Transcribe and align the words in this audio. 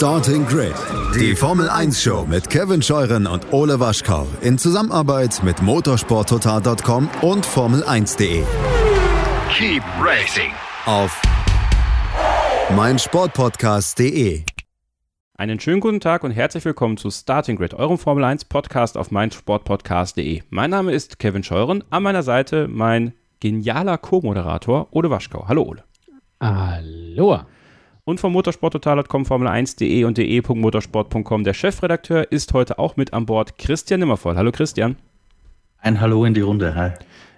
Starting 0.00 0.46
Grid, 0.46 0.72
die 1.14 1.36
Formel 1.36 1.68
1 1.68 2.02
Show 2.02 2.24
mit 2.26 2.48
Kevin 2.48 2.80
Scheuren 2.80 3.26
und 3.26 3.52
Ole 3.52 3.80
Waschkau 3.80 4.26
in 4.40 4.56
Zusammenarbeit 4.56 5.42
mit 5.44 5.60
motorsporttotal.com 5.60 7.10
und 7.20 7.46
Formel1.de. 7.46 8.42
Keep 9.52 9.82
racing 10.02 10.52
Auf 10.86 11.20
meinsportpodcast.de. 12.74 14.42
Einen 15.34 15.60
schönen 15.60 15.80
guten 15.80 16.00
Tag 16.00 16.24
und 16.24 16.30
herzlich 16.30 16.64
willkommen 16.64 16.96
zu 16.96 17.10
Starting 17.10 17.56
Grid, 17.56 17.74
eurem 17.74 17.98
Formel 17.98 18.24
1 18.24 18.46
Podcast 18.46 18.96
auf 18.96 19.10
meinsportpodcast.de. 19.10 20.44
Mein 20.48 20.70
Name 20.70 20.92
ist 20.92 21.18
Kevin 21.18 21.42
Scheuren, 21.42 21.84
an 21.90 22.02
meiner 22.02 22.22
Seite 22.22 22.68
mein 22.68 23.12
genialer 23.40 23.98
Co-Moderator 23.98 24.88
Ole 24.92 25.10
Waschkau. 25.10 25.46
Hallo 25.46 25.64
Ole. 25.64 25.84
Hallo. 26.40 27.40
Und 28.10 28.18
vom 28.18 28.32
motorsporttotal.com, 28.32 29.22
Formel1.de 29.22 30.02
und 30.02 30.18
de.motorsport.com. 30.18 31.44
Der 31.44 31.54
Chefredakteur 31.54 32.32
ist 32.32 32.52
heute 32.54 32.80
auch 32.80 32.96
mit 32.96 33.12
an 33.12 33.24
Bord, 33.24 33.56
Christian 33.56 34.00
Nimmervoll. 34.00 34.34
Hallo 34.34 34.50
Christian. 34.50 34.96
Ein 35.78 36.00
Hallo 36.00 36.24
in 36.24 36.34
die 36.34 36.40
Runde. 36.40 36.74
Hi. 36.74 36.90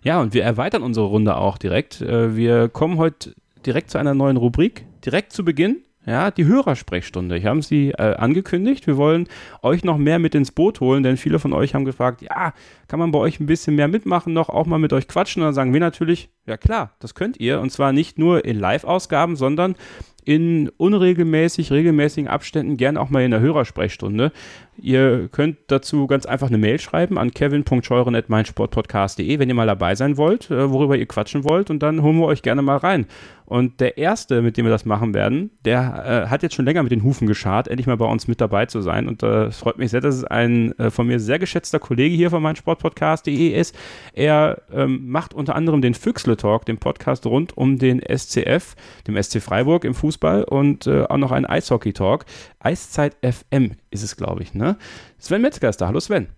Ja, 0.02 0.18
und 0.22 0.32
wir 0.32 0.44
erweitern 0.44 0.82
unsere 0.82 1.04
Runde 1.04 1.36
auch 1.36 1.58
direkt. 1.58 2.00
Äh, 2.00 2.36
Wir 2.36 2.70
kommen 2.70 2.96
heute 2.96 3.34
direkt 3.66 3.90
zu 3.90 3.98
einer 3.98 4.14
neuen 4.14 4.38
Rubrik. 4.38 4.86
Direkt 5.04 5.34
zu 5.34 5.44
Beginn, 5.44 5.82
ja, 6.06 6.30
die 6.30 6.46
Hörersprechstunde. 6.46 7.36
Ich 7.36 7.46
habe 7.46 7.62
sie 7.62 7.90
äh, 7.90 8.14
angekündigt. 8.14 8.86
Wir 8.86 8.96
wollen 8.96 9.28
euch 9.62 9.84
noch 9.84 9.98
mehr 9.98 10.18
mit 10.18 10.34
ins 10.34 10.50
Boot 10.50 10.80
holen, 10.80 11.02
denn 11.02 11.16
viele 11.16 11.38
von 11.38 11.52
euch 11.52 11.74
haben 11.74 11.84
gefragt, 11.84 12.22
ja, 12.22 12.54
kann 12.88 12.98
man 12.98 13.12
bei 13.12 13.18
euch 13.18 13.38
ein 13.38 13.46
bisschen 13.46 13.76
mehr 13.76 13.88
mitmachen, 13.88 14.32
noch 14.32 14.48
auch 14.48 14.66
mal 14.66 14.78
mit 14.78 14.92
euch 14.92 15.06
quatschen? 15.06 15.42
Und 15.42 15.48
dann 15.48 15.54
sagen 15.54 15.72
wir 15.72 15.80
natürlich, 15.80 16.30
ja 16.46 16.56
klar, 16.56 16.94
das 16.98 17.14
könnt 17.14 17.38
ihr. 17.38 17.60
Und 17.60 17.70
zwar 17.70 17.92
nicht 17.92 18.18
nur 18.18 18.44
in 18.44 18.58
Live-Ausgaben, 18.58 19.36
sondern 19.36 19.76
in 20.24 20.70
unregelmäßig, 20.76 21.72
regelmäßigen 21.72 22.28
Abständen, 22.28 22.76
gern 22.76 22.96
auch 22.96 23.10
mal 23.10 23.24
in 23.24 23.32
der 23.32 23.40
Hörersprechstunde. 23.40 24.30
Ihr 24.78 25.28
könnt 25.28 25.58
dazu 25.66 26.06
ganz 26.06 26.24
einfach 26.26 26.48
eine 26.48 26.58
Mail 26.58 26.78
schreiben 26.78 27.18
an 27.18 27.32
kevin.scheuren.meinsportpodcast.de, 27.32 29.38
wenn 29.38 29.48
ihr 29.48 29.54
mal 29.54 29.66
dabei 29.66 29.94
sein 29.94 30.16
wollt, 30.16 30.50
äh, 30.50 30.70
worüber 30.70 30.96
ihr 30.96 31.06
quatschen 31.06 31.44
wollt 31.44 31.70
und 31.70 31.82
dann 31.82 32.02
holen 32.02 32.18
wir 32.18 32.26
euch 32.26 32.42
gerne 32.42 32.62
mal 32.62 32.78
rein. 32.78 33.06
Und 33.44 33.80
der 33.80 33.98
Erste, 33.98 34.40
mit 34.40 34.56
dem 34.56 34.64
wir 34.64 34.70
das 34.70 34.86
machen 34.86 35.12
werden, 35.12 35.50
der 35.66 36.24
äh, 36.24 36.30
hat 36.30 36.42
jetzt 36.42 36.54
schon 36.54 36.64
länger 36.64 36.82
mit 36.82 36.90
den 36.90 37.02
Hufen 37.02 37.26
geschart, 37.26 37.68
endlich 37.68 37.86
mal 37.86 37.98
bei 37.98 38.06
uns 38.06 38.26
mit 38.26 38.40
dabei 38.40 38.64
zu 38.64 38.80
sein. 38.80 39.08
Und 39.08 39.22
äh, 39.22 39.50
freut 39.50 39.76
mich 39.76 39.90
sehr, 39.90 40.00
dass 40.00 40.14
es 40.14 40.24
ein 40.24 40.72
äh, 40.78 40.90
von 40.90 41.06
mir 41.06 41.20
sehr 41.20 41.38
geschätzter 41.38 41.78
Kollege 41.78 42.16
hier 42.16 42.30
von 42.30 42.42
meinsportpodcast.de 42.42 43.48
ist. 43.48 43.76
Er 44.14 44.62
ähm, 44.72 45.10
macht 45.10 45.34
unter 45.34 45.54
anderem 45.54 45.82
den 45.82 45.92
Füchsle 45.92 46.38
Talk, 46.38 46.64
den 46.64 46.78
Podcast 46.78 47.26
rund 47.26 47.54
um 47.54 47.78
den 47.78 48.00
SCF, 48.00 48.74
dem 49.06 49.22
SC 49.22 49.42
Freiburg 49.42 49.84
im 49.84 49.92
Fußball 49.92 50.11
und 50.20 50.86
äh, 50.86 51.04
auch 51.04 51.16
noch 51.16 51.32
einen 51.32 51.46
Eishockey 51.46 51.92
Talk. 51.92 52.24
Eiszeit 52.60 53.16
FM 53.22 53.72
ist 53.90 54.02
es, 54.02 54.16
glaube 54.16 54.42
ich. 54.42 54.54
Ne? 54.54 54.76
Sven 55.18 55.42
Metzger 55.42 55.68
ist 55.68 55.80
da. 55.80 55.88
Hallo 55.88 56.00
Sven. 56.00 56.28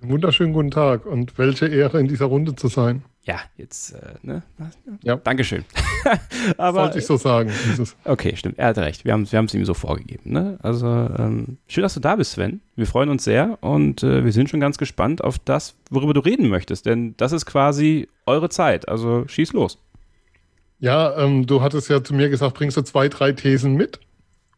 Einen 0.00 0.12
wunderschönen 0.12 0.52
guten 0.54 0.70
Tag 0.70 1.04
und 1.04 1.36
welche 1.38 1.66
Ehre 1.66 2.00
in 2.00 2.08
dieser 2.08 2.26
Runde 2.26 2.54
zu 2.54 2.68
sein. 2.68 3.02
Ja, 3.22 3.38
jetzt, 3.58 3.92
äh, 3.92 4.14
ne? 4.22 4.42
Ja. 5.02 5.16
Dankeschön. 5.16 5.64
Aber 6.56 6.84
Sollte 6.84 7.00
ich 7.00 7.06
so 7.06 7.18
sagen. 7.18 7.50
Dieses, 7.68 7.94
Okay, 8.04 8.34
stimmt. 8.34 8.58
Er 8.58 8.68
hat 8.68 8.78
recht. 8.78 9.04
Wir 9.04 9.12
haben 9.12 9.30
wir 9.30 9.44
es 9.44 9.54
ihm 9.54 9.64
so 9.66 9.74
vorgegeben. 9.74 10.32
Ne? 10.32 10.58
Also 10.62 10.86
ähm, 10.86 11.58
schön, 11.68 11.82
dass 11.82 11.92
du 11.92 12.00
da 12.00 12.16
bist, 12.16 12.32
Sven. 12.32 12.62
Wir 12.76 12.86
freuen 12.86 13.10
uns 13.10 13.24
sehr 13.24 13.58
und 13.60 14.02
äh, 14.02 14.24
wir 14.24 14.32
sind 14.32 14.48
schon 14.48 14.60
ganz 14.60 14.78
gespannt 14.78 15.22
auf 15.22 15.38
das, 15.38 15.74
worüber 15.90 16.14
du 16.14 16.20
reden 16.20 16.48
möchtest. 16.48 16.86
Denn 16.86 17.14
das 17.18 17.32
ist 17.32 17.44
quasi 17.44 18.08
eure 18.24 18.48
Zeit. 18.48 18.88
Also 18.88 19.28
schieß 19.28 19.52
los. 19.52 19.78
Ja, 20.80 21.16
ähm, 21.18 21.46
du 21.46 21.62
hattest 21.62 21.88
ja 21.90 22.02
zu 22.02 22.14
mir 22.14 22.30
gesagt, 22.30 22.56
bringst 22.56 22.76
du 22.76 22.82
zwei, 22.82 23.08
drei 23.08 23.32
Thesen 23.32 23.74
mit. 23.74 24.00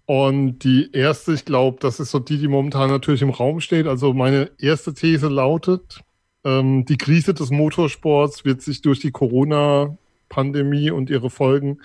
Und 0.06 0.60
die 0.60 0.90
erste, 0.92 1.32
ich 1.32 1.44
glaube, 1.44 1.78
das 1.80 2.00
ist 2.00 2.10
so 2.10 2.18
die, 2.18 2.38
die 2.38 2.48
momentan 2.48 2.90
natürlich 2.90 3.22
im 3.22 3.30
Raum 3.30 3.60
steht. 3.60 3.86
Also 3.86 4.12
meine 4.12 4.50
erste 4.58 4.94
These 4.94 5.28
lautet, 5.28 6.00
ähm, 6.44 6.84
die 6.84 6.96
Krise 6.96 7.34
des 7.34 7.50
Motorsports 7.50 8.44
wird 8.44 8.62
sich 8.62 8.82
durch 8.82 9.00
die 9.00 9.10
Corona-Pandemie 9.12 10.90
und 10.90 11.10
ihre 11.10 11.30
Folgen 11.30 11.78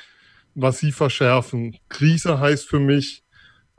massiv 0.55 0.97
verschärfen. 0.97 1.77
Krise 1.89 2.39
heißt 2.39 2.67
für 2.67 2.79
mich, 2.79 3.23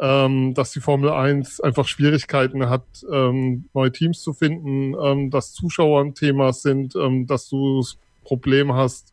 ähm, 0.01 0.55
dass 0.55 0.71
die 0.71 0.81
Formel 0.81 1.11
1 1.11 1.61
einfach 1.61 1.89
Schwierigkeiten 1.89 2.71
hat, 2.71 2.87
ähm, 3.13 3.69
neue 3.75 3.91
Teams 3.91 4.23
zu 4.23 4.33
finden, 4.33 4.95
ähm, 5.03 5.31
dass 5.31 5.53
Zuschauer 5.53 6.03
ein 6.03 6.15
Thema 6.15 6.53
sind, 6.53 6.95
ähm, 6.95 7.27
dass 7.27 7.49
du 7.49 7.79
das 7.79 7.99
Problem 8.23 8.73
hast, 8.75 9.13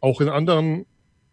auch 0.00 0.20
in 0.20 0.28
anderen 0.28 0.86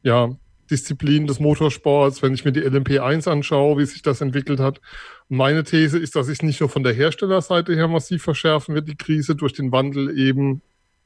ja, 0.03 0.35
Disziplinen 0.69 1.27
des 1.27 1.39
Motorsports, 1.39 2.21
wenn 2.21 2.33
ich 2.33 2.45
mir 2.45 2.51
die 2.51 2.61
LMP1 2.61 3.29
anschaue, 3.29 3.77
wie 3.77 3.85
sich 3.85 4.01
das 4.01 4.21
entwickelt 4.21 4.59
hat. 4.59 4.81
Meine 5.29 5.63
These 5.63 5.99
ist, 5.99 6.15
dass 6.15 6.27
sich 6.27 6.41
nicht 6.41 6.59
nur 6.59 6.69
von 6.69 6.83
der 6.83 6.93
Herstellerseite 6.93 7.75
her 7.75 7.87
massiv 7.87 8.23
verschärfen 8.23 8.75
wird, 8.75 8.87
die 8.87 8.95
Krise 8.95 9.35
durch 9.35 9.53
den 9.53 9.71
Wandel 9.71 10.17
eben 10.17 10.61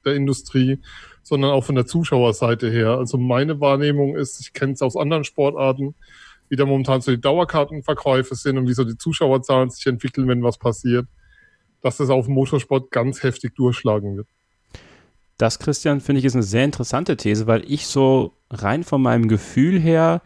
der 0.06 0.16
Industrie, 0.16 0.79
sondern 1.23 1.51
auch 1.51 1.63
von 1.63 1.75
der 1.75 1.85
Zuschauerseite 1.85 2.69
her. 2.69 2.91
Also 2.91 3.18
meine 3.18 3.59
Wahrnehmung 3.59 4.16
ist, 4.16 4.39
ich 4.39 4.53
kenne 4.53 4.74
es 4.74 4.81
aus 4.81 4.95
anderen 4.95 5.24
Sportarten, 5.24 5.95
wie 6.50 6.56
da 6.56 6.66
momentan 6.66 7.01
so 7.01 7.12
die 7.12 7.19
Dauerkartenverkäufe 7.19 8.35
sind 8.35 8.57
und 8.57 8.68
wie 8.68 8.74
so 8.74 8.84
die 8.84 8.97
Zuschauerzahlen 8.97 9.69
sich 9.69 9.85
entwickeln, 9.85 10.28
wenn 10.28 10.44
was 10.44 10.57
passiert, 10.57 11.07
dass 11.81 11.97
das 11.97 12.09
auf 12.09 12.25
dem 12.25 12.35
Motorsport 12.35 12.91
ganz 12.91 13.24
heftig 13.24 13.56
durchschlagen 13.56 14.18
wird. 14.18 14.28
Das, 15.38 15.59
Christian, 15.59 16.02
finde 16.02 16.20
ich, 16.20 16.25
ist 16.25 16.34
eine 16.34 16.44
sehr 16.44 16.66
interessante 16.66 17.16
These, 17.16 17.48
weil 17.48 17.64
ich 17.72 17.88
so 17.88 18.34
rein 18.50 18.84
von 18.84 19.02
meinem 19.02 19.28
Gefühl 19.28 19.80
her 19.80 20.22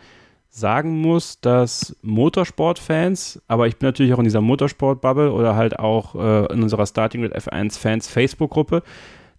sagen 0.50 1.00
muss, 1.00 1.40
dass 1.40 1.96
Motorsport-Fans, 2.02 3.42
aber 3.48 3.68
ich 3.68 3.78
bin 3.78 3.88
natürlich 3.88 4.14
auch 4.14 4.20
in 4.20 4.26
dieser 4.26 4.42
Motorsport-Bubble 4.42 5.32
oder 5.32 5.56
halt 5.56 5.80
auch 5.80 6.16
äh, 6.16 6.54
in 6.54 6.64
unserer 6.64 6.86
Starting 6.86 7.22
with 7.22 7.32
F1-Fans 7.32 8.08
Facebook-Gruppe, 8.10 8.84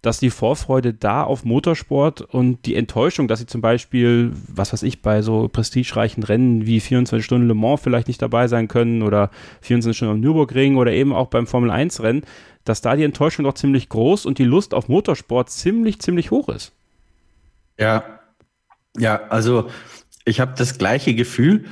dass 0.03 0.19
die 0.19 0.29
Vorfreude 0.29 0.93
da 0.93 1.23
auf 1.23 1.45
Motorsport 1.45 2.21
und 2.21 2.65
die 2.65 2.75
Enttäuschung, 2.75 3.29
dass 3.29 3.39
sie 3.39 3.45
zum 3.45 3.61
Beispiel, 3.61 4.33
was 4.47 4.73
weiß 4.73 4.83
ich, 4.83 5.01
bei 5.01 5.21
so 5.21 5.47
prestigereichen 5.47 6.23
Rennen 6.23 6.65
wie 6.65 6.81
24 6.81 7.25
Stunden 7.25 7.47
Le 7.47 7.53
Mans 7.53 7.79
vielleicht 7.81 8.09
nicht 8.09 8.21
dabei 8.21 8.49
sein 8.49 8.67
können 8.67 9.01
oder 9.01 9.31
24 9.61 9.95
Stunden 9.95 10.15
am 10.15 10.19
Nürburgring 10.19 10.75
oder 10.75 10.91
eben 10.91 11.13
auch 11.13 11.27
beim 11.27 11.47
Formel 11.47 11.71
1 11.71 12.03
Rennen, 12.03 12.23
dass 12.65 12.81
da 12.81 12.97
die 12.97 13.05
Enttäuschung 13.05 13.45
doch 13.45 13.53
ziemlich 13.53 13.87
groß 13.87 14.25
und 14.25 14.39
die 14.39 14.43
Lust 14.43 14.73
auf 14.73 14.89
Motorsport 14.89 15.49
ziemlich, 15.49 15.99
ziemlich 15.99 16.31
hoch 16.31 16.49
ist. 16.49 16.73
Ja, 17.79 18.19
ja, 18.97 19.21
also 19.29 19.69
ich 20.25 20.41
habe 20.41 20.53
das 20.57 20.77
gleiche 20.77 21.15
Gefühl. 21.15 21.63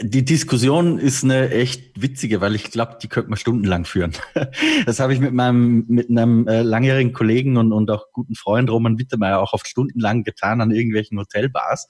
Die 0.00 0.24
Diskussion 0.24 0.98
ist 0.98 1.22
eine 1.22 1.50
echt 1.50 2.00
witzige, 2.00 2.40
weil 2.40 2.56
ich 2.56 2.72
glaube, 2.72 2.98
die 3.00 3.06
könnte 3.06 3.30
man 3.30 3.38
stundenlang 3.38 3.84
führen. 3.84 4.12
Das 4.84 5.00
habe 5.00 5.12
ich 5.14 5.20
mit 5.20 5.32
meinem 5.32 5.84
mit 5.88 6.10
einem 6.10 6.46
äh, 6.48 6.62
langjährigen 6.62 7.12
Kollegen 7.12 7.56
und, 7.56 7.72
und 7.72 7.90
auch 7.90 8.06
guten 8.12 8.34
Freund 8.34 8.70
Roman 8.70 8.98
Wittemeyer 8.98 9.40
auch 9.40 9.52
oft 9.52 9.66
stundenlang 9.66 10.24
getan 10.24 10.60
an 10.60 10.70
irgendwelchen 10.70 11.18
Hotelbars, 11.18 11.86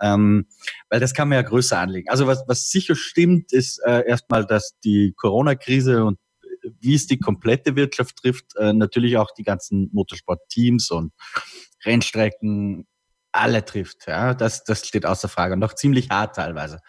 ähm, 0.00 0.46
weil 0.88 1.00
das 1.00 1.14
kann 1.14 1.28
man 1.28 1.36
ja 1.36 1.42
größer 1.42 1.78
anlegen. 1.78 2.08
Also 2.08 2.26
was 2.26 2.44
was 2.46 2.70
sicher 2.70 2.94
stimmt, 2.96 3.52
ist 3.52 3.78
äh, 3.84 4.06
erstmal, 4.06 4.46
dass 4.46 4.78
die 4.84 5.12
Corona-Krise 5.16 6.04
und 6.04 6.18
äh, 6.42 6.70
wie 6.80 6.94
es 6.94 7.06
die 7.06 7.18
komplette 7.18 7.76
Wirtschaft 7.76 8.16
trifft, 8.16 8.56
äh, 8.56 8.72
natürlich 8.72 9.16
auch 9.16 9.30
die 9.36 9.44
ganzen 9.44 9.90
Motorsport-Teams 9.92 10.90
und 10.90 11.12
Rennstrecken 11.84 12.86
alle 13.32 13.64
trifft. 13.64 14.06
Ja, 14.06 14.34
das, 14.34 14.64
das 14.64 14.86
steht 14.86 15.06
außer 15.06 15.28
Frage 15.28 15.54
und 15.54 15.64
auch 15.64 15.74
ziemlich 15.74 16.10
hart 16.10 16.36
teilweise. 16.36 16.80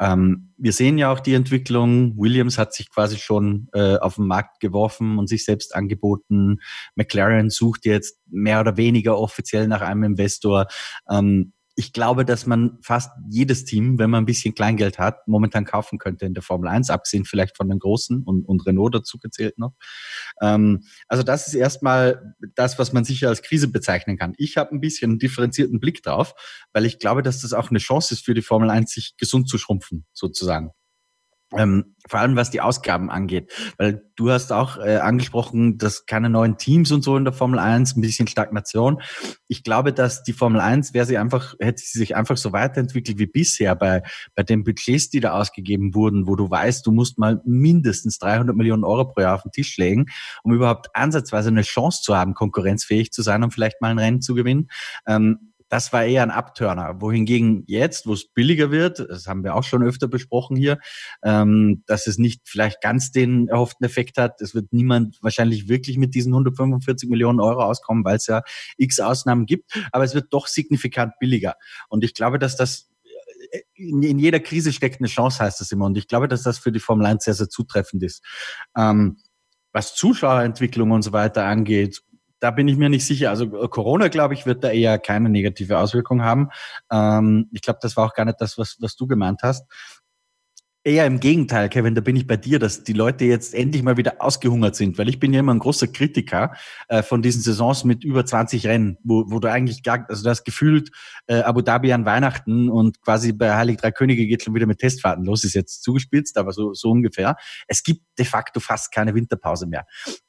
Ähm, 0.00 0.52
wir 0.56 0.72
sehen 0.72 0.98
ja 0.98 1.12
auch 1.12 1.20
die 1.20 1.34
Entwicklung. 1.34 2.18
Williams 2.18 2.58
hat 2.58 2.74
sich 2.74 2.90
quasi 2.90 3.18
schon 3.18 3.68
äh, 3.72 3.96
auf 3.96 4.16
den 4.16 4.26
Markt 4.26 4.60
geworfen 4.60 5.18
und 5.18 5.28
sich 5.28 5.44
selbst 5.44 5.74
angeboten. 5.74 6.58
McLaren 6.96 7.50
sucht 7.50 7.84
jetzt 7.84 8.18
mehr 8.26 8.60
oder 8.60 8.76
weniger 8.76 9.18
offiziell 9.18 9.68
nach 9.68 9.82
einem 9.82 10.02
Investor. 10.02 10.66
Ähm, 11.10 11.52
ich 11.76 11.92
glaube, 11.92 12.24
dass 12.24 12.46
man 12.46 12.78
fast 12.82 13.10
jedes 13.28 13.64
Team, 13.64 13.98
wenn 13.98 14.10
man 14.10 14.22
ein 14.22 14.26
bisschen 14.26 14.54
Kleingeld 14.54 14.98
hat, 14.98 15.26
momentan 15.26 15.64
kaufen 15.64 15.98
könnte 15.98 16.24
in 16.24 16.34
der 16.34 16.42
Formel 16.42 16.68
1, 16.68 16.90
abgesehen 16.90 17.24
vielleicht 17.24 17.56
von 17.56 17.68
den 17.68 17.78
Großen 17.78 18.22
und, 18.22 18.44
und 18.44 18.64
Renault 18.66 18.94
dazu 18.94 19.18
gezählt 19.18 19.58
noch. 19.58 19.72
Ähm, 20.40 20.84
also 21.08 21.22
das 21.22 21.48
ist 21.48 21.54
erstmal 21.54 22.34
das, 22.54 22.78
was 22.78 22.92
man 22.92 23.04
sicher 23.04 23.28
als 23.28 23.42
Krise 23.42 23.68
bezeichnen 23.68 24.16
kann. 24.16 24.34
Ich 24.36 24.56
habe 24.56 24.74
ein 24.74 24.80
bisschen 24.80 25.12
einen 25.12 25.18
differenzierten 25.18 25.80
Blick 25.80 26.02
drauf, 26.02 26.34
weil 26.72 26.84
ich 26.84 26.98
glaube, 26.98 27.22
dass 27.22 27.40
das 27.40 27.52
auch 27.52 27.70
eine 27.70 27.78
Chance 27.80 28.14
ist 28.14 28.24
für 28.24 28.34
die 28.34 28.42
Formel 28.42 28.70
1, 28.70 28.92
sich 28.92 29.16
gesund 29.16 29.48
zu 29.48 29.58
schrumpfen, 29.58 30.06
sozusagen. 30.12 30.70
Ähm, 31.56 31.94
vor 32.06 32.20
allem 32.20 32.36
was 32.36 32.50
die 32.50 32.60
Ausgaben 32.60 33.10
angeht. 33.10 33.52
Weil 33.78 34.02
du 34.16 34.30
hast 34.30 34.52
auch 34.52 34.76
äh, 34.76 34.96
angesprochen, 34.96 35.78
dass 35.78 36.06
keine 36.06 36.28
neuen 36.28 36.58
Teams 36.58 36.92
und 36.92 37.02
so 37.02 37.16
in 37.16 37.24
der 37.24 37.32
Formel 37.32 37.58
1, 37.58 37.96
ein 37.96 38.00
bisschen 38.00 38.26
Stagnation. 38.26 39.00
Ich 39.48 39.62
glaube, 39.62 39.92
dass 39.92 40.22
die 40.22 40.32
Formel 40.32 40.60
1 40.60 40.92
wäre 40.92 41.06
sie 41.06 41.16
einfach, 41.16 41.54
hätte 41.58 41.82
sie 41.82 41.98
sich 41.98 42.14
einfach 42.14 42.36
so 42.36 42.52
weiterentwickelt 42.52 43.18
wie 43.18 43.26
bisher 43.26 43.74
bei, 43.74 44.02
bei 44.34 44.42
den 44.42 44.64
Budgets, 44.64 45.08
die 45.08 45.20
da 45.20 45.32
ausgegeben 45.32 45.94
wurden, 45.94 46.26
wo 46.26 46.36
du 46.36 46.50
weißt, 46.50 46.86
du 46.86 46.92
musst 46.92 47.18
mal 47.18 47.40
mindestens 47.44 48.18
300 48.18 48.54
Millionen 48.54 48.84
Euro 48.84 49.06
pro 49.06 49.22
Jahr 49.22 49.36
auf 49.36 49.42
den 49.42 49.52
Tisch 49.52 49.76
legen, 49.78 50.06
um 50.42 50.52
überhaupt 50.52 50.88
ansatzweise 50.94 51.48
eine 51.48 51.62
Chance 51.62 52.02
zu 52.02 52.16
haben, 52.16 52.34
konkurrenzfähig 52.34 53.12
zu 53.12 53.22
sein 53.22 53.42
und 53.42 53.52
vielleicht 53.52 53.80
mal 53.80 53.90
ein 53.90 53.98
Rennen 53.98 54.20
zu 54.20 54.34
gewinnen. 54.34 54.68
Ähm, 55.06 55.53
das 55.68 55.92
war 55.92 56.04
eher 56.04 56.22
ein 56.22 56.30
Abturner. 56.30 57.00
Wohingegen 57.00 57.64
jetzt, 57.66 58.06
wo 58.06 58.12
es 58.12 58.26
billiger 58.26 58.70
wird, 58.70 59.00
das 59.08 59.26
haben 59.26 59.44
wir 59.44 59.54
auch 59.54 59.64
schon 59.64 59.82
öfter 59.82 60.08
besprochen 60.08 60.56
hier, 60.56 60.78
ähm, 61.22 61.82
dass 61.86 62.06
es 62.06 62.18
nicht 62.18 62.42
vielleicht 62.44 62.80
ganz 62.80 63.10
den 63.12 63.48
erhofften 63.48 63.84
Effekt 63.84 64.18
hat. 64.18 64.40
Es 64.40 64.54
wird 64.54 64.72
niemand 64.72 65.18
wahrscheinlich 65.22 65.68
wirklich 65.68 65.98
mit 65.98 66.14
diesen 66.14 66.32
145 66.32 67.08
Millionen 67.08 67.40
Euro 67.40 67.62
auskommen, 67.62 68.04
weil 68.04 68.16
es 68.16 68.26
ja 68.26 68.42
x 68.76 69.00
Ausnahmen 69.00 69.46
gibt. 69.46 69.72
Aber 69.92 70.04
es 70.04 70.14
wird 70.14 70.26
doch 70.30 70.46
signifikant 70.46 71.14
billiger. 71.18 71.54
Und 71.88 72.04
ich 72.04 72.14
glaube, 72.14 72.38
dass 72.38 72.56
das 72.56 72.90
in, 73.74 74.02
in 74.02 74.18
jeder 74.18 74.40
Krise 74.40 74.72
steckt 74.72 75.00
eine 75.00 75.08
Chance, 75.08 75.42
heißt 75.42 75.60
das 75.60 75.72
immer. 75.72 75.86
Und 75.86 75.96
ich 75.96 76.08
glaube, 76.08 76.28
dass 76.28 76.42
das 76.42 76.58
für 76.58 76.72
die 76.72 76.80
Formel 76.80 77.06
1 77.06 77.24
sehr, 77.24 77.34
sehr 77.34 77.48
zutreffend 77.48 78.02
ist. 78.02 78.24
Ähm, 78.76 79.18
was 79.72 79.94
Zuschauerentwicklung 79.94 80.92
und 80.92 81.02
so 81.02 81.12
weiter 81.12 81.44
angeht, 81.44 82.02
da 82.44 82.50
bin 82.50 82.68
ich 82.68 82.76
mir 82.76 82.90
nicht 82.90 83.06
sicher. 83.06 83.30
Also 83.30 83.46
äh, 83.64 83.68
Corona, 83.68 84.08
glaube 84.08 84.34
ich, 84.34 84.44
wird 84.44 84.62
da 84.62 84.70
eher 84.70 84.98
keine 84.98 85.30
negative 85.30 85.78
Auswirkung 85.78 86.22
haben. 86.22 86.50
Ähm, 86.92 87.48
ich 87.52 87.62
glaube, 87.62 87.78
das 87.80 87.96
war 87.96 88.04
auch 88.04 88.12
gar 88.12 88.26
nicht 88.26 88.38
das, 88.38 88.58
was, 88.58 88.76
was 88.80 88.96
du 88.96 89.06
gemeint 89.06 89.40
hast. 89.42 89.64
Eher 90.86 91.06
im 91.06 91.20
Gegenteil, 91.20 91.70
Kevin, 91.70 91.94
da 91.94 92.02
bin 92.02 92.16
ich 92.16 92.26
bei 92.26 92.36
dir, 92.36 92.58
dass 92.58 92.84
die 92.84 92.92
Leute 92.92 93.24
jetzt 93.24 93.54
endlich 93.54 93.82
mal 93.82 93.96
wieder 93.96 94.16
ausgehungert 94.18 94.76
sind, 94.76 94.98
weil 94.98 95.08
ich 95.08 95.18
bin 95.18 95.32
ja 95.32 95.40
immer 95.40 95.54
ein 95.54 95.58
großer 95.58 95.86
Kritiker 95.86 96.52
äh, 96.88 97.02
von 97.02 97.22
diesen 97.22 97.40
Saisons 97.40 97.84
mit 97.84 98.04
über 98.04 98.26
20 98.26 98.66
Rennen, 98.66 98.98
wo, 99.02 99.24
wo 99.28 99.40
du 99.40 99.50
eigentlich 99.50 99.82
gar, 99.82 100.04
also 100.10 100.22
das 100.22 100.44
gefühlt 100.44 100.90
äh, 101.26 101.36
Abu 101.36 101.62
Dhabi 101.62 101.94
an 101.94 102.04
Weihnachten 102.04 102.68
und 102.68 103.00
quasi 103.00 103.32
bei 103.32 103.56
Heilig 103.56 103.78
Drei 103.78 103.92
Könige 103.92 104.26
geht 104.26 104.42
schon 104.42 104.54
wieder 104.54 104.66
mit 104.66 104.80
Testfahrten 104.80 105.24
los, 105.24 105.44
ist 105.44 105.54
jetzt 105.54 105.82
zugespitzt, 105.82 106.36
aber 106.36 106.52
so, 106.52 106.74
so 106.74 106.90
ungefähr. 106.90 107.36
Es 107.66 107.82
gibt 107.82 108.02
de 108.18 108.26
facto 108.26 108.60
fast 108.60 108.92
keine 108.92 109.14
Winterpause 109.14 109.66
mehr. 109.66 109.86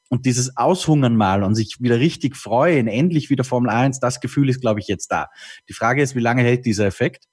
Und 0.10 0.26
dieses 0.26 0.56
Aushungern 0.56 1.16
mal 1.16 1.44
und 1.44 1.56
sich 1.56 1.78
wieder 1.80 2.00
richtig 2.00 2.36
freuen, 2.36 2.88
endlich 2.88 3.30
wieder 3.30 3.44
Formel 3.44 3.72
1, 3.72 4.00
das 4.00 4.20
Gefühl 4.20 4.50
ist, 4.50 4.62
glaube 4.62 4.80
ich, 4.80 4.88
jetzt 4.88 5.08
da. 5.12 5.28
Die 5.68 5.74
Frage 5.74 6.02
ist, 6.02 6.16
wie 6.16 6.20
lange 6.20 6.44
hält 6.44 6.66
dieser 6.66 6.86
Effekt? 6.86 7.26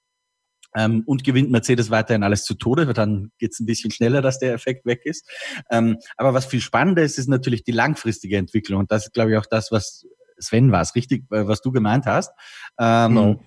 Ähm, 0.74 1.02
und 1.04 1.22
gewinnt 1.22 1.50
Mercedes 1.50 1.90
weiterhin 1.90 2.22
alles 2.22 2.44
zu 2.44 2.54
Tode, 2.54 2.86
weil 2.86 2.94
dann 2.94 3.30
geht 3.38 3.52
es 3.52 3.60
ein 3.60 3.66
bisschen 3.66 3.90
schneller, 3.90 4.22
dass 4.22 4.38
der 4.38 4.54
Effekt 4.54 4.86
weg 4.86 5.02
ist. 5.04 5.28
Ähm, 5.70 5.98
aber 6.16 6.32
was 6.32 6.46
viel 6.46 6.62
spannender 6.62 7.02
ist, 7.02 7.18
ist 7.18 7.28
natürlich 7.28 7.62
die 7.62 7.72
langfristige 7.72 8.38
Entwicklung. 8.38 8.80
Und 8.80 8.90
das 8.90 9.04
ist, 9.04 9.12
glaube 9.12 9.32
ich, 9.32 9.36
auch 9.36 9.44
das, 9.44 9.70
was 9.70 10.06
Sven 10.38 10.72
war 10.72 10.80
es, 10.80 10.94
richtig, 10.94 11.24
äh, 11.30 11.46
was 11.46 11.60
du 11.60 11.72
gemeint 11.72 12.06
hast. 12.06 12.32
Ähm, 12.78 13.14
no. 13.14 13.40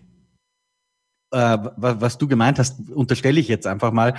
äh, 1.31 1.57
was 1.77 2.17
du 2.19 2.27
gemeint 2.27 2.59
hast, 2.59 2.91
unterstelle 2.91 3.39
ich 3.39 3.47
jetzt 3.47 3.65
einfach 3.65 3.91
mal, 3.91 4.13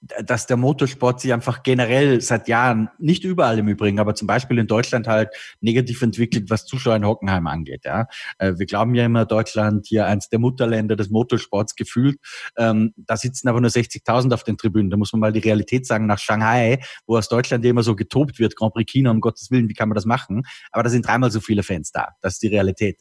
dass 0.00 0.46
der 0.46 0.56
Motorsport 0.56 1.20
sich 1.20 1.32
einfach 1.32 1.62
generell 1.62 2.20
seit 2.22 2.48
Jahren, 2.48 2.88
nicht 2.98 3.22
überall 3.22 3.58
im 3.58 3.68
Übrigen, 3.68 4.00
aber 4.00 4.14
zum 4.14 4.26
Beispiel 4.26 4.58
in 4.58 4.66
Deutschland 4.66 5.06
halt 5.06 5.28
negativ 5.60 6.00
entwickelt, 6.00 6.48
was 6.48 6.64
Zuschauer 6.64 6.96
in 6.96 7.04
Hockenheim 7.04 7.46
angeht. 7.46 7.84
Ja. 7.84 8.06
Äh, 8.38 8.54
wir 8.56 8.66
glauben 8.66 8.94
ja 8.94 9.04
immer, 9.04 9.26
Deutschland 9.26 9.86
hier 9.86 10.06
eins 10.06 10.30
der 10.30 10.38
Mutterländer 10.38 10.96
des 10.96 11.10
Motorsports 11.10 11.74
gefühlt. 11.76 12.18
Ähm, 12.56 12.94
da 12.96 13.16
sitzen 13.16 13.48
aber 13.48 13.60
nur 13.60 13.70
60.000 13.70 14.32
auf 14.32 14.42
den 14.42 14.56
Tribünen. 14.56 14.90
Da 14.90 14.96
muss 14.96 15.12
man 15.12 15.20
mal 15.20 15.32
die 15.32 15.40
Realität 15.40 15.86
sagen, 15.86 16.06
nach 16.06 16.18
Shanghai, 16.18 16.80
wo 17.06 17.18
aus 17.18 17.28
Deutschland 17.28 17.64
immer 17.66 17.82
so 17.82 17.94
getobt 17.94 18.38
wird, 18.38 18.56
Grand 18.56 18.72
Prix 18.72 18.90
China, 18.90 19.10
um 19.10 19.20
Gottes 19.20 19.50
Willen, 19.50 19.68
wie 19.68 19.74
kann 19.74 19.88
man 19.90 19.96
das 19.96 20.06
machen? 20.06 20.42
Aber 20.72 20.82
da 20.82 20.88
sind 20.88 21.06
dreimal 21.06 21.30
so 21.30 21.40
viele 21.40 21.62
Fans 21.62 21.92
da. 21.92 22.08
Das 22.22 22.34
ist 22.34 22.42
die 22.42 22.48
Realität. 22.48 23.00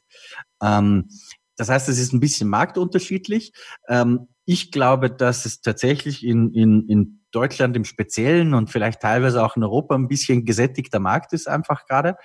Ähm, 0.61 1.07
das 1.55 1.67
heißt, 1.67 1.89
es 1.89 1.99
ist 1.99 2.13
ein 2.13 2.21
bisschen 2.21 2.47
marktunterschiedlich. 2.47 3.51
Ähm, 3.89 4.27
ich 4.49 4.71
glaube, 4.71 5.11
dass 5.11 5.45
es 5.45 5.61
tatsächlich 5.61 6.25
in, 6.25 6.51
in, 6.55 6.89
in 6.89 7.21
Deutschland 7.29 7.77
im 7.77 7.85
Speziellen 7.85 8.55
und 8.55 8.71
vielleicht 8.71 8.99
teilweise 8.99 9.45
auch 9.45 9.55
in 9.55 9.63
Europa 9.63 9.93
ein 9.93 10.07
bisschen 10.07 10.43
gesättigter 10.43 10.99
Markt 10.99 11.33
ist 11.33 11.47
einfach 11.47 11.85
gerade. 11.85 12.15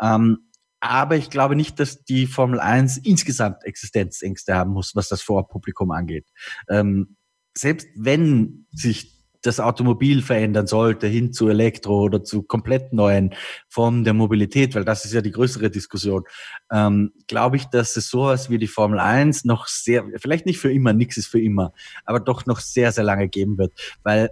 Ähm, 0.00 0.38
aber 0.80 1.14
ich 1.14 1.30
glaube 1.30 1.54
nicht, 1.54 1.78
dass 1.78 2.02
die 2.02 2.26
Formel 2.26 2.58
1 2.58 2.98
insgesamt 2.98 3.62
Existenzängste 3.62 4.56
haben 4.56 4.72
muss, 4.72 4.96
was 4.96 5.08
das 5.08 5.22
Vorpublikum 5.22 5.92
angeht. 5.92 6.26
Ähm, 6.68 7.16
selbst 7.56 7.86
wenn 7.94 8.66
sich 8.72 9.17
das 9.42 9.60
Automobil 9.60 10.22
verändern 10.22 10.66
sollte 10.66 11.06
hin 11.06 11.32
zu 11.32 11.48
Elektro 11.48 12.00
oder 12.02 12.24
zu 12.24 12.42
komplett 12.42 12.92
neuen 12.92 13.34
Formen 13.68 14.04
der 14.04 14.14
Mobilität, 14.14 14.74
weil 14.74 14.84
das 14.84 15.04
ist 15.04 15.12
ja 15.12 15.20
die 15.20 15.30
größere 15.30 15.70
Diskussion, 15.70 16.24
ähm, 16.72 17.12
glaube 17.26 17.56
ich, 17.56 17.66
dass 17.66 17.96
es 17.96 18.08
sowas 18.08 18.50
wie 18.50 18.58
die 18.58 18.66
Formel 18.66 18.98
1 18.98 19.44
noch 19.44 19.66
sehr, 19.66 20.04
vielleicht 20.16 20.46
nicht 20.46 20.58
für 20.58 20.72
immer, 20.72 20.92
nichts 20.92 21.16
ist 21.16 21.28
für 21.28 21.40
immer, 21.40 21.72
aber 22.04 22.20
doch 22.20 22.46
noch 22.46 22.60
sehr, 22.60 22.92
sehr 22.92 23.04
lange 23.04 23.28
geben 23.28 23.58
wird, 23.58 23.72
weil 24.02 24.30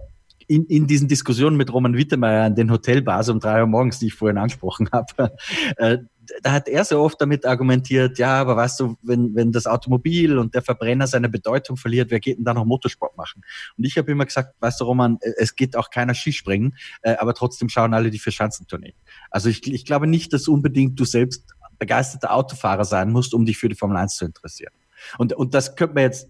in, 0.49 0.65
in 0.67 0.87
diesen 0.87 1.09
Diskussionen 1.09 1.57
mit 1.57 1.73
Roman 1.73 1.97
Wittemeyer 1.97 2.45
an 2.45 2.55
den 2.55 2.71
Hotelbars 2.71 3.29
um 3.29 3.41
drei 3.41 3.61
Uhr 3.61 3.67
morgens, 3.67 3.99
die 3.99 4.07
ich 4.07 4.15
vorhin 4.15 4.39
angesprochen 4.39 4.89
habe, 4.93 5.33
äh, 5.77 5.99
da 6.43 6.53
hat 6.53 6.69
er 6.69 6.85
so 6.85 7.01
oft 7.01 7.21
damit 7.21 7.45
argumentiert, 7.47 8.19
ja, 8.19 8.41
aber 8.41 8.57
weißt 8.57 8.81
du, 8.81 8.97
wenn, 9.03 9.35
wenn 9.35 9.53
das 9.53 9.67
Automobil 9.67 10.39
und 10.39 10.55
der 10.55 10.63
Verbrenner 10.63 11.07
seine 11.07 11.29
Bedeutung 11.29 11.77
verliert, 11.77 12.11
wer 12.11 12.21
geht 12.21 12.39
denn 12.39 12.45
da 12.45 12.55
noch 12.55 12.65
Motorsport 12.65 13.17
machen? 13.17 13.43
Und 13.77 13.85
ich 13.85 13.97
habe 13.97 14.11
immer 14.11 14.25
gesagt, 14.25 14.55
weißt 14.61 14.81
du, 14.81 14.85
Roman, 14.85 15.19
äh, 15.21 15.33
es 15.39 15.57
geht 15.57 15.77
auch 15.77 15.91
keiner 15.91 16.15
Skispringen, 16.15 16.77
äh, 17.03 17.17
aber 17.17 17.35
trotzdem 17.35 17.69
schauen 17.69 17.95
alle 17.95 18.11
die 18.11 18.19
Vierschanzentournee. 18.19 18.95
Also 19.31 19.49
ich, 19.49 19.73
ich 19.73 19.85
glaube 19.85 20.07
nicht, 20.07 20.33
dass 20.33 20.49
unbedingt 20.49 20.99
du 20.99 21.05
selbst 21.05 21.45
begeisterter 21.79 22.33
Autofahrer 22.33 22.85
sein 22.85 23.11
musst, 23.11 23.35
um 23.35 23.45
dich 23.45 23.59
für 23.59 23.69
die 23.69 23.75
Formel 23.75 23.97
1 23.97 24.17
zu 24.17 24.25
interessieren. 24.25 24.73
Und, 25.19 25.33
und 25.35 25.55
das 25.55 25.77
könnte 25.77 25.95
man 25.95 26.05
jetzt 26.05 26.29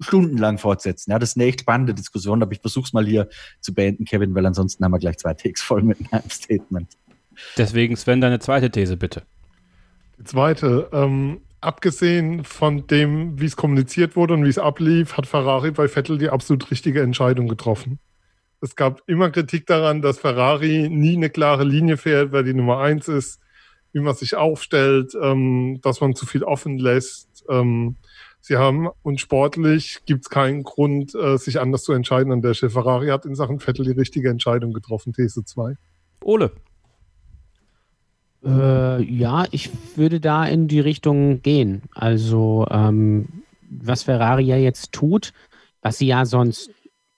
stundenlang 0.00 0.58
fortsetzen. 0.58 1.10
Ja, 1.10 1.18
das 1.18 1.30
ist 1.30 1.36
eine 1.36 1.46
echt 1.46 1.60
spannende 1.60 1.94
Diskussion, 1.94 2.42
aber 2.42 2.52
ich 2.52 2.60
versuche 2.60 2.84
es 2.84 2.92
mal 2.92 3.06
hier 3.06 3.28
zu 3.60 3.74
beenden, 3.74 4.04
Kevin, 4.04 4.34
weil 4.34 4.46
ansonsten 4.46 4.84
haben 4.84 4.92
wir 4.92 4.98
gleich 4.98 5.18
zwei 5.18 5.34
Takes 5.34 5.62
voll 5.62 5.82
mit 5.82 5.98
einem 6.12 6.28
Statement. 6.28 6.88
Deswegen, 7.56 7.96
Sven, 7.96 8.20
deine 8.20 8.38
zweite 8.38 8.70
These 8.70 8.96
bitte. 8.96 9.22
Zweite, 10.24 10.88
ähm, 10.92 11.40
abgesehen 11.60 12.44
von 12.44 12.86
dem, 12.86 13.40
wie 13.40 13.46
es 13.46 13.56
kommuniziert 13.56 14.16
wurde 14.16 14.34
und 14.34 14.44
wie 14.44 14.48
es 14.48 14.58
ablief, 14.58 15.16
hat 15.16 15.26
Ferrari 15.26 15.70
bei 15.70 15.88
Vettel 15.88 16.18
die 16.18 16.30
absolut 16.30 16.70
richtige 16.70 17.02
Entscheidung 17.02 17.48
getroffen. 17.48 17.98
Es 18.60 18.76
gab 18.76 19.02
immer 19.06 19.30
Kritik 19.30 19.66
daran, 19.66 20.02
dass 20.02 20.18
Ferrari 20.18 20.88
nie 20.88 21.16
eine 21.16 21.30
klare 21.30 21.64
Linie 21.64 21.96
fährt, 21.96 22.32
wer 22.32 22.42
die 22.42 22.54
Nummer 22.54 22.78
eins 22.78 23.08
ist, 23.08 23.40
wie 23.92 24.00
man 24.00 24.14
sich 24.14 24.36
aufstellt, 24.36 25.14
ähm, 25.20 25.80
dass 25.82 26.00
man 26.00 26.14
zu 26.14 26.26
viel 26.26 26.44
offen 26.44 26.78
lässt. 26.78 27.44
Ähm, 27.48 27.96
sie 28.40 28.56
haben 28.56 28.88
und 29.02 29.20
sportlich 29.20 30.00
gibt 30.06 30.22
es 30.22 30.30
keinen 30.30 30.62
Grund, 30.62 31.14
äh, 31.14 31.36
sich 31.38 31.60
anders 31.60 31.82
zu 31.82 31.92
entscheiden 31.92 32.32
an 32.32 32.42
der 32.42 32.54
Stelle. 32.54 32.70
Ferrari 32.70 33.08
hat 33.08 33.24
in 33.24 33.34
Sachen 33.34 33.60
Vettel 33.60 33.84
die 33.84 33.98
richtige 33.98 34.30
Entscheidung 34.30 34.72
getroffen, 34.72 35.12
These 35.12 35.44
2. 35.44 35.74
Ole. 36.22 36.52
Äh, 38.44 39.02
ja, 39.02 39.46
ich 39.50 39.70
würde 39.96 40.20
da 40.20 40.44
in 40.46 40.68
die 40.68 40.80
Richtung 40.80 41.42
gehen. 41.42 41.82
Also, 41.94 42.66
ähm, 42.70 43.44
was 43.70 44.02
Ferrari 44.02 44.44
ja 44.44 44.56
jetzt 44.56 44.92
tut, 44.92 45.32
was 45.80 45.98
sie 45.98 46.06
ja 46.06 46.24
sonst 46.24 46.70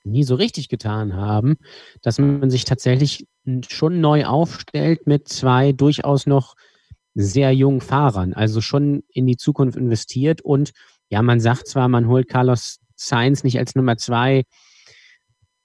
nie 0.04 0.22
so 0.22 0.34
richtig 0.34 0.68
getan 0.68 1.14
haben, 1.14 1.56
dass 2.02 2.18
man 2.18 2.50
sich 2.50 2.64
tatsächlich 2.64 3.26
schon 3.68 4.00
neu 4.00 4.26
aufstellt 4.26 5.06
mit 5.06 5.28
zwei 5.28 5.72
durchaus 5.72 6.26
noch 6.26 6.54
sehr 7.14 7.54
jungen 7.54 7.80
Fahrern, 7.80 8.34
also 8.34 8.60
schon 8.60 9.02
in 9.08 9.26
die 9.26 9.36
Zukunft 9.36 9.76
investiert 9.76 10.42
und 10.42 10.72
ja, 11.08 11.22
man 11.22 11.40
sagt 11.40 11.68
zwar, 11.68 11.88
man 11.88 12.08
holt 12.08 12.28
Carlos 12.28 12.80
Sainz 12.96 13.44
nicht 13.44 13.58
als 13.58 13.74
Nummer 13.74 13.96
zwei, 13.96 14.44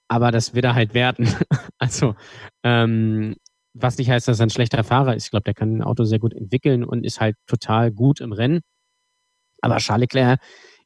aber 0.08 0.32
das 0.32 0.54
wird 0.54 0.66
er 0.66 0.76
halt 0.76 0.94
werden. 0.94 1.28
also 1.78 2.16
ähm, 2.64 3.36
was 3.74 3.98
nicht 3.98 4.10
heißt, 4.10 4.28
dass 4.28 4.40
er 4.40 4.48
ein 4.48 4.52
schlechter 4.52 4.84
Fahrer 4.84 5.16
ist. 5.16 5.26
Ich 5.26 5.32
glaube, 5.32 5.44
der 5.44 5.54
kann 5.54 5.78
ein 5.78 5.84
Auto 5.84 6.04
sehr 6.04 6.20
gut 6.20 6.34
entwickeln 6.34 6.84
und 6.84 7.06
ist 7.06 7.20
halt 7.20 7.36
total 7.48 7.92
gut 7.92 8.22
im 8.22 8.32
Rennen. 8.32 8.62
Aber 9.62 9.78
Charles 9.78 10.02
Leclerc 10.14 10.40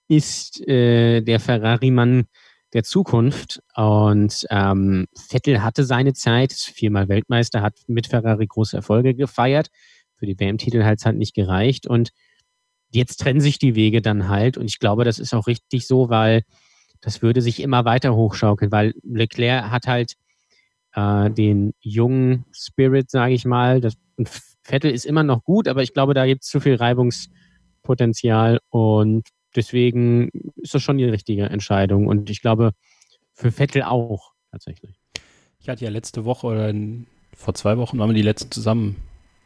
ist 0.07 0.65
äh, 0.67 1.21
der 1.21 1.39
Ferrari-Mann 1.39 2.25
der 2.73 2.83
Zukunft. 2.83 3.61
Und 3.75 4.45
ähm, 4.49 5.07
Vettel 5.15 5.61
hatte 5.63 5.83
seine 5.83 6.13
Zeit, 6.13 6.53
viermal 6.53 7.07
Weltmeister, 7.07 7.61
hat 7.61 7.75
mit 7.87 8.07
Ferrari 8.07 8.47
große 8.47 8.75
Erfolge 8.75 9.13
gefeiert. 9.15 9.69
Für 10.17 10.25
die 10.25 10.39
WM-Titel 10.39 10.83
hat 10.83 10.99
es 10.99 11.05
halt 11.05 11.17
nicht 11.17 11.35
gereicht. 11.35 11.87
Und 11.87 12.11
jetzt 12.89 13.17
trennen 13.17 13.41
sich 13.41 13.59
die 13.59 13.75
Wege 13.75 14.01
dann 14.01 14.27
halt. 14.27 14.57
Und 14.57 14.65
ich 14.65 14.79
glaube, 14.79 15.05
das 15.05 15.19
ist 15.19 15.33
auch 15.33 15.47
richtig 15.47 15.87
so, 15.87 16.09
weil 16.09 16.43
das 17.01 17.21
würde 17.21 17.41
sich 17.41 17.61
immer 17.61 17.85
weiter 17.85 18.15
hochschaukeln, 18.15 18.71
weil 18.71 18.93
Leclerc 19.03 19.69
hat 19.69 19.87
halt 19.87 20.13
äh, 20.93 21.29
den 21.29 21.73
jungen 21.79 22.45
Spirit, 22.51 23.09
sage 23.09 23.33
ich 23.33 23.45
mal. 23.45 23.81
Das, 23.81 23.95
Vettel 24.63 24.91
ist 24.91 25.05
immer 25.05 25.23
noch 25.23 25.43
gut, 25.43 25.67
aber 25.67 25.83
ich 25.83 25.93
glaube, 25.93 26.13
da 26.13 26.25
gibt 26.25 26.43
es 26.43 26.49
zu 26.49 26.59
viel 26.59 26.75
Reibungspotenzial 26.75 28.59
und 28.69 29.27
deswegen 29.55 30.29
ist 30.55 30.73
das 30.73 30.81
schon 30.81 30.97
die 30.97 31.05
richtige 31.05 31.45
Entscheidung 31.45 32.07
und 32.07 32.29
ich 32.29 32.41
glaube, 32.41 32.71
für 33.33 33.51
Vettel 33.51 33.83
auch 33.83 34.31
tatsächlich. 34.51 34.99
Ich 35.59 35.69
hatte 35.69 35.83
ja 35.83 35.91
letzte 35.91 36.25
Woche 36.25 36.47
oder 36.47 36.69
in, 36.69 37.07
vor 37.35 37.53
zwei 37.53 37.77
Wochen 37.77 37.97
waren 37.97 38.09
wir 38.09 38.15
die 38.15 38.21
letzten 38.21 38.51
zusammen 38.51 38.95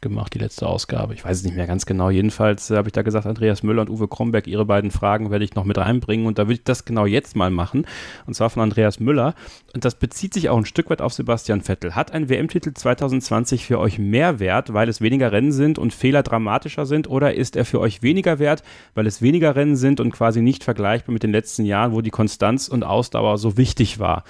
gemacht, 0.00 0.34
die 0.34 0.38
letzte 0.38 0.66
Ausgabe. 0.66 1.14
Ich 1.14 1.24
weiß 1.24 1.38
es 1.38 1.44
nicht 1.44 1.56
mehr 1.56 1.66
ganz 1.66 1.86
genau. 1.86 2.10
Jedenfalls 2.10 2.70
äh, 2.70 2.76
habe 2.76 2.88
ich 2.88 2.92
da 2.92 3.02
gesagt, 3.02 3.26
Andreas 3.26 3.62
Müller 3.62 3.82
und 3.82 3.90
Uwe 3.90 4.08
Kromberg, 4.08 4.46
ihre 4.46 4.64
beiden 4.64 4.90
Fragen 4.90 5.30
werde 5.30 5.44
ich 5.44 5.54
noch 5.54 5.64
mit 5.64 5.78
reinbringen 5.78 6.26
und 6.26 6.38
da 6.38 6.44
würde 6.44 6.54
ich 6.54 6.64
das 6.64 6.84
genau 6.84 7.06
jetzt 7.06 7.36
mal 7.36 7.50
machen. 7.50 7.86
Und 8.26 8.34
zwar 8.34 8.50
von 8.50 8.62
Andreas 8.62 9.00
Müller. 9.00 9.34
Und 9.74 9.84
das 9.84 9.96
bezieht 9.96 10.34
sich 10.34 10.48
auch 10.48 10.56
ein 10.56 10.64
Stück 10.64 10.90
weit 10.90 11.02
auf 11.02 11.12
Sebastian 11.12 11.62
Vettel. 11.62 11.94
Hat 11.94 12.12
ein 12.12 12.28
WM-Titel 12.28 12.72
2020 12.74 13.64
für 13.64 13.78
euch 13.78 13.98
mehr 13.98 14.40
Wert, 14.40 14.72
weil 14.72 14.88
es 14.88 15.00
weniger 15.00 15.32
Rennen 15.32 15.52
sind 15.52 15.78
und 15.78 15.92
Fehler 15.92 16.22
dramatischer 16.22 16.86
sind? 16.86 17.08
Oder 17.08 17.34
ist 17.34 17.56
er 17.56 17.64
für 17.64 17.80
euch 17.80 18.02
weniger 18.02 18.38
wert, 18.38 18.62
weil 18.94 19.06
es 19.06 19.22
weniger 19.22 19.56
Rennen 19.56 19.76
sind 19.76 20.00
und 20.00 20.12
quasi 20.12 20.42
nicht 20.42 20.64
vergleichbar 20.64 21.12
mit 21.12 21.22
den 21.22 21.32
letzten 21.32 21.64
Jahren, 21.64 21.92
wo 21.92 22.00
die 22.00 22.10
Konstanz 22.10 22.68
und 22.68 22.84
Ausdauer 22.84 23.38
so 23.38 23.56
wichtig 23.56 23.98
war? 23.98 24.24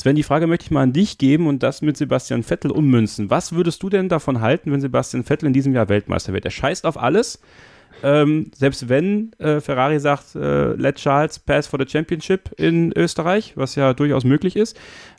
Sven, 0.00 0.16
die 0.16 0.22
Frage 0.22 0.46
möchte 0.46 0.64
ich 0.64 0.70
mal 0.70 0.82
an 0.82 0.94
dich 0.94 1.18
geben 1.18 1.46
und 1.46 1.62
das 1.62 1.82
mit 1.82 1.94
Sebastian 1.94 2.42
Vettel 2.42 2.70
ummünzen. 2.70 3.28
Was 3.28 3.52
würdest 3.52 3.82
du 3.82 3.90
denn 3.90 4.08
davon 4.08 4.40
halten, 4.40 4.72
wenn 4.72 4.80
Sebastian 4.80 5.24
Vettel 5.24 5.46
in 5.48 5.52
diesem 5.52 5.74
Jahr 5.74 5.90
Weltmeister 5.90 6.32
wird? 6.32 6.46
Er 6.46 6.50
scheißt 6.50 6.86
auf 6.86 6.96
alles. 6.96 7.38
Ähm, 8.02 8.50
selbst 8.54 8.88
wenn 8.88 9.34
äh, 9.34 9.60
Ferrari 9.60 10.00
sagt, 10.00 10.34
äh, 10.36 10.72
let 10.72 10.96
Charles 10.96 11.38
pass 11.38 11.66
for 11.66 11.78
the 11.78 11.86
Championship 11.86 12.50
in 12.56 12.96
Österreich, 12.96 13.52
was 13.56 13.74
ja 13.74 13.92
durchaus 13.92 14.24
möglich 14.24 14.56
ist. 14.56 14.74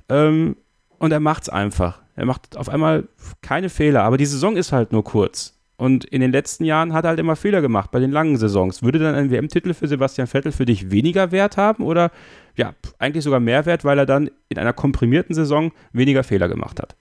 Ähm, 0.10 0.56
und 0.98 1.12
er 1.12 1.20
macht 1.20 1.44
es 1.44 1.50
einfach. 1.50 2.02
Er 2.16 2.26
macht 2.26 2.58
auf 2.58 2.68
einmal 2.68 3.08
keine 3.44 3.70
Fehler, 3.70 4.02
aber 4.02 4.18
die 4.18 4.26
Saison 4.26 4.58
ist 4.58 4.72
halt 4.72 4.92
nur 4.94 5.04
kurz. 5.04 5.61
Und 5.82 6.06
in 6.06 6.22
den 6.22 6.32
letzten 6.32 6.64
Jahren 6.64 6.94
hat 6.94 7.06
er 7.06 7.10
halt 7.10 7.20
immer 7.20 7.36
Fehler 7.36 7.60
gemacht 7.60 7.90
bei 7.90 8.00
den 8.00 8.12
langen 8.12 8.38
Saisons. 8.38 8.84
Würde 8.84 9.00
dann 9.00 9.16
ein 9.16 9.32
WM-Titel 9.32 9.74
für 9.74 9.88
Sebastian 9.88 10.28
Vettel 10.28 10.52
für 10.52 10.66
dich 10.66 10.92
weniger 10.92 11.32
Wert 11.32 11.58
haben 11.58 11.84
oder 11.84 12.12
ja, 12.56 12.76
eigentlich 13.00 13.24
sogar 13.24 13.40
Mehrwert, 13.40 13.84
weil 13.84 13.98
er 13.98 14.06
dann 14.06 14.30
in 14.48 14.60
einer 14.60 14.74
komprimierten 14.74 15.34
Saison 15.34 15.72
weniger 15.92 16.24
Fehler 16.24 16.50
gemacht 16.50 16.80
hat. 16.80 16.96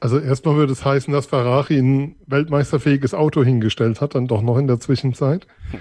Also 0.00 0.18
erstmal 0.18 0.56
würde 0.56 0.74
es 0.74 0.84
heißen, 0.84 1.14
dass 1.14 1.24
Ferrari 1.24 1.78
ein 1.78 2.16
weltmeisterfähiges 2.26 3.14
Auto 3.14 3.42
hingestellt 3.42 4.02
hat, 4.02 4.14
dann 4.14 4.26
doch 4.26 4.42
noch 4.42 4.58
in 4.58 4.66
der 4.66 4.80
Zwischenzeit. 4.80 5.46
Hm. 5.70 5.80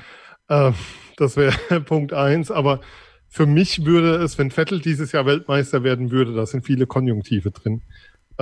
Äh, 0.69 0.71
das 1.17 1.35
wäre 1.35 1.81
Punkt 1.85 2.13
eins. 2.13 2.51
Aber 2.51 2.79
für 3.27 3.45
mich 3.45 3.83
würde 3.85 4.15
es, 4.15 4.37
wenn 4.37 4.49
Vettel 4.49 4.79
dieses 4.79 5.11
Jahr 5.11 5.25
Weltmeister 5.25 5.83
werden 5.83 6.09
würde, 6.11 6.33
da 6.33 6.45
sind 6.45 6.65
viele 6.65 6.87
Konjunktive 6.87 7.51
drin, 7.51 7.81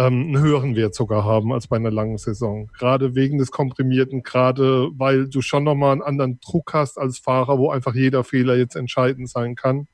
einen 0.03 0.39
höheren 0.39 0.75
Wert 0.75 0.95
sogar 0.95 1.23
haben 1.23 1.53
als 1.53 1.67
bei 1.67 1.77
einer 1.77 1.91
langen 1.91 2.17
Saison. 2.17 2.67
Gerade 2.77 3.15
wegen 3.15 3.37
des 3.37 3.51
Komprimierten, 3.51 4.23
gerade 4.23 4.89
weil 4.97 5.29
du 5.29 5.41
schon 5.41 5.63
nochmal 5.63 5.93
einen 5.93 6.01
anderen 6.01 6.39
Druck 6.39 6.73
hast 6.73 6.97
als 6.97 7.19
Fahrer, 7.19 7.57
wo 7.57 7.69
einfach 7.69 7.95
jeder 7.95 8.23
Fehler 8.23 8.55
jetzt 8.55 8.75
entscheidend 8.75 9.29
sein 9.29 9.55
kann 9.55 9.87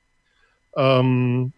ähm, 0.76 1.54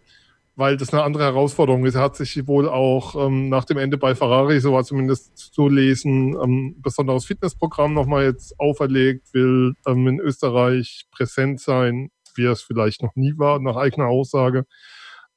weil 0.56 0.78
das 0.78 0.94
eine 0.94 1.04
andere 1.04 1.24
Herausforderung 1.24 1.86
ist. 1.86 1.96
Er 1.96 2.02
hat 2.02 2.16
sich 2.16 2.48
wohl 2.48 2.70
auch 2.70 3.16
ähm, 3.16 3.50
nach 3.50 3.66
dem 3.66 3.78
Ende 3.78 3.98
bei 3.98 4.14
Ferrari, 4.14 4.60
so 4.60 4.74
war 4.74 4.84
zumindest 4.84 5.36
zu 5.38 5.68
lesen, 5.68 6.36
ähm, 6.42 6.76
besonderes 6.80 7.26
Fitnessprogramm 7.26 7.94
nochmal 7.94 8.26
jetzt 8.26 8.60
auferlegt, 8.60 9.34
will 9.34 9.74
ähm, 9.88 10.08
in 10.08 10.20
Österreich 10.20 11.08
präsent 11.12 11.60
sein, 11.60 12.12
wie 12.36 12.46
er 12.46 12.52
es 12.52 12.62
vielleicht 12.62 13.02
noch 13.02 13.16
nie 13.16 13.34
war, 13.38 13.60
nach 13.60 13.78
eigener 13.78 14.08
Aussage. 14.08 14.66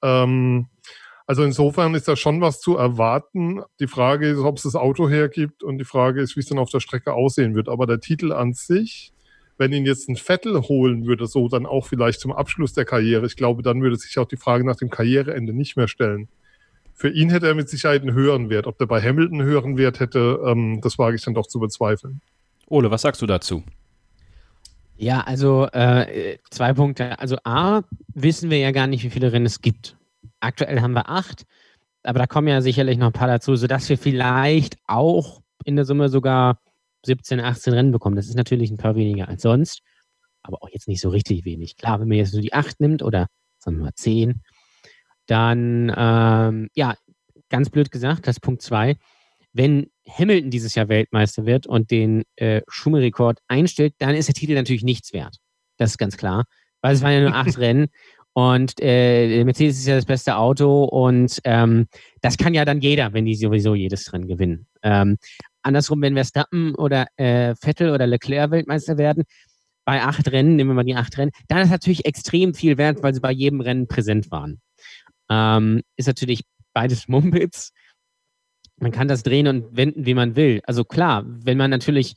Ähm, 0.02 0.68
also 1.26 1.42
insofern 1.42 1.94
ist 1.94 2.08
da 2.08 2.16
schon 2.16 2.40
was 2.40 2.60
zu 2.60 2.76
erwarten. 2.76 3.62
Die 3.80 3.86
Frage 3.86 4.28
ist, 4.28 4.38
ob 4.38 4.56
es 4.56 4.62
das 4.62 4.76
Auto 4.76 5.08
hergibt 5.08 5.62
und 5.62 5.78
die 5.78 5.84
Frage 5.84 6.20
ist, 6.20 6.36
wie 6.36 6.40
es 6.40 6.46
dann 6.46 6.58
auf 6.58 6.70
der 6.70 6.80
Strecke 6.80 7.12
aussehen 7.12 7.54
wird. 7.54 7.68
Aber 7.68 7.86
der 7.86 8.00
Titel 8.00 8.32
an 8.32 8.52
sich 8.52 9.12
wenn 9.58 9.72
ihn 9.72 9.86
jetzt 9.86 10.08
ein 10.08 10.16
Vettel 10.16 10.60
holen 10.62 11.06
würde, 11.06 11.26
so 11.26 11.48
dann 11.48 11.66
auch 11.66 11.86
vielleicht 11.86 12.20
zum 12.20 12.32
Abschluss 12.32 12.72
der 12.72 12.84
Karriere, 12.84 13.26
ich 13.26 13.36
glaube, 13.36 13.62
dann 13.62 13.82
würde 13.82 13.96
sich 13.96 14.18
auch 14.18 14.26
die 14.26 14.36
Frage 14.36 14.64
nach 14.64 14.76
dem 14.76 14.90
Karriereende 14.90 15.52
nicht 15.52 15.76
mehr 15.76 15.88
stellen. 15.88 16.28
Für 16.94 17.10
ihn 17.10 17.30
hätte 17.30 17.46
er 17.46 17.54
mit 17.54 17.68
Sicherheit 17.68 18.02
einen 18.02 18.14
höheren 18.14 18.48
Wert. 18.48 18.66
Ob 18.66 18.78
der 18.78 18.86
bei 18.86 19.02
Hamilton 19.02 19.40
einen 19.40 19.48
höheren 19.48 19.76
Wert 19.76 20.00
hätte, 20.00 20.40
ähm, 20.46 20.80
das 20.82 20.98
wage 20.98 21.16
ich 21.16 21.22
dann 21.22 21.34
doch 21.34 21.46
zu 21.46 21.60
bezweifeln. 21.60 22.20
Ole, 22.68 22.90
was 22.90 23.02
sagst 23.02 23.20
du 23.20 23.26
dazu? 23.26 23.62
Ja, 24.96 25.20
also 25.20 25.66
äh, 25.72 26.38
zwei 26.50 26.72
Punkte. 26.72 27.18
Also 27.18 27.36
A, 27.44 27.82
wissen 28.14 28.50
wir 28.50 28.58
ja 28.58 28.70
gar 28.70 28.86
nicht, 28.86 29.04
wie 29.04 29.10
viele 29.10 29.30
Rennen 29.30 29.44
es 29.44 29.60
gibt. 29.60 29.96
Aktuell 30.40 30.80
haben 30.80 30.92
wir 30.92 31.08
acht, 31.08 31.44
aber 32.02 32.18
da 32.18 32.26
kommen 32.26 32.48
ja 32.48 32.60
sicherlich 32.60 32.98
noch 32.98 33.08
ein 33.08 33.12
paar 33.12 33.28
dazu, 33.28 33.56
sodass 33.56 33.88
wir 33.88 33.98
vielleicht 33.98 34.76
auch 34.86 35.42
in 35.64 35.76
der 35.76 35.84
Summe 35.84 36.08
sogar 36.08 36.60
17, 37.04 37.40
18 37.40 37.72
Rennen 37.72 37.92
bekommen. 37.92 38.16
Das 38.16 38.28
ist 38.28 38.36
natürlich 38.36 38.70
ein 38.70 38.76
paar 38.76 38.96
weniger 38.96 39.28
als 39.28 39.42
sonst, 39.42 39.82
aber 40.42 40.62
auch 40.62 40.68
jetzt 40.70 40.88
nicht 40.88 41.00
so 41.00 41.08
richtig 41.08 41.44
wenig. 41.44 41.76
Klar, 41.76 42.00
wenn 42.00 42.08
man 42.08 42.18
jetzt 42.18 42.32
nur 42.32 42.42
die 42.42 42.52
8 42.52 42.80
nimmt 42.80 43.02
oder 43.02 43.26
sagen 43.58 43.78
wir 43.78 43.84
mal 43.84 43.94
10, 43.94 44.42
dann, 45.26 45.92
ähm, 45.96 46.68
ja, 46.74 46.94
ganz 47.48 47.70
blöd 47.70 47.90
gesagt, 47.90 48.26
das 48.26 48.36
ist 48.36 48.40
Punkt 48.40 48.62
2. 48.62 48.96
Wenn 49.52 49.90
Hamilton 50.08 50.50
dieses 50.50 50.74
Jahr 50.74 50.88
Weltmeister 50.88 51.46
wird 51.46 51.66
und 51.66 51.90
den 51.90 52.24
äh, 52.36 52.62
Schumi-Rekord 52.68 53.40
einstellt, 53.48 53.94
dann 53.98 54.14
ist 54.14 54.28
der 54.28 54.34
Titel 54.34 54.54
natürlich 54.54 54.84
nichts 54.84 55.12
wert. 55.12 55.38
Das 55.78 55.90
ist 55.90 55.98
ganz 55.98 56.16
klar, 56.16 56.44
weil 56.80 56.94
es 56.94 57.02
waren 57.02 57.12
ja 57.12 57.20
nur 57.20 57.34
acht 57.34 57.58
Rennen 57.58 57.88
und 58.36 58.74
äh, 58.82 59.42
Mercedes 59.44 59.78
ist 59.78 59.86
ja 59.86 59.94
das 59.94 60.04
beste 60.04 60.36
Auto 60.36 60.84
und 60.84 61.40
ähm, 61.44 61.86
das 62.20 62.36
kann 62.36 62.52
ja 62.52 62.66
dann 62.66 62.82
jeder, 62.82 63.14
wenn 63.14 63.24
die 63.24 63.34
sowieso 63.34 63.74
jedes 63.74 64.12
Rennen 64.12 64.28
gewinnen. 64.28 64.66
Ähm, 64.82 65.16
andersrum, 65.62 66.02
wenn 66.02 66.12
Verstappen 66.12 66.74
oder 66.74 67.06
äh, 67.16 67.54
Vettel 67.54 67.92
oder 67.92 68.06
Leclerc 68.06 68.50
Weltmeister 68.50 68.98
werden, 68.98 69.24
bei 69.86 70.02
acht 70.02 70.30
Rennen, 70.30 70.54
nehmen 70.54 70.68
wir 70.68 70.74
mal 70.74 70.84
die 70.84 70.96
acht 70.96 71.16
Rennen, 71.16 71.30
dann 71.48 71.62
ist 71.62 71.70
natürlich 71.70 72.04
extrem 72.04 72.52
viel 72.52 72.76
wert, 72.76 73.02
weil 73.02 73.14
sie 73.14 73.20
bei 73.20 73.32
jedem 73.32 73.62
Rennen 73.62 73.88
präsent 73.88 74.30
waren. 74.30 74.60
Ähm, 75.30 75.80
ist 75.96 76.06
natürlich 76.06 76.42
beides 76.74 77.08
Mumpitz. 77.08 77.72
Man 78.76 78.92
kann 78.92 79.08
das 79.08 79.22
drehen 79.22 79.46
und 79.46 79.74
wenden, 79.74 80.04
wie 80.04 80.12
man 80.12 80.36
will. 80.36 80.60
Also 80.64 80.84
klar, 80.84 81.24
wenn 81.26 81.56
man 81.56 81.70
natürlich 81.70 82.16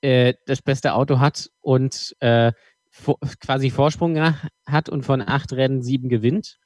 äh, 0.00 0.34
das 0.46 0.62
beste 0.62 0.94
Auto 0.94 1.20
hat 1.20 1.48
und 1.60 2.16
äh, 2.18 2.50
quasi 3.40 3.70
Vorsprung 3.70 4.18
hat 4.66 4.88
und 4.88 5.04
von 5.04 5.20
acht 5.22 5.52
Rennen 5.52 5.82
sieben 5.82 6.08
gewinnt, 6.08 6.58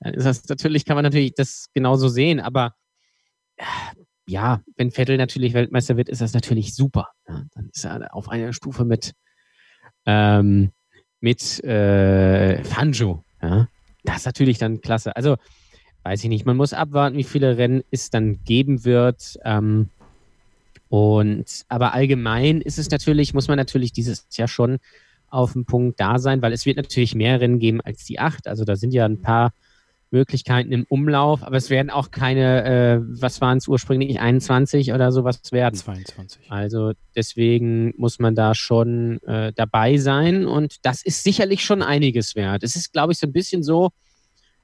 dann 0.00 0.14
ist 0.14 0.24
das 0.24 0.48
natürlich, 0.48 0.84
kann 0.84 0.96
man 0.96 1.04
natürlich 1.04 1.34
das 1.34 1.66
genauso 1.72 2.08
sehen, 2.08 2.40
aber 2.40 2.74
ja, 4.26 4.60
wenn 4.76 4.90
Vettel 4.90 5.16
natürlich 5.16 5.54
Weltmeister 5.54 5.96
wird, 5.96 6.08
ist 6.08 6.20
das 6.20 6.32
natürlich 6.32 6.74
super. 6.74 7.08
Ja, 7.28 7.44
dann 7.54 7.70
ist 7.72 7.84
er 7.84 8.14
auf 8.14 8.28
einer 8.28 8.52
Stufe 8.52 8.84
mit, 8.84 9.12
ähm, 10.04 10.72
mit 11.20 11.62
äh, 11.64 12.62
Fanjo. 12.64 13.24
Ja. 13.40 13.68
Das 14.02 14.18
ist 14.18 14.26
natürlich 14.26 14.58
dann 14.58 14.80
klasse. 14.80 15.14
Also, 15.16 15.36
weiß 16.02 16.22
ich 16.24 16.28
nicht, 16.28 16.44
man 16.44 16.56
muss 16.56 16.72
abwarten, 16.72 17.16
wie 17.16 17.24
viele 17.24 17.56
Rennen 17.56 17.82
es 17.90 18.10
dann 18.10 18.42
geben 18.44 18.84
wird. 18.84 19.38
Ähm, 19.44 19.90
und 20.88 21.64
aber 21.68 21.94
allgemein 21.94 22.60
ist 22.60 22.78
es 22.78 22.90
natürlich, 22.90 23.32
muss 23.34 23.48
man 23.48 23.56
natürlich 23.56 23.92
dieses 23.92 24.26
Jahr 24.32 24.48
schon 24.48 24.78
auf 25.28 25.52
dem 25.52 25.64
Punkt 25.64 26.00
da 26.00 26.18
sein, 26.18 26.42
weil 26.42 26.52
es 26.52 26.66
wird 26.66 26.76
natürlich 26.76 27.14
mehr 27.14 27.40
Rennen 27.40 27.58
geben 27.58 27.80
als 27.80 28.04
die 28.04 28.18
acht. 28.18 28.48
Also 28.48 28.64
da 28.64 28.76
sind 28.76 28.92
ja 28.92 29.04
ein 29.04 29.20
paar 29.20 29.52
Möglichkeiten 30.10 30.72
im 30.72 30.86
Umlauf, 30.88 31.42
aber 31.42 31.56
es 31.56 31.68
werden 31.68 31.90
auch 31.90 32.10
keine, 32.10 32.64
äh, 32.64 33.00
was 33.20 33.40
waren 33.40 33.58
es 33.58 33.66
ursprünglich, 33.66 34.20
21 34.20 34.92
oder 34.92 35.10
sowas 35.10 35.40
werden. 35.50 35.74
22. 35.74 36.50
Also 36.50 36.92
deswegen 37.14 37.92
muss 37.96 38.18
man 38.18 38.34
da 38.34 38.54
schon 38.54 39.20
äh, 39.24 39.52
dabei 39.54 39.98
sein 39.98 40.46
und 40.46 40.84
das 40.84 41.02
ist 41.02 41.24
sicherlich 41.24 41.64
schon 41.64 41.82
einiges 41.82 42.36
wert. 42.36 42.62
Es 42.62 42.76
ist, 42.76 42.92
glaube 42.92 43.12
ich, 43.12 43.18
so 43.18 43.26
ein 43.26 43.32
bisschen 43.32 43.62
so, 43.62 43.90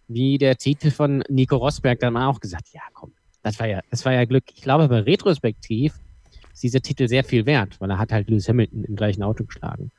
wie 0.08 0.38
der 0.38 0.56
Titel 0.56 0.90
von 0.90 1.24
Nico 1.28 1.56
Rosberg, 1.56 1.98
da 2.00 2.06
hat 2.06 2.14
man 2.14 2.24
auch 2.24 2.40
gesagt, 2.40 2.68
ja 2.72 2.82
komm, 2.92 3.12
das 3.42 3.58
war 3.58 3.66
ja, 3.66 3.80
das 3.90 4.04
war 4.04 4.12
ja 4.12 4.24
Glück. 4.24 4.44
Ich 4.54 4.62
glaube 4.62 4.84
aber 4.84 5.06
retrospektiv 5.06 5.94
ist 6.52 6.62
dieser 6.62 6.80
Titel 6.80 7.08
sehr 7.08 7.24
viel 7.24 7.46
wert, 7.46 7.80
weil 7.80 7.90
er 7.90 7.98
hat 7.98 8.12
halt 8.12 8.28
Lewis 8.30 8.48
Hamilton 8.48 8.84
im 8.84 8.94
gleichen 8.94 9.22
Auto 9.22 9.44
geschlagen. 9.44 9.90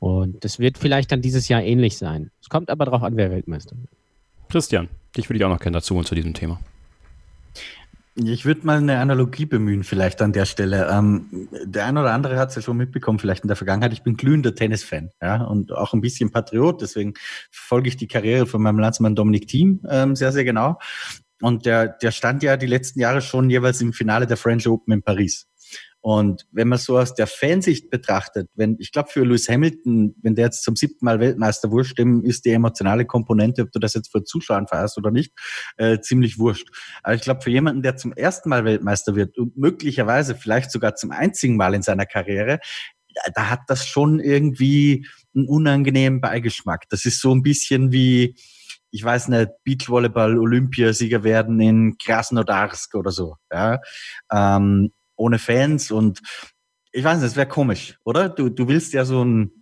Und 0.00 0.44
das 0.44 0.58
wird 0.58 0.78
vielleicht 0.78 1.12
dann 1.12 1.20
dieses 1.20 1.48
Jahr 1.48 1.62
ähnlich 1.62 1.96
sein. 1.96 2.30
Es 2.40 2.48
kommt 2.48 2.70
aber 2.70 2.86
darauf 2.86 3.02
an, 3.02 3.16
wer 3.16 3.30
Weltmeister 3.30 3.76
wird. 3.76 3.90
Christian, 4.48 4.88
dich 5.16 5.28
würde 5.28 5.38
ich 5.38 5.44
auch 5.44 5.50
noch 5.50 5.60
gerne 5.60 5.76
dazu 5.76 5.94
und 5.96 6.06
zu 6.06 6.14
diesem 6.14 6.34
Thema. 6.34 6.58
Ich 8.16 8.44
würde 8.44 8.66
mal 8.66 8.78
eine 8.78 8.98
Analogie 8.98 9.46
bemühen, 9.46 9.84
vielleicht 9.84 10.20
an 10.20 10.32
der 10.32 10.44
Stelle. 10.44 10.88
Ähm, 10.90 11.48
der 11.64 11.86
ein 11.86 11.96
oder 11.96 12.12
andere 12.12 12.38
hat 12.38 12.48
es 12.48 12.56
ja 12.56 12.62
schon 12.62 12.76
mitbekommen, 12.76 13.18
vielleicht 13.18 13.44
in 13.44 13.48
der 13.48 13.56
Vergangenheit. 13.56 13.92
Ich 13.92 14.02
bin 14.02 14.16
glühender 14.16 14.54
Tennisfan, 14.54 15.10
ja, 15.22 15.42
und 15.44 15.72
auch 15.72 15.92
ein 15.92 16.00
bisschen 16.00 16.30
Patriot. 16.30 16.82
Deswegen 16.82 17.14
verfolge 17.50 17.88
ich 17.88 17.96
die 17.96 18.08
Karriere 18.08 18.46
von 18.46 18.62
meinem 18.62 18.78
Landsmann 18.78 19.14
Dominik 19.14 19.46
Thiem 19.46 19.80
ähm, 19.88 20.16
sehr, 20.16 20.32
sehr 20.32 20.44
genau. 20.44 20.78
Und 21.40 21.66
der, 21.66 21.88
der 21.88 22.10
stand 22.10 22.42
ja 22.42 22.56
die 22.56 22.66
letzten 22.66 23.00
Jahre 23.00 23.22
schon 23.22 23.48
jeweils 23.48 23.80
im 23.80 23.92
Finale 23.92 24.26
der 24.26 24.36
French 24.36 24.66
Open 24.66 24.92
in 24.92 25.02
Paris. 25.02 25.46
Und 26.02 26.46
wenn 26.50 26.68
man 26.68 26.78
so 26.78 26.98
aus 26.98 27.14
der 27.14 27.26
Fansicht 27.26 27.90
betrachtet, 27.90 28.48
wenn, 28.54 28.76
ich 28.78 28.90
glaube 28.90 29.10
für 29.10 29.22
Lewis 29.22 29.48
Hamilton, 29.48 30.14
wenn 30.22 30.34
der 30.34 30.46
jetzt 30.46 30.64
zum 30.64 30.74
siebten 30.74 31.04
Mal 31.04 31.20
Weltmeister 31.20 31.70
wurscht, 31.70 31.98
dem 31.98 32.24
ist 32.24 32.46
die 32.46 32.50
emotionale 32.50 33.04
Komponente, 33.04 33.62
ob 33.62 33.72
du 33.72 33.78
das 33.78 33.94
jetzt 33.94 34.10
vor 34.10 34.24
Zuschauern 34.24 34.66
feierst 34.66 34.96
oder 34.96 35.10
nicht, 35.10 35.32
äh, 35.76 36.00
ziemlich 36.00 36.38
wurscht. 36.38 36.68
Aber 37.02 37.14
ich 37.14 37.20
glaube 37.20 37.42
für 37.42 37.50
jemanden, 37.50 37.82
der 37.82 37.96
zum 37.96 38.12
ersten 38.14 38.48
Mal 38.48 38.64
Weltmeister 38.64 39.14
wird 39.14 39.36
und 39.36 39.58
möglicherweise 39.58 40.34
vielleicht 40.34 40.70
sogar 40.70 40.94
zum 40.94 41.10
einzigen 41.10 41.56
Mal 41.56 41.74
in 41.74 41.82
seiner 41.82 42.06
Karriere, 42.06 42.60
da 43.34 43.50
hat 43.50 43.60
das 43.66 43.86
schon 43.86 44.20
irgendwie 44.20 45.06
einen 45.34 45.48
unangenehmen 45.48 46.20
Beigeschmack. 46.20 46.88
Das 46.88 47.04
ist 47.04 47.20
so 47.20 47.34
ein 47.34 47.42
bisschen 47.42 47.92
wie, 47.92 48.36
ich 48.90 49.04
weiß 49.04 49.28
nicht, 49.28 49.50
Beachvolleyball 49.64 50.38
Olympiasieger 50.38 51.24
werden 51.24 51.60
in 51.60 51.98
Krasnodarsk 51.98 52.94
oder 52.94 53.10
so. 53.10 53.36
Ja? 53.52 53.80
Ähm, 54.32 54.92
ohne 55.20 55.38
Fans 55.38 55.90
und 55.90 56.20
ich 56.92 57.04
weiß 57.04 57.18
nicht, 57.18 57.26
das 57.26 57.36
wäre 57.36 57.46
komisch, 57.46 57.98
oder? 58.04 58.28
Du, 58.28 58.48
du 58.48 58.66
willst 58.66 58.92
ja 58.92 59.04
so 59.04 59.22
ein 59.24 59.52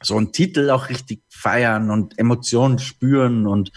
so 0.00 0.20
Titel 0.20 0.70
auch 0.70 0.88
richtig 0.88 1.22
feiern 1.28 1.90
und 1.90 2.18
Emotionen 2.18 2.78
spüren 2.78 3.46
und 3.46 3.72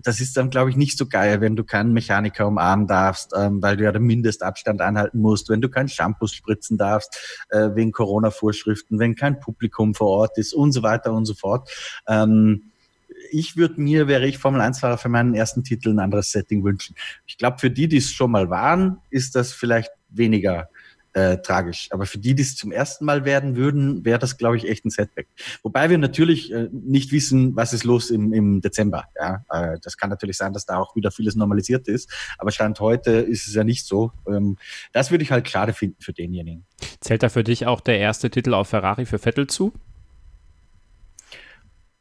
das 0.00 0.20
ist 0.20 0.36
dann, 0.36 0.50
glaube 0.50 0.70
ich, 0.70 0.76
nicht 0.76 0.98
so 0.98 1.06
geil, 1.06 1.40
wenn 1.40 1.54
du 1.54 1.62
keinen 1.62 1.92
Mechaniker 1.92 2.46
umarmen 2.48 2.86
darfst, 2.88 3.32
ähm, 3.36 3.62
weil 3.62 3.76
du 3.76 3.84
ja 3.84 3.92
den 3.92 4.02
Mindestabstand 4.02 4.80
anhalten 4.80 5.20
musst, 5.20 5.48
wenn 5.50 5.60
du 5.60 5.68
kein 5.68 5.88
Shampoo 5.88 6.26
spritzen 6.26 6.78
darfst, 6.78 7.46
äh, 7.50 7.70
wegen 7.74 7.92
Corona-Vorschriften, 7.92 8.98
wenn 8.98 9.14
kein 9.14 9.38
Publikum 9.38 9.94
vor 9.94 10.08
Ort 10.08 10.38
ist 10.38 10.52
und 10.52 10.72
so 10.72 10.82
weiter 10.82 11.12
und 11.12 11.26
so 11.26 11.34
fort. 11.34 11.70
Ähm, 12.08 12.72
ich 13.30 13.56
würde 13.56 13.80
mir, 13.80 14.08
wäre 14.08 14.26
ich 14.26 14.38
Formel 14.38 14.60
1-Fahrer, 14.60 14.98
für 14.98 15.08
meinen 15.08 15.34
ersten 15.34 15.64
Titel 15.64 15.90
ein 15.90 15.98
anderes 15.98 16.32
Setting 16.32 16.64
wünschen. 16.64 16.94
Ich 17.26 17.38
glaube, 17.38 17.58
für 17.58 17.70
die, 17.70 17.88
die 17.88 17.98
es 17.98 18.10
schon 18.10 18.30
mal 18.30 18.50
waren, 18.50 18.98
ist 19.10 19.34
das 19.34 19.52
vielleicht 19.52 19.90
weniger 20.08 20.68
äh, 21.18 21.38
tragisch. 21.38 21.88
Aber 21.90 22.06
für 22.06 22.18
die, 22.18 22.34
die 22.34 22.42
es 22.42 22.56
zum 22.56 22.70
ersten 22.70 23.04
Mal 23.04 23.24
werden 23.24 23.56
würden, 23.56 24.04
wäre 24.04 24.18
das, 24.18 24.36
glaube 24.36 24.56
ich, 24.56 24.68
echt 24.68 24.84
ein 24.84 24.90
Setback. 24.90 25.26
Wobei 25.62 25.90
wir 25.90 25.98
natürlich 25.98 26.52
äh, 26.52 26.68
nicht 26.70 27.12
wissen, 27.12 27.56
was 27.56 27.72
ist 27.72 27.84
los 27.84 28.10
im, 28.10 28.32
im 28.32 28.60
Dezember. 28.60 29.04
Ja? 29.18 29.44
Äh, 29.50 29.78
das 29.82 29.96
kann 29.96 30.10
natürlich 30.10 30.36
sein, 30.36 30.52
dass 30.52 30.66
da 30.66 30.78
auch 30.78 30.94
wieder 30.96 31.10
vieles 31.10 31.34
normalisiert 31.34 31.88
ist. 31.88 32.10
Aber 32.38 32.50
Stand 32.50 32.78
heute 32.80 33.12
ist 33.12 33.48
es 33.48 33.54
ja 33.54 33.64
nicht 33.64 33.86
so. 33.86 34.12
Ähm, 34.28 34.58
das 34.92 35.10
würde 35.10 35.24
ich 35.24 35.32
halt 35.32 35.48
schade 35.48 35.72
finden 35.72 36.00
für 36.00 36.12
denjenigen. 36.12 36.64
Zählt 37.00 37.22
da 37.22 37.28
für 37.28 37.44
dich 37.44 37.66
auch 37.66 37.80
der 37.80 37.98
erste 37.98 38.30
Titel 38.30 38.54
auf 38.54 38.68
Ferrari 38.68 39.06
für 39.06 39.18
Vettel 39.18 39.46
zu? 39.46 39.72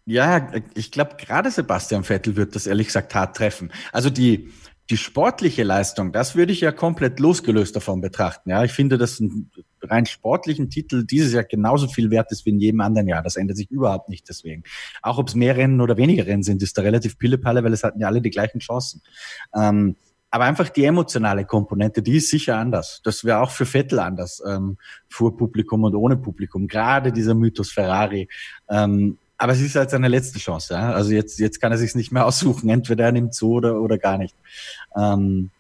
Ja, 0.09 0.51
ich 0.73 0.89
glaube, 0.91 1.17
gerade 1.17 1.51
Sebastian 1.51 2.05
Vettel 2.05 2.37
wird 2.37 2.55
das 2.55 2.65
ehrlich 2.65 2.87
gesagt 2.87 3.13
hart 3.13 3.35
treffen. 3.35 3.73
Also 3.91 4.09
die, 4.09 4.53
die 4.89 4.95
sportliche 4.95 5.63
Leistung, 5.63 6.13
das 6.13 6.33
würde 6.33 6.53
ich 6.53 6.61
ja 6.61 6.71
komplett 6.71 7.19
losgelöst 7.19 7.75
davon 7.75 7.99
betrachten. 7.99 8.49
Ja, 8.49 8.63
ich 8.63 8.71
finde, 8.71 8.97
dass 8.97 9.19
ein 9.19 9.51
rein 9.81 10.05
sportlichen 10.05 10.69
Titel 10.69 11.05
dieses 11.05 11.33
Jahr 11.33 11.43
genauso 11.43 11.89
viel 11.89 12.09
wert 12.09 12.31
ist 12.31 12.45
wie 12.45 12.51
in 12.51 12.59
jedem 12.59 12.79
anderen 12.79 13.09
Jahr. 13.09 13.21
Das 13.21 13.35
ändert 13.35 13.57
sich 13.57 13.69
überhaupt 13.69 14.07
nicht 14.07 14.29
deswegen. 14.29 14.63
Auch 15.01 15.17
ob 15.17 15.27
es 15.27 15.35
mehr 15.35 15.57
Rennen 15.57 15.81
oder 15.81 15.97
weniger 15.97 16.25
Rennen 16.25 16.43
sind, 16.43 16.63
ist 16.63 16.77
da 16.77 16.83
relativ 16.83 17.17
pillepalle, 17.17 17.65
weil 17.65 17.73
es 17.73 17.83
hatten 17.83 17.99
ja 17.99 18.07
alle 18.07 18.21
die 18.21 18.29
gleichen 18.29 18.59
Chancen. 18.59 19.01
Ähm, 19.53 19.97
aber 20.29 20.45
einfach 20.45 20.69
die 20.69 20.85
emotionale 20.85 21.43
Komponente, 21.43 22.01
die 22.01 22.15
ist 22.15 22.29
sicher 22.29 22.55
anders. 22.55 23.01
Das 23.03 23.25
wäre 23.25 23.39
auch 23.39 23.51
für 23.51 23.65
Vettel 23.65 23.99
anders, 23.99 24.41
ähm, 24.47 24.77
vor 25.09 25.35
Publikum 25.35 25.83
und 25.83 25.95
ohne 25.95 26.15
Publikum. 26.15 26.65
Gerade 26.65 27.11
dieser 27.11 27.33
Mythos 27.33 27.73
Ferrari. 27.73 28.29
Ähm, 28.69 29.17
aber 29.37 29.53
es 29.53 29.61
ist 29.61 29.75
halt 29.75 29.89
seine 29.89 30.07
letzte 30.07 30.39
Chance. 30.39 30.73
Ja? 30.73 30.93
Also 30.93 31.11
jetzt, 31.11 31.39
jetzt 31.39 31.61
kann 31.61 31.71
er 31.71 31.77
sich 31.77 31.95
nicht 31.95 32.11
mehr 32.11 32.25
aussuchen. 32.25 32.69
Entweder 32.69 33.05
er 33.05 33.11
nimmt 33.11 33.33
zu 33.33 33.51
oder, 33.51 33.79
oder 33.79 33.97
gar 33.97 34.17
nicht. 34.17 34.35
Ähm, 34.95 35.51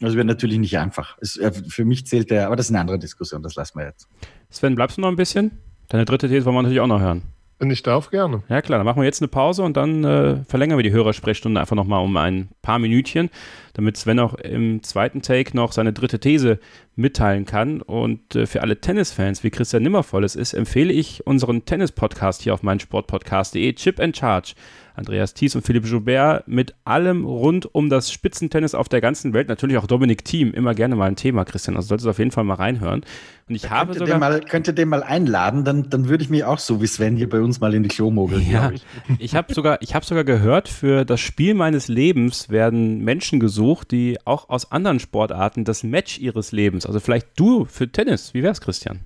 das 0.00 0.14
wäre 0.14 0.24
natürlich 0.24 0.58
nicht 0.58 0.76
einfach. 0.78 1.16
Es, 1.20 1.36
äh, 1.36 1.52
für 1.52 1.84
mich 1.84 2.06
zählt 2.06 2.30
er, 2.30 2.46
aber 2.46 2.56
das 2.56 2.66
ist 2.66 2.70
eine 2.70 2.80
andere 2.80 2.98
Diskussion, 2.98 3.42
das 3.42 3.54
lassen 3.54 3.78
wir 3.78 3.86
jetzt. 3.86 4.08
Sven, 4.50 4.74
bleibst 4.74 4.96
du 4.96 5.00
noch 5.00 5.08
ein 5.08 5.16
bisschen? 5.16 5.58
Deine 5.88 6.04
dritte 6.04 6.28
These 6.28 6.44
wollen 6.44 6.56
wir 6.56 6.62
natürlich 6.62 6.80
auch 6.80 6.86
noch 6.86 7.00
hören. 7.00 7.22
Wenn 7.58 7.70
ich 7.70 7.84
darf, 7.84 8.10
gerne. 8.10 8.42
Ja, 8.48 8.60
klar, 8.62 8.78
dann 8.78 8.84
machen 8.84 9.00
wir 9.00 9.06
jetzt 9.06 9.22
eine 9.22 9.28
Pause 9.28 9.62
und 9.62 9.76
dann 9.76 10.02
äh, 10.02 10.44
verlängern 10.44 10.76
wir 10.76 10.82
die 10.82 10.90
Hörersprechstunde 10.90 11.60
einfach 11.60 11.76
nochmal 11.76 12.04
um 12.04 12.16
ein 12.16 12.48
paar 12.62 12.80
Minütchen, 12.80 13.30
damit 13.74 13.96
Sven 13.96 14.18
auch 14.18 14.34
im 14.34 14.82
zweiten 14.82 15.22
Take 15.22 15.56
noch 15.56 15.70
seine 15.70 15.92
dritte 15.92 16.18
These 16.18 16.58
mitteilen 16.96 17.44
kann. 17.44 17.80
Und 17.80 18.34
äh, 18.34 18.46
für 18.46 18.62
alle 18.62 18.80
Tennisfans, 18.80 19.44
wie 19.44 19.50
Christian 19.50 19.84
Nimmervoll 19.84 20.24
es 20.24 20.34
ist, 20.34 20.52
empfehle 20.52 20.92
ich 20.92 21.26
unseren 21.26 21.64
Tennis-Podcast 21.64 22.42
hier 22.42 22.54
auf 22.54 22.64
meinsportpodcast.de, 22.64 23.72
Chip 23.74 24.00
and 24.00 24.16
Charge. 24.16 24.54
Andreas 24.94 25.34
Thies 25.34 25.56
und 25.56 25.62
Philipp 25.62 25.86
Joubert 25.86 26.46
mit 26.46 26.74
allem 26.84 27.24
rund 27.24 27.74
um 27.74 27.90
das 27.90 28.12
Spitzentennis 28.12 28.74
auf 28.74 28.88
der 28.88 29.00
ganzen 29.00 29.32
Welt. 29.32 29.48
Natürlich 29.48 29.76
auch 29.76 29.86
Dominik 29.86 30.24
Thiem, 30.24 30.52
immer 30.54 30.74
gerne 30.74 30.94
mal 30.94 31.06
ein 31.06 31.16
Thema, 31.16 31.44
Christian. 31.44 31.76
Also 31.76 31.88
solltest 31.88 32.06
du 32.06 32.10
auf 32.10 32.18
jeden 32.18 32.30
Fall 32.30 32.44
mal 32.44 32.54
reinhören. 32.54 33.04
Und 33.48 33.54
ich 33.54 33.62
da 33.62 33.70
habe 33.70 33.94
sogar. 33.94 34.06
Den 34.06 34.20
mal, 34.20 34.40
könnte 34.40 34.72
den 34.72 34.88
mal 34.88 35.02
einladen, 35.02 35.64
dann, 35.64 35.90
dann 35.90 36.08
würde 36.08 36.22
ich 36.22 36.30
mich 36.30 36.44
auch 36.44 36.58
so 36.58 36.80
wie 36.80 36.86
Sven 36.86 37.16
hier 37.16 37.28
bei 37.28 37.40
uns 37.40 37.60
mal 37.60 37.74
in 37.74 37.82
die 37.82 37.88
Klo 37.88 38.10
mogeln. 38.10 38.48
Ja, 38.48 38.70
ich, 38.70 38.84
ich 39.18 39.34
habe 39.34 39.52
sogar, 39.52 39.78
hab 39.82 40.04
sogar 40.04 40.24
gehört, 40.24 40.68
für 40.68 41.04
das 41.04 41.20
Spiel 41.20 41.54
meines 41.54 41.88
Lebens 41.88 42.48
werden 42.48 43.04
Menschen 43.04 43.40
gesucht, 43.40 43.90
die 43.90 44.18
auch 44.24 44.48
aus 44.48 44.70
anderen 44.72 45.00
Sportarten 45.00 45.64
das 45.64 45.82
Match 45.82 46.18
ihres 46.18 46.52
Lebens, 46.52 46.86
also 46.86 47.00
vielleicht 47.00 47.28
du 47.36 47.64
für 47.64 47.90
Tennis. 47.90 48.32
Wie 48.32 48.42
wär's, 48.42 48.60
Christian? 48.60 49.00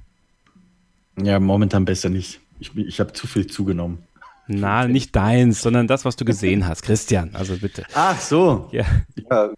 Ja, 1.20 1.40
momentan 1.40 1.84
besser 1.84 2.10
nicht. 2.10 2.40
Ich, 2.60 2.76
ich 2.76 3.00
habe 3.00 3.12
zu 3.12 3.26
viel 3.26 3.46
zugenommen. 3.46 3.98
Na, 4.48 4.88
nicht 4.88 5.14
deins, 5.14 5.62
sondern 5.62 5.86
das, 5.86 6.04
was 6.04 6.16
du 6.16 6.24
gesehen 6.24 6.66
hast. 6.66 6.82
Christian, 6.82 7.30
also 7.34 7.56
bitte. 7.56 7.84
Ach 7.94 8.18
so. 8.18 8.68
Ja. 8.72 8.84
ja 9.30 9.50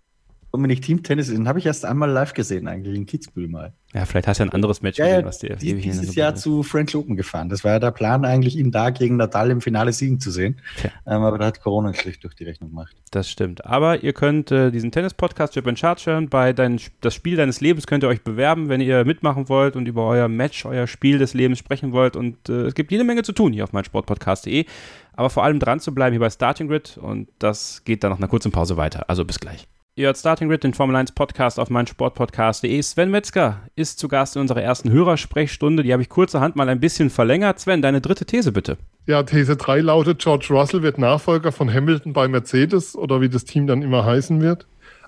Dominik 0.52 0.82
Team 0.82 1.02
Tennis, 1.02 1.28
den 1.28 1.46
habe 1.46 1.58
ich 1.58 1.66
erst 1.66 1.84
einmal 1.84 2.10
live 2.10 2.34
gesehen, 2.34 2.66
eigentlich 2.66 2.96
in 2.96 3.06
Kitzbühel 3.06 3.48
mal. 3.48 3.72
Ja, 3.92 4.04
vielleicht 4.04 4.28
hast 4.28 4.38
du 4.38 4.44
ein 4.44 4.52
anderes 4.52 4.82
Match 4.82 4.98
ja, 4.98 5.06
gesehen, 5.06 5.24
was 5.24 5.38
dir 5.38 5.56
die, 5.56 5.74
dieses 5.74 6.14
Jahr 6.14 6.34
zu 6.34 6.62
French 6.62 6.94
Open 6.94 7.16
gefahren. 7.16 7.48
Das 7.48 7.64
war 7.64 7.72
ja 7.72 7.78
der 7.78 7.90
Plan, 7.90 8.24
eigentlich 8.24 8.56
ihn 8.56 8.70
da 8.70 8.90
gegen 8.90 9.16
Natal 9.16 9.50
im 9.50 9.60
Finale 9.60 9.92
siegen 9.92 10.20
zu 10.20 10.30
sehen. 10.30 10.60
Ähm, 11.06 11.22
aber 11.22 11.38
da 11.38 11.46
hat 11.46 11.60
Corona 11.60 11.92
schlicht 11.94 12.22
durch 12.22 12.34
die 12.34 12.44
Rechnung 12.44 12.70
gemacht. 12.70 12.94
Das 13.10 13.28
stimmt. 13.28 13.64
Aber 13.64 14.02
ihr 14.02 14.12
könnt 14.12 14.52
äh, 14.52 14.70
diesen 14.70 14.92
Tennis-Podcast 14.92 15.54
Chip 15.54 15.78
Charge 15.78 16.02
hören. 16.06 16.28
Bei 16.28 16.52
dein, 16.52 16.80
das 17.00 17.14
Spiel 17.14 17.36
deines 17.36 17.60
Lebens 17.60 17.86
könnt 17.86 18.04
ihr 18.04 18.08
euch 18.08 18.22
bewerben, 18.22 18.68
wenn 18.68 18.80
ihr 18.80 19.04
mitmachen 19.04 19.48
wollt 19.48 19.74
und 19.74 19.86
über 19.86 20.06
euer 20.06 20.28
Match, 20.28 20.64
euer 20.66 20.86
Spiel 20.86 21.18
des 21.18 21.34
Lebens 21.34 21.58
sprechen 21.58 21.92
wollt. 21.92 22.16
Und 22.16 22.48
äh, 22.48 22.66
es 22.66 22.74
gibt 22.74 22.92
jede 22.92 23.04
Menge 23.04 23.22
zu 23.22 23.32
tun 23.32 23.52
hier 23.52 23.64
auf 23.64 23.72
meinsportpodcast.de. 23.72 24.66
Aber 25.14 25.30
vor 25.30 25.42
allem 25.42 25.58
dran 25.58 25.80
zu 25.80 25.92
bleiben 25.92 26.12
hier 26.12 26.20
bei 26.20 26.30
Starting 26.30 26.68
Grid. 26.68 26.96
Und 26.96 27.28
das 27.40 27.82
geht 27.84 28.04
dann 28.04 28.10
nach 28.10 28.18
einer 28.18 28.28
kurzen 28.28 28.52
Pause 28.52 28.76
weiter. 28.76 29.08
Also 29.08 29.24
bis 29.24 29.40
gleich. 29.40 29.66
Ihr 30.00 30.06
hört 30.06 30.16
Starting 30.16 30.48
Grid, 30.48 30.64
den 30.64 30.72
Formel 30.72 30.96
1 30.96 31.12
Podcast 31.12 31.60
auf 31.60 31.68
meinsportpodcast.de. 31.68 32.80
Sven 32.80 33.10
Metzger 33.10 33.60
ist 33.76 33.98
zu 33.98 34.08
Gast 34.08 34.34
in 34.34 34.40
unserer 34.40 34.62
ersten 34.62 34.90
Hörersprechstunde. 34.90 35.82
Die 35.82 35.92
habe 35.92 36.00
ich 36.00 36.08
kurzerhand 36.08 36.56
mal 36.56 36.70
ein 36.70 36.80
bisschen 36.80 37.10
verlängert. 37.10 37.60
Sven, 37.60 37.82
deine 37.82 38.00
dritte 38.00 38.24
These 38.24 38.50
bitte. 38.50 38.78
Ja, 39.04 39.22
These 39.24 39.58
3 39.58 39.80
lautet, 39.80 40.20
George 40.20 40.46
Russell 40.48 40.82
wird 40.82 40.96
Nachfolger 40.96 41.52
von 41.52 41.70
Hamilton 41.70 42.14
bei 42.14 42.28
Mercedes 42.28 42.96
oder 42.96 43.20
wie 43.20 43.28
das 43.28 43.44
Team 43.44 43.66
dann 43.66 43.82
immer 43.82 44.06
heißen 44.06 44.40
wird. 44.40 44.66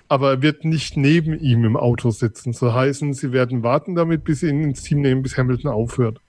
Aber 0.09 0.29
er 0.29 0.41
wird 0.43 0.63
nicht 0.63 0.95
neben 0.95 1.39
ihm 1.39 1.65
im 1.65 1.75
Auto 1.75 2.11
sitzen. 2.11 2.53
So 2.53 2.71
heißen, 2.71 3.15
sie 3.15 3.31
werden 3.31 3.63
warten 3.63 3.95
damit, 3.95 4.23
bis 4.23 4.41
sie 4.41 4.49
ihn 4.49 4.61
ins 4.61 4.83
Team 4.83 5.01
nehmen, 5.01 5.23
bis 5.23 5.39
Hamilton 5.39 5.71
aufhört. 5.71 6.19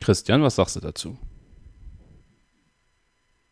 Christian, 0.00 0.42
was 0.42 0.56
sagst 0.56 0.76
du 0.76 0.80
dazu? 0.80 1.18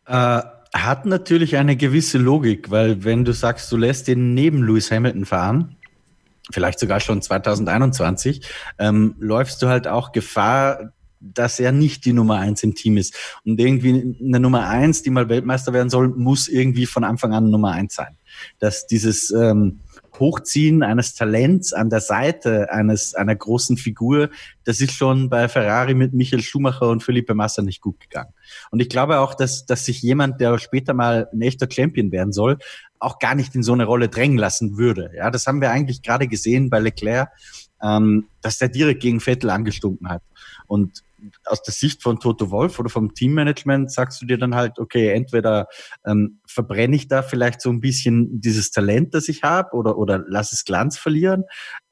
Äh, 0.07 0.41
hat 0.73 1.05
natürlich 1.05 1.55
eine 1.57 1.75
gewisse 1.77 2.17
Logik, 2.17 2.71
weil 2.71 3.03
wenn 3.03 3.25
du 3.25 3.31
sagst, 3.31 3.71
du 3.71 3.77
lässt 3.77 4.07
ihn 4.07 4.33
neben 4.33 4.63
Lewis 4.63 4.91
Hamilton 4.91 5.25
fahren, 5.25 5.75
vielleicht 6.51 6.79
sogar 6.79 6.99
schon 6.99 7.21
2021, 7.21 8.41
ähm, 8.79 9.15
läufst 9.19 9.61
du 9.61 9.67
halt 9.67 9.87
auch 9.87 10.11
Gefahr, 10.11 10.93
dass 11.19 11.59
er 11.59 11.71
nicht 11.71 12.05
die 12.05 12.11
Nummer 12.11 12.39
eins 12.39 12.63
im 12.63 12.75
Team 12.75 12.97
ist. 12.97 13.15
Und 13.45 13.59
irgendwie 13.59 14.17
eine 14.21 14.39
Nummer 14.39 14.67
eins, 14.67 15.03
die 15.03 15.09
mal 15.09 15.29
Weltmeister 15.29 15.71
werden 15.71 15.89
soll, 15.89 16.09
muss 16.09 16.47
irgendwie 16.47 16.85
von 16.85 17.03
Anfang 17.03 17.33
an 17.33 17.49
Nummer 17.49 17.71
eins 17.71 17.95
sein. 17.95 18.17
Dass 18.59 18.87
dieses 18.87 19.31
ähm, 19.31 19.79
Hochziehen 20.23 20.83
eines 20.83 21.15
Talents 21.15 21.73
an 21.73 21.89
der 21.89 21.99
Seite 21.99 22.71
eines 22.71 23.13
einer 23.13 23.35
großen 23.35 23.75
Figur, 23.75 24.29
das 24.63 24.79
ist 24.79 24.93
schon 24.93 25.29
bei 25.29 25.49
Ferrari 25.49 25.93
mit 25.93 26.13
Michael 26.13 26.41
Schumacher 26.41 26.87
und 26.87 27.03
Felipe 27.03 27.33
Massa 27.33 27.61
nicht 27.61 27.81
gut 27.81 27.99
gegangen. 27.99 28.33
Und 28.71 28.81
ich 28.81 28.87
glaube 28.87 29.19
auch, 29.19 29.33
dass, 29.33 29.65
dass 29.65 29.83
sich 29.83 30.01
jemand, 30.01 30.39
der 30.39 30.57
später 30.59 30.93
mal 30.93 31.27
ein 31.33 31.41
echter 31.41 31.67
Champion 31.69 32.13
werden 32.13 32.31
soll, 32.31 32.57
auch 32.99 33.19
gar 33.19 33.35
nicht 33.35 33.53
in 33.53 33.63
so 33.63 33.73
eine 33.73 33.83
Rolle 33.83 34.07
drängen 34.07 34.37
lassen 34.37 34.77
würde. 34.77 35.11
Ja, 35.13 35.29
das 35.29 35.45
haben 35.45 35.59
wir 35.59 35.71
eigentlich 35.71 36.03
gerade 36.03 36.29
gesehen 36.29 36.69
bei 36.69 36.79
Leclerc, 36.79 37.29
ähm, 37.81 38.27
dass 38.41 38.59
der 38.59 38.69
direkt 38.69 39.01
gegen 39.01 39.19
Vettel 39.19 39.49
angestunken 39.49 40.07
hat. 40.07 40.23
Und 40.67 41.03
aus 41.45 41.61
der 41.61 41.73
Sicht 41.73 42.03
von 42.03 42.19
Toto 42.19 42.51
Wolf 42.51 42.79
oder 42.79 42.89
vom 42.89 43.13
Teammanagement 43.13 43.91
sagst 43.91 44.21
du 44.21 44.25
dir 44.25 44.37
dann 44.37 44.55
halt, 44.55 44.79
okay, 44.79 45.09
entweder 45.09 45.67
ähm, 46.05 46.39
verbrenne 46.47 46.95
ich 46.95 47.07
da 47.07 47.21
vielleicht 47.21 47.61
so 47.61 47.69
ein 47.69 47.81
bisschen 47.81 48.41
dieses 48.41 48.71
Talent, 48.71 49.13
das 49.13 49.29
ich 49.29 49.43
habe, 49.43 49.75
oder, 49.75 49.97
oder 49.97 50.23
lass 50.27 50.51
es 50.51 50.65
Glanz 50.65 50.97
verlieren, 50.97 51.43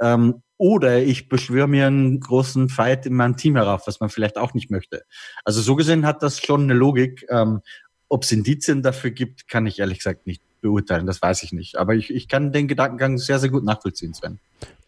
ähm, 0.02 0.44
oder 0.58 1.02
ich 1.02 1.28
beschwöre 1.28 1.68
mir 1.68 1.88
einen 1.88 2.20
großen 2.20 2.70
Fight 2.70 3.06
in 3.06 3.14
meinem 3.14 3.36
Team 3.36 3.56
herauf, 3.56 3.88
was 3.88 4.00
man 4.00 4.10
vielleicht 4.10 4.38
auch 4.38 4.54
nicht 4.54 4.70
möchte. 4.70 5.04
Also 5.44 5.62
so 5.62 5.76
gesehen 5.76 6.06
hat 6.06 6.22
das 6.22 6.40
schon 6.40 6.64
eine 6.64 6.74
Logik. 6.74 7.26
Ähm, 7.30 7.62
Ob 8.10 8.24
es 8.24 8.32
Indizien 8.32 8.84
dafür 8.84 9.12
gibt, 9.12 9.48
kann 9.48 9.66
ich 9.66 9.80
ehrlich 9.80 10.00
gesagt 10.00 10.28
nicht 10.28 10.44
beurteilen, 10.62 11.08
das 11.08 11.22
weiß 11.22 11.42
ich 11.44 11.54
nicht. 11.54 11.78
Aber 11.78 11.96
ich, 11.96 12.14
ich 12.14 12.28
kann 12.28 12.52
den 12.52 12.68
Gedankengang 12.68 13.18
sehr, 13.18 13.40
sehr 13.40 13.50
gut 13.50 13.64
nachvollziehen, 13.64 14.14
Sven. 14.14 14.40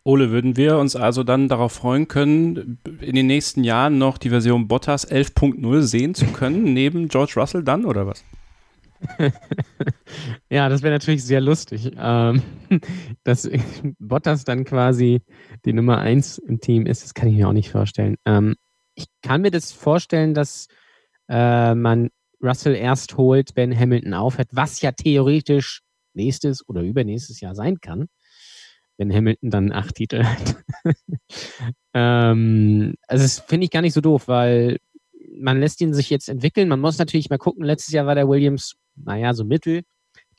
Ole, 0.06 0.32
würden 0.32 0.58
wir 0.58 0.78
uns 0.80 0.98
also 0.98 1.24
dann 1.24 1.48
darauf 1.48 1.72
freuen 1.72 2.10
können, 2.10 2.78
in 3.00 3.16
den 3.16 3.28
nächsten 3.28 3.64
Jahren 3.64 3.98
noch 3.98 4.18
die 4.18 4.30
Version 4.30 4.68
Bottas 4.68 5.10
11.0 5.10 5.82
sehen 5.82 6.14
zu 6.14 6.26
können, 6.26 6.64
neben 6.74 7.08
George 7.08 7.34
Russell 7.38 7.64
dann 7.64 7.86
oder 7.86 8.06
was? 8.06 8.24
ja, 10.50 10.70
das 10.70 10.82
wäre 10.82 10.94
natürlich 10.94 11.24
sehr 11.24 11.42
lustig, 11.42 11.92
ähm, 11.98 12.42
dass 13.24 13.50
Bottas 14.00 14.44
dann 14.44 14.66
quasi 14.66 15.22
die 15.66 15.74
Nummer 15.74 16.00
1 16.00 16.38
im 16.40 16.60
Team 16.60 16.86
ist. 16.86 17.04
Das 17.04 17.14
kann 17.14 17.30
ich 17.30 17.36
mir 17.36 17.48
auch 17.48 17.54
nicht 17.54 17.70
vorstellen. 17.70 18.16
Ähm, 18.26 18.56
ich 18.96 19.06
kann 19.22 19.42
mir 19.42 19.52
das 19.52 19.72
vorstellen, 19.72 20.34
dass 20.34 20.68
äh, 21.30 21.76
man 21.76 22.10
Russell 22.42 22.76
erst 22.76 23.16
holt, 23.18 23.52
wenn 23.56 23.78
Hamilton 23.78 24.14
aufhört, 24.14 24.50
was 24.52 24.82
ja 24.82 24.92
theoretisch 24.92 25.82
nächstes 26.14 26.68
oder 26.68 26.82
übernächstes 26.82 27.40
Jahr 27.40 27.56
sein 27.56 27.80
kann. 27.80 28.08
Wenn 28.98 29.14
Hamilton 29.14 29.50
dann 29.50 29.72
acht 29.72 29.96
Titel 29.96 30.24
hat. 30.24 30.64
ähm, 31.94 32.96
also 33.08 33.24
das 33.24 33.40
finde 33.40 33.66
ich 33.66 33.72
gar 33.72 33.82
nicht 33.82 33.94
so 33.94 34.02
doof, 34.02 34.28
weil 34.28 34.78
man 35.36 35.60
lässt 35.60 35.82
ihn 35.82 35.94
sich 35.94 36.10
jetzt 36.10 36.30
entwickeln. 36.30 36.70
Man 36.70 36.80
muss 36.80 36.98
natürlich 36.98 37.30
mal 37.30 37.38
gucken. 37.38 37.64
Letztes 37.64 37.94
Jahr 37.94 38.06
war 38.06 38.16
der 38.16 38.28
Williams, 38.30 38.76
naja, 38.96 39.34
so 39.34 39.44
mittel. 39.44 39.82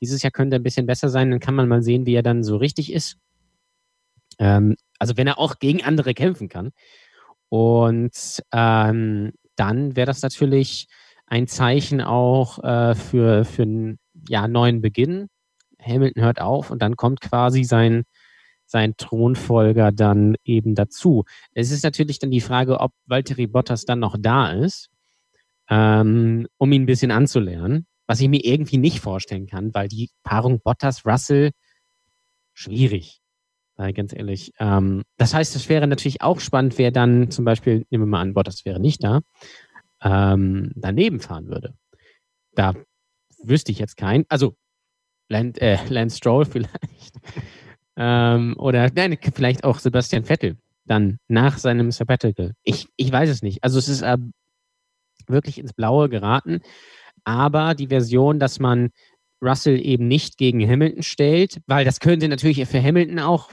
Dieses 0.00 0.22
Jahr 0.22 0.30
könnte 0.30 0.56
er 0.56 0.60
ein 0.60 0.64
bisschen 0.64 0.86
besser 0.86 1.08
sein. 1.08 1.30
Dann 1.30 1.40
kann 1.40 1.54
man 1.54 1.68
mal 1.68 1.82
sehen, 1.82 2.06
wie 2.06 2.14
er 2.14 2.22
dann 2.22 2.42
so 2.44 2.56
richtig 2.56 2.92
ist. 2.92 3.16
Ähm, 4.38 4.76
also 4.98 5.16
wenn 5.16 5.26
er 5.26 5.38
auch 5.38 5.58
gegen 5.58 5.82
andere 5.82 6.14
kämpfen 6.14 6.48
kann. 6.48 6.70
Und 7.48 8.42
ähm, 8.52 9.32
dann 9.56 9.96
wäre 9.96 10.06
das 10.06 10.22
natürlich 10.22 10.88
ein 11.26 11.46
Zeichen 11.46 12.00
auch 12.00 12.62
äh, 12.62 12.94
für, 12.94 13.44
für 13.44 13.62
einen 13.62 13.98
ja, 14.28 14.48
neuen 14.48 14.80
Beginn. 14.80 15.28
Hamilton 15.80 16.22
hört 16.22 16.40
auf 16.40 16.70
und 16.70 16.82
dann 16.82 16.96
kommt 16.96 17.20
quasi 17.20 17.64
sein, 17.64 18.04
sein 18.74 18.96
Thronfolger 18.96 19.92
dann 19.92 20.34
eben 20.44 20.74
dazu. 20.74 21.24
Es 21.52 21.70
ist 21.70 21.84
natürlich 21.84 22.18
dann 22.18 22.32
die 22.32 22.40
Frage, 22.40 22.80
ob 22.80 22.92
Valtteri 23.06 23.46
Bottas 23.46 23.84
dann 23.84 24.00
noch 24.00 24.16
da 24.18 24.50
ist, 24.50 24.90
ähm, 25.70 26.48
um 26.58 26.72
ihn 26.72 26.82
ein 26.82 26.86
bisschen 26.86 27.12
anzulernen, 27.12 27.86
was 28.08 28.20
ich 28.20 28.28
mir 28.28 28.44
irgendwie 28.44 28.78
nicht 28.78 28.98
vorstellen 28.98 29.46
kann, 29.46 29.72
weil 29.74 29.86
die 29.86 30.10
Paarung 30.24 30.60
Bottas-Russell 30.60 31.52
schwierig. 32.52 33.20
Ganz 33.76 34.12
ehrlich. 34.12 34.52
Ähm, 34.58 35.02
das 35.18 35.34
heißt, 35.34 35.54
es 35.54 35.68
wäre 35.68 35.86
natürlich 35.86 36.20
auch 36.22 36.40
spannend, 36.40 36.76
wer 36.76 36.90
dann 36.90 37.30
zum 37.30 37.44
Beispiel, 37.44 37.86
nehmen 37.90 38.04
wir 38.04 38.10
mal 38.10 38.20
an, 38.22 38.34
Bottas 38.34 38.64
wäre 38.64 38.80
nicht 38.80 39.04
da, 39.04 39.20
ähm, 40.02 40.72
daneben 40.74 41.20
fahren 41.20 41.46
würde. 41.46 41.74
Da 42.56 42.74
wüsste 43.40 43.70
ich 43.70 43.78
jetzt 43.78 43.96
keinen. 43.96 44.24
Also 44.28 44.56
Land, 45.28 45.62
äh, 45.62 45.78
Lance 45.88 46.16
Stroll 46.16 46.44
vielleicht. 46.50 47.14
Ähm, 47.96 48.54
oder 48.58 48.90
nein, 48.94 49.16
vielleicht 49.34 49.64
auch 49.64 49.78
Sebastian 49.78 50.24
Vettel 50.24 50.56
dann 50.86 51.18
nach 51.28 51.58
seinem 51.58 51.90
Sabbatical. 51.90 52.54
Ich, 52.62 52.88
ich 52.96 53.10
weiß 53.10 53.30
es 53.30 53.42
nicht. 53.42 53.64
Also 53.64 53.78
es 53.78 53.88
ist 53.88 54.02
äh, 54.02 54.18
wirklich 55.26 55.58
ins 55.58 55.72
Blaue 55.72 56.08
geraten. 56.08 56.60
Aber 57.24 57.74
die 57.74 57.88
Version, 57.88 58.38
dass 58.38 58.60
man 58.60 58.90
Russell 59.40 59.84
eben 59.84 60.08
nicht 60.08 60.36
gegen 60.36 60.66
Hamilton 60.68 61.02
stellt, 61.02 61.60
weil 61.66 61.84
das 61.84 62.00
könnte 62.00 62.28
natürlich 62.28 62.66
für 62.68 62.82
Hamilton 62.82 63.18
auch 63.18 63.50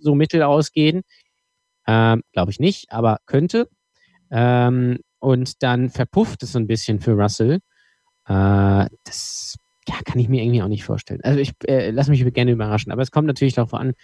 so 0.00 0.14
mittel 0.14 0.42
ausgehen. 0.42 1.02
Ähm, 1.86 2.22
Glaube 2.32 2.50
ich 2.50 2.60
nicht, 2.60 2.90
aber 2.90 3.18
könnte. 3.26 3.68
Ähm, 4.30 5.00
und 5.18 5.62
dann 5.62 5.90
verpufft 5.90 6.42
es 6.42 6.52
so 6.52 6.58
ein 6.58 6.66
bisschen 6.66 7.00
für 7.00 7.12
Russell. 7.12 7.60
Äh, 8.26 8.86
das 9.04 9.56
ja, 9.88 9.96
kann 10.04 10.20
ich 10.20 10.28
mir 10.28 10.42
irgendwie 10.42 10.62
auch 10.62 10.68
nicht 10.68 10.84
vorstellen. 10.84 11.20
Also 11.22 11.40
ich 11.40 11.52
äh, 11.66 11.90
lasse 11.90 12.10
mich 12.10 12.24
gerne 12.32 12.52
überraschen. 12.52 12.92
Aber 12.92 13.02
es 13.02 13.10
kommt 13.10 13.26
natürlich 13.26 13.54
darauf 13.54 13.74
an, 13.74 13.94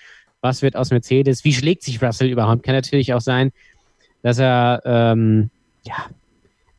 was 0.40 0.62
wird 0.62 0.76
aus 0.76 0.90
Mercedes, 0.90 1.44
wie 1.44 1.52
schlägt 1.52 1.82
sich 1.82 2.02
Russell 2.02 2.30
überhaupt. 2.30 2.62
Kann 2.62 2.74
natürlich 2.74 3.14
auch 3.14 3.20
sein, 3.20 3.52
dass 4.22 4.38
er 4.38 4.82
ähm, 4.84 5.50
ja, 5.84 6.06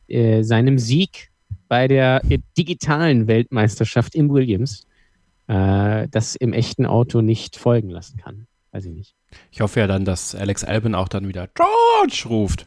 äh, 0.08 0.42
seinem 0.42 0.78
Sieg 0.78 1.30
bei 1.68 1.88
der 1.88 2.20
digitalen 2.58 3.26
Weltmeisterschaft 3.26 4.14
im 4.14 4.30
Williams 4.30 4.86
äh, 5.46 6.08
das 6.10 6.36
im 6.36 6.52
echten 6.52 6.86
Auto 6.86 7.20
nicht 7.20 7.56
folgen 7.56 7.90
lassen 7.90 8.18
kann. 8.18 8.46
Weiß 8.72 8.84
ich 8.84 8.92
nicht. 8.92 9.14
Ich 9.50 9.60
hoffe 9.60 9.80
ja 9.80 9.86
dann, 9.86 10.04
dass 10.04 10.34
Alex 10.34 10.64
Albin 10.64 10.94
auch 10.94 11.08
dann 11.08 11.26
wieder 11.28 11.48
George 11.54 12.28
ruft. 12.28 12.66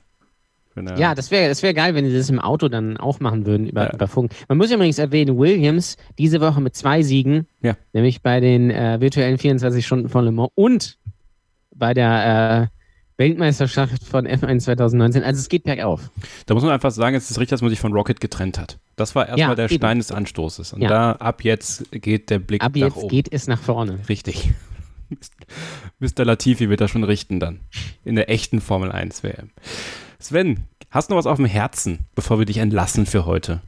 Ja, 0.97 1.15
das 1.15 1.31
wäre 1.31 1.49
das 1.49 1.61
wär 1.63 1.73
geil, 1.73 1.95
wenn 1.95 2.05
sie 2.09 2.15
das 2.15 2.29
im 2.29 2.39
Auto 2.39 2.67
dann 2.67 2.97
auch 2.97 3.19
machen 3.19 3.45
würden 3.45 3.67
über, 3.67 3.85
ja. 3.85 3.93
über 3.93 4.07
Funk. 4.07 4.31
Man 4.47 4.57
muss 4.57 4.71
übrigens 4.71 4.97
erwähnen, 4.97 5.37
Williams 5.37 5.97
diese 6.17 6.41
Woche 6.41 6.61
mit 6.61 6.75
zwei 6.75 7.03
Siegen, 7.03 7.47
ja. 7.61 7.75
nämlich 7.93 8.21
bei 8.21 8.39
den 8.39 8.71
äh, 8.71 8.99
virtuellen 8.99 9.37
24 9.37 9.85
Stunden 9.85 10.09
von 10.09 10.25
Le 10.25 10.31
Mans 10.31 10.51
und 10.55 10.97
bei 11.75 11.93
der 11.93 12.69
äh, 12.71 12.73
Weltmeisterschaft 13.17 14.03
von 14.03 14.27
F1 14.27 14.59
2019. 14.59 15.23
Also 15.23 15.39
es 15.39 15.49
geht 15.49 15.63
bergauf. 15.63 16.09
Da 16.45 16.53
muss 16.53 16.63
man 16.63 16.71
einfach 16.71 16.91
sagen, 16.91 17.15
es 17.15 17.29
ist 17.29 17.37
richtig, 17.37 17.51
dass 17.51 17.61
man 17.61 17.69
sich 17.69 17.79
von 17.79 17.93
Rocket 17.93 18.19
getrennt 18.19 18.57
hat. 18.57 18.79
Das 18.95 19.15
war 19.15 19.27
erstmal 19.27 19.49
ja, 19.49 19.55
der 19.55 19.65
eben. 19.65 19.75
Stein 19.75 19.97
des 19.99 20.11
Anstoßes. 20.11 20.73
Und 20.73 20.81
ja. 20.81 20.89
da 20.89 21.11
ab 21.13 21.43
jetzt 21.43 21.91
geht 21.91 22.29
der 22.29 22.39
Blick 22.39 22.63
ab 22.63 22.75
nach 22.75 22.95
oben. 22.95 22.95
Ab 22.95 23.01
jetzt 23.03 23.09
geht 23.11 23.27
es 23.31 23.47
nach 23.47 23.61
vorne. 23.61 23.99
Richtig. 24.09 24.51
Mr. 25.99 26.25
Latifi 26.25 26.69
wird 26.69 26.81
da 26.81 26.87
schon 26.87 27.03
richten 27.03 27.39
dann. 27.39 27.59
In 28.03 28.15
der 28.15 28.29
echten 28.29 28.61
Formel 28.61 28.91
1 28.91 29.23
WM. 29.23 29.51
Sven, 30.23 30.63
hast 30.89 31.09
du 31.09 31.13
noch 31.13 31.19
was 31.19 31.25
auf 31.25 31.37
dem 31.37 31.45
Herzen, 31.45 32.05
bevor 32.15 32.39
wir 32.39 32.45
dich 32.45 32.57
entlassen 32.57 33.05
für 33.05 33.25
heute? 33.25 33.61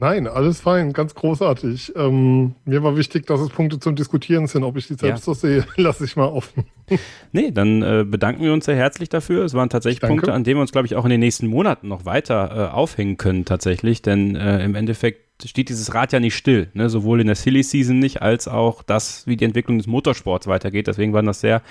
Nein, 0.00 0.26
alles 0.26 0.62
fein, 0.62 0.94
ganz 0.94 1.14
großartig. 1.14 1.92
Ähm, 1.94 2.54
mir 2.64 2.82
war 2.82 2.96
wichtig, 2.96 3.26
dass 3.26 3.38
es 3.38 3.50
Punkte 3.50 3.78
zum 3.78 3.94
Diskutieren 3.94 4.46
sind. 4.46 4.64
Ob 4.64 4.78
ich 4.78 4.88
die 4.88 4.94
selbst 4.94 5.20
ja. 5.20 5.24
so 5.26 5.34
sehe, 5.34 5.66
lasse 5.76 6.06
ich 6.06 6.16
mal 6.16 6.24
offen. 6.24 6.64
nee, 7.32 7.50
dann 7.50 7.82
äh, 7.82 8.04
bedanken 8.08 8.42
wir 8.42 8.52
uns 8.54 8.64
sehr 8.64 8.76
herzlich 8.76 9.10
dafür. 9.10 9.44
Es 9.44 9.52
waren 9.52 9.68
tatsächlich 9.68 10.00
Punkte, 10.00 10.32
an 10.32 10.42
denen 10.42 10.56
wir 10.56 10.62
uns, 10.62 10.72
glaube 10.72 10.86
ich, 10.86 10.96
auch 10.96 11.04
in 11.04 11.10
den 11.10 11.20
nächsten 11.20 11.46
Monaten 11.46 11.86
noch 11.86 12.06
weiter 12.06 12.70
äh, 12.70 12.74
aufhängen 12.74 13.18
können, 13.18 13.44
tatsächlich. 13.44 14.00
Denn 14.00 14.36
äh, 14.36 14.64
im 14.64 14.74
Endeffekt 14.74 15.46
steht 15.48 15.68
dieses 15.68 15.94
Rad 15.94 16.12
ja 16.12 16.18
nicht 16.18 16.34
still. 16.34 16.68
Ne? 16.72 16.88
Sowohl 16.88 17.20
in 17.20 17.26
der 17.26 17.36
Silly 17.36 17.62
Season 17.62 17.98
nicht, 17.98 18.22
als 18.22 18.48
auch 18.48 18.82
das, 18.82 19.26
wie 19.26 19.36
die 19.36 19.44
Entwicklung 19.44 19.76
des 19.76 19.86
Motorsports 19.86 20.46
weitergeht. 20.46 20.86
Deswegen 20.86 21.12
waren 21.12 21.26
das 21.26 21.40
sehr 21.40 21.62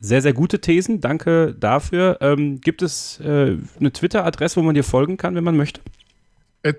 sehr, 0.00 0.22
sehr 0.22 0.32
gute 0.32 0.60
Thesen. 0.60 1.00
Danke 1.00 1.54
dafür. 1.58 2.18
Ähm, 2.20 2.60
gibt 2.60 2.82
es 2.82 3.20
äh, 3.20 3.56
eine 3.78 3.92
Twitter-Adresse, 3.92 4.56
wo 4.56 4.62
man 4.62 4.74
dir 4.74 4.84
folgen 4.84 5.16
kann, 5.16 5.34
wenn 5.34 5.44
man 5.44 5.56
möchte? 5.56 5.80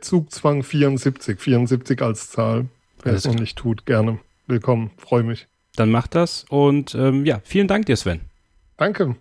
Zugzwang 0.01 0.63
74, 0.63 1.39
74 1.39 2.01
als 2.01 2.29
Zahl. 2.29 2.65
Wer 3.03 3.13
es 3.13 3.25
noch 3.25 3.36
nicht 3.36 3.57
tut, 3.57 3.86
gerne. 3.86 4.19
Willkommen, 4.45 4.91
freue 4.97 5.23
mich. 5.23 5.47
Dann 5.75 5.89
macht 5.89 6.13
das 6.13 6.45
und 6.49 6.93
ähm, 6.95 7.25
ja, 7.25 7.41
vielen 7.43 7.67
Dank 7.67 7.86
dir, 7.86 7.95
Sven. 7.95 8.21
Danke. 8.77 9.15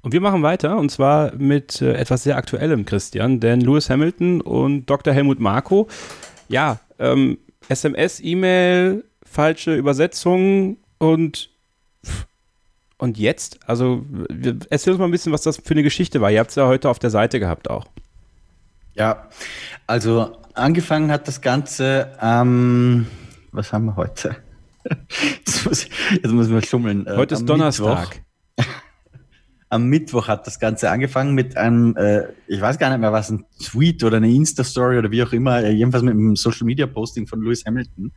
Und 0.00 0.12
wir 0.12 0.20
machen 0.20 0.42
weiter 0.42 0.78
und 0.78 0.90
zwar 0.90 1.34
mit 1.34 1.82
äh, 1.82 1.94
etwas 1.94 2.22
sehr 2.22 2.36
Aktuellem, 2.36 2.86
Christian, 2.86 3.40
denn 3.40 3.60
Lewis 3.60 3.90
Hamilton 3.90 4.40
und 4.40 4.86
Dr. 4.86 5.12
Helmut 5.12 5.40
Marko, 5.40 5.88
ja, 6.48 6.80
ähm, 6.98 7.38
SMS, 7.68 8.20
E-Mail, 8.22 9.04
falsche 9.22 9.74
Übersetzung 9.74 10.78
und 10.98 11.50
und 13.04 13.18
jetzt? 13.18 13.60
Also 13.66 14.04
erzähl 14.70 14.94
uns 14.94 14.98
mal 14.98 15.04
ein 15.04 15.10
bisschen, 15.10 15.32
was 15.32 15.42
das 15.42 15.58
für 15.58 15.74
eine 15.74 15.82
Geschichte 15.82 16.20
war. 16.20 16.30
Ihr 16.30 16.40
habt 16.40 16.50
es 16.50 16.56
ja 16.56 16.66
heute 16.66 16.88
auf 16.88 16.98
der 16.98 17.10
Seite 17.10 17.38
gehabt 17.38 17.70
auch. 17.70 17.86
Ja, 18.94 19.28
also 19.86 20.36
angefangen 20.54 21.12
hat 21.12 21.28
das 21.28 21.40
Ganze, 21.40 22.12
ähm, 22.20 23.06
was 23.52 23.72
haben 23.72 23.86
wir 23.86 23.96
heute? 23.96 24.36
jetzt, 25.46 25.66
muss, 25.66 25.86
jetzt 26.10 26.32
muss 26.32 26.48
man 26.48 26.62
schummeln. 26.62 27.06
Äh, 27.06 27.16
heute 27.16 27.34
ist 27.34 27.46
Donnerstag. 27.46 28.22
am 29.74 29.86
Mittwoch 29.86 30.28
hat 30.28 30.46
das 30.46 30.60
Ganze 30.60 30.88
angefangen 30.90 31.34
mit 31.34 31.56
einem, 31.56 31.96
äh, 31.96 32.28
ich 32.46 32.60
weiß 32.60 32.78
gar 32.78 32.90
nicht 32.90 33.00
mehr, 33.00 33.12
was 33.12 33.30
ein 33.30 33.44
Tweet 33.60 34.04
oder 34.04 34.18
eine 34.18 34.30
Insta-Story 34.30 34.98
oder 34.98 35.10
wie 35.10 35.22
auch 35.22 35.32
immer, 35.32 35.62
äh, 35.64 35.72
jedenfalls 35.72 36.04
mit 36.04 36.12
einem 36.12 36.36
Social-Media-Posting 36.36 37.26
von 37.26 37.42
Lewis 37.42 37.64
Hamilton, 37.66 38.12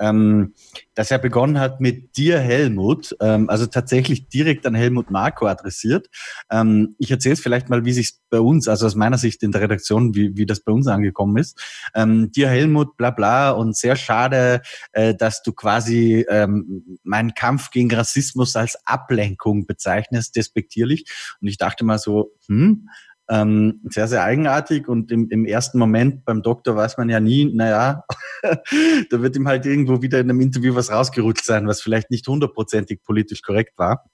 ähm, 0.00 0.54
dass 1.02 1.10
er 1.10 1.18
begonnen 1.18 1.58
hat 1.58 1.80
mit 1.80 2.16
Dir 2.16 2.38
Helmut, 2.38 3.16
ähm, 3.18 3.50
also 3.50 3.66
tatsächlich 3.66 4.28
direkt 4.28 4.64
an 4.66 4.76
Helmut 4.76 5.10
Marko 5.10 5.48
adressiert. 5.48 6.06
Ähm, 6.48 6.94
ich 7.00 7.10
erzähle 7.10 7.32
es 7.32 7.40
vielleicht 7.40 7.68
mal, 7.68 7.84
wie 7.84 7.92
sich 7.92 8.12
bei 8.30 8.38
uns, 8.38 8.68
also 8.68 8.86
aus 8.86 8.94
meiner 8.94 9.18
Sicht 9.18 9.42
in 9.42 9.50
der 9.50 9.62
Redaktion, 9.62 10.14
wie, 10.14 10.36
wie 10.36 10.46
das 10.46 10.60
bei 10.60 10.70
uns 10.70 10.86
angekommen 10.86 11.38
ist. 11.38 11.60
Ähm, 11.96 12.30
Dir 12.30 12.48
Helmut, 12.48 12.96
bla 12.96 13.10
bla 13.10 13.50
und 13.50 13.76
sehr 13.76 13.96
schade, 13.96 14.62
äh, 14.92 15.12
dass 15.12 15.42
du 15.42 15.52
quasi 15.52 16.24
ähm, 16.28 16.98
meinen 17.02 17.34
Kampf 17.34 17.72
gegen 17.72 17.92
Rassismus 17.92 18.54
als 18.54 18.78
Ablenkung 18.86 19.66
bezeichnest, 19.66 20.36
despektierlich. 20.36 21.04
Und 21.40 21.48
ich 21.48 21.58
dachte 21.58 21.84
mal 21.84 21.98
so, 21.98 22.30
hm, 22.46 22.88
ähm, 23.32 23.80
sehr, 23.88 24.08
sehr 24.08 24.24
eigenartig 24.24 24.88
und 24.88 25.10
im, 25.10 25.30
im 25.30 25.46
ersten 25.46 25.78
Moment 25.78 26.26
beim 26.26 26.42
Doktor 26.42 26.76
weiß 26.76 26.98
man 26.98 27.08
ja 27.08 27.18
nie, 27.18 27.46
naja, 27.46 28.04
da 28.42 29.22
wird 29.22 29.36
ihm 29.36 29.48
halt 29.48 29.64
irgendwo 29.64 30.02
wieder 30.02 30.20
in 30.20 30.28
einem 30.28 30.42
Interview 30.42 30.74
was 30.74 30.90
rausgerutscht 30.90 31.46
sein, 31.46 31.66
was 31.66 31.80
vielleicht 31.80 32.10
nicht 32.10 32.28
hundertprozentig 32.28 33.02
politisch 33.02 33.40
korrekt 33.40 33.78
war. 33.78 34.04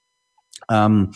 Ähm, 0.71 1.11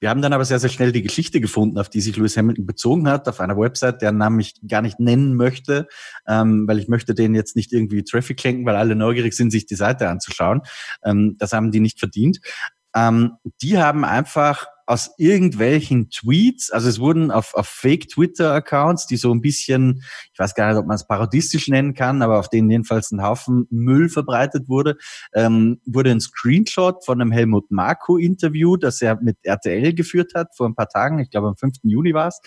wir 0.00 0.10
haben 0.10 0.20
dann 0.20 0.32
aber 0.32 0.44
sehr, 0.44 0.58
sehr 0.58 0.68
schnell 0.68 0.90
die 0.90 1.02
Geschichte 1.02 1.40
gefunden, 1.40 1.78
auf 1.78 1.88
die 1.88 2.00
sich 2.00 2.16
Lewis 2.16 2.36
Hamilton 2.36 2.66
bezogen 2.66 3.08
hat, 3.08 3.28
auf 3.28 3.38
einer 3.38 3.56
Website, 3.56 4.02
deren 4.02 4.18
Namen 4.18 4.40
ich 4.40 4.54
gar 4.66 4.82
nicht 4.82 4.98
nennen 4.98 5.36
möchte, 5.36 5.86
ähm, 6.26 6.66
weil 6.66 6.80
ich 6.80 6.88
möchte 6.88 7.14
den 7.14 7.36
jetzt 7.36 7.54
nicht 7.54 7.72
irgendwie 7.72 8.02
Traffic 8.02 8.42
lenken, 8.42 8.66
weil 8.66 8.74
alle 8.74 8.96
neugierig 8.96 9.32
sind, 9.32 9.52
sich 9.52 9.64
die 9.64 9.76
Seite 9.76 10.08
anzuschauen. 10.08 10.62
Ähm, 11.04 11.36
das 11.38 11.52
haben 11.52 11.70
die 11.70 11.80
nicht 11.80 12.00
verdient. 12.00 12.40
Ähm, 12.96 13.36
die 13.62 13.78
haben 13.78 14.04
einfach 14.04 14.66
aus 14.86 15.12
irgendwelchen 15.16 16.10
Tweets, 16.10 16.70
also 16.70 16.88
es 16.88 17.00
wurden 17.00 17.30
auf, 17.30 17.54
auf 17.54 17.66
Fake-Twitter-Accounts, 17.66 19.06
die 19.06 19.16
so 19.16 19.32
ein 19.32 19.40
bisschen, 19.40 20.02
ich 20.32 20.38
weiß 20.38 20.54
gar 20.54 20.68
nicht, 20.68 20.78
ob 20.78 20.86
man 20.86 20.96
es 20.96 21.06
parodistisch 21.06 21.68
nennen 21.68 21.94
kann, 21.94 22.20
aber 22.20 22.38
auf 22.38 22.50
denen 22.50 22.70
jedenfalls 22.70 23.10
ein 23.10 23.22
Haufen 23.22 23.66
Müll 23.70 24.10
verbreitet 24.10 24.68
wurde, 24.68 24.96
ähm, 25.32 25.80
wurde 25.86 26.10
ein 26.10 26.20
Screenshot 26.20 27.04
von 27.04 27.20
einem 27.20 27.32
Helmut 27.32 27.70
Marko-Interview, 27.70 28.76
das 28.76 29.00
er 29.00 29.20
mit 29.22 29.38
RTL 29.42 29.94
geführt 29.94 30.32
hat 30.34 30.54
vor 30.54 30.68
ein 30.68 30.74
paar 30.74 30.88
Tagen, 30.88 31.18
ich 31.18 31.30
glaube 31.30 31.48
am 31.48 31.56
5. 31.56 31.76
Juni 31.84 32.12
war 32.12 32.28
es, 32.28 32.40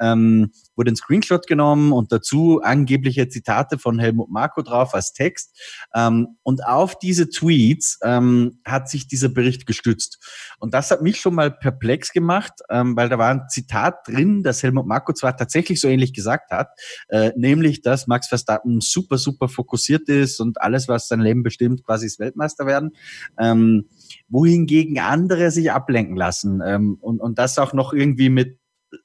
ähm, 0.00 0.50
wurde 0.74 0.90
ein 0.90 0.96
Screenshot 0.96 1.46
genommen 1.46 1.92
und 1.92 2.10
dazu 2.10 2.60
angebliche 2.62 3.28
Zitate 3.28 3.78
von 3.78 4.00
Helmut 4.00 4.30
Marko 4.30 4.62
drauf 4.62 4.94
als 4.94 5.12
Text. 5.12 5.56
Ähm, 5.94 6.38
und 6.42 6.66
auf 6.66 6.98
diese 6.98 7.28
Tweets 7.28 8.00
ähm, 8.02 8.58
hat 8.64 8.88
sich 8.88 9.06
dieser 9.06 9.28
Bericht 9.28 9.66
gestützt. 9.66 10.18
Und 10.58 10.74
das 10.74 10.90
hat 10.90 11.00
mich 11.00 11.20
schon 11.20 11.34
mal 11.34 11.52
perplex 11.52 11.83
gemacht, 12.12 12.52
ähm, 12.70 12.96
weil 12.96 13.08
da 13.08 13.18
war 13.18 13.30
ein 13.30 13.48
Zitat 13.48 14.08
drin, 14.08 14.42
das 14.42 14.62
Helmut 14.62 14.86
Marko 14.86 15.12
zwar 15.12 15.36
tatsächlich 15.36 15.80
so 15.80 15.88
ähnlich 15.88 16.12
gesagt 16.12 16.50
hat, 16.50 16.68
äh, 17.08 17.32
nämlich, 17.36 17.82
dass 17.82 18.06
Max 18.06 18.28
Verstappen 18.28 18.80
super, 18.80 19.18
super 19.18 19.48
fokussiert 19.48 20.08
ist 20.08 20.40
und 20.40 20.60
alles, 20.60 20.88
was 20.88 21.08
sein 21.08 21.20
Leben 21.20 21.42
bestimmt, 21.42 21.84
quasi 21.84 22.06
ist 22.06 22.18
Weltmeister 22.18 22.66
werden. 22.66 22.92
Ähm, 23.38 23.88
wohingegen 24.28 24.98
andere 24.98 25.50
sich 25.50 25.70
ablenken 25.70 26.16
lassen 26.16 26.60
ähm, 26.64 26.96
und, 27.00 27.20
und 27.20 27.38
das 27.38 27.58
auch 27.58 27.72
noch 27.72 27.92
irgendwie 27.92 28.28
mit 28.28 28.58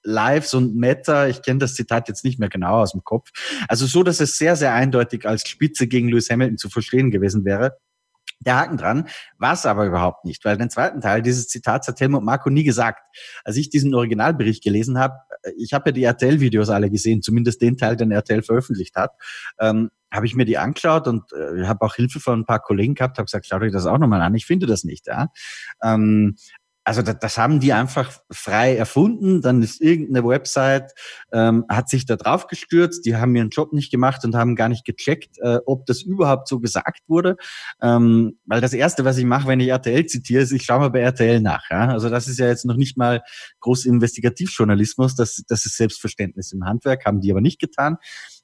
Lives 0.04 0.54
und 0.54 0.76
Meta, 0.76 1.28
ich 1.28 1.42
kenne 1.42 1.60
das 1.60 1.74
Zitat 1.74 2.08
jetzt 2.08 2.24
nicht 2.24 2.40
mehr 2.40 2.50
genau 2.50 2.82
aus 2.82 2.92
dem 2.92 3.04
Kopf, 3.04 3.30
also 3.68 3.86
so, 3.86 4.04
dass 4.04 4.20
es 4.20 4.38
sehr, 4.38 4.56
sehr 4.56 4.74
eindeutig 4.74 5.26
als 5.26 5.48
Spitze 5.48 5.88
gegen 5.88 6.10
Lewis 6.10 6.30
Hamilton 6.30 6.58
zu 6.58 6.70
verstehen 6.70 7.12
gewesen 7.12 7.46
wäre. 7.46 7.78
Der 8.42 8.56
Haken 8.56 8.78
dran, 8.78 9.08
war 9.38 9.54
es 9.54 9.66
aber 9.66 9.86
überhaupt 9.86 10.24
nicht, 10.24 10.46
weil 10.46 10.58
den 10.58 10.70
zweiten 10.70 11.02
Teil 11.02 11.22
dieses 11.22 11.48
Zitats 11.48 11.88
hat 11.88 12.00
Helmut 12.00 12.24
Marco 12.24 12.50
nie 12.50 12.64
gesagt. 12.64 13.02
Als 13.44 13.58
ich 13.58 13.70
diesen 13.70 13.94
Originalbericht 13.94 14.64
gelesen 14.64 14.98
habe, 14.98 15.16
ich 15.58 15.74
habe 15.74 15.90
ja 15.90 15.92
die 15.94 16.04
RTL-Videos 16.04 16.70
alle 16.70 16.90
gesehen, 16.90 17.22
zumindest 17.22 17.62
den 17.62 17.78
Teil, 17.78 17.96
den 17.96 18.12
RTL 18.12 18.42
veröffentlicht 18.42 18.96
hat, 18.96 19.12
ähm, 19.60 19.90
habe 20.12 20.26
ich 20.26 20.36
mir 20.36 20.46
die 20.46 20.58
angeschaut 20.58 21.08
und 21.08 21.32
äh, 21.34 21.66
habe 21.66 21.86
auch 21.86 21.96
Hilfe 21.96 22.20
von 22.20 22.40
ein 22.40 22.46
paar 22.46 22.60
Kollegen 22.60 22.96
gehabt, 22.96 23.18
habe 23.18 23.26
gesagt, 23.26 23.46
schaut 23.46 23.62
euch 23.62 23.72
das 23.72 23.86
auch 23.86 23.98
nochmal 23.98 24.22
an, 24.22 24.34
ich 24.36 24.46
finde 24.46 24.66
das 24.66 24.84
nicht. 24.84 25.08
Ja? 25.08 25.28
Ähm, 25.84 26.36
also 26.90 27.04
das, 27.04 27.20
das 27.20 27.38
haben 27.38 27.60
die 27.60 27.72
einfach 27.72 28.20
frei 28.32 28.76
erfunden. 28.76 29.44
Dann 29.44 29.62
ist 29.62 29.80
irgendeine 29.80 30.28
Website, 30.28 30.92
ähm, 31.32 31.64
hat 31.70 31.88
sich 31.88 32.08
da 32.08 32.16
drauf 32.16 32.48
gestürzt, 32.48 33.06
die 33.06 33.16
haben 33.16 33.36
ihren 33.36 33.52
Job 33.52 33.74
nicht 33.74 33.92
gemacht 33.92 34.26
und 34.26 34.34
haben 34.34 34.56
gar 34.56 34.70
nicht 34.70 34.86
gecheckt, 34.86 35.38
äh, 35.38 35.60
ob 35.68 35.86
das 35.86 36.02
überhaupt 36.02 36.48
so 36.48 36.60
gesagt 36.60 37.02
wurde. 37.08 37.38
Ähm, 37.80 38.40
weil 38.46 38.60
das 38.60 38.74
Erste, 38.74 39.06
was 39.06 39.20
ich 39.20 39.26
mache, 39.26 39.48
wenn 39.48 39.60
ich 39.60 39.68
RTL 39.68 40.08
zitiere, 40.08 40.42
ist, 40.42 40.52
ich 40.52 40.64
schaue 40.64 40.80
mal 40.80 40.90
bei 40.90 41.02
RTL 41.02 41.42
nach. 41.42 41.70
Ja? 41.70 41.90
Also 41.90 42.10
das 42.10 42.28
ist 42.28 42.40
ja 42.40 42.48
jetzt 42.48 42.66
noch 42.66 42.76
nicht 42.76 42.98
mal 42.98 43.22
groß 43.60 43.86
Investigativjournalismus, 43.86 45.14
das, 45.14 45.44
das 45.48 45.68
ist 45.68 45.78
Selbstverständnis 45.78 46.52
im 46.54 46.66
Handwerk, 46.66 47.06
haben 47.06 47.22
die 47.22 47.30
aber 47.30 47.42
nicht 47.42 47.60
getan, 47.60 47.98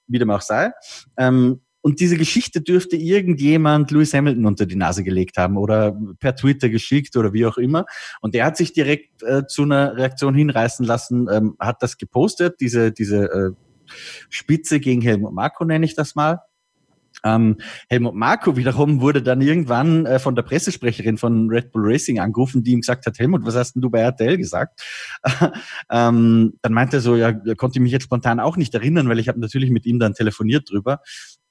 wie 0.05 0.19
dem 0.19 0.29
auch 0.29 0.41
sei. 0.41 0.71
Ähm, 1.17 1.61
und 1.85 1.99
diese 1.99 2.17
Geschichte 2.17 2.61
dürfte 2.61 2.95
irgendjemand 2.95 3.91
Lewis 3.91 4.11
Hamilton 4.11 4.47
unter 4.47 4.65
die 4.65 4.75
Nase 4.75 5.03
gelegt 5.03 5.37
haben 5.37 5.55
oder 5.55 5.95
per 6.19 6.35
Twitter 6.35 6.67
geschickt 6.67 7.15
oder 7.15 7.31
wie 7.31 7.45
auch 7.45 7.59
immer. 7.59 7.85
Und 8.21 8.33
der 8.33 8.43
hat 8.43 8.57
sich 8.57 8.73
direkt 8.73 9.21
äh, 9.21 9.45
zu 9.45 9.61
einer 9.61 9.95
Reaktion 9.95 10.33
hinreißen 10.33 10.83
lassen, 10.83 11.27
ähm, 11.31 11.55
hat 11.59 11.83
das 11.83 11.99
gepostet, 11.99 12.59
diese, 12.59 12.91
diese 12.91 13.25
äh, 13.25 13.51
Spitze 14.29 14.79
gegen 14.79 15.01
Helmut 15.01 15.33
Marko 15.33 15.63
nenne 15.63 15.85
ich 15.85 15.93
das 15.93 16.15
mal. 16.15 16.39
Ähm, 17.23 17.57
Helmut 17.87 18.15
Marko 18.15 18.57
wiederum 18.57 19.01
wurde 19.01 19.21
dann 19.21 19.41
irgendwann 19.41 20.05
äh, 20.05 20.19
von 20.19 20.35
der 20.35 20.43
Pressesprecherin 20.43 21.19
von 21.19 21.49
Red 21.49 21.71
Bull 21.71 21.83
Racing 21.85 22.19
angerufen, 22.19 22.63
die 22.63 22.71
ihm 22.71 22.81
gesagt 22.81 23.05
hat, 23.05 23.19
Helmut, 23.19 23.45
was 23.45 23.55
hast 23.55 23.73
denn 23.73 23.81
du 23.81 23.89
bei 23.89 23.99
RTL 23.99 24.37
gesagt? 24.37 24.81
ähm, 25.91 26.53
dann 26.61 26.73
meinte 26.73 26.97
er 26.97 27.01
so, 27.01 27.15
ja, 27.15 27.31
konnte 27.31 27.77
ich 27.77 27.83
mich 27.83 27.91
jetzt 27.91 28.03
spontan 28.03 28.39
auch 28.39 28.57
nicht 28.57 28.73
erinnern, 28.73 29.07
weil 29.07 29.19
ich 29.19 29.27
habe 29.27 29.39
natürlich 29.39 29.69
mit 29.69 29.85
ihm 29.85 29.99
dann 29.99 30.13
telefoniert 30.13 30.69
drüber. 30.69 31.01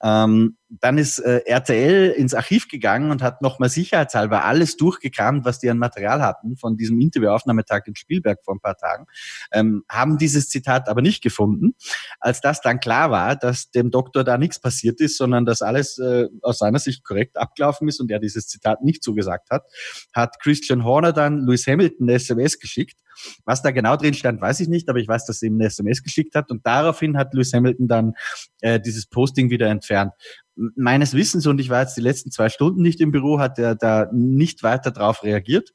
Ähm, 0.05 0.59
dann 0.69 0.99
ist 0.99 1.19
äh, 1.19 1.41
RTL 1.47 2.11
ins 2.11 2.35
Archiv 2.35 2.69
gegangen 2.69 3.11
und 3.11 3.23
hat 3.23 3.41
nochmal 3.41 3.71
sicherheitshalber 3.71 4.45
alles 4.45 4.77
durchgekramt, 4.77 5.47
was 5.47 5.61
die 5.61 5.71
an 5.71 5.79
Material 5.79 6.21
hatten 6.21 6.57
von 6.59 6.77
diesem 6.77 7.01
Interviewaufnahmetag 7.01 7.87
in 7.87 7.97
Spielberg 7.97 8.41
vor 8.45 8.55
ein 8.55 8.61
paar 8.61 8.77
Tagen, 8.77 9.07
ähm, 9.53 9.85
haben 9.91 10.19
dieses 10.19 10.51
Zitat 10.51 10.91
aber 10.91 11.01
nicht 11.01 11.23
gefunden. 11.23 11.75
Als 12.21 12.43
das 12.43 12.61
dann 12.61 12.81
klar 12.81 13.11
war, 13.11 13.35
dass 13.35 13.71
dem 13.71 13.91
Doktor 13.91 14.25
da 14.25 14.37
nichts 14.37 14.61
passiert 14.61 15.01
ist, 15.01 15.17
sondern 15.17 15.47
dass 15.47 15.63
alles 15.63 15.99
äh, 15.99 16.29
aus 16.43 16.59
seiner 16.59 16.81
Sicht 16.81 17.03
korrekt 17.03 17.39
abgelaufen 17.39 17.89
ist 17.89 17.99
und 17.99 18.11
er 18.11 18.19
dieses 18.19 18.47
Zitat 18.47 18.83
nicht 18.83 19.03
so 19.03 19.15
gesagt 19.15 19.49
hat, 19.51 19.65
hat 20.13 20.39
Christian 20.41 20.85
Horner 20.85 21.15
dann 21.15 21.47
Lewis 21.47 21.67
Hamilton 21.67 22.09
eine 22.09 22.17
SMS 22.17 22.59
geschickt 22.59 22.99
was 23.45 23.63
da 23.63 23.71
genau 23.71 23.97
drin 23.97 24.15
stand, 24.15 24.41
weiß 24.41 24.61
ich 24.61 24.69
nicht, 24.69 24.89
aber 24.89 24.99
ich 24.99 25.09
weiß, 25.09 25.27
dass 25.27 25.41
sie 25.41 25.47
ihm 25.47 25.55
eine 25.55 25.67
SMS 25.67 26.03
geschickt 26.03 26.35
hat 26.35 26.51
und 26.51 26.67
daraufhin 26.67 27.17
hat 27.17 27.35
Lewis 27.35 27.53
Hamilton 27.53 27.89
dann 27.89 28.15
äh, 28.61 28.81
dieses 28.81 29.07
Posting 29.07 29.51
wieder 29.51 29.69
entfernt. 29.69 30.13
Meines 30.55 31.15
Wissens, 31.15 31.47
und 31.47 31.61
ich 31.61 31.71
war 31.71 31.83
jetzt 31.83 31.97
die 31.97 32.01
letzten 32.01 32.31
zwei 32.31 32.49
Stunden 32.49 32.83
nicht 32.83 33.01
im 33.01 33.11
Büro, 33.11 33.41
hat 33.41 33.59
er 33.59 33.75
da 33.75 34.09
nicht 34.13 34.63
weiter 34.63 34.91
drauf 34.91 35.23
reagiert 35.23 35.73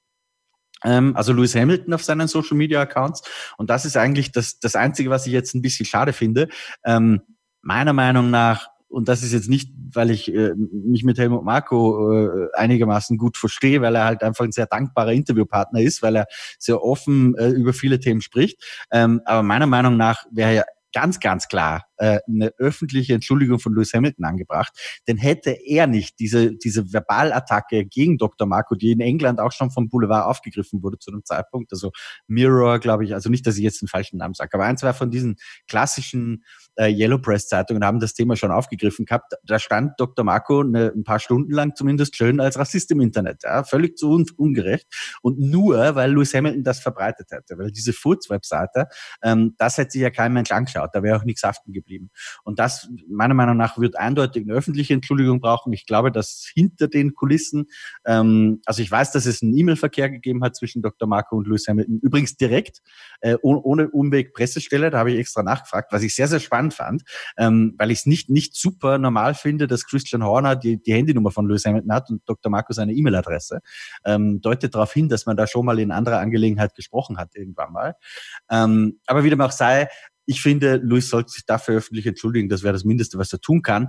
ähm, 0.83 1.15
also 1.15 1.33
Lewis 1.33 1.55
Hamilton 1.55 1.93
auf 1.93 2.03
seinen 2.03 2.27
Social 2.27 2.57
Media 2.57 2.81
Accounts. 2.81 3.21
Und 3.57 3.69
das 3.69 3.85
ist 3.85 3.97
eigentlich 3.97 4.31
das, 4.31 4.59
das 4.59 4.75
Einzige, 4.75 5.09
was 5.09 5.27
ich 5.27 5.33
jetzt 5.33 5.53
ein 5.53 5.61
bisschen 5.61 5.85
schade 5.85 6.13
finde. 6.13 6.47
Ähm, 6.85 7.21
meiner 7.61 7.93
Meinung 7.93 8.29
nach 8.29 8.69
und 8.89 9.07
das 9.07 9.23
ist 9.23 9.33
jetzt 9.33 9.49
nicht, 9.49 9.71
weil 9.93 10.09
ich 10.09 10.33
äh, 10.33 10.53
mich 10.55 11.03
mit 11.03 11.17
Helmut 11.17 11.43
Marko 11.43 12.11
äh, 12.11 12.47
einigermaßen 12.53 13.17
gut 13.17 13.37
verstehe, 13.37 13.81
weil 13.81 13.95
er 13.95 14.05
halt 14.05 14.23
einfach 14.23 14.45
ein 14.45 14.51
sehr 14.51 14.65
dankbarer 14.65 15.13
Interviewpartner 15.13 15.81
ist, 15.81 16.01
weil 16.01 16.15
er 16.17 16.25
sehr 16.57 16.83
offen 16.83 17.35
äh, 17.37 17.49
über 17.49 17.73
viele 17.73 17.99
Themen 17.99 18.21
spricht. 18.21 18.61
Ähm, 18.91 19.21
aber 19.25 19.43
meiner 19.43 19.67
Meinung 19.67 19.95
nach 19.95 20.25
wäre 20.31 20.55
ja 20.55 20.63
ganz, 20.93 21.19
ganz 21.19 21.47
klar 21.47 21.88
äh, 21.99 22.19
eine 22.27 22.51
öffentliche 22.57 23.13
Entschuldigung 23.13 23.59
von 23.59 23.73
Lewis 23.73 23.93
Hamilton 23.93 24.25
angebracht. 24.25 25.01
Denn 25.07 25.17
hätte 25.17 25.51
er 25.51 25.87
nicht 25.87 26.19
diese, 26.19 26.55
diese 26.55 26.87
Verbalattacke 26.87 27.85
gegen 27.85 28.17
Dr. 28.17 28.47
Marco, 28.47 28.75
die 28.75 28.91
in 28.91 29.01
England 29.01 29.39
auch 29.39 29.51
schon 29.51 29.69
vom 29.69 29.89
Boulevard 29.89 30.25
aufgegriffen 30.25 30.81
wurde 30.81 30.97
zu 30.99 31.11
dem 31.11 31.23
Zeitpunkt, 31.23 31.71
also 31.71 31.91
Mirror, 32.27 32.79
glaube 32.79 33.05
ich, 33.05 33.13
also 33.13 33.29
nicht, 33.29 33.45
dass 33.45 33.57
ich 33.57 33.63
jetzt 33.63 33.81
den 33.81 33.87
falschen 33.87 34.17
Namen 34.17 34.33
sage, 34.33 34.53
aber 34.53 34.65
ein, 34.65 34.77
zwei 34.77 34.93
von 34.93 35.11
diesen 35.11 35.35
klassischen 35.67 36.43
äh, 36.75 36.87
Yellow 36.87 37.19
Press 37.19 37.47
Zeitungen 37.47 37.83
haben 37.83 37.99
das 37.99 38.13
Thema 38.13 38.35
schon 38.35 38.51
aufgegriffen 38.51 39.05
gehabt. 39.05 39.33
Da 39.43 39.59
stand 39.59 39.99
Dr. 39.99 40.23
Marco 40.23 40.61
eine, 40.61 40.93
ein 40.95 41.03
paar 41.03 41.19
Stunden 41.19 41.51
lang 41.51 41.75
zumindest 41.75 42.15
schön 42.15 42.39
als 42.39 42.57
Rassist 42.57 42.91
im 42.91 43.01
Internet, 43.01 43.43
ja, 43.43 43.63
völlig 43.63 43.97
zu 43.97 44.09
un 44.09 44.25
ungerecht. 44.37 44.87
Und 45.21 45.39
nur, 45.39 45.95
weil 45.95 46.13
Lewis 46.13 46.33
Hamilton 46.33 46.63
das 46.63 46.79
verbreitet 46.79 47.31
hätte, 47.31 47.57
weil 47.57 47.71
diese 47.71 47.93
Furz-Webseite, 47.93 48.87
ähm, 49.21 49.55
das 49.57 49.77
hätte 49.77 49.91
sich 49.91 50.01
ja 50.01 50.09
kein 50.09 50.31
Mensch 50.33 50.51
angeschaut, 50.51 50.91
da 50.93 51.03
wäre 51.03 51.17
auch 51.17 51.25
nichts 51.25 51.43
haften 51.43 51.73
geblieben. 51.73 51.88
Und 52.43 52.59
das, 52.59 52.89
meiner 53.09 53.33
Meinung 53.33 53.57
nach, 53.57 53.77
wird 53.77 53.97
eindeutig 53.97 54.43
eine 54.43 54.53
öffentliche 54.53 54.93
Entschuldigung 54.93 55.39
brauchen. 55.39 55.73
Ich 55.73 55.85
glaube, 55.85 56.11
dass 56.11 56.49
hinter 56.53 56.87
den 56.87 57.15
Kulissen, 57.15 57.65
ähm, 58.05 58.61
also 58.65 58.81
ich 58.81 58.91
weiß, 58.91 59.11
dass 59.11 59.25
es 59.25 59.41
einen 59.41 59.55
E-Mail-Verkehr 59.57 60.09
gegeben 60.09 60.43
hat 60.43 60.55
zwischen 60.55 60.81
Dr. 60.81 61.07
Marco 61.07 61.35
und 61.35 61.47
Lewis 61.47 61.67
Hamilton, 61.67 61.99
übrigens 62.01 62.37
direkt, 62.37 62.81
äh, 63.21 63.35
ohne 63.41 63.89
Umweg 63.89 64.33
Pressestelle, 64.33 64.89
da 64.89 64.99
habe 64.99 65.11
ich 65.11 65.19
extra 65.19 65.43
nachgefragt, 65.43 65.91
was 65.91 66.03
ich 66.03 66.15
sehr, 66.15 66.27
sehr 66.27 66.39
spannend 66.39 66.73
fand, 66.73 67.03
ähm, 67.37 67.75
weil 67.77 67.91
ich 67.91 67.99
es 67.99 68.05
nicht, 68.05 68.29
nicht 68.29 68.55
super 68.55 68.97
normal 68.97 69.33
finde, 69.33 69.67
dass 69.67 69.85
Christian 69.85 70.23
Horner 70.23 70.55
die, 70.55 70.81
die 70.81 70.93
Handynummer 70.93 71.31
von 71.31 71.47
Lewis 71.47 71.65
Hamilton 71.65 71.93
hat 71.93 72.09
und 72.09 72.21
Dr. 72.25 72.51
Marco 72.51 72.73
seine 72.73 72.93
E-Mail-Adresse. 72.93 73.59
Ähm, 74.05 74.41
deutet 74.41 74.75
darauf 74.75 74.93
hin, 74.93 75.09
dass 75.09 75.25
man 75.25 75.37
da 75.37 75.47
schon 75.47 75.65
mal 75.65 75.79
in 75.79 75.91
anderer 75.91 76.19
Angelegenheit 76.19 76.75
gesprochen 76.75 77.17
hat 77.17 77.35
irgendwann 77.35 77.73
mal. 77.73 77.95
Ähm, 78.49 78.99
aber 79.05 79.23
wie 79.23 79.29
dem 79.29 79.41
auch 79.41 79.51
sei, 79.51 79.87
ich 80.29 80.43
finde, 80.43 80.75
Luis 80.75 81.09
sollte 81.09 81.31
sich 81.31 81.45
dafür 81.45 81.77
öffentlich 81.77 82.05
entschuldigen. 82.05 82.49
Das 82.49 82.61
wäre 82.61 82.73
das 82.73 82.85
Mindeste, 82.85 83.17
was 83.17 83.33
er 83.33 83.41
tun 83.41 83.63
kann. 83.63 83.87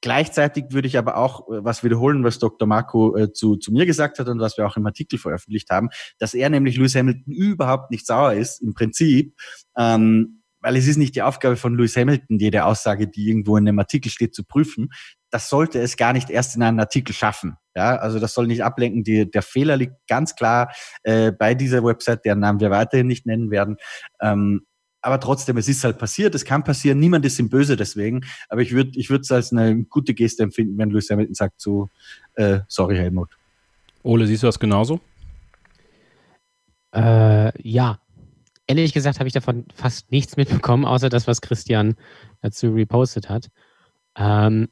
Gleichzeitig 0.00 0.66
würde 0.70 0.86
ich 0.86 0.96
aber 0.96 1.16
auch 1.16 1.48
äh, 1.48 1.64
was 1.64 1.82
wiederholen, 1.82 2.22
was 2.22 2.38
Dr. 2.38 2.68
Marco 2.68 3.16
äh, 3.16 3.32
zu, 3.32 3.56
zu 3.56 3.72
mir 3.72 3.84
gesagt 3.84 4.20
hat 4.20 4.28
und 4.28 4.38
was 4.38 4.56
wir 4.56 4.66
auch 4.66 4.76
im 4.76 4.86
Artikel 4.86 5.18
veröffentlicht 5.18 5.70
haben, 5.70 5.88
dass 6.18 6.34
er 6.34 6.50
nämlich 6.50 6.76
Lewis 6.76 6.94
Hamilton 6.94 7.32
überhaupt 7.32 7.90
nicht 7.90 8.06
sauer 8.06 8.32
ist, 8.34 8.62
im 8.62 8.74
Prinzip, 8.74 9.34
ähm, 9.76 10.42
weil 10.60 10.76
es 10.76 10.86
ist 10.86 10.98
nicht 10.98 11.16
die 11.16 11.22
Aufgabe 11.22 11.56
von 11.56 11.76
Lewis 11.76 11.96
Hamilton, 11.96 12.38
jede 12.38 12.64
Aussage, 12.64 13.08
die 13.08 13.28
irgendwo 13.28 13.56
in 13.56 13.66
einem 13.66 13.80
Artikel 13.80 14.10
steht, 14.10 14.36
zu 14.36 14.44
prüfen. 14.44 14.90
Das 15.30 15.48
sollte 15.48 15.80
es 15.80 15.96
gar 15.96 16.12
nicht 16.12 16.30
erst 16.30 16.54
in 16.54 16.62
einem 16.62 16.78
Artikel 16.78 17.12
schaffen. 17.12 17.56
Ja, 17.74 17.96
also 17.96 18.20
das 18.20 18.34
soll 18.34 18.46
nicht 18.46 18.62
ablenken. 18.62 19.02
Die, 19.02 19.28
der 19.28 19.42
Fehler 19.42 19.76
liegt 19.76 19.94
ganz 20.06 20.36
klar 20.36 20.72
äh, 21.02 21.32
bei 21.32 21.54
dieser 21.54 21.82
Website, 21.82 22.24
deren 22.24 22.38
Namen 22.38 22.60
wir 22.60 22.70
weiterhin 22.70 23.08
nicht 23.08 23.26
nennen 23.26 23.50
werden. 23.50 23.76
Ähm, 24.20 24.66
aber 25.02 25.18
trotzdem, 25.18 25.56
es 25.56 25.68
ist 25.68 25.82
halt 25.82 25.98
passiert, 25.98 26.34
es 26.34 26.44
kann 26.44 26.62
passieren, 26.62 26.98
niemand 27.00 27.24
ist 27.26 27.38
ihm 27.38 27.48
böse 27.48 27.76
deswegen. 27.76 28.24
Aber 28.48 28.62
ich 28.62 28.72
würde 28.72 28.92
ich 28.94 29.10
würde 29.10 29.22
es 29.22 29.32
als 29.32 29.52
eine 29.52 29.82
gute 29.84 30.14
Geste 30.14 30.44
empfinden, 30.44 30.78
wenn 30.78 30.90
Lewis 30.90 31.10
Hamilton 31.10 31.34
sagt 31.34 31.60
so, 31.60 31.90
äh, 32.34 32.60
sorry 32.68 32.96
Helmut. 32.96 33.30
Ole, 34.04 34.26
siehst 34.26 34.44
du 34.44 34.46
das 34.46 34.58
genauso? 34.58 35.00
Äh, 36.94 37.52
ja. 37.68 37.98
Ehrlich 38.68 38.92
gesagt 38.92 39.18
habe 39.18 39.26
ich 39.26 39.34
davon 39.34 39.66
fast 39.74 40.10
nichts 40.12 40.36
mitbekommen, 40.36 40.84
außer 40.84 41.08
das, 41.08 41.26
was 41.26 41.40
Christian 41.40 41.96
dazu 42.40 42.70
repostet 42.70 43.28
hat. 43.28 43.48
Ähm, 44.16 44.68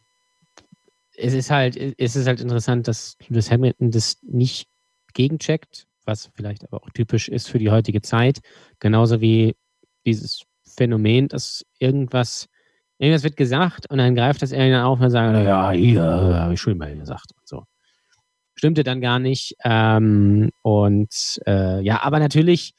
es 1.16 1.34
ist 1.34 1.50
halt, 1.50 1.76
es 1.76 2.14
ist 2.14 2.26
halt 2.26 2.40
interessant, 2.40 2.86
dass 2.86 3.16
Lewis 3.28 3.50
Hamilton 3.50 3.90
das 3.90 4.18
nicht 4.22 4.68
gegencheckt, 5.12 5.88
was 6.04 6.30
vielleicht 6.34 6.64
aber 6.64 6.82
auch 6.82 6.90
typisch 6.90 7.28
ist 7.28 7.48
für 7.48 7.58
die 7.58 7.70
heutige 7.70 8.00
Zeit. 8.00 8.40
Genauso 8.78 9.20
wie 9.20 9.56
dieses 10.06 10.42
Phänomen, 10.76 11.28
dass 11.28 11.64
irgendwas, 11.78 12.48
irgendwas 12.98 13.24
wird 13.24 13.36
gesagt 13.36 13.90
und 13.90 13.98
dann 13.98 14.14
greift 14.14 14.42
das 14.42 14.52
irgendwann 14.52 14.84
auf 14.84 15.00
und 15.00 15.10
sagt, 15.10 15.44
ja, 15.44 15.70
hier 15.70 16.02
habe 16.02 16.54
ich 16.54 16.60
schon 16.60 16.78
mal 16.78 16.96
gesagt 16.96 17.32
und 17.36 17.48
so. 17.48 17.64
Stimmte 18.54 18.84
dann 18.84 19.00
gar 19.00 19.18
nicht. 19.18 19.54
Ähm, 19.64 20.50
und 20.62 21.40
äh, 21.46 21.80
ja, 21.80 22.02
aber 22.02 22.18
natürlich 22.18 22.74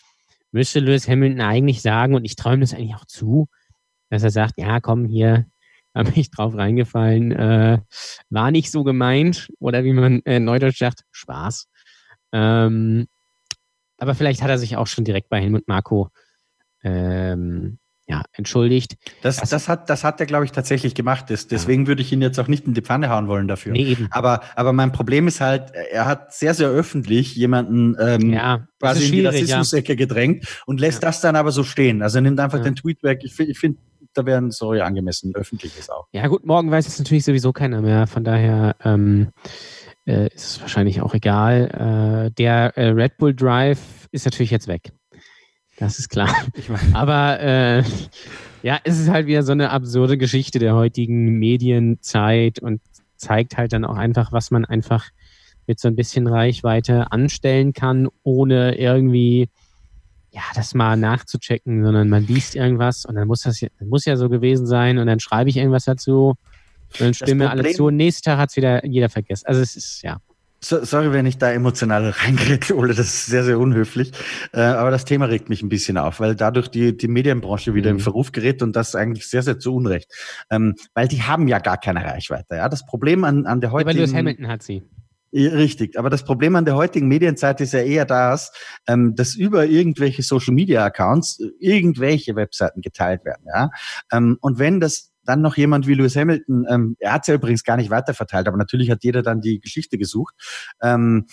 müsste 0.51 0.79
Lewis 0.79 1.07
Hamilton 1.07 1.41
eigentlich 1.41 1.81
sagen, 1.81 2.13
und 2.13 2.25
ich 2.25 2.35
träume 2.35 2.61
das 2.61 2.73
eigentlich 2.73 2.95
auch 2.95 3.05
zu, 3.05 3.47
dass 4.09 4.23
er 4.23 4.31
sagt, 4.31 4.55
ja, 4.57 4.79
komm 4.79 5.05
hier, 5.05 5.47
habe 5.95 6.11
ich 6.15 6.31
drauf 6.31 6.55
reingefallen, 6.55 7.31
äh, 7.31 7.79
war 8.29 8.51
nicht 8.51 8.71
so 8.71 8.83
gemeint 8.83 9.49
oder 9.59 9.83
wie 9.83 9.93
man 9.93 10.21
äh, 10.25 10.39
neudeutsch 10.39 10.79
sagt, 10.79 11.03
Spaß. 11.11 11.67
Ähm, 12.33 13.07
aber 13.97 14.15
vielleicht 14.15 14.41
hat 14.41 14.49
er 14.49 14.57
sich 14.57 14.77
auch 14.77 14.87
schon 14.87 15.03
direkt 15.03 15.29
bei 15.29 15.41
Helmut 15.41 15.67
Marco 15.67 16.09
ähm, 16.83 17.77
ja, 18.11 18.23
entschuldigt. 18.33 18.97
Das, 19.21 19.37
das, 19.37 19.49
das, 19.49 19.69
hat, 19.69 19.89
das 19.89 20.03
hat 20.03 20.19
er, 20.19 20.25
glaube 20.25 20.43
ich, 20.43 20.51
tatsächlich 20.51 20.95
gemacht. 20.95 21.29
Das, 21.29 21.47
deswegen 21.47 21.83
ja. 21.83 21.87
würde 21.87 22.01
ich 22.01 22.11
ihn 22.11 22.21
jetzt 22.21 22.39
auch 22.39 22.47
nicht 22.49 22.67
in 22.67 22.73
die 22.73 22.81
Pfanne 22.81 23.09
hauen 23.09 23.27
wollen 23.27 23.47
dafür. 23.47 23.71
Nee, 23.71 23.83
eben. 23.83 24.07
Aber, 24.11 24.41
aber 24.55 24.73
mein 24.73 24.91
Problem 24.91 25.27
ist 25.27 25.39
halt, 25.39 25.71
er 25.71 26.05
hat 26.05 26.33
sehr, 26.33 26.53
sehr 26.53 26.67
öffentlich 26.67 27.35
jemanden 27.35 27.95
ähm, 27.99 28.33
ja, 28.33 28.67
quasi 28.79 29.05
in 29.05 29.11
die 29.13 29.25
Rassismusecke 29.25 29.93
ja. 29.93 29.95
gedrängt 29.95 30.45
und 30.65 30.81
lässt 30.81 31.03
das 31.03 31.21
dann 31.21 31.37
aber 31.37 31.51
so 31.51 31.63
stehen. 31.63 32.01
Also 32.01 32.17
er 32.17 32.23
nimmt 32.23 32.39
einfach 32.41 32.61
den 32.61 32.75
Tweet 32.75 33.01
weg. 33.01 33.21
Ich, 33.23 33.39
ich 33.39 33.57
finde, 33.57 33.79
da 34.13 34.25
wären 34.25 34.51
sorry 34.51 34.81
angemessen, 34.81 35.33
öffentliches 35.33 35.89
auch. 35.89 36.07
Ja, 36.11 36.27
gut, 36.27 36.45
morgen 36.45 36.69
weiß 36.69 36.87
es 36.87 36.99
natürlich 36.99 37.23
sowieso 37.23 37.53
keiner 37.53 37.81
mehr. 37.81 38.07
Von 38.07 38.25
daher 38.25 38.75
ähm, 38.83 39.29
äh, 40.05 40.27
ist 40.33 40.45
es 40.45 40.61
wahrscheinlich 40.61 41.01
auch 41.01 41.13
egal. 41.13 42.25
Äh, 42.27 42.31
der 42.31 42.77
äh, 42.77 42.89
Red 42.89 43.17
Bull 43.17 43.33
Drive 43.33 43.79
ist 44.11 44.25
natürlich 44.25 44.51
jetzt 44.51 44.67
weg. 44.67 44.91
Das 45.81 45.97
ist 45.97 46.09
klar. 46.09 46.29
Aber 46.93 47.39
äh, 47.39 47.83
ja, 48.61 48.79
es 48.83 48.99
ist 48.99 49.09
halt 49.09 49.25
wieder 49.25 49.41
so 49.41 49.51
eine 49.51 49.71
absurde 49.71 50.15
Geschichte 50.15 50.59
der 50.59 50.75
heutigen 50.75 51.39
Medienzeit 51.39 52.59
und 52.59 52.81
zeigt 53.15 53.57
halt 53.57 53.73
dann 53.73 53.83
auch 53.83 53.97
einfach, 53.97 54.31
was 54.31 54.51
man 54.51 54.63
einfach 54.63 55.09
mit 55.65 55.79
so 55.79 55.87
ein 55.87 55.95
bisschen 55.95 56.27
Reichweite 56.27 57.11
anstellen 57.11 57.73
kann, 57.73 58.09
ohne 58.21 58.77
irgendwie 58.77 59.49
ja, 60.29 60.43
das 60.53 60.75
mal 60.75 60.95
nachzuchecken, 60.97 61.83
sondern 61.83 62.09
man 62.09 62.27
liest 62.27 62.55
irgendwas 62.55 63.05
und 63.05 63.15
dann 63.15 63.27
muss 63.27 63.41
das, 63.41 63.59
das 63.59 63.87
muss 63.87 64.05
ja 64.05 64.17
so 64.17 64.29
gewesen 64.29 64.67
sein 64.67 64.99
und 64.99 65.07
dann 65.07 65.19
schreibe 65.19 65.49
ich 65.49 65.57
irgendwas 65.57 65.85
dazu 65.85 66.35
und 66.91 67.01
dann 67.01 67.13
stimme 67.15 67.49
alle 67.49 67.71
zu 67.71 67.85
und 67.85 67.95
nächsten 67.95 68.25
Tag 68.25 68.37
hat 68.37 68.51
es 68.51 68.55
wieder 68.55 68.85
jeder 68.85 69.09
vergessen. 69.09 69.47
Also 69.47 69.61
es 69.61 69.75
ist, 69.75 70.03
ja. 70.03 70.19
So, 70.63 70.85
sorry, 70.85 71.11
wenn 71.11 71.25
ich 71.25 71.39
da 71.39 71.51
emotional 71.51 72.09
reingerede, 72.09 72.75
Ole, 72.75 72.89
das 72.93 73.07
ist 73.07 73.25
sehr, 73.25 73.43
sehr 73.43 73.57
unhöflich. 73.57 74.11
Äh, 74.53 74.61
aber 74.61 74.91
das 74.91 75.05
Thema 75.05 75.25
regt 75.25 75.49
mich 75.49 75.63
ein 75.63 75.69
bisschen 75.69 75.97
auf, 75.97 76.19
weil 76.19 76.35
dadurch 76.35 76.67
die, 76.67 76.95
die 76.95 77.07
Medienbranche 77.07 77.73
wieder 77.73 77.89
mhm. 77.91 77.97
in 77.97 78.03
Verruf 78.03 78.31
gerät 78.31 78.61
und 78.61 78.75
das 78.75 78.93
eigentlich 78.93 79.27
sehr, 79.27 79.41
sehr 79.41 79.57
zu 79.57 79.73
Unrecht. 79.73 80.11
Ähm, 80.51 80.75
weil 80.93 81.07
die 81.07 81.23
haben 81.23 81.47
ja 81.47 81.57
gar 81.57 81.77
keine 81.77 82.05
Reichweite. 82.05 82.55
Ja? 82.55 82.69
Das 82.69 82.85
Problem 82.85 83.23
an, 83.23 83.47
an 83.47 83.59
der 83.59 83.71
heutigen... 83.71 83.97
Ja, 83.97 84.05
Lewis 84.05 84.13
Hamilton 84.13 84.47
hat 84.47 84.61
sie. 84.61 84.83
Richtig, 85.33 85.97
aber 85.97 86.09
das 86.09 86.25
Problem 86.25 86.57
an 86.57 86.65
der 86.65 86.75
heutigen 86.75 87.07
Medienzeit 87.07 87.61
ist 87.61 87.71
ja 87.71 87.79
eher 87.79 88.05
das, 88.05 88.51
ähm, 88.85 89.15
dass 89.15 89.33
über 89.33 89.65
irgendwelche 89.65 90.23
Social 90.23 90.53
Media 90.53 90.83
Accounts 90.83 91.39
äh, 91.39 91.47
irgendwelche 91.59 92.35
Webseiten 92.35 92.81
geteilt 92.81 93.23
werden. 93.23 93.45
Ja? 93.47 93.69
Ähm, 94.11 94.37
und 94.41 94.59
wenn 94.59 94.81
das 94.81 95.10
dann 95.23 95.41
noch 95.41 95.57
jemand 95.57 95.87
wie 95.87 95.93
Lewis 95.93 96.15
Hamilton, 96.15 96.65
ähm, 96.69 96.95
er 96.99 97.13
hat 97.13 97.21
es 97.21 97.27
ja 97.27 97.35
übrigens 97.35 97.63
gar 97.63 97.77
nicht 97.77 97.89
weiterverteilt, 97.89 98.47
aber 98.47 98.57
natürlich 98.57 98.89
hat 98.89 99.03
jeder 99.03 99.21
dann 99.21 99.41
die 99.41 99.59
Geschichte 99.59 99.97
gesucht. 99.97 100.33
Ähm, 100.81 101.27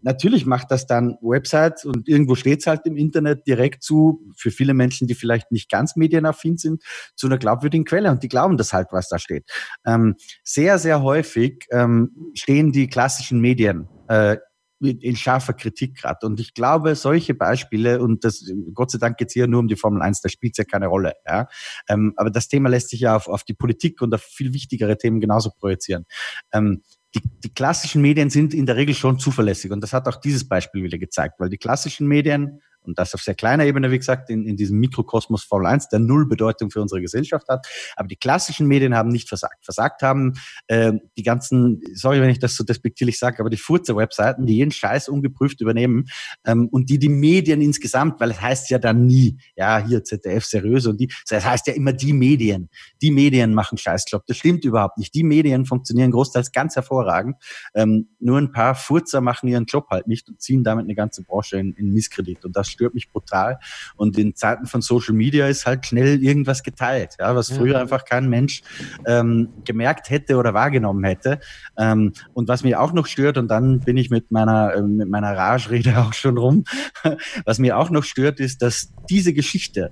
natürlich 0.00 0.46
macht 0.46 0.70
das 0.70 0.86
dann 0.86 1.16
Websites 1.20 1.84
und 1.84 2.08
irgendwo 2.08 2.34
steht 2.34 2.60
es 2.60 2.66
halt 2.66 2.86
im 2.86 2.96
Internet 2.96 3.46
direkt 3.46 3.82
zu, 3.82 4.20
für 4.36 4.50
viele 4.50 4.74
Menschen, 4.74 5.06
die 5.06 5.14
vielleicht 5.14 5.52
nicht 5.52 5.70
ganz 5.70 5.96
medienaffin 5.96 6.56
sind, 6.56 6.82
zu 7.14 7.26
einer 7.26 7.38
glaubwürdigen 7.38 7.84
Quelle 7.84 8.10
und 8.10 8.22
die 8.22 8.28
glauben 8.28 8.56
das 8.56 8.72
halt, 8.72 8.88
was 8.90 9.08
da 9.08 9.18
steht. 9.18 9.44
Ähm, 9.86 10.16
sehr, 10.44 10.78
sehr 10.78 11.02
häufig 11.02 11.66
ähm, 11.70 12.32
stehen 12.34 12.72
die 12.72 12.88
klassischen 12.88 13.40
Medien 13.40 13.88
äh, 14.08 14.36
in 14.82 15.16
scharfer 15.16 15.52
Kritik 15.52 15.96
gerade. 15.96 16.26
Und 16.26 16.40
ich 16.40 16.54
glaube, 16.54 16.94
solche 16.94 17.34
Beispiele, 17.34 18.00
und 18.00 18.24
das, 18.24 18.44
Gott 18.74 18.90
sei 18.90 18.98
Dank 18.98 19.16
geht 19.16 19.28
es 19.28 19.34
hier 19.34 19.46
nur 19.46 19.60
um 19.60 19.68
die 19.68 19.76
Formel 19.76 20.02
1, 20.02 20.20
da 20.20 20.28
spielt 20.28 20.54
es 20.54 20.58
ja 20.58 20.64
keine 20.64 20.88
Rolle. 20.88 21.14
Ja? 21.26 21.48
Ähm, 21.88 22.12
aber 22.16 22.30
das 22.30 22.48
Thema 22.48 22.68
lässt 22.68 22.90
sich 22.90 23.00
ja 23.00 23.16
auf, 23.16 23.28
auf 23.28 23.44
die 23.44 23.54
Politik 23.54 24.02
und 24.02 24.14
auf 24.14 24.22
viel 24.22 24.52
wichtigere 24.52 24.96
Themen 24.98 25.20
genauso 25.20 25.50
projizieren. 25.50 26.04
Ähm, 26.52 26.82
die, 27.14 27.20
die 27.44 27.52
klassischen 27.52 28.02
Medien 28.02 28.30
sind 28.30 28.54
in 28.54 28.66
der 28.66 28.76
Regel 28.76 28.94
schon 28.94 29.18
zuverlässig. 29.18 29.70
Und 29.70 29.82
das 29.82 29.92
hat 29.92 30.08
auch 30.08 30.16
dieses 30.16 30.48
Beispiel 30.48 30.82
wieder 30.82 30.98
gezeigt, 30.98 31.38
weil 31.38 31.50
die 31.50 31.58
klassischen 31.58 32.06
Medien 32.08 32.60
und 32.84 32.98
das 32.98 33.14
auf 33.14 33.20
sehr 33.20 33.34
kleiner 33.34 33.64
Ebene, 33.64 33.90
wie 33.90 33.98
gesagt, 33.98 34.30
in, 34.30 34.46
in 34.46 34.56
diesem 34.56 34.78
Mikrokosmos 34.78 35.44
Formel 35.44 35.66
1, 35.66 35.88
der 35.88 35.98
null 35.98 36.26
Bedeutung 36.26 36.70
für 36.70 36.80
unsere 36.80 37.00
Gesellschaft 37.00 37.48
hat. 37.48 37.66
Aber 37.96 38.08
die 38.08 38.16
klassischen 38.16 38.66
Medien 38.66 38.94
haben 38.94 39.10
nicht 39.10 39.28
versagt. 39.28 39.64
Versagt 39.64 40.02
haben 40.02 40.34
äh, 40.66 40.92
die 41.16 41.22
ganzen, 41.22 41.80
sorry, 41.94 42.20
wenn 42.20 42.30
ich 42.30 42.38
das 42.38 42.56
so 42.56 42.64
despektierlich 42.64 43.18
sage, 43.18 43.40
aber 43.40 43.50
die 43.50 43.56
Furzer-Webseiten, 43.56 44.46
die 44.46 44.56
jeden 44.56 44.70
Scheiß 44.70 45.08
ungeprüft 45.08 45.60
übernehmen 45.60 46.06
ähm, 46.44 46.68
und 46.68 46.90
die 46.90 46.98
die 46.98 47.08
Medien 47.08 47.60
insgesamt, 47.60 48.20
weil 48.20 48.30
es 48.30 48.40
heißt 48.40 48.70
ja 48.70 48.78
dann 48.78 49.06
nie, 49.06 49.38
ja, 49.56 49.78
hier 49.78 50.04
ZDF 50.04 50.44
seriös 50.44 50.86
und 50.86 51.00
die, 51.00 51.10
das 51.28 51.44
heißt 51.44 51.66
ja 51.66 51.74
immer 51.74 51.92
die 51.92 52.12
Medien. 52.12 52.68
Die 53.00 53.10
Medien 53.10 53.54
machen 53.54 53.78
Scheißjob. 53.78 54.24
Das 54.26 54.36
stimmt 54.36 54.64
überhaupt 54.64 54.98
nicht. 54.98 55.14
Die 55.14 55.24
Medien 55.24 55.66
funktionieren 55.66 56.10
großteils 56.10 56.52
ganz 56.52 56.76
hervorragend. 56.76 57.36
Ähm, 57.74 58.08
nur 58.18 58.38
ein 58.38 58.52
paar 58.52 58.74
Furzer 58.74 59.20
machen 59.20 59.48
ihren 59.48 59.66
Job 59.66 59.88
halt 59.90 60.06
nicht 60.06 60.28
und 60.28 60.40
ziehen 60.40 60.64
damit 60.64 60.84
eine 60.84 60.94
ganze 60.94 61.22
Branche 61.22 61.58
in, 61.58 61.72
in 61.74 61.92
Misskredit. 61.92 62.44
Und 62.44 62.56
das 62.56 62.71
stört 62.72 62.94
mich 62.94 63.10
brutal. 63.10 63.58
Und 63.96 64.18
in 64.18 64.34
Zeiten 64.34 64.66
von 64.66 64.82
Social 64.82 65.14
Media 65.14 65.46
ist 65.46 65.66
halt 65.66 65.86
schnell 65.86 66.22
irgendwas 66.22 66.62
geteilt, 66.62 67.16
ja, 67.18 67.34
was 67.36 67.52
früher 67.52 67.78
einfach 67.80 68.04
kein 68.04 68.28
Mensch 68.28 68.62
ähm, 69.06 69.48
gemerkt 69.64 70.10
hätte 70.10 70.36
oder 70.36 70.54
wahrgenommen 70.54 71.04
hätte. 71.04 71.38
Ähm, 71.78 72.12
und 72.34 72.48
was 72.48 72.64
mir 72.64 72.80
auch 72.80 72.92
noch 72.92 73.06
stört, 73.06 73.38
und 73.38 73.48
dann 73.48 73.80
bin 73.80 73.96
ich 73.96 74.10
mit 74.10 74.30
meiner, 74.30 74.74
äh, 74.74 74.82
mit 74.82 75.08
meiner 75.08 75.36
Rage-Rede 75.36 75.98
auch 75.98 76.12
schon 76.12 76.38
rum, 76.38 76.64
was 77.44 77.58
mir 77.58 77.78
auch 77.78 77.90
noch 77.90 78.04
stört, 78.04 78.40
ist, 78.40 78.62
dass 78.62 78.92
diese 79.08 79.32
Geschichte, 79.32 79.90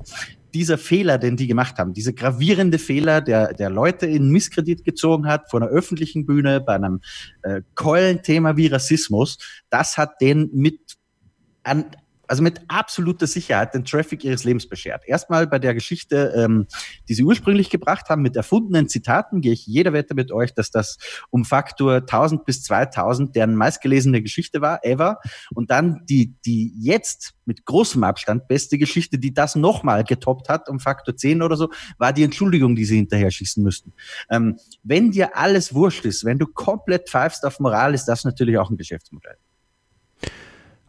dieser 0.55 0.79
Fehler, 0.79 1.19
den 1.19 1.37
die 1.37 1.47
gemacht 1.47 1.79
haben, 1.79 1.93
diese 1.93 2.13
gravierende 2.13 2.79
Fehler, 2.79 3.21
der, 3.21 3.55
der 3.55 3.71
Leute 3.71 4.07
in 4.07 4.31
Misskredit 4.31 4.85
gezogen 4.85 5.27
hat 5.27 5.51
vor 5.51 5.63
einer 5.63 5.71
öffentlichen 5.71 6.27
Bühne 6.27 6.61
bei 6.61 6.75
einem 6.75 7.01
äh, 7.43 7.63
Keulenthema 7.75 8.57
wie 8.57 8.67
Rassismus, 8.67 9.39
das 9.71 9.97
hat 9.97 10.21
den 10.21 10.51
mit 10.53 10.97
an, 11.63 11.87
also 12.31 12.45
mit 12.45 12.61
absoluter 12.69 13.27
Sicherheit 13.27 13.75
den 13.75 13.85
Traffic 13.85 14.23
ihres 14.23 14.45
Lebens 14.45 14.69
beschert. 14.69 15.03
Erstmal 15.05 15.49
bei 15.49 15.59
der 15.59 15.75
Geschichte, 15.75 16.33
ähm, 16.37 16.69
die 17.09 17.15
sie 17.15 17.25
ursprünglich 17.25 17.71
gebracht 17.71 18.09
haben, 18.09 18.23
mit 18.23 18.37
erfundenen 18.37 18.89
Zitaten, 18.89 19.41
gehe 19.41 19.53
ich 19.53 19.67
jeder 19.67 19.93
Wette 19.93 20.15
mit 20.15 20.31
euch, 20.31 20.55
dass 20.55 20.71
das 20.71 20.99
um 21.31 21.45
Faktor 21.45 21.97
1000 21.97 22.45
bis 22.45 22.63
2000 22.63 23.35
deren 23.35 23.57
meistgelesene 23.57 24.23
Geschichte 24.23 24.61
war, 24.61 24.85
ever. 24.85 25.19
Und 25.53 25.73
dann 25.73 26.07
die, 26.09 26.37
die 26.47 26.73
jetzt 26.79 27.35
mit 27.47 27.65
großem 27.65 28.05
Abstand 28.05 28.47
beste 28.47 28.79
Geschichte, 28.79 29.19
die 29.19 29.35
das 29.35 29.57
nochmal 29.57 30.05
getoppt 30.05 30.49
hat, 30.49 30.69
um 30.69 30.79
Faktor 30.79 31.17
10 31.17 31.43
oder 31.43 31.57
so, 31.57 31.69
war 31.99 32.13
die 32.13 32.23
Entschuldigung, 32.23 32.77
die 32.77 32.85
sie 32.85 32.99
hinterher 32.99 33.33
schießen 33.33 33.61
müssten. 33.61 33.93
Ähm, 34.31 34.57
wenn 34.85 35.11
dir 35.11 35.37
alles 35.37 35.75
wurscht 35.75 36.05
ist, 36.05 36.25
wenn 36.25 36.39
du 36.39 36.47
komplett 36.47 37.09
pfeifst 37.09 37.45
auf 37.45 37.59
Moral, 37.59 37.93
ist 37.93 38.05
das 38.05 38.23
natürlich 38.23 38.57
auch 38.57 38.71
ein 38.71 38.77
Geschäftsmodell. 38.77 39.37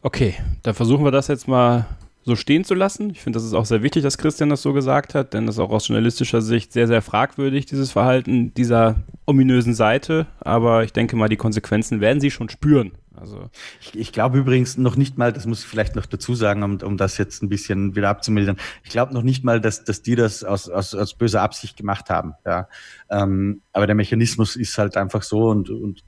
Okay, 0.01 0.35
dann 0.63 0.73
versuchen 0.73 1.03
wir 1.03 1.11
das 1.11 1.27
jetzt 1.27 1.47
mal 1.47 1.85
so 2.23 2.35
stehen 2.35 2.63
zu 2.63 2.73
lassen. 2.73 3.09
Ich 3.09 3.21
finde, 3.21 3.37
das 3.37 3.45
ist 3.45 3.53
auch 3.53 3.65
sehr 3.65 3.83
wichtig, 3.83 4.03
dass 4.03 4.17
Christian 4.17 4.49
das 4.49 4.61
so 4.61 4.73
gesagt 4.73 5.15
hat, 5.15 5.33
denn 5.33 5.45
das 5.45 5.55
ist 5.55 5.59
auch 5.59 5.71
aus 5.71 5.87
journalistischer 5.87 6.41
Sicht 6.41 6.71
sehr, 6.71 6.87
sehr 6.87 7.01
fragwürdig, 7.01 7.65
dieses 7.65 7.91
Verhalten 7.91 8.53
dieser 8.53 8.95
ominösen 9.25 9.73
Seite. 9.73 10.27
Aber 10.39 10.83
ich 10.83 10.93
denke 10.93 11.15
mal, 11.15 11.29
die 11.29 11.37
Konsequenzen 11.37 11.99
werden 11.99 12.21
sie 12.21 12.31
schon 12.31 12.49
spüren. 12.49 12.91
Also 13.15 13.49
ich, 13.79 13.97
ich 13.97 14.11
glaube 14.11 14.39
übrigens 14.39 14.77
noch 14.77 14.95
nicht 14.95 15.17
mal, 15.17 15.31
das 15.31 15.45
muss 15.45 15.61
ich 15.61 15.67
vielleicht 15.67 15.95
noch 15.95 16.07
dazu 16.07 16.33
sagen, 16.33 16.63
um, 16.63 16.77
um 16.81 16.97
das 16.97 17.17
jetzt 17.19 17.43
ein 17.43 17.49
bisschen 17.49 17.95
wieder 17.95 18.09
abzumildern. 18.09 18.57
Ich 18.83 18.89
glaube 18.89 19.13
noch 19.13 19.21
nicht 19.21 19.43
mal, 19.43 19.61
dass, 19.61 19.83
dass 19.83 20.01
die 20.01 20.15
das 20.15 20.43
aus, 20.43 20.69
aus, 20.69 20.95
aus 20.95 21.13
böser 21.13 21.41
Absicht 21.41 21.77
gemacht 21.77 22.09
haben. 22.09 22.33
Ja, 22.45 22.67
ähm, 23.11 23.61
aber 23.73 23.85
der 23.85 23.95
Mechanismus 23.95 24.55
ist 24.55 24.77
halt 24.77 24.97
einfach 24.97 25.21
so 25.21 25.49
und, 25.49 25.69
und 25.69 26.03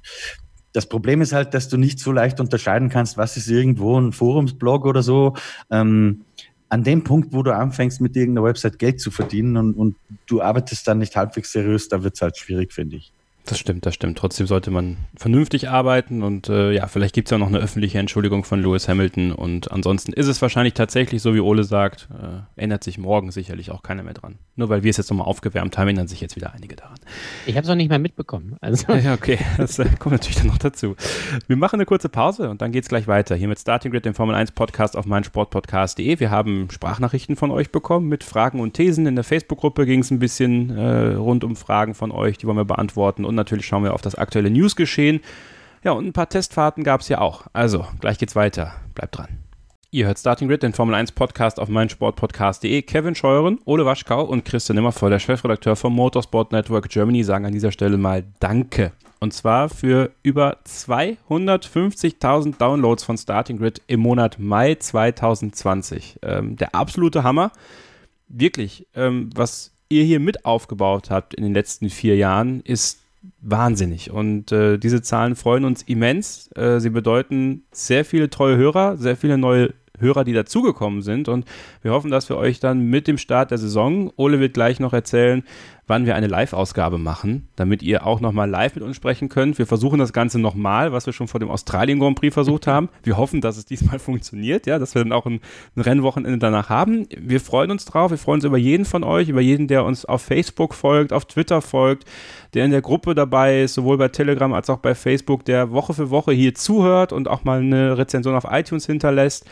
das 0.74 0.88
Problem 0.88 1.22
ist 1.22 1.34
halt, 1.34 1.54
dass 1.54 1.70
du 1.70 1.78
nicht 1.78 2.00
so 2.00 2.12
leicht 2.12 2.40
unterscheiden 2.40 2.90
kannst, 2.90 3.18
was 3.18 3.38
ist 3.38 3.50
irgendwo 3.50 4.00
ein 4.00 4.12
Forumsblog 4.12 4.86
oder 4.86 5.04
so. 5.04 5.36
Ähm, 5.70 6.26
an 6.70 6.84
dem 6.84 7.04
Punkt, 7.04 7.34
wo 7.34 7.44
du 7.44 7.56
anfängst, 7.56 8.02
mit 8.02 8.16
irgendeiner 8.16 8.48
Website 8.48 8.80
Geld 8.80 9.00
zu 9.00 9.12
verdienen 9.12 9.58
und, 9.58 9.76
und 9.76 9.96
du 10.26 10.42
arbeitest 10.42 10.88
dann 10.88 10.98
nicht 10.98 11.16
halbwegs 11.16 11.52
seriös, 11.52 11.88
da 11.88 12.04
wird 12.04 12.16
es 12.16 12.22
halt 12.22 12.36
schwierig, 12.38 12.74
finde 12.74 12.96
ich. 12.96 13.14
Das 13.46 13.60
stimmt, 13.60 13.86
das 13.86 13.94
stimmt. 13.94 14.18
Trotzdem 14.18 14.48
sollte 14.48 14.72
man 14.72 14.96
vernünftig 15.18 15.70
arbeiten 15.70 16.24
und 16.24 16.48
äh, 16.48 16.72
ja, 16.72 16.88
vielleicht 16.88 17.14
gibt 17.14 17.28
es 17.28 17.32
ja 17.32 17.38
noch 17.38 17.48
eine 17.48 17.58
öffentliche 17.58 18.00
Entschuldigung 18.00 18.46
von 18.46 18.62
Lewis 18.62 18.88
Hamilton 18.88 19.34
und 19.34 19.70
ansonsten 19.70 20.14
ist 20.14 20.28
es 20.28 20.42
wahrscheinlich 20.42 20.76
tatsächlich, 20.76 21.22
so 21.22 21.36
wie 21.36 21.42
Ole 21.42 21.66
sagt, 21.66 22.08
äh, 22.12 22.62
ändert 22.62 22.86
sich 22.86 22.98
morgen 22.98 23.32
sicherlich 23.32 23.70
auch 23.72 23.84
keiner 23.84 24.04
mehr 24.04 24.14
dran. 24.14 24.40
Nur 24.56 24.70
weil 24.70 24.84
wir 24.84 24.92
es 24.92 24.98
jetzt 24.98 25.10
nochmal 25.10 25.28
aufgewärmt 25.28 25.78
haben, 25.78 25.90
ändern 25.90 26.08
sich 26.08 26.22
jetzt 26.22 26.38
wieder 26.38 26.54
einige 26.54 26.78
daran. 26.78 26.96
Ich 27.46 27.58
habe 27.58 27.66
es 27.66 27.70
auch 27.70 27.76
nicht 27.76 27.90
mehr 27.90 28.00
mitbekommen. 28.00 28.56
Also. 28.62 28.86
Ja, 29.04 29.16
okay, 29.16 29.40
das 29.58 29.80
äh, 29.80 29.86
kommt 30.00 30.14
natürlich 30.14 30.38
dann 30.38 30.48
noch 30.48 30.58
dazu. 30.60 30.96
Wir 31.48 31.58
machen 31.58 31.76
eine 31.76 31.86
kurze 31.86 32.08
Pause 32.08 32.50
und 32.50 32.62
dann 32.62 32.72
geht 32.72 32.84
es 32.84 32.90
gleich 32.90 33.08
weiter. 33.08 33.36
Hier 33.36 33.50
mit 33.50 33.60
Starting 33.60 33.92
Grid, 33.92 34.06
dem 34.06 34.14
Formel 34.14 34.36
1 34.36 34.52
Podcast 34.52 34.96
auf 34.96 35.06
meinsportpodcast.de. 35.06 36.20
Wir 36.20 36.32
haben 36.32 36.70
Sprachnachrichten 36.72 37.36
von 37.36 37.52
euch 37.52 37.72
bekommen 37.72 38.08
mit 38.08 38.24
Fragen 38.24 38.62
und 38.62 38.76
Thesen. 38.76 39.08
In 39.08 39.16
der 39.16 39.26
Facebook-Gruppe 39.26 39.86
ging 39.86 40.00
es 40.00 40.12
ein 40.12 40.20
bisschen 40.20 40.70
äh, 40.70 41.16
rund 41.16 41.44
um 41.44 41.58
Fragen 41.58 41.96
von 41.96 42.12
euch, 42.12 42.38
die 42.38 42.48
wollen 42.48 42.56
wir 42.56 42.66
beantworten 42.66 43.26
und 43.26 43.33
natürlich 43.36 43.66
schauen 43.66 43.84
wir 43.84 43.94
auf 43.94 44.02
das 44.02 44.16
aktuelle 44.16 44.50
Newsgeschehen. 44.50 45.22
Ja, 45.84 45.92
und 45.92 46.06
ein 46.06 46.14
paar 46.14 46.30
Testfahrten 46.30 46.84
gab 46.84 47.02
es 47.02 47.10
ja 47.10 47.20
auch. 47.20 47.48
Also, 47.54 47.86
gleich 48.00 48.18
geht's 48.18 48.36
weiter. 48.36 48.74
Bleibt 48.96 49.18
dran. 49.18 49.44
Ihr 49.94 50.08
hört 50.08 50.18
Starting 50.18 50.48
Grid, 50.48 50.64
den 50.64 50.74
Formel 50.74 50.96
1 50.96 51.12
Podcast 51.12 51.60
auf 51.60 51.70
meinsportpodcast.de. 51.70 52.82
Kevin 52.82 53.14
Scheuren, 53.14 53.60
Ole 53.66 53.86
Waschkau 53.86 54.24
und 54.24 54.44
Christian 54.44 54.76
Nimmervoll, 54.76 55.12
der 55.12 55.20
Chefredakteur 55.20 55.76
vom 55.76 55.94
Motorsport 55.94 56.52
Network 56.52 56.90
Germany, 56.90 57.24
sagen 57.24 57.46
an 57.46 57.52
dieser 57.52 57.72
Stelle 57.72 57.98
mal 57.98 58.24
Danke. 58.40 58.92
Und 59.20 59.36
zwar 59.36 59.70
für 59.70 60.10
über 60.24 60.58
250.000 60.66 62.58
Downloads 62.58 63.04
von 63.04 63.20
Starting 63.20 63.60
Grid 63.60 63.84
im 63.86 64.00
Monat 64.00 64.40
Mai 64.40 64.74
2020. 64.74 66.18
Ähm, 66.24 66.56
der 66.56 66.74
absolute 66.74 67.22
Hammer. 67.22 67.52
Wirklich, 68.28 68.88
ähm, 68.96 69.30
was 69.36 69.74
ihr 69.90 70.04
hier 70.06 70.20
mit 70.20 70.44
aufgebaut 70.44 71.12
habt 71.12 71.36
in 71.36 71.44
den 71.44 71.54
letzten 71.54 71.92
vier 71.92 72.16
Jahren, 72.16 72.62
ist 72.62 73.03
wahnsinnig. 73.42 74.12
Und 74.12 74.52
äh, 74.52 74.78
diese 74.78 75.02
Zahlen 75.02 75.36
freuen 75.36 75.66
uns 75.66 75.82
immens. 75.84 76.50
Äh, 76.56 76.80
sie 76.80 76.90
bedeuten 76.90 77.64
sehr 77.72 78.06
viele 78.06 78.30
treue 78.30 78.58
Hörer, 78.58 78.98
sehr 78.98 79.16
viele 79.16 79.38
neue 79.38 79.74
Hörer, 80.00 80.24
die 80.24 80.34
dazugekommen 80.34 81.02
sind. 81.02 81.30
Und 81.30 81.46
wir 81.82 81.92
hoffen, 81.92 82.12
dass 82.12 82.30
wir 82.30 82.38
euch 82.38 82.60
dann 82.60 82.88
mit 82.88 83.08
dem 83.08 83.18
Start 83.18 83.52
der 83.52 83.58
Saison, 83.58 84.12
Ole 84.16 84.40
wird 84.40 84.54
gleich 84.54 84.80
noch 84.80 84.94
erzählen, 84.94 85.44
wann 85.88 86.06
wir 86.06 86.16
eine 86.16 86.28
Live-Ausgabe 86.28 86.98
machen, 86.98 87.48
damit 87.56 87.84
ihr 87.84 88.06
auch 88.06 88.22
nochmal 88.22 88.50
live 88.50 88.76
mit 88.76 88.84
uns 88.84 88.96
sprechen 88.96 89.28
könnt. 89.28 89.58
Wir 89.58 89.68
versuchen 89.68 90.00
das 90.00 90.14
Ganze 90.14 90.40
nochmal, 90.40 90.94
was 90.94 91.06
wir 91.06 91.14
schon 91.14 91.28
vor 91.28 91.40
dem 91.40 91.50
Australien 91.50 92.00
Grand 92.00 92.18
Prix 92.18 92.34
versucht 92.34 92.68
haben. 92.68 92.90
Wir 93.04 93.18
hoffen, 93.18 93.42
dass 93.42 93.58
es 93.58 93.66
diesmal 93.66 94.00
funktioniert, 94.00 94.66
ja, 94.66 94.80
dass 94.80 94.96
wir 94.96 95.04
dann 95.04 95.12
auch 95.12 95.26
ein, 95.26 95.42
ein 95.76 95.82
Rennwochenende 95.82 96.38
danach 96.38 96.70
haben. 96.70 97.08
Wir 97.18 97.42
freuen 97.42 97.72
uns 97.72 97.86
drauf. 97.86 98.12
Wir 98.12 98.18
freuen 98.18 98.38
uns 98.38 98.46
über 98.46 98.58
jeden 98.58 98.86
von 98.86 99.04
euch, 99.04 99.28
über 99.30 99.42
jeden, 99.42 99.68
der 99.68 99.84
uns 99.84 100.06
auf 100.06 100.22
Facebook 100.22 100.74
folgt, 100.74 101.12
auf 101.12 101.26
Twitter 101.26 101.62
folgt, 101.62 102.06
der 102.54 102.66
in 102.66 102.72
der 102.72 102.82
Gruppe 102.82 103.14
dabei 103.14 103.64
ist, 103.64 103.74
sowohl 103.74 103.98
bei 103.98 104.08
Telegram 104.08 104.54
als 104.54 104.70
auch 104.70 104.80
bei 104.80 104.96
Facebook, 104.96 105.44
der 105.46 105.72
Woche 105.72 105.94
für 105.94 106.10
Woche 106.10 106.32
hier 106.32 106.56
zuhört 106.56 107.12
und 107.12 107.28
auch 107.28 107.44
mal 107.44 107.60
eine 107.60 107.98
Rezension 107.98 108.36
auf 108.36 108.46
iTunes 108.50 108.86
hinterlässt 108.86 109.46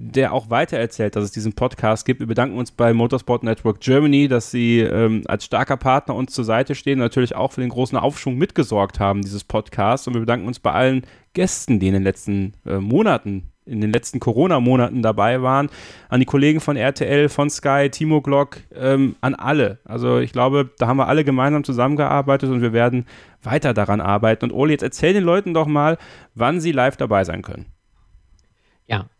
der 0.00 0.32
auch 0.32 0.48
weitererzählt, 0.48 1.16
dass 1.16 1.24
es 1.24 1.32
diesen 1.32 1.54
Podcast 1.54 2.06
gibt. 2.06 2.20
Wir 2.20 2.28
bedanken 2.28 2.56
uns 2.56 2.70
bei 2.70 2.94
Motorsport 2.94 3.42
Network 3.42 3.80
Germany, 3.80 4.28
dass 4.28 4.52
sie 4.52 4.78
ähm, 4.78 5.24
als 5.26 5.44
starker 5.44 5.76
Partner 5.76 6.14
uns 6.14 6.32
zur 6.32 6.44
Seite 6.44 6.76
stehen 6.76 7.00
und 7.00 7.04
natürlich 7.04 7.34
auch 7.34 7.50
für 7.50 7.60
den 7.60 7.70
großen 7.70 7.98
Aufschwung 7.98 8.36
mitgesorgt 8.38 9.00
haben, 9.00 9.22
dieses 9.22 9.42
Podcast. 9.42 10.06
Und 10.06 10.14
wir 10.14 10.20
bedanken 10.20 10.46
uns 10.46 10.60
bei 10.60 10.70
allen 10.70 11.02
Gästen, 11.32 11.80
die 11.80 11.88
in 11.88 11.94
den 11.94 12.04
letzten 12.04 12.54
äh, 12.64 12.78
Monaten, 12.78 13.50
in 13.66 13.80
den 13.80 13.90
letzten 13.90 14.20
Corona-Monaten 14.20 15.02
dabei 15.02 15.42
waren, 15.42 15.68
an 16.08 16.20
die 16.20 16.26
Kollegen 16.26 16.60
von 16.60 16.76
RTL, 16.76 17.28
von 17.28 17.50
Sky, 17.50 17.88
Timo 17.90 18.22
Glock, 18.22 18.58
ähm, 18.76 19.16
an 19.20 19.34
alle. 19.34 19.80
Also 19.84 20.20
ich 20.20 20.30
glaube, 20.30 20.70
da 20.78 20.86
haben 20.86 20.98
wir 20.98 21.08
alle 21.08 21.24
gemeinsam 21.24 21.64
zusammengearbeitet 21.64 22.50
und 22.50 22.62
wir 22.62 22.72
werden 22.72 23.04
weiter 23.42 23.74
daran 23.74 24.00
arbeiten. 24.00 24.44
Und 24.44 24.52
Oli, 24.52 24.74
jetzt 24.74 24.82
erzähl 24.82 25.12
den 25.12 25.24
Leuten 25.24 25.54
doch 25.54 25.66
mal, 25.66 25.98
wann 26.36 26.60
sie 26.60 26.70
live 26.70 26.96
dabei 26.96 27.24
sein 27.24 27.42
können. 27.42 27.66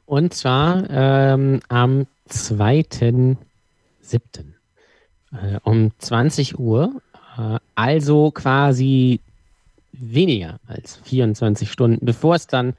Und 0.08 0.32
zwar 0.32 0.88
ähm, 0.88 1.60
am 1.68 2.06
2.7. 2.30 3.36
Äh, 5.32 5.60
um 5.64 5.92
20 5.98 6.58
Uhr. 6.58 7.02
Äh, 7.36 7.58
also 7.74 8.30
quasi 8.30 9.20
weniger 9.92 10.60
als 10.66 10.96
24 11.04 11.70
Stunden, 11.70 12.06
bevor 12.06 12.36
es 12.36 12.46
dann 12.46 12.72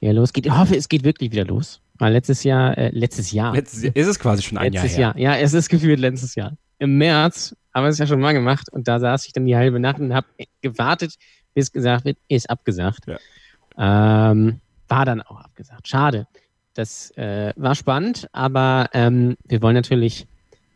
ja, 0.00 0.12
losgeht. 0.12 0.46
Ich 0.46 0.52
hoffe, 0.56 0.74
es 0.74 0.88
geht 0.88 1.04
wirklich 1.04 1.30
wieder 1.30 1.44
los. 1.44 1.82
Weil 1.98 2.14
letztes 2.14 2.42
Jahr, 2.42 2.78
äh, 2.78 2.88
letztes 2.88 3.32
Jahr. 3.32 3.54
Letztes 3.54 3.82
ist 3.84 4.06
es 4.06 4.18
quasi 4.18 4.42
schon 4.42 4.56
ein 4.56 4.72
letztes 4.72 4.96
Jahr, 4.96 5.14
Jahr. 5.18 5.34
Ja, 5.34 5.42
es 5.42 5.52
ist 5.52 5.68
gefühlt 5.68 6.00
letztes 6.00 6.34
Jahr. 6.36 6.56
Im 6.78 6.96
März 6.96 7.54
haben 7.74 7.84
wir 7.84 7.90
es 7.90 7.98
ja 7.98 8.06
schon 8.06 8.20
mal 8.20 8.32
gemacht 8.32 8.72
und 8.72 8.88
da 8.88 8.98
saß 8.98 9.26
ich 9.26 9.34
dann 9.34 9.44
die 9.44 9.56
halbe 9.56 9.78
Nacht 9.78 10.00
und 10.00 10.14
habe 10.14 10.26
gewartet, 10.62 11.16
bis 11.52 11.70
gesagt 11.70 12.06
wird, 12.06 12.16
ist 12.28 12.48
abgesagt. 12.48 13.04
Ja. 13.06 14.30
Ähm, 14.30 14.60
war 14.88 15.04
dann 15.04 15.20
auch 15.20 15.38
abgesagt. 15.38 15.86
Schade. 15.86 16.26
Das 16.74 17.10
äh, 17.16 17.52
war 17.56 17.74
spannend, 17.74 18.28
aber 18.32 18.88
ähm, 18.94 19.36
wir 19.44 19.60
wollen 19.60 19.74
natürlich 19.74 20.26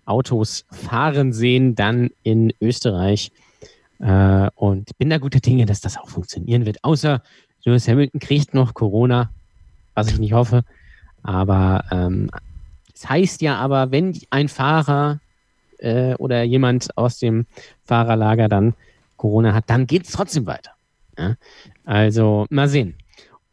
Autos 0.05 0.64
fahren 0.70 1.32
sehen, 1.32 1.74
dann 1.74 2.11
in 2.22 2.53
Österreich. 2.61 3.32
Äh, 3.99 4.51
und 4.55 4.97
bin 4.99 5.11
da 5.11 5.18
guter 5.18 5.40
Dinge, 5.40 5.66
dass 5.66 5.80
das 5.80 5.97
auch 5.97 6.09
funktionieren 6.09 6.66
wird. 6.66 6.84
Außer 6.84 7.22
Lewis 7.64 7.88
Hamilton 7.88 8.20
kriegt 8.20 8.55
noch 8.55 8.74
Corona, 8.74 9.30
was 9.94 10.09
ich 10.09 10.18
nicht 10.18 10.34
hoffe. 10.34 10.64
Aber 11.22 11.84
ähm, 11.90 12.30
das 12.92 13.09
heißt 13.09 13.42
ja 13.42 13.57
aber, 13.57 13.90
wenn 13.90 14.18
ein 14.30 14.49
Fahrer 14.49 15.20
äh, 15.78 16.14
oder 16.14 16.42
jemand 16.42 16.97
aus 16.97 17.18
dem 17.18 17.47
Fahrerlager 17.84 18.49
dann 18.49 18.74
Corona 19.16 19.55
hat, 19.55 19.64
dann 19.68 19.86
geht 19.86 20.05
es 20.05 20.12
trotzdem 20.12 20.47
weiter. 20.47 20.70
Ja? 21.18 21.36
Also 21.84 22.47
mal 22.51 22.68
sehen. 22.68 22.94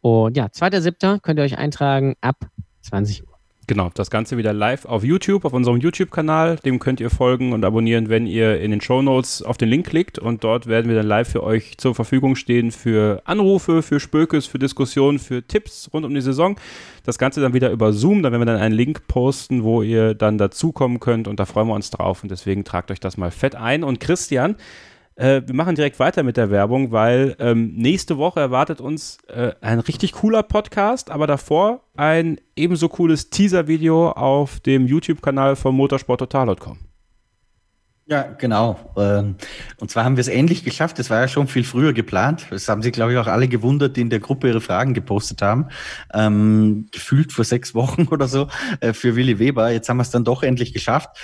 Und 0.04 0.36
ja, 0.36 0.48
2.7. 0.48 1.20
könnt 1.20 1.38
ihr 1.38 1.44
euch 1.44 1.56
eintragen 1.56 2.14
ab 2.20 2.36
20 2.82 3.22
Uhr. 3.22 3.38
Genau, 3.66 3.90
das 3.94 4.10
Ganze 4.10 4.36
wieder 4.36 4.52
live 4.52 4.84
auf 4.84 5.02
YouTube, 5.02 5.46
auf 5.46 5.54
unserem 5.54 5.78
YouTube-Kanal. 5.78 6.56
Dem 6.56 6.78
könnt 6.78 7.00
ihr 7.00 7.08
folgen 7.08 7.54
und 7.54 7.64
abonnieren, 7.64 8.10
wenn 8.10 8.26
ihr 8.26 8.60
in 8.60 8.70
den 8.70 8.82
Show 8.82 9.00
Notes 9.00 9.40
auf 9.40 9.56
den 9.56 9.70
Link 9.70 9.86
klickt. 9.86 10.18
Und 10.18 10.44
dort 10.44 10.66
werden 10.66 10.90
wir 10.90 10.96
dann 10.96 11.06
live 11.06 11.30
für 11.30 11.42
euch 11.42 11.78
zur 11.78 11.94
Verfügung 11.94 12.36
stehen 12.36 12.70
für 12.70 13.22
Anrufe, 13.24 13.80
für 13.80 13.98
Spökes, 13.98 14.44
für 14.44 14.58
Diskussionen, 14.58 15.18
für 15.18 15.42
Tipps 15.42 15.88
rund 15.94 16.04
um 16.04 16.12
die 16.12 16.20
Saison. 16.20 16.56
Das 17.04 17.16
Ganze 17.16 17.40
dann 17.40 17.54
wieder 17.54 17.70
über 17.70 17.94
Zoom. 17.94 18.22
Da 18.22 18.30
werden 18.30 18.42
wir 18.42 18.52
dann 18.52 18.60
einen 18.60 18.74
Link 18.74 19.06
posten, 19.08 19.62
wo 19.62 19.80
ihr 19.80 20.12
dann 20.12 20.36
dazukommen 20.36 21.00
könnt. 21.00 21.28
Und 21.28 21.40
da 21.40 21.46
freuen 21.46 21.68
wir 21.68 21.74
uns 21.74 21.88
drauf. 21.88 22.22
Und 22.22 22.28
deswegen 22.28 22.64
tragt 22.64 22.90
euch 22.90 23.00
das 23.00 23.16
mal 23.16 23.30
fett 23.30 23.54
ein. 23.54 23.82
Und 23.82 24.00
Christian, 24.00 24.56
äh, 25.16 25.42
wir 25.46 25.54
machen 25.54 25.74
direkt 25.74 25.98
weiter 25.98 26.22
mit 26.22 26.36
der 26.36 26.50
Werbung, 26.50 26.90
weil 26.90 27.36
ähm, 27.38 27.74
nächste 27.74 28.18
Woche 28.18 28.40
erwartet 28.40 28.80
uns 28.80 29.18
äh, 29.28 29.52
ein 29.60 29.80
richtig 29.80 30.12
cooler 30.12 30.42
Podcast, 30.42 31.10
aber 31.10 31.26
davor 31.26 31.82
ein 31.96 32.40
ebenso 32.56 32.88
cooles 32.88 33.30
Teaser-Video 33.30 34.10
auf 34.10 34.60
dem 34.60 34.86
YouTube-Kanal 34.86 35.56
von 35.56 35.74
motorsporttotal.com. 35.76 36.78
Ja, 38.06 38.22
genau. 38.36 38.92
Ähm, 38.98 39.36
und 39.80 39.90
zwar 39.90 40.04
haben 40.04 40.16
wir 40.16 40.20
es 40.20 40.28
endlich 40.28 40.62
geschafft. 40.62 40.98
Das 40.98 41.08
war 41.08 41.20
ja 41.20 41.28
schon 41.28 41.48
viel 41.48 41.64
früher 41.64 41.94
geplant. 41.94 42.46
Das 42.50 42.68
haben 42.68 42.82
sich, 42.82 42.92
glaube 42.92 43.12
ich, 43.12 43.18
auch 43.18 43.28
alle 43.28 43.48
gewundert, 43.48 43.96
die 43.96 44.02
in 44.02 44.10
der 44.10 44.20
Gruppe 44.20 44.48
ihre 44.48 44.60
Fragen 44.60 44.92
gepostet 44.92 45.40
haben. 45.40 45.68
Ähm, 46.12 46.86
gefühlt 46.92 47.32
vor 47.32 47.46
sechs 47.46 47.74
Wochen 47.74 48.08
oder 48.10 48.28
so 48.28 48.48
äh, 48.80 48.92
für 48.92 49.16
Willi 49.16 49.38
Weber. 49.38 49.70
Jetzt 49.70 49.88
haben 49.88 49.96
wir 49.96 50.02
es 50.02 50.10
dann 50.10 50.24
doch 50.24 50.42
endlich 50.42 50.74
geschafft. 50.74 51.16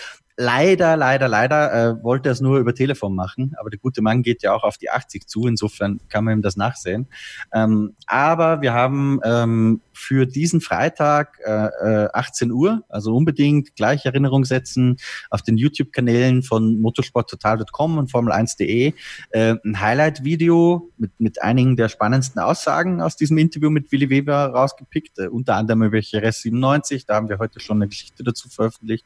Leider, 0.43 0.97
leider, 0.97 1.29
leider 1.29 1.73
äh, 1.75 2.03
wollte 2.03 2.31
er 2.31 2.33
es 2.33 2.41
nur 2.41 2.61
über 2.61 2.75
Telefon 2.75 3.15
machen, 3.15 3.53
aber 3.61 3.69
der 3.69 3.79
gute 3.79 4.01
Mann 4.01 4.23
geht 4.23 4.43
ja 4.43 4.55
auch 4.55 4.65
auf 4.65 4.79
die 4.79 4.89
80 4.89 5.29
zu, 5.29 5.47
insofern 5.47 6.01
kann 6.09 6.25
man 6.25 6.39
ihm 6.39 6.41
das 6.41 6.57
nachsehen. 6.57 7.09
Ähm, 7.53 7.95
aber 8.07 8.63
wir 8.63 8.73
haben 8.73 9.21
ähm, 9.23 9.83
für 10.01 10.27
diesen 10.27 10.61
Freitag 10.61 11.39
äh, 11.45 12.09
18 12.13 12.49
äh, 12.49 12.53
Uhr, 12.53 12.85
also 12.89 13.15
unbedingt 13.15 13.77
gleich 13.77 14.07
Erinnerung 14.07 14.45
setzen 14.45 14.97
auf 15.29 15.43
den 15.43 15.57
YouTube-Kanälen 15.57 16.43
von 16.43 16.81
motorsporttotal.com 16.81 17.99
und 17.99 18.11
Formel1.de 18.11 18.95
äh, 19.31 19.55
ein 19.65 19.81
Highlight-Video 19.81 20.91
mit, 20.97 21.13
mit 21.19 21.43
einigen 21.43 21.77
der 21.77 21.89
spannendsten 21.89 22.41
Aussagen 22.41 23.03
aus 23.03 23.17
diesem 23.17 23.39
Interview 23.39 23.71
mit 23.71 23.93
Willi 23.93 24.09
Weber 24.09 24.47
rausgepickt, 24.47 25.19
äh, 25.19 25.29
unter 25.29 25.57
anderem 25.57 25.83
über 25.83 25.99
RS 25.99 26.43
97, 26.43 27.07
da 27.07 27.17
haben 27.17 27.29
wir 27.29 27.39
heute 27.39 27.61
schon 27.61 27.79
eine 27.79 27.89
Geschichte 27.89 28.25
dazu 28.25 28.49
veröffentlicht. 28.49 29.05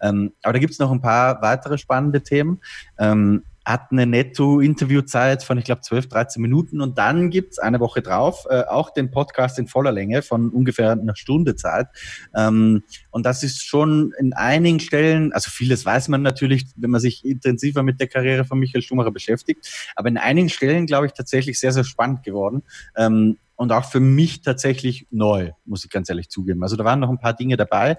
Ähm, 0.00 0.32
aber 0.42 0.52
da 0.52 0.58
gibt 0.58 0.72
es 0.72 0.78
noch 0.78 0.92
ein 0.92 1.00
paar 1.00 1.40
weitere 1.40 1.78
spannende 1.78 2.22
Themen. 2.22 2.60
Ähm, 2.98 3.44
hat 3.64 3.90
eine 3.90 4.06
Netto-Interviewzeit 4.06 5.42
von, 5.42 5.58
ich 5.58 5.64
glaube, 5.64 5.80
12, 5.80 6.08
13 6.08 6.42
Minuten. 6.42 6.80
Und 6.80 6.98
dann 6.98 7.30
gibt's 7.30 7.58
eine 7.58 7.80
Woche 7.80 8.02
drauf 8.02 8.46
äh, 8.50 8.62
auch 8.62 8.90
den 8.90 9.10
Podcast 9.10 9.58
in 9.58 9.68
voller 9.68 9.92
Länge 9.92 10.22
von 10.22 10.50
ungefähr 10.50 10.92
einer 10.92 11.16
Stunde 11.16 11.56
Zeit. 11.56 11.88
Ähm, 12.34 12.82
und 13.10 13.24
das 13.24 13.42
ist 13.42 13.64
schon 13.64 14.12
in 14.18 14.32
einigen 14.34 14.80
Stellen, 14.80 15.32
also 15.32 15.50
vieles 15.50 15.86
weiß 15.86 16.08
man 16.08 16.22
natürlich, 16.22 16.66
wenn 16.76 16.90
man 16.90 17.00
sich 17.00 17.24
intensiver 17.24 17.82
mit 17.82 18.00
der 18.00 18.08
Karriere 18.08 18.44
von 18.44 18.58
Michael 18.58 18.82
Schumacher 18.82 19.10
beschäftigt. 19.10 19.92
Aber 19.96 20.08
in 20.08 20.18
einigen 20.18 20.50
Stellen, 20.50 20.86
glaube 20.86 21.06
ich, 21.06 21.12
tatsächlich 21.12 21.58
sehr, 21.58 21.72
sehr 21.72 21.84
spannend 21.84 22.22
geworden. 22.22 22.62
Ähm, 22.96 23.38
und 23.56 23.72
auch 23.72 23.84
für 23.84 24.00
mich 24.00 24.42
tatsächlich 24.42 25.06
neu, 25.10 25.52
muss 25.64 25.84
ich 25.84 25.90
ganz 25.90 26.08
ehrlich 26.08 26.28
zugeben. 26.28 26.62
Also 26.62 26.76
da 26.76 26.84
waren 26.84 27.00
noch 27.00 27.10
ein 27.10 27.20
paar 27.20 27.34
Dinge 27.34 27.56
dabei. 27.56 27.98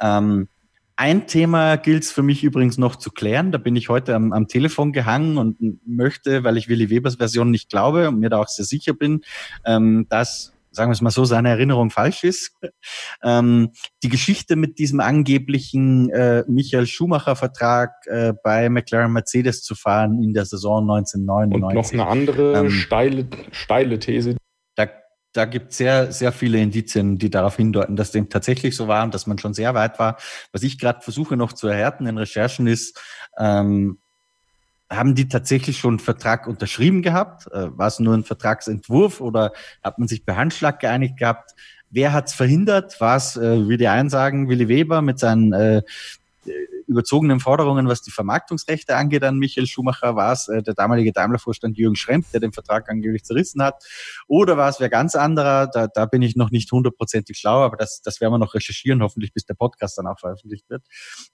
Ähm, 0.00 0.48
Ein 0.96 1.26
Thema 1.26 1.76
gilt 1.76 2.04
es 2.04 2.12
für 2.12 2.22
mich 2.22 2.42
übrigens 2.42 2.78
noch 2.78 2.96
zu 2.96 3.10
klären. 3.10 3.52
Da 3.52 3.58
bin 3.58 3.76
ich 3.76 3.90
heute 3.90 4.14
am, 4.14 4.32
am 4.32 4.48
Telefon 4.48 4.92
gehangen 4.92 5.36
und 5.36 5.86
möchte, 5.86 6.42
weil 6.42 6.56
ich 6.56 6.68
Willi 6.68 6.88
Webers 6.88 7.16
Version 7.16 7.50
nicht 7.50 7.68
glaube 7.68 8.08
und 8.08 8.18
mir 8.18 8.30
da 8.30 8.38
auch 8.38 8.48
sehr 8.48 8.64
sicher 8.64 8.94
bin, 8.94 9.20
ähm, 9.66 10.06
dass 10.08 10.54
sagen 10.76 10.90
wir 10.90 10.92
es 10.92 11.00
mal 11.00 11.10
so, 11.10 11.24
seine 11.24 11.48
Erinnerung 11.48 11.90
falsch 11.90 12.24
ist. 12.24 12.52
Ähm, 13.22 13.70
die 14.02 14.08
Geschichte 14.08 14.56
mit 14.56 14.78
diesem 14.78 15.00
angeblichen 15.00 16.10
äh, 16.10 16.44
Michael 16.46 16.86
Schumacher-Vertrag 16.86 17.90
äh, 18.06 18.34
bei 18.44 18.68
McLaren 18.68 19.12
Mercedes 19.12 19.62
zu 19.62 19.74
fahren 19.74 20.22
in 20.22 20.34
der 20.34 20.44
Saison 20.44 20.82
1999. 20.82 21.64
Und 21.64 21.74
noch 21.74 21.92
eine 21.92 22.06
andere 22.06 22.58
ähm, 22.58 22.70
steile, 22.70 23.26
steile 23.52 23.98
These. 23.98 24.36
Da, 25.36 25.44
gibt 25.44 25.72
es 25.72 25.76
sehr, 25.76 26.12
sehr 26.12 26.32
viele 26.32 26.58
Indizien, 26.58 27.18
die 27.18 27.30
darauf 27.30 27.56
hindeuten, 27.56 27.96
dass 27.96 28.10
dem 28.10 28.28
tatsächlich 28.28 28.74
so 28.76 28.88
war 28.88 29.04
und 29.04 29.14
dass 29.14 29.26
man 29.26 29.38
schon 29.38 29.54
sehr 29.54 29.74
weit 29.74 29.98
war. 29.98 30.16
Was 30.52 30.62
ich 30.62 30.78
gerade 30.78 31.00
versuche 31.02 31.36
noch 31.36 31.52
zu 31.52 31.68
erhärten 31.68 32.06
in 32.06 32.16
Recherchen 32.18 32.66
ist, 32.66 33.00
ähm, 33.38 33.98
haben 34.88 35.14
die 35.14 35.28
tatsächlich 35.28 35.78
schon 35.78 35.94
einen 35.94 35.98
Vertrag 35.98 36.46
unterschrieben 36.46 37.02
gehabt? 37.02 37.46
Äh, 37.52 37.76
war 37.76 37.88
es 37.88 37.98
nur 37.98 38.14
ein 38.14 38.24
Vertragsentwurf 38.24 39.20
oder 39.20 39.52
hat 39.82 39.98
man 39.98 40.08
sich 40.08 40.24
per 40.24 40.36
Handschlag 40.36 40.80
geeinigt 40.80 41.18
gehabt? 41.18 41.54
Wer 41.90 42.12
hat's 42.12 42.34
verhindert? 42.34 43.00
War 43.00 43.16
es, 43.16 43.36
äh, 43.36 43.68
wie 43.68 43.76
die 43.76 43.88
einen 43.88 44.10
sagen, 44.10 44.48
Willi 44.48 44.68
Weber 44.68 45.02
mit 45.02 45.18
seinen 45.18 45.52
äh, 45.52 45.82
überzogenen 46.86 47.40
Forderungen, 47.40 47.88
was 47.88 48.02
die 48.02 48.10
Vermarktungsrechte 48.10 48.96
angeht 48.96 49.22
an 49.24 49.38
Michael 49.38 49.66
Schumacher, 49.66 50.16
war 50.16 50.32
es 50.32 50.48
äh, 50.48 50.62
der 50.62 50.74
damalige 50.74 51.12
Daimler-Vorstand 51.12 51.76
Jürgen 51.76 51.96
Schremp, 51.96 52.30
der 52.32 52.40
den 52.40 52.52
Vertrag 52.52 52.88
angeblich 52.88 53.24
zerrissen 53.24 53.62
hat, 53.62 53.84
oder 54.28 54.56
war 54.56 54.68
es 54.68 54.80
wer 54.80 54.88
ganz 54.88 55.14
anderer, 55.14 55.66
da, 55.66 55.86
da 55.86 56.06
bin 56.06 56.22
ich 56.22 56.36
noch 56.36 56.50
nicht 56.50 56.70
hundertprozentig 56.70 57.38
schlau, 57.38 57.62
aber 57.62 57.76
das, 57.76 58.00
das 58.02 58.20
werden 58.20 58.32
wir 58.32 58.38
noch 58.38 58.54
recherchieren, 58.54 59.02
hoffentlich 59.02 59.32
bis 59.32 59.44
der 59.44 59.54
Podcast 59.54 59.98
dann 59.98 60.06
auch 60.06 60.18
veröffentlicht 60.18 60.68
wird. 60.68 60.84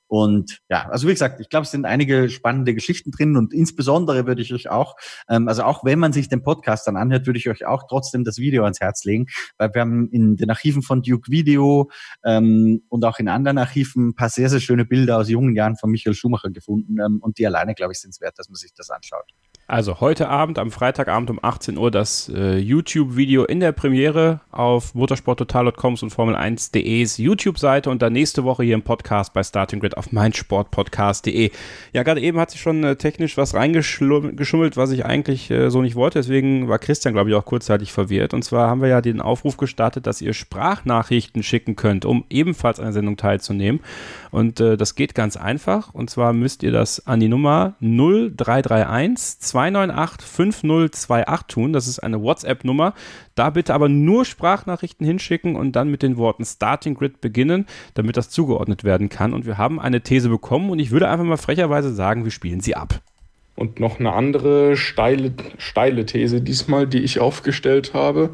Und 0.06 0.58
ja, 0.68 0.88
also 0.90 1.08
wie 1.08 1.12
gesagt, 1.12 1.40
ich 1.40 1.48
glaube, 1.48 1.64
es 1.64 1.70
sind 1.70 1.86
einige 1.86 2.28
spannende 2.28 2.74
Geschichten 2.74 3.10
drin 3.10 3.36
und 3.36 3.54
insbesondere 3.54 4.26
würde 4.26 4.42
ich 4.42 4.52
euch 4.52 4.68
auch, 4.68 4.96
ähm, 5.28 5.48
also 5.48 5.62
auch 5.62 5.84
wenn 5.84 5.98
man 5.98 6.12
sich 6.12 6.28
den 6.28 6.42
Podcast 6.42 6.86
dann 6.86 6.96
anhört, 6.96 7.26
würde 7.26 7.38
ich 7.38 7.48
euch 7.48 7.64
auch 7.64 7.84
trotzdem 7.88 8.24
das 8.24 8.38
Video 8.38 8.64
ans 8.64 8.80
Herz 8.80 9.04
legen, 9.04 9.26
weil 9.58 9.72
wir 9.72 9.80
haben 9.80 10.10
in 10.10 10.36
den 10.36 10.50
Archiven 10.50 10.82
von 10.82 11.02
Duke 11.02 11.30
Video 11.30 11.90
ähm, 12.24 12.82
und 12.88 13.04
auch 13.04 13.18
in 13.18 13.28
anderen 13.28 13.58
Archiven 13.58 14.08
ein 14.08 14.14
paar 14.14 14.28
sehr, 14.28 14.50
sehr 14.50 14.60
schöne 14.60 14.84
Bilder 14.84 15.18
aus 15.18 15.28
jungen 15.28 15.41
Jahren 15.50 15.76
von 15.76 15.90
Michael 15.90 16.14
Schumacher 16.14 16.50
gefunden 16.50 16.98
ähm, 17.00 17.18
und 17.20 17.38
die 17.38 17.46
alleine, 17.46 17.74
glaube 17.74 17.92
ich, 17.92 18.00
sind 18.00 18.10
es 18.10 18.20
wert, 18.20 18.38
dass 18.38 18.48
man 18.48 18.56
sich 18.56 18.72
das 18.74 18.90
anschaut. 18.90 19.32
Also 19.68 20.00
heute 20.00 20.28
Abend, 20.28 20.58
am 20.58 20.72
Freitagabend 20.72 21.30
um 21.30 21.38
18 21.40 21.78
Uhr, 21.78 21.90
das 21.90 22.28
äh, 22.34 22.58
YouTube-Video 22.58 23.44
in 23.44 23.60
der 23.60 23.70
Premiere 23.70 24.40
auf 24.50 24.94
motorsporttotal.coms 24.94 26.02
und 26.02 26.12
Formel1.de's 26.12 27.16
YouTube-Seite 27.16 27.88
und 27.88 28.02
dann 28.02 28.12
nächste 28.12 28.42
Woche 28.42 28.64
hier 28.64 28.74
im 28.74 28.82
Podcast 28.82 29.32
bei 29.32 29.42
Starting 29.42 29.78
Grid 29.78 29.96
auf 29.96 30.10
meinsportpodcast.de. 30.10 31.52
Ja, 31.92 32.02
gerade 32.02 32.20
eben 32.20 32.40
hat 32.40 32.50
sich 32.50 32.60
schon 32.60 32.82
äh, 32.82 32.96
technisch 32.96 33.36
was 33.36 33.54
reingeschummelt, 33.54 34.76
was 34.76 34.90
ich 34.90 35.06
eigentlich 35.06 35.48
äh, 35.50 35.70
so 35.70 35.80
nicht 35.80 35.94
wollte. 35.94 36.18
Deswegen 36.18 36.68
war 36.68 36.80
Christian, 36.80 37.14
glaube 37.14 37.30
ich, 37.30 37.36
auch 37.36 37.44
kurzzeitig 37.44 37.92
verwirrt. 37.92 38.34
Und 38.34 38.42
zwar 38.42 38.68
haben 38.68 38.82
wir 38.82 38.88
ja 38.88 39.00
den 39.00 39.20
Aufruf 39.20 39.56
gestartet, 39.56 40.08
dass 40.08 40.20
ihr 40.20 40.34
Sprachnachrichten 40.34 41.44
schicken 41.44 41.76
könnt, 41.76 42.04
um 42.04 42.24
ebenfalls 42.28 42.80
an 42.80 42.86
der 42.86 42.94
Sendung 42.94 43.16
teilzunehmen. 43.16 43.80
Und 44.32 44.58
äh, 44.58 44.76
das 44.76 44.96
geht 44.96 45.14
ganz 45.14 45.36
einfach. 45.36 45.94
Und 45.94 46.10
zwar 46.10 46.32
müsst 46.32 46.64
ihr 46.64 46.72
das 46.72 47.06
an 47.06 47.20
die 47.20 47.28
Nummer 47.28 47.74
0331 47.80 49.51
298 49.52 50.26
5028 50.26 51.46
tun. 51.46 51.72
Das 51.72 51.86
ist 51.86 51.98
eine 51.98 52.22
WhatsApp-Nummer. 52.22 52.94
Da 53.34 53.50
bitte 53.50 53.74
aber 53.74 53.88
nur 53.88 54.24
Sprachnachrichten 54.24 55.06
hinschicken 55.06 55.56
und 55.56 55.72
dann 55.72 55.88
mit 55.88 56.02
den 56.02 56.16
Worten 56.16 56.44
Starting 56.44 56.94
Grid 56.94 57.20
beginnen, 57.20 57.66
damit 57.94 58.16
das 58.16 58.30
zugeordnet 58.30 58.84
werden 58.84 59.08
kann. 59.08 59.34
Und 59.34 59.46
wir 59.46 59.58
haben 59.58 59.78
eine 59.78 60.00
These 60.00 60.28
bekommen 60.28 60.70
und 60.70 60.78
ich 60.78 60.90
würde 60.90 61.08
einfach 61.08 61.24
mal 61.24 61.36
frecherweise 61.36 61.92
sagen, 61.94 62.24
wir 62.24 62.30
spielen 62.30 62.60
sie 62.60 62.74
ab. 62.74 63.00
Und 63.54 63.78
noch 63.78 64.00
eine 64.00 64.12
andere 64.12 64.76
steile, 64.76 65.34
steile 65.58 66.06
These 66.06 66.40
diesmal, 66.40 66.86
die 66.86 67.00
ich 67.00 67.20
aufgestellt 67.20 67.92
habe, 67.92 68.30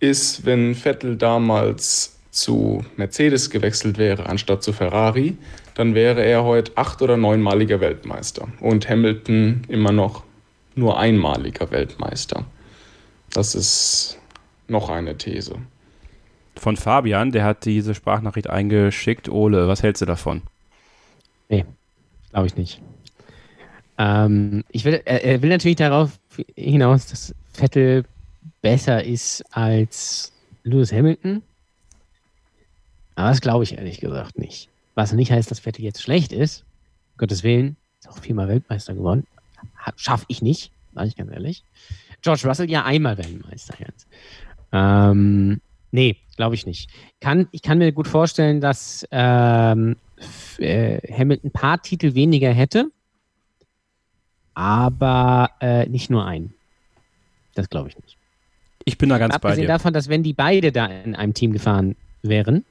ist, 0.00 0.46
wenn 0.46 0.74
Vettel 0.74 1.16
damals 1.16 2.18
zu 2.30 2.84
Mercedes 2.96 3.50
gewechselt 3.50 3.98
wäre 3.98 4.26
anstatt 4.26 4.62
zu 4.62 4.72
Ferrari, 4.72 5.36
dann 5.74 5.94
wäre 5.94 6.24
er 6.24 6.44
heute 6.44 6.72
acht- 6.76 7.02
oder 7.02 7.16
neunmaliger 7.16 7.80
Weltmeister 7.80 8.48
und 8.60 8.88
Hamilton 8.88 9.62
immer 9.68 9.92
noch 9.92 10.25
nur 10.76 10.98
einmaliger 10.98 11.70
Weltmeister. 11.70 12.44
Das 13.32 13.54
ist 13.54 14.18
noch 14.68 14.88
eine 14.88 15.16
These. 15.16 15.56
Von 16.54 16.76
Fabian, 16.76 17.32
der 17.32 17.44
hat 17.44 17.64
diese 17.64 17.94
Sprachnachricht 17.94 18.48
eingeschickt. 18.48 19.28
Ole, 19.28 19.68
was 19.68 19.82
hältst 19.82 20.02
du 20.02 20.06
davon? 20.06 20.42
Nee, 21.48 21.64
glaube 22.30 22.46
ich 22.46 22.56
nicht. 22.56 22.80
Ähm, 23.98 24.64
ich 24.70 24.84
will, 24.84 25.00
er, 25.04 25.24
er 25.24 25.42
will 25.42 25.50
natürlich 25.50 25.76
darauf 25.76 26.18
hinaus, 26.54 27.06
dass 27.06 27.34
Vettel 27.52 28.04
besser 28.62 29.04
ist 29.04 29.44
als 29.54 30.32
Lewis 30.64 30.92
Hamilton. 30.92 31.42
Aber 33.14 33.30
das 33.30 33.40
glaube 33.40 33.64
ich 33.64 33.78
ehrlich 33.78 34.00
gesagt 34.00 34.38
nicht. 34.38 34.68
Was 34.94 35.12
nicht 35.12 35.30
heißt, 35.30 35.50
dass 35.50 35.60
Vettel 35.60 35.84
jetzt 35.84 36.02
schlecht 36.02 36.32
ist. 36.32 36.64
Um 37.12 37.18
Gottes 37.18 37.42
Willen, 37.42 37.76
ist 38.00 38.08
auch 38.08 38.18
viermal 38.18 38.48
Weltmeister 38.48 38.94
geworden. 38.94 39.26
Schaffe 39.96 40.24
ich 40.28 40.42
nicht, 40.42 40.72
sage 40.94 41.08
ich 41.08 41.16
ganz 41.16 41.30
ehrlich. 41.32 41.64
George 42.22 42.42
Russell 42.46 42.70
ja 42.70 42.84
einmal 42.84 43.18
Weltmeister 43.18 43.74
jetzt. 43.78 44.06
Ähm, 44.72 45.60
nee, 45.90 46.16
glaube 46.36 46.54
ich 46.54 46.66
nicht. 46.66 46.90
Kann, 47.20 47.48
ich 47.52 47.62
kann 47.62 47.78
mir 47.78 47.92
gut 47.92 48.08
vorstellen, 48.08 48.60
dass 48.60 49.06
ähm, 49.10 49.96
äh, 50.58 50.98
Hamilton 51.12 51.50
ein 51.50 51.52
paar 51.52 51.82
Titel 51.82 52.14
weniger 52.14 52.50
hätte, 52.52 52.90
aber 54.54 55.50
äh, 55.60 55.86
nicht 55.86 56.10
nur 56.10 56.26
einen. 56.26 56.54
Das 57.54 57.68
glaube 57.68 57.88
ich 57.88 57.96
nicht. 57.96 58.16
Ich 58.84 58.98
bin 58.98 59.08
da 59.08 59.18
ganz 59.18 59.34
Abgesehen 59.34 59.56
bei 59.56 59.62
dir. 59.62 59.68
davon, 59.68 59.92
dass 59.92 60.08
wenn 60.08 60.22
die 60.22 60.32
beide 60.32 60.72
da 60.72 60.86
in 60.86 61.16
einem 61.16 61.34
Team 61.34 61.52
gefahren 61.52 61.96
wären, 62.22 62.64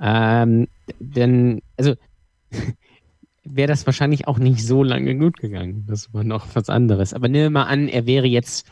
ähm, 0.00 0.68
dann, 0.98 1.62
also 1.76 1.94
wäre 3.48 3.68
das 3.68 3.86
wahrscheinlich 3.86 4.28
auch 4.28 4.38
nicht 4.38 4.64
so 4.64 4.82
lange 4.82 5.16
gut 5.16 5.38
gegangen. 5.38 5.84
Das 5.86 6.12
war 6.12 6.24
noch 6.24 6.46
was 6.54 6.68
anderes. 6.68 7.14
Aber 7.14 7.28
nehmen 7.28 7.44
wir 7.44 7.50
mal 7.50 7.64
an, 7.64 7.88
er 7.88 8.06
wäre 8.06 8.26
jetzt 8.26 8.66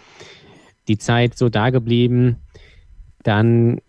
die 0.88 0.98
Zeit 0.98 1.36
so 1.36 1.48
da 1.48 1.70
geblieben, 1.70 2.36
dann 3.22 3.80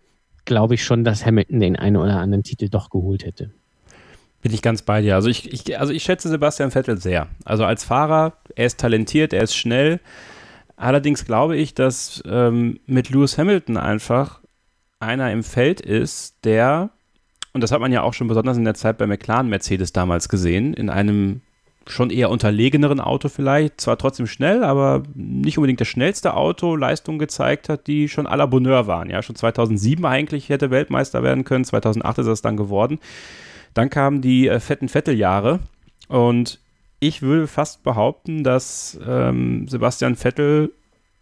glaube 0.45 0.75
ich 0.75 0.83
schon, 0.83 1.03
dass 1.03 1.25
Hamilton 1.25 1.59
den 1.59 1.75
einen 1.75 1.97
oder 1.97 2.19
anderen 2.19 2.43
Titel 2.43 2.69
doch 2.69 2.89
geholt 2.89 3.25
hätte. 3.25 3.51
Bin 4.41 4.53
ich 4.53 4.61
ganz 4.61 4.83
bei 4.83 5.01
dir. 5.01 5.15
Also 5.15 5.27
ich, 5.27 5.51
ich, 5.51 5.79
also 5.79 5.91
ich 5.91 6.03
schätze 6.03 6.29
Sebastian 6.29 6.71
Vettel 6.71 6.99
sehr. 6.99 7.27
Also 7.45 7.65
als 7.65 7.83
Fahrer, 7.83 8.37
er 8.55 8.67
ist 8.67 8.79
talentiert, 8.79 9.33
er 9.33 9.41
ist 9.41 9.55
schnell. 9.55 9.99
Allerdings 10.77 11.25
glaube 11.25 11.57
ich, 11.57 11.73
dass 11.73 12.21
ähm, 12.27 12.79
mit 12.85 13.09
Lewis 13.09 13.37
Hamilton 13.37 13.77
einfach 13.77 14.41
einer 14.99 15.31
im 15.31 15.43
Feld 15.43 15.81
ist, 15.81 16.37
der 16.43 16.91
und 17.55 17.61
das 17.61 17.71
hat 17.71 17.79
man 17.79 17.93
ja 17.93 18.03
auch 18.03 18.13
schon 18.13 18.27
besonders 18.27 18.57
in 18.57 18.65
der 18.65 18.73
Zeit 18.73 18.97
bei 18.97 19.07
McLaren 19.07 19.47
Mercedes 19.47 19.93
damals 19.93 20.27
gesehen, 20.27 20.73
in 20.73 20.89
einem 20.89 21.39
schon 21.87 22.09
eher 22.09 22.29
unterlegeneren 22.29 22.99
Auto 22.99 23.29
vielleicht, 23.29 23.79
zwar 23.79 23.97
trotzdem 23.97 24.27
schnell, 24.27 24.61
aber 24.61 25.03
nicht 25.13 25.57
unbedingt 25.57 25.79
das 25.79 25.87
schnellste 25.87 26.33
Auto. 26.33 26.75
Leistung 26.75 27.17
gezeigt 27.17 27.69
hat, 27.69 27.87
die 27.87 28.09
schon 28.09 28.27
à 28.27 28.35
la 28.35 28.45
Bonheur 28.45 28.87
waren. 28.87 29.09
Ja, 29.09 29.21
schon 29.21 29.37
2007 29.37 30.03
eigentlich 30.03 30.49
hätte 30.49 30.69
Weltmeister 30.69 31.23
werden 31.23 31.45
können, 31.45 31.63
2008 31.63 32.17
ist 32.17 32.27
es 32.27 32.41
dann 32.41 32.57
geworden. 32.57 32.99
Dann 33.73 33.89
kamen 33.89 34.19
die 34.19 34.49
äh, 34.49 34.59
fetten 34.59 34.89
Vetteljahre. 34.89 35.59
Und 36.09 36.59
ich 36.99 37.21
würde 37.21 37.47
fast 37.47 37.83
behaupten, 37.83 38.43
dass 38.43 38.99
ähm, 39.07 39.69
Sebastian 39.69 40.17
Vettel 40.17 40.73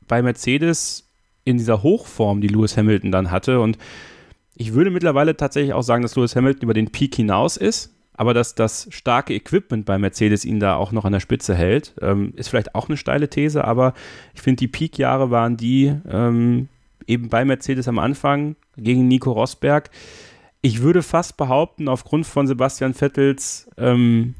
bei 0.08 0.24
Mercedes 0.24 1.06
in 1.46 1.60
dieser 1.60 1.84
Hochform, 1.84 2.42
die 2.42 2.48
Lewis 2.48 2.76
Hamilton 2.76 3.12
dann 3.12 3.30
hatte 3.30 3.60
und 3.60 3.78
ich 4.56 4.74
würde 4.74 4.92
mittlerweile 4.92 5.36
tatsächlich 5.36 5.74
auch 5.74 5.82
sagen, 5.82 6.04
dass 6.04 6.16
Lewis 6.16 6.36
Hamilton 6.36 6.64
über 6.64 6.74
den 6.74 6.92
Peak 6.92 7.16
hinaus 7.16 7.58
ist, 7.58 7.94
aber 8.14 8.34
dass 8.34 8.56
das 8.56 8.88
starke 8.92 9.34
Equipment 9.34 9.86
bei 9.86 9.98
Mercedes 9.98 10.46
ihn 10.46 10.60
da 10.60 10.76
auch 10.76 10.92
noch 10.92 11.06
an 11.06 11.14
der 11.14 11.20
Spitze 11.20 11.56
hält, 11.56 11.94
ähm, 12.02 12.34
ist 12.36 12.50
vielleicht 12.50 12.76
auch 12.76 12.88
eine 12.88 12.98
steile 12.98 13.30
These, 13.30 13.64
aber 13.64 13.94
ich 14.36 14.42
finde, 14.42 14.58
die 14.58 14.68
Peak-Jahre 14.68 15.32
waren 15.32 15.58
die 15.58 15.94
ähm, 16.10 16.70
eben 17.08 17.30
bei 17.30 17.44
Mercedes 17.44 17.88
am 17.88 18.00
Anfang 18.00 18.56
gegen 18.78 19.08
Nico 19.08 19.32
Rosberg. 19.32 19.90
Ich 20.62 20.82
würde 20.82 21.04
fast 21.04 21.38
behaupten, 21.38 21.88
aufgrund 21.88 22.26
von 22.26 22.48
Sebastian 22.48 22.94
Vettels 22.94 23.70
ähm, 23.78 24.36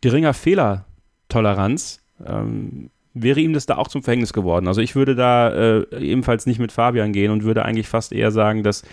geringer 0.00 0.32
Fehlertoleranz, 0.32 2.00
ähm, 2.24 2.90
wäre 3.12 3.40
ihm 3.40 3.52
das 3.52 3.66
da 3.66 3.76
auch 3.76 3.88
zum 3.88 4.02
Verhängnis 4.02 4.32
geworden. 4.32 4.68
Also 4.68 4.80
ich 4.80 4.94
würde 4.94 5.14
da 5.14 5.48
äh, 5.50 5.86
ebenfalls 5.98 6.46
nicht 6.46 6.58
mit 6.58 6.70
Fabian 6.70 7.12
gehen 7.12 7.32
und 7.32 7.44
würde 7.44 7.64
eigentlich 7.64 7.88
fast 7.88 8.12
eher 8.12 8.30
sagen, 8.30 8.62
dass 8.62 8.84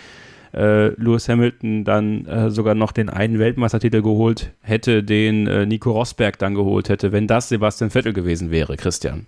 äh, 0.54 0.88
Lewis 1.00 1.28
Hamilton 1.28 1.84
dann 1.84 2.26
äh, 2.26 2.50
sogar 2.50 2.74
noch 2.74 2.92
den 2.92 3.08
einen 3.08 3.38
Weltmeistertitel 3.38 4.02
geholt 4.02 4.52
hätte, 4.62 5.02
den 5.02 5.46
äh, 5.46 5.66
Nico 5.66 5.90
Rosberg 5.90 6.38
dann 6.38 6.54
geholt 6.54 6.88
hätte, 6.88 7.12
wenn 7.12 7.26
das 7.26 7.48
Sebastian 7.48 7.90
Vettel 7.90 8.12
gewesen 8.12 8.50
wäre, 8.50 8.76
Christian. 8.76 9.26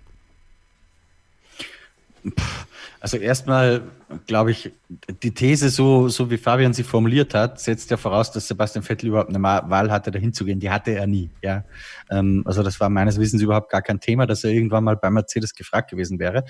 Also 2.99 3.17
erstmal, 3.17 3.83
glaube 4.25 4.51
ich, 4.51 4.71
die 5.21 5.31
These, 5.31 5.69
so, 5.69 6.09
so 6.09 6.31
wie 6.31 6.37
Fabian 6.37 6.73
sie 6.73 6.83
formuliert 6.83 7.33
hat, 7.35 7.59
setzt 7.59 7.91
ja 7.91 7.97
voraus, 7.97 8.31
dass 8.31 8.47
Sebastian 8.47 8.83
Vettel 8.83 9.09
überhaupt 9.09 9.29
eine 9.29 9.41
Wahl 9.41 9.91
hatte, 9.91 10.11
dahin 10.11 10.33
zu 10.33 10.45
gehen. 10.45 10.59
Die 10.59 10.69
hatte 10.69 10.91
er 10.91 11.05
nie. 11.05 11.29
Ja. 11.43 11.63
Ähm, 12.09 12.41
also 12.45 12.63
das 12.63 12.79
war 12.79 12.89
meines 12.89 13.19
Wissens 13.19 13.41
überhaupt 13.41 13.69
gar 13.69 13.81
kein 13.81 13.99
Thema, 13.99 14.25
dass 14.25 14.43
er 14.43 14.51
irgendwann 14.51 14.83
mal 14.83 14.97
bei 14.97 15.09
Mercedes 15.09 15.53
gefragt 15.53 15.91
gewesen 15.91 16.19
wäre. 16.19 16.43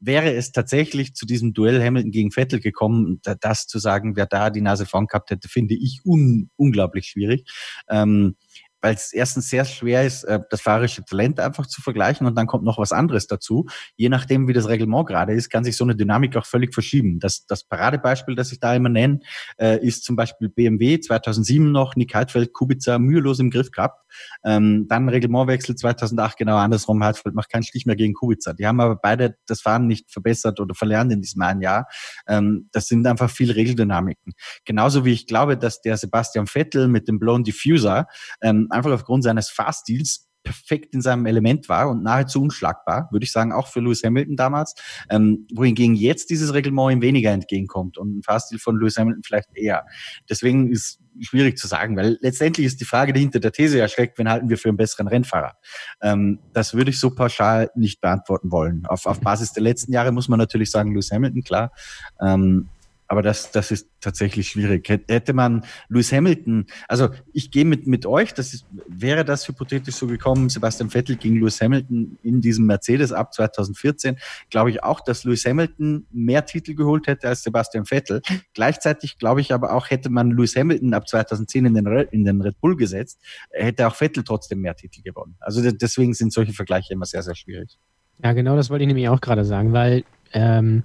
Wäre 0.00 0.32
es 0.32 0.52
tatsächlich 0.52 1.14
zu 1.14 1.26
diesem 1.26 1.52
Duell 1.52 1.82
Hamilton 1.82 2.10
gegen 2.10 2.30
Vettel 2.30 2.60
gekommen, 2.60 3.20
das 3.40 3.66
zu 3.66 3.78
sagen, 3.78 4.16
wer 4.16 4.26
da 4.26 4.50
die 4.50 4.62
Nase 4.62 4.86
vorn 4.86 5.06
gehabt 5.06 5.30
hätte, 5.30 5.48
finde 5.48 5.74
ich 5.74 6.00
un 6.04 6.50
unglaublich 6.56 7.06
schwierig. 7.06 7.44
Ähm, 7.88 8.36
weil 8.80 8.94
es 8.94 9.12
erstens 9.12 9.48
sehr 9.50 9.64
schwer 9.64 10.04
ist, 10.04 10.24
äh, 10.24 10.40
das 10.50 10.60
fahrerische 10.60 11.04
Talent 11.04 11.40
einfach 11.40 11.66
zu 11.66 11.82
vergleichen 11.82 12.26
und 12.26 12.36
dann 12.36 12.46
kommt 12.46 12.64
noch 12.64 12.78
was 12.78 12.92
anderes 12.92 13.26
dazu. 13.26 13.66
Je 13.96 14.08
nachdem, 14.08 14.48
wie 14.48 14.52
das 14.52 14.68
Reglement 14.68 15.06
gerade 15.06 15.32
ist, 15.32 15.50
kann 15.50 15.64
sich 15.64 15.76
so 15.76 15.84
eine 15.84 15.96
Dynamik 15.96 16.36
auch 16.36 16.46
völlig 16.46 16.74
verschieben. 16.74 17.18
Das, 17.20 17.46
das 17.46 17.64
Paradebeispiel, 17.64 18.34
das 18.34 18.52
ich 18.52 18.60
da 18.60 18.74
immer 18.74 18.88
nenne, 18.88 19.20
äh, 19.58 19.84
ist 19.84 20.04
zum 20.04 20.16
Beispiel 20.16 20.48
BMW 20.48 21.00
2007 21.00 21.70
noch, 21.70 21.96
Nick 21.96 22.14
Heidfeld, 22.14 22.52
Kubica 22.52 22.98
mühelos 22.98 23.38
im 23.38 23.50
Griff 23.50 23.70
gehabt. 23.70 24.00
Ähm, 24.44 24.86
dann 24.88 25.08
Reglementwechsel 25.08 25.76
2008 25.76 26.36
genau 26.36 26.56
andersrum. 26.56 27.02
Heidfeld 27.02 27.34
macht 27.34 27.50
keinen 27.50 27.62
Stich 27.62 27.86
mehr 27.86 27.96
gegen 27.96 28.14
Kubica. 28.14 28.52
Die 28.52 28.66
haben 28.66 28.80
aber 28.80 28.96
beide 28.96 29.36
das 29.46 29.60
Fahren 29.60 29.86
nicht 29.86 30.10
verbessert 30.10 30.60
oder 30.60 30.74
verlernt 30.74 31.12
in 31.12 31.20
diesem 31.20 31.42
einen 31.42 31.62
Jahr. 31.62 31.86
Ähm, 32.26 32.68
das 32.72 32.88
sind 32.88 33.06
einfach 33.06 33.30
viel 33.30 33.50
Regeldynamiken. 33.50 34.32
Genauso 34.64 35.04
wie 35.04 35.12
ich 35.12 35.26
glaube, 35.26 35.56
dass 35.56 35.80
der 35.80 35.96
Sebastian 35.96 36.46
Vettel 36.46 36.88
mit 36.88 37.08
dem 37.08 37.18
Blown 37.18 37.44
Diffuser 37.44 38.06
ähm, 38.40 38.68
einfach 38.72 38.92
aufgrund 38.92 39.24
seines 39.24 39.50
Fahrstils 39.50 40.30
perfekt 40.42 40.94
in 40.94 41.02
seinem 41.02 41.26
Element 41.26 41.68
war 41.68 41.90
und 41.90 42.02
nahezu 42.02 42.42
unschlagbar, 42.42 43.08
würde 43.10 43.24
ich 43.24 43.32
sagen, 43.32 43.52
auch 43.52 43.66
für 43.66 43.80
Lewis 43.80 44.02
Hamilton 44.02 44.36
damals, 44.36 44.74
ähm, 45.10 45.46
wohingegen 45.52 45.94
jetzt 45.94 46.30
dieses 46.30 46.54
Reglement 46.54 46.92
ihm 46.92 47.02
weniger 47.02 47.30
entgegenkommt 47.30 47.98
und 47.98 48.18
ein 48.18 48.22
Fahrstil 48.22 48.58
von 48.58 48.78
Lewis 48.78 48.96
Hamilton 48.96 49.22
vielleicht 49.22 49.48
eher. 49.54 49.84
Deswegen 50.28 50.70
ist 50.72 51.00
schwierig 51.20 51.58
zu 51.58 51.66
sagen, 51.66 51.96
weil 51.96 52.18
letztendlich 52.20 52.66
ist 52.66 52.80
die 52.80 52.84
Frage, 52.84 53.12
die 53.12 53.20
hinter 53.20 53.40
der 53.40 53.52
These 53.52 53.80
erschreckt, 53.80 54.18
wen 54.18 54.30
halten 54.30 54.48
wir 54.48 54.56
für 54.56 54.68
einen 54.68 54.78
besseren 54.78 55.08
Rennfahrer? 55.08 55.56
Ähm, 56.00 56.38
das 56.52 56.74
würde 56.74 56.90
ich 56.90 56.98
so 56.98 57.14
pauschal 57.14 57.70
nicht 57.74 58.00
beantworten 58.00 58.50
wollen. 58.50 58.86
Auf, 58.86 59.06
auf 59.06 59.20
Basis 59.20 59.52
der 59.52 59.62
letzten 59.62 59.92
Jahre 59.92 60.12
muss 60.12 60.28
man 60.28 60.38
natürlich 60.38 60.70
sagen, 60.70 60.92
Lewis 60.92 61.10
Hamilton, 61.10 61.42
klar. 61.42 61.72
Ähm, 62.20 62.70
aber 63.10 63.22
das, 63.22 63.50
das 63.50 63.72
ist 63.72 63.88
tatsächlich 64.00 64.46
schwierig. 64.46 64.88
Hätte 64.88 65.32
man 65.32 65.64
Lewis 65.88 66.12
Hamilton, 66.12 66.66
also 66.86 67.08
ich 67.32 67.50
gehe 67.50 67.64
mit, 67.64 67.88
mit 67.88 68.06
euch, 68.06 68.34
das 68.34 68.54
ist, 68.54 68.66
wäre 68.86 69.24
das 69.24 69.48
hypothetisch 69.48 69.96
so 69.96 70.06
gekommen, 70.06 70.48
Sebastian 70.48 70.90
Vettel 70.90 71.16
gegen 71.16 71.40
Lewis 71.40 71.60
Hamilton 71.60 72.18
in 72.22 72.40
diesem 72.40 72.66
Mercedes 72.66 73.10
ab 73.10 73.34
2014, 73.34 74.16
glaube 74.48 74.70
ich 74.70 74.84
auch, 74.84 75.00
dass 75.00 75.24
Lewis 75.24 75.44
Hamilton 75.44 76.06
mehr 76.12 76.46
Titel 76.46 76.76
geholt 76.76 77.08
hätte 77.08 77.26
als 77.26 77.42
Sebastian 77.42 77.84
Vettel. 77.84 78.22
Gleichzeitig 78.54 79.18
glaube 79.18 79.40
ich 79.40 79.52
aber 79.52 79.74
auch, 79.74 79.90
hätte 79.90 80.08
man 80.08 80.30
Lewis 80.30 80.54
Hamilton 80.54 80.94
ab 80.94 81.08
2010 81.08 81.66
in 81.66 81.74
den, 81.74 81.86
in 82.12 82.24
den 82.24 82.40
Red 82.40 82.60
Bull 82.60 82.76
gesetzt, 82.76 83.20
hätte 83.50 83.88
auch 83.88 83.96
Vettel 83.96 84.22
trotzdem 84.22 84.60
mehr 84.60 84.76
Titel 84.76 85.02
gewonnen. 85.02 85.34
Also 85.40 85.68
deswegen 85.68 86.14
sind 86.14 86.32
solche 86.32 86.52
Vergleiche 86.52 86.92
immer 86.92 87.06
sehr, 87.06 87.24
sehr 87.24 87.34
schwierig. 87.34 87.76
Ja, 88.22 88.34
genau 88.34 88.54
das 88.54 88.70
wollte 88.70 88.84
ich 88.84 88.88
nämlich 88.88 89.08
auch 89.08 89.20
gerade 89.20 89.44
sagen, 89.44 89.72
weil 89.72 90.04
ähm, 90.32 90.84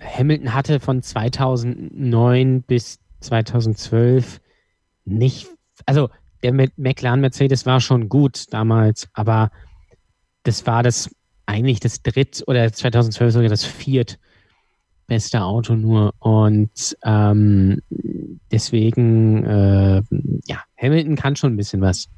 Hamilton 0.00 0.54
hatte 0.54 0.80
von 0.80 1.02
2009 1.02 2.62
bis 2.62 2.98
2012 3.20 4.40
nicht, 5.04 5.48
also 5.86 6.08
der 6.42 6.52
McLaren 6.76 7.20
Mercedes 7.20 7.66
war 7.66 7.80
schon 7.80 8.08
gut 8.08 8.52
damals, 8.52 9.08
aber 9.12 9.50
das 10.42 10.66
war 10.66 10.82
das 10.82 11.14
eigentlich 11.46 11.80
das 11.80 12.02
dritt 12.02 12.42
oder 12.46 12.72
2012 12.72 13.32
sogar 13.32 13.48
das 13.48 13.64
viert 13.64 14.18
beste 15.06 15.42
Auto 15.42 15.74
nur 15.74 16.14
und 16.20 16.96
ähm, 17.04 17.82
deswegen 18.52 19.44
äh, 19.44 20.02
ja 20.46 20.62
Hamilton 20.80 21.16
kann 21.16 21.34
schon 21.36 21.52
ein 21.54 21.56
bisschen 21.56 21.80
was. 21.80 22.08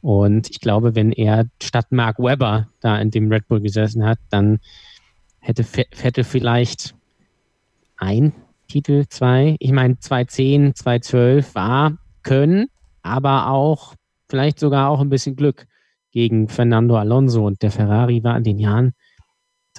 Und 0.00 0.50
ich 0.50 0.60
glaube, 0.60 0.94
wenn 0.94 1.12
er 1.12 1.46
statt 1.62 1.86
Mark 1.90 2.18
Webber 2.18 2.68
da 2.80 2.98
in 2.98 3.12
dem 3.12 3.30
Red 3.30 3.46
Bull 3.48 3.60
gesessen 3.60 4.04
hat, 4.04 4.18
dann 4.28 4.58
hätte 5.38 5.62
Vettel 5.62 6.24
vielleicht 6.24 6.95
ein 7.96 8.32
Titel, 8.68 9.06
zwei. 9.08 9.56
Ich 9.58 9.72
meine, 9.72 9.98
2010, 9.98 10.74
2012 10.74 11.54
war 11.54 11.98
können, 12.22 12.66
aber 13.02 13.48
auch 13.50 13.94
vielleicht 14.28 14.58
sogar 14.58 14.90
auch 14.90 15.00
ein 15.00 15.08
bisschen 15.08 15.36
Glück 15.36 15.66
gegen 16.10 16.48
Fernando 16.48 16.96
Alonso 16.96 17.46
und 17.46 17.62
der 17.62 17.70
Ferrari 17.70 18.24
war 18.24 18.36
in 18.36 18.44
den 18.44 18.58
Jahren 18.58 18.94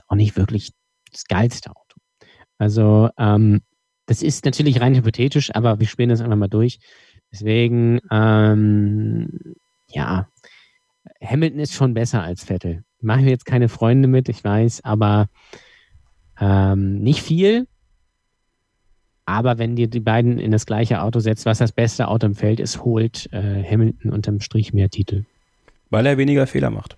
auch 0.07 0.15
nicht 0.15 0.37
wirklich 0.37 0.71
das 1.11 1.25
geilste 1.25 1.71
Auto. 1.71 1.97
Also 2.57 3.09
ähm, 3.17 3.61
das 4.05 4.21
ist 4.21 4.45
natürlich 4.45 4.79
rein 4.79 4.95
hypothetisch, 4.95 5.53
aber 5.53 5.79
wir 5.79 5.87
spielen 5.87 6.09
das 6.09 6.21
einfach 6.21 6.37
mal 6.37 6.47
durch. 6.47 6.79
Deswegen, 7.31 7.99
ähm, 8.09 9.55
ja, 9.89 10.27
Hamilton 11.21 11.59
ist 11.59 11.73
schon 11.73 11.93
besser 11.93 12.23
als 12.23 12.45
Vettel. 12.45 12.83
Machen 13.01 13.25
wir 13.25 13.31
jetzt 13.31 13.45
keine 13.45 13.69
Freunde 13.69 14.07
mit, 14.07 14.29
ich 14.29 14.43
weiß, 14.43 14.83
aber 14.83 15.27
ähm, 16.39 16.99
nicht 16.99 17.21
viel. 17.21 17.67
Aber 19.27 19.57
wenn 19.57 19.75
dir 19.75 19.87
die 19.87 19.99
beiden 19.99 20.39
in 20.39 20.51
das 20.51 20.65
gleiche 20.65 21.01
Auto 21.01 21.19
setzt, 21.19 21.45
was 21.45 21.57
das 21.57 21.73
beste 21.73 22.07
Auto 22.07 22.25
im 22.25 22.33
Feld 22.33 22.61
ist, 22.61 22.85
holt 22.85 23.29
äh, 23.33 23.61
Hamilton 23.61 24.11
unterm 24.11 24.39
Strich 24.39 24.73
mehr 24.73 24.89
Titel. 24.89 25.25
Weil 25.89 26.05
er 26.05 26.17
weniger 26.17 26.47
Fehler 26.47 26.69
macht. 26.69 26.95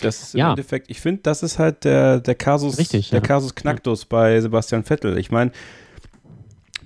Das 0.00 0.22
ist 0.22 0.34
im 0.34 0.40
ja. 0.40 0.50
Endeffekt, 0.50 0.90
ich 0.90 1.00
finde, 1.00 1.22
das 1.22 1.42
ist 1.42 1.58
halt 1.58 1.84
der, 1.84 2.20
der 2.20 2.34
Kasus, 2.34 2.76
Richtig, 2.76 3.08
der 3.08 3.20
ja. 3.20 3.26
Kasus 3.26 3.54
Knacktus 3.54 4.02
ja. 4.02 4.06
bei 4.10 4.40
Sebastian 4.42 4.84
Vettel. 4.84 5.16
Ich 5.16 5.30
meine, 5.30 5.50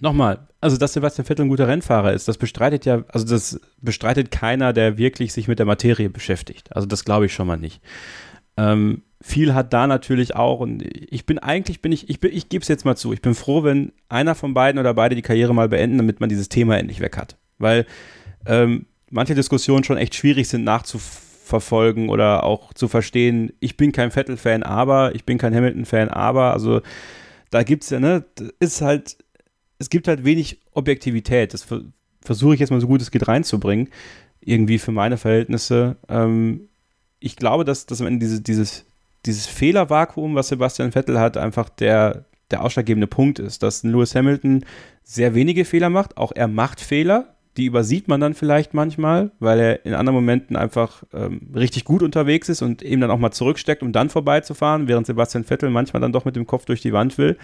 nochmal, 0.01 0.39
also 0.61 0.77
dass 0.77 0.93
Sebastian 0.93 1.27
Vettel 1.27 1.47
ein 1.47 1.49
guter 1.49 1.67
Rennfahrer 1.67 2.13
ist, 2.13 2.29
das 2.29 2.39
bestreitet 2.39 2.85
ja, 2.85 3.03
also 3.09 3.27
das 3.27 3.61
bestreitet 3.83 4.31
keiner, 4.31 4.73
der 4.73 4.99
wirklich 4.99 5.33
sich 5.33 5.49
mit 5.49 5.59
der 5.59 5.67
Materie 5.67 6.11
beschäftigt. 6.11 6.75
Also 6.77 6.87
das 6.87 7.05
glaube 7.05 7.27
ich 7.27 7.35
schon 7.35 7.49
mal 7.49 7.59
nicht. 7.59 7.81
Ähm, 8.57 9.03
viel 9.23 9.55
hat 9.55 9.73
da 9.73 9.87
natürlich 9.87 10.35
auch 10.35 10.61
und 10.61 10.83
ich 10.83 11.27
bin 11.27 11.39
eigentlich 11.39 11.83
bin 11.83 11.93
ich 11.93 12.09
ich 12.09 12.21
bin, 12.21 12.33
ich 12.35 12.49
gebe 12.49 12.63
es 12.63 12.69
jetzt 12.69 12.85
mal 12.85 12.97
zu, 12.97 13.13
ich 13.13 13.21
bin 13.21 13.35
froh, 13.35 13.65
wenn 13.65 13.93
einer 14.09 14.35
von 14.35 14.55
beiden 14.55 14.79
oder 14.79 14.95
beide 14.95 15.15
die 15.15 15.23
Karriere 15.23 15.55
mal 15.55 15.69
beenden, 15.69 15.99
damit 15.99 16.21
man 16.21 16.29
dieses 16.29 16.49
Thema 16.49 16.79
endlich 16.79 17.01
weg 17.01 17.19
hat, 17.19 17.37
weil 17.59 17.87
ähm, 18.47 18.87
manche 19.11 19.35
Diskussionen 19.35 19.85
schon 19.85 19.99
echt 19.99 20.15
schwierig 20.15 20.49
sind 20.49 20.65
nachzuverfolgen 20.65 22.09
oder 22.09 22.45
auch 22.45 22.73
zu 22.73 22.89
verstehen. 22.89 23.53
Ich 23.61 23.77
bin 23.77 23.93
kein 23.93 24.11
Vettel-Fan, 24.11 24.63
aber 24.63 25.15
ich 25.15 25.25
bin 25.25 25.37
kein 25.37 25.55
Hamilton-Fan, 25.55 26.09
aber 26.09 26.55
also 26.55 26.81
da 27.51 27.63
gibt's 27.63 27.91
ja 27.91 28.01
ne, 28.01 28.25
ist 28.59 28.81
halt 28.81 29.19
es 29.81 29.91
gibt 29.91 30.07
halt 30.07 30.25
wenig 30.25 30.61
Objektivität. 30.73 31.53
Das 31.53 31.67
versuche 32.21 32.55
ich 32.55 32.61
jetzt 32.61 32.71
mal 32.71 32.81
so 32.81 32.87
gut 32.87 33.03
es 33.03 33.11
geht 33.11 33.27
reinzubringen, 33.27 33.89
irgendwie 34.41 34.79
für 34.79 34.93
meine 34.93 35.17
Verhältnisse. 35.17 35.97
Ähm, 36.09 36.69
ich 37.19 37.37
glaube, 37.37 37.65
dass, 37.65 37.87
dass 37.87 38.01
am 38.01 38.07
Ende 38.07 38.21
diese, 38.21 38.41
dieses 38.41 38.85
dieses 39.27 39.47
Fehlervakuum, 39.47 40.35
was 40.35 40.49
Sebastian 40.49 40.93
Vettel 40.93 41.19
hat, 41.19 41.37
einfach 41.37 41.69
der, 41.69 42.27
der 42.51 42.63
ausschlaggebende 42.65 43.07
Punkt 43.07 43.39
ist, 43.39 43.63
dass 43.63 43.83
Lewis 43.83 44.15
Hamilton 44.15 44.65
sehr 45.03 45.35
wenige 45.35 45.65
Fehler 45.65 45.91
macht. 45.91 46.17
Auch 46.17 46.33
er 46.35 46.49
macht 46.49 46.81
Fehler, 46.81 47.37
die 47.57 47.67
übersieht 47.67 48.09
man 48.09 48.21
dann 48.21 48.35
vielleicht 48.35 48.75
manchmal, 48.75 49.33
weil 49.39 49.61
er 49.61 49.85
in 49.85 49.95
anderen 49.95 50.15
Momenten 50.15 50.57
einfach 50.57 51.03
ähm, 51.13 51.51
richtig 51.55 51.85
gut 51.85 52.03
unterwegs 52.03 52.49
ist 52.49 52.63
und 52.63 52.83
eben 52.83 53.01
dann 53.01 53.11
auch 53.11 53.19
mal 53.19 53.33
zurücksteckt, 53.33 53.83
um 53.83 53.93
dann 53.93 54.09
vorbeizufahren, 54.09 54.89
während 54.89 55.07
Sebastian 55.07 55.45
Vettel 55.45 55.71
manchmal 55.71 56.01
dann 56.01 56.13
doch 56.13 56.25
mit 56.25 56.37
dem 56.37 56.47
Kopf 56.47 56.65
durch 56.65 56.81
die 56.81 56.93
Wand 56.93 57.19
will 57.19 57.37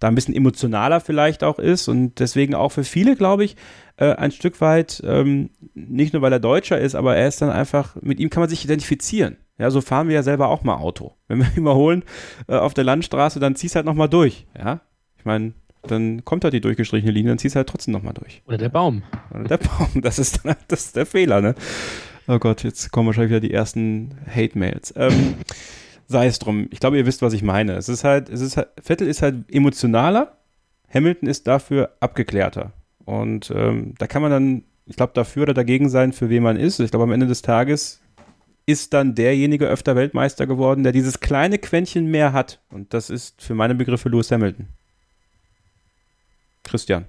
da 0.00 0.08
ein 0.08 0.14
bisschen 0.14 0.34
emotionaler 0.34 1.00
vielleicht 1.00 1.44
auch 1.44 1.58
ist 1.58 1.86
und 1.86 2.18
deswegen 2.18 2.54
auch 2.54 2.72
für 2.72 2.84
viele, 2.84 3.16
glaube 3.16 3.44
ich, 3.44 3.56
äh, 3.98 4.12
ein 4.14 4.32
Stück 4.32 4.60
weit, 4.60 5.02
ähm, 5.04 5.50
nicht 5.74 6.14
nur 6.14 6.22
weil 6.22 6.32
er 6.32 6.40
Deutscher 6.40 6.80
ist, 6.80 6.94
aber 6.94 7.16
er 7.16 7.28
ist 7.28 7.42
dann 7.42 7.50
einfach, 7.50 7.96
mit 8.00 8.18
ihm 8.18 8.30
kann 8.30 8.40
man 8.40 8.48
sich 8.48 8.64
identifizieren. 8.64 9.36
Ja, 9.60 9.70
so 9.70 9.82
fahren 9.82 10.08
wir 10.08 10.14
ja 10.14 10.22
selber 10.22 10.48
auch 10.48 10.62
mal 10.62 10.76
Auto. 10.76 11.12
Wenn 11.28 11.38
wir 11.40 11.48
überholen 11.56 12.02
äh, 12.48 12.56
auf 12.56 12.74
der 12.74 12.84
Landstraße, 12.84 13.38
dann 13.40 13.56
ziehst 13.56 13.76
halt 13.76 13.86
nochmal 13.86 14.08
durch. 14.08 14.46
Ja, 14.58 14.80
ich 15.18 15.24
meine, 15.26 15.52
dann 15.82 16.24
kommt 16.24 16.44
halt 16.44 16.54
die 16.54 16.60
durchgestrichene 16.60 17.12
Linie, 17.12 17.32
dann 17.32 17.38
ziehst 17.38 17.56
halt 17.56 17.68
trotzdem 17.68 17.92
nochmal 17.92 18.14
durch. 18.14 18.42
Oder 18.46 18.58
der 18.58 18.70
Baum. 18.70 19.02
Oder 19.32 19.44
der 19.44 19.58
Baum, 19.58 19.88
das 20.02 20.18
ist, 20.18 20.40
das 20.68 20.86
ist 20.86 20.96
der 20.96 21.06
Fehler, 21.06 21.40
ne? 21.40 21.54
Oh 22.26 22.38
Gott, 22.38 22.64
jetzt 22.64 22.90
kommen 22.90 23.06
wahrscheinlich 23.06 23.30
wieder 23.30 23.40
die 23.40 23.52
ersten 23.52 24.14
Hate-Mails. 24.34 24.94
Ähm, 24.96 25.34
sei 26.06 26.26
es 26.26 26.38
drum. 26.38 26.68
Ich 26.70 26.80
glaube, 26.80 26.96
ihr 26.96 27.06
wisst, 27.06 27.22
was 27.22 27.32
ich 27.32 27.42
meine. 27.42 27.74
Es 27.74 27.88
ist 27.88 28.04
halt, 28.04 28.28
es 28.28 28.40
ist 28.40 28.56
halt, 28.56 28.68
Vettel 28.80 29.08
ist 29.08 29.20
halt 29.20 29.44
emotionaler, 29.52 30.36
Hamilton 30.92 31.28
ist 31.28 31.46
dafür 31.46 31.90
abgeklärter. 32.00 32.72
Und 33.04 33.52
ähm, 33.54 33.94
da 33.98 34.06
kann 34.06 34.22
man 34.22 34.30
dann, 34.30 34.64
ich 34.86 34.96
glaube, 34.96 35.12
dafür 35.14 35.42
oder 35.42 35.54
dagegen 35.54 35.88
sein, 35.88 36.12
für 36.12 36.30
wen 36.30 36.42
man 36.42 36.56
ist. 36.56 36.80
Ich 36.80 36.90
glaube, 36.90 37.04
am 37.04 37.12
Ende 37.12 37.26
des 37.26 37.42
Tages 37.42 38.00
ist 38.70 38.92
dann 38.92 39.14
derjenige 39.14 39.66
öfter 39.66 39.96
Weltmeister 39.96 40.46
geworden, 40.46 40.82
der 40.82 40.92
dieses 40.92 41.20
kleine 41.20 41.58
Quäntchen 41.58 42.06
mehr 42.06 42.32
hat. 42.32 42.60
Und 42.70 42.94
das 42.94 43.10
ist 43.10 43.42
für 43.42 43.54
meine 43.54 43.74
Begriffe 43.74 44.08
Lewis 44.08 44.30
Hamilton. 44.30 44.68
Christian. 46.64 47.06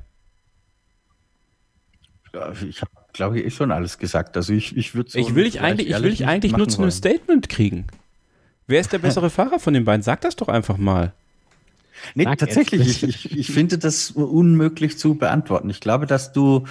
Ich 2.66 2.82
habe, 2.82 2.92
glaube 3.14 3.40
ich, 3.40 3.46
eh 3.46 3.50
schon 3.52 3.72
alles 3.72 3.98
gesagt. 3.98 4.38
Also 4.38 4.54
ich, 4.54 4.76
ich 4.78 4.96
würde 4.96 5.12
so 5.12 5.20
Ich 5.20 5.36
will 5.36 5.44
dich 5.44 5.62
eigentlich, 5.62 5.90
ich 5.90 6.02
will 6.02 6.12
dich 6.12 6.26
eigentlich 6.26 6.56
nur 6.56 6.68
zu 6.68 6.82
einem 6.82 6.92
Statement 6.92 7.50
kriegen. 7.50 7.88
Wer 8.68 8.80
ist 8.80 8.94
der 8.94 9.00
bessere 9.00 9.30
Fahrer 9.30 9.60
von 9.60 9.74
den 9.74 9.84
beiden? 9.84 10.02
Sag 10.02 10.22
das 10.22 10.36
doch 10.36 10.48
einfach 10.48 10.78
mal. 10.78 11.14
Nee, 12.16 12.24
Sag 12.24 12.40
tatsächlich, 12.40 13.04
ich, 13.04 13.26
ich, 13.26 13.38
ich 13.38 13.52
finde 13.52 13.78
das 13.78 14.12
unmöglich 14.12 14.98
zu 14.98 15.16
beantworten. 15.16 15.70
Ich 15.70 15.82
glaube, 15.82 16.06
dass 16.06 16.32
du 16.32 16.66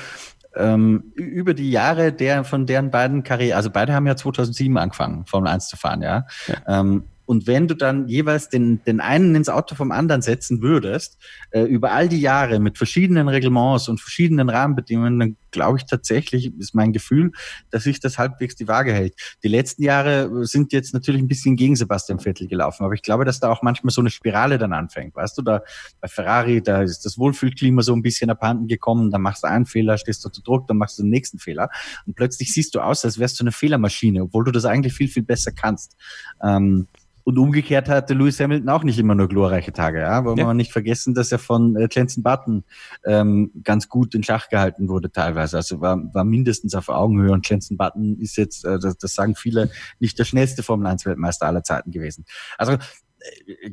ähm, 0.56 1.12
über 1.14 1.54
die 1.54 1.70
Jahre 1.70 2.12
der 2.12 2.44
von 2.44 2.66
deren 2.66 2.90
beiden 2.90 3.22
Karriere, 3.22 3.56
also 3.56 3.70
beide 3.70 3.94
haben 3.94 4.06
ja 4.06 4.16
2007 4.16 4.76
angefangen, 4.76 5.26
Formel 5.26 5.50
1 5.50 5.68
zu 5.68 5.76
fahren, 5.76 6.02
ja. 6.02 6.26
Ähm, 6.66 7.04
und 7.30 7.46
wenn 7.46 7.68
du 7.68 7.76
dann 7.76 8.08
jeweils 8.08 8.48
den, 8.48 8.82
den 8.82 8.98
einen 8.98 9.36
ins 9.36 9.48
Auto 9.48 9.76
vom 9.76 9.92
anderen 9.92 10.20
setzen 10.20 10.62
würdest, 10.62 11.16
äh, 11.52 11.62
über 11.62 11.92
all 11.92 12.08
die 12.08 12.20
Jahre 12.20 12.58
mit 12.58 12.76
verschiedenen 12.76 13.28
Reglements 13.28 13.88
und 13.88 14.00
verschiedenen 14.00 14.48
Rahmenbedingungen, 14.48 15.20
dann 15.20 15.36
glaube 15.52 15.78
ich 15.78 15.86
tatsächlich, 15.86 16.52
ist 16.58 16.74
mein 16.74 16.92
Gefühl, 16.92 17.30
dass 17.70 17.84
sich 17.84 18.00
das 18.00 18.18
halbwegs 18.18 18.56
die 18.56 18.66
Waage 18.66 18.92
hält. 18.92 19.14
Die 19.44 19.48
letzten 19.48 19.84
Jahre 19.84 20.44
sind 20.44 20.72
jetzt 20.72 20.92
natürlich 20.92 21.22
ein 21.22 21.28
bisschen 21.28 21.54
gegen 21.54 21.76
Sebastian 21.76 22.18
Vettel 22.18 22.48
gelaufen, 22.48 22.82
aber 22.82 22.94
ich 22.94 23.02
glaube, 23.02 23.24
dass 23.24 23.38
da 23.38 23.48
auch 23.48 23.62
manchmal 23.62 23.92
so 23.92 24.00
eine 24.00 24.10
Spirale 24.10 24.58
dann 24.58 24.72
anfängt. 24.72 25.14
Weißt 25.14 25.38
du, 25.38 25.42
da 25.42 25.62
bei 26.00 26.08
Ferrari, 26.08 26.60
da 26.60 26.82
ist 26.82 27.04
das 27.04 27.16
Wohlfühlklima 27.16 27.82
so 27.82 27.94
ein 27.94 28.02
bisschen 28.02 28.30
abhanden 28.30 28.66
gekommen, 28.66 29.12
dann 29.12 29.22
machst 29.22 29.44
du 29.44 29.48
einen 29.48 29.66
Fehler, 29.66 29.98
stehst 29.98 30.24
du 30.24 30.28
unter 30.30 30.42
Druck, 30.42 30.66
dann 30.66 30.78
machst 30.78 30.98
du 30.98 31.04
den 31.04 31.10
nächsten 31.10 31.38
Fehler 31.38 31.70
und 32.06 32.16
plötzlich 32.16 32.52
siehst 32.52 32.74
du 32.74 32.80
aus, 32.80 33.04
als 33.04 33.20
wärst 33.20 33.38
du 33.38 33.44
eine 33.44 33.52
Fehlermaschine, 33.52 34.24
obwohl 34.24 34.42
du 34.42 34.50
das 34.50 34.64
eigentlich 34.64 34.94
viel, 34.94 35.06
viel 35.06 35.22
besser 35.22 35.52
kannst. 35.52 35.96
Ähm, 36.42 36.88
und 37.24 37.38
umgekehrt 37.38 37.88
hatte 37.88 38.14
Lewis 38.14 38.40
Hamilton 38.40 38.68
auch 38.68 38.82
nicht 38.84 38.98
immer 38.98 39.14
nur 39.14 39.28
glorreiche 39.28 39.72
Tage, 39.72 40.00
ja. 40.00 40.24
Wollen 40.24 40.38
Ja. 40.38 40.46
wir 40.46 40.54
nicht 40.54 40.72
vergessen, 40.72 41.14
dass 41.14 41.32
er 41.32 41.38
von 41.38 41.76
äh, 41.76 41.88
Jensen 41.90 42.22
Button 42.22 42.64
ähm, 43.04 43.50
ganz 43.62 43.88
gut 43.88 44.14
in 44.14 44.22
Schach 44.22 44.48
gehalten 44.48 44.88
wurde 44.88 45.10
teilweise. 45.12 45.56
Also 45.56 45.80
war, 45.80 45.98
war 46.14 46.24
mindestens 46.24 46.74
auf 46.74 46.88
Augenhöhe 46.88 47.32
und 47.32 47.48
Jensen 47.48 47.76
Button 47.76 48.18
ist 48.20 48.36
jetzt, 48.36 48.64
äh, 48.64 48.78
das, 48.78 48.96
das 48.98 49.14
sagen 49.14 49.34
viele, 49.34 49.70
nicht 49.98 50.18
der 50.18 50.24
schnellste 50.24 50.62
Formel 50.62 50.86
1 50.86 51.06
Weltmeister 51.06 51.46
aller 51.46 51.62
Zeiten 51.62 51.90
gewesen. 51.90 52.24
Also 52.58 52.76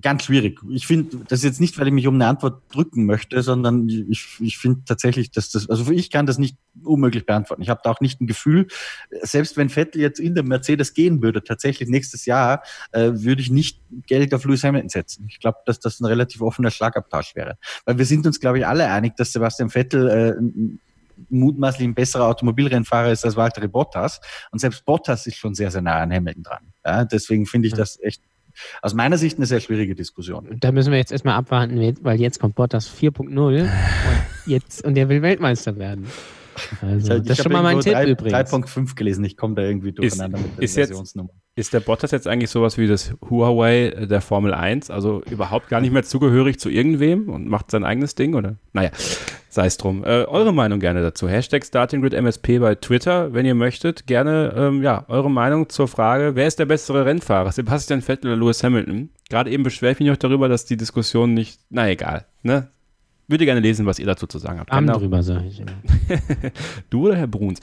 ganz 0.01 0.23
schwierig. 0.23 0.59
Ich 0.69 0.87
finde, 0.87 1.17
das 1.27 1.39
ist 1.39 1.45
jetzt 1.45 1.61
nicht, 1.61 1.77
weil 1.79 1.87
ich 1.87 1.93
mich 1.93 2.07
um 2.07 2.15
eine 2.15 2.27
Antwort 2.27 2.63
drücken 2.73 3.05
möchte, 3.05 3.41
sondern 3.41 3.87
ich, 3.87 4.25
ich 4.39 4.57
finde 4.57 4.81
tatsächlich, 4.85 5.31
dass 5.31 5.49
das, 5.51 5.69
also 5.69 5.89
ich 5.91 6.09
kann 6.09 6.25
das 6.25 6.37
nicht 6.37 6.57
unmöglich 6.83 7.25
beantworten. 7.25 7.61
Ich 7.61 7.69
habe 7.69 7.79
da 7.83 7.91
auch 7.91 8.01
nicht 8.01 8.19
ein 8.19 8.27
Gefühl, 8.27 8.67
selbst 9.21 9.55
wenn 9.55 9.69
Vettel 9.69 10.01
jetzt 10.01 10.19
in 10.19 10.35
der 10.35 10.43
Mercedes 10.43 10.93
gehen 10.93 11.21
würde, 11.21 11.43
tatsächlich 11.43 11.87
nächstes 11.87 12.25
Jahr, 12.25 12.63
äh, 12.91 13.11
würde 13.13 13.41
ich 13.41 13.49
nicht 13.49 13.79
Geld 14.05 14.33
auf 14.33 14.43
Lewis 14.43 14.63
Hamilton 14.63 14.89
setzen. 14.89 15.27
Ich 15.29 15.39
glaube, 15.39 15.59
dass 15.65 15.79
das 15.79 15.99
ein 15.99 16.05
relativ 16.05 16.41
offener 16.41 16.71
Schlagabtausch 16.71 17.35
wäre. 17.35 17.57
Weil 17.85 17.97
wir 17.97 18.05
sind 18.05 18.25
uns, 18.27 18.39
glaube 18.39 18.59
ich, 18.59 18.67
alle 18.67 18.89
einig, 18.89 19.15
dass 19.15 19.31
Sebastian 19.31 19.69
Vettel 19.69 20.09
äh, 20.09 20.35
mutmaßlich 21.29 21.87
ein 21.87 21.95
besserer 21.95 22.25
Automobilrennfahrer 22.27 23.11
ist 23.11 23.25
als 23.25 23.35
Valtteri 23.35 23.67
Bottas. 23.67 24.19
Und 24.51 24.59
selbst 24.59 24.85
Bottas 24.85 25.25
ist 25.25 25.37
schon 25.37 25.55
sehr, 25.55 25.71
sehr 25.71 25.81
nah 25.81 25.99
an 25.99 26.11
Hamilton 26.11 26.43
dran. 26.43 26.73
Ja, 26.85 27.05
deswegen 27.05 27.45
finde 27.45 27.69
ich 27.69 27.73
das 27.73 27.99
echt 28.01 28.21
aus 28.81 28.93
meiner 28.93 29.17
Sicht 29.17 29.37
eine 29.37 29.45
sehr 29.45 29.59
schwierige 29.59 29.95
Diskussion. 29.95 30.47
Da 30.59 30.71
müssen 30.71 30.91
wir 30.91 30.97
jetzt 30.99 31.11
erstmal 31.11 31.35
abwarten, 31.35 31.95
weil 32.01 32.19
jetzt 32.19 32.39
kommt 32.39 32.55
Bottas 32.55 32.89
4.0 32.89 33.61
und 33.61 33.69
jetzt 34.45 34.83
und 34.85 34.95
der 34.95 35.09
will 35.09 35.21
Weltmeister 35.21 35.77
werden. 35.77 36.07
Also, 36.81 37.13
Ich 37.13 37.21
das 37.21 37.37
ist 37.37 37.43
schon 37.43 37.51
mal 37.51 37.61
mein 37.61 37.79
Tipp 37.81 37.93
drei- 37.93 38.09
übrigens. 38.09 38.51
3.5 38.51 38.95
gelesen, 38.95 39.23
ich 39.25 39.37
komme 39.37 39.53
da 39.53 39.61
irgendwie 39.61 39.91
durcheinander 39.91 40.39
mit 40.39 40.57
der 40.57 40.63
ist 40.63 40.75
jetzt- 40.75 40.87
Versionsnummer. 40.87 41.29
Ist 41.57 41.73
der 41.73 41.79
Bottas 41.79 42.11
jetzt 42.11 42.27
eigentlich 42.27 42.51
sowas 42.51 42.77
wie 42.77 42.85
das 42.85 43.15
Huawei 43.27 43.89
der 43.89 44.21
Formel 44.21 44.53
1? 44.53 44.91
Also 44.91 45.23
überhaupt 45.23 45.69
gar 45.69 45.81
nicht 45.81 45.91
mehr 45.91 46.03
zugehörig 46.03 46.59
zu 46.59 46.69
irgendwem 46.69 47.29
und 47.29 47.47
macht 47.47 47.71
sein 47.71 47.83
eigenes 47.83 48.13
Ding, 48.13 48.35
oder? 48.35 48.57
Naja, 48.73 48.91
sei 49.49 49.65
es 49.65 49.77
drum. 49.77 50.03
Äh, 50.03 50.25
eure 50.25 50.53
Meinung 50.53 50.79
gerne 50.79 51.01
dazu. 51.01 51.27
Hashtag 51.27 51.65
StartingGridMSP 51.65 52.59
bei 52.59 52.75
Twitter, 52.75 53.33
wenn 53.33 53.47
ihr 53.47 53.55
möchtet. 53.55 54.05
Gerne, 54.05 54.53
ähm, 54.55 54.83
ja, 54.83 55.05
eure 55.07 55.31
Meinung 55.31 55.67
zur 55.67 55.87
Frage, 55.87 56.35
wer 56.35 56.45
ist 56.45 56.59
der 56.59 56.67
bessere 56.67 57.05
Rennfahrer? 57.05 57.51
Sebastian 57.51 58.03
Vettel 58.03 58.33
oder 58.33 58.39
Lewis 58.39 58.63
Hamilton? 58.63 59.09
Gerade 59.27 59.49
eben 59.49 59.63
beschwere 59.63 59.93
ich 59.93 59.99
mich 59.99 60.09
noch 60.09 60.17
darüber, 60.17 60.49
dass 60.49 60.65
die 60.65 60.77
Diskussion 60.77 61.33
nicht, 61.33 61.59
na 61.71 61.89
egal, 61.89 62.25
ne? 62.43 62.67
Würde 63.29 63.43
gerne 63.45 63.59
lesen, 63.59 63.85
was 63.85 63.99
ihr 63.99 64.05
dazu 64.05 64.25
zu 64.25 64.39
sagen 64.39 64.59
habt. 64.59 64.71
Arm 64.71 64.85
Gerne 64.85 64.95
auch- 64.97 65.01
drüber, 65.01 65.21
sage 65.21 65.47
ich 65.47 65.59
immer. 65.59 65.71
Du 66.89 67.07
oder 67.07 67.17
Herr 67.17 67.27
Bruns? 67.27 67.59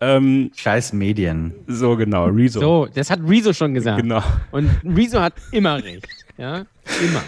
Ähm, 0.00 0.52
Scheiß 0.54 0.92
Medien. 0.92 1.52
so 1.66 1.96
genau, 1.96 2.26
Rezo. 2.26 2.60
So, 2.60 2.88
das 2.94 3.10
hat 3.10 3.20
Rezo 3.26 3.52
schon 3.52 3.74
gesagt. 3.74 4.00
Genau. 4.02 4.22
Und 4.52 4.70
Rezo 4.84 5.20
hat 5.20 5.34
immer 5.50 5.82
recht. 5.82 6.06
Ja, 6.36 6.58
immer. 7.02 7.22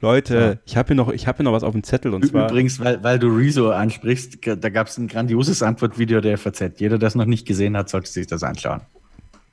Leute, 0.00 0.58
ich 0.66 0.76
habe 0.76 0.88
hier, 0.88 0.96
noch- 0.96 1.12
ich 1.12 1.28
hab 1.28 1.36
hier 1.36 1.44
noch 1.44 1.52
was 1.52 1.62
auf 1.62 1.70
dem 1.72 1.84
Zettel 1.84 2.12
und 2.14 2.26
zwar. 2.26 2.48
Übrigens, 2.50 2.80
weil, 2.80 3.00
weil 3.04 3.20
du 3.20 3.28
Rezo 3.28 3.70
ansprichst, 3.70 4.38
da 4.44 4.68
gab 4.68 4.88
es 4.88 4.98
ein 4.98 5.06
grandioses 5.06 5.62
Antwortvideo 5.62 6.20
der 6.20 6.36
FAZ. 6.38 6.80
Jeder, 6.80 6.98
der 6.98 7.06
es 7.06 7.14
noch 7.14 7.26
nicht 7.26 7.46
gesehen 7.46 7.76
hat, 7.76 7.88
sollte 7.88 8.10
sich 8.10 8.26
das 8.26 8.42
anschauen. 8.42 8.80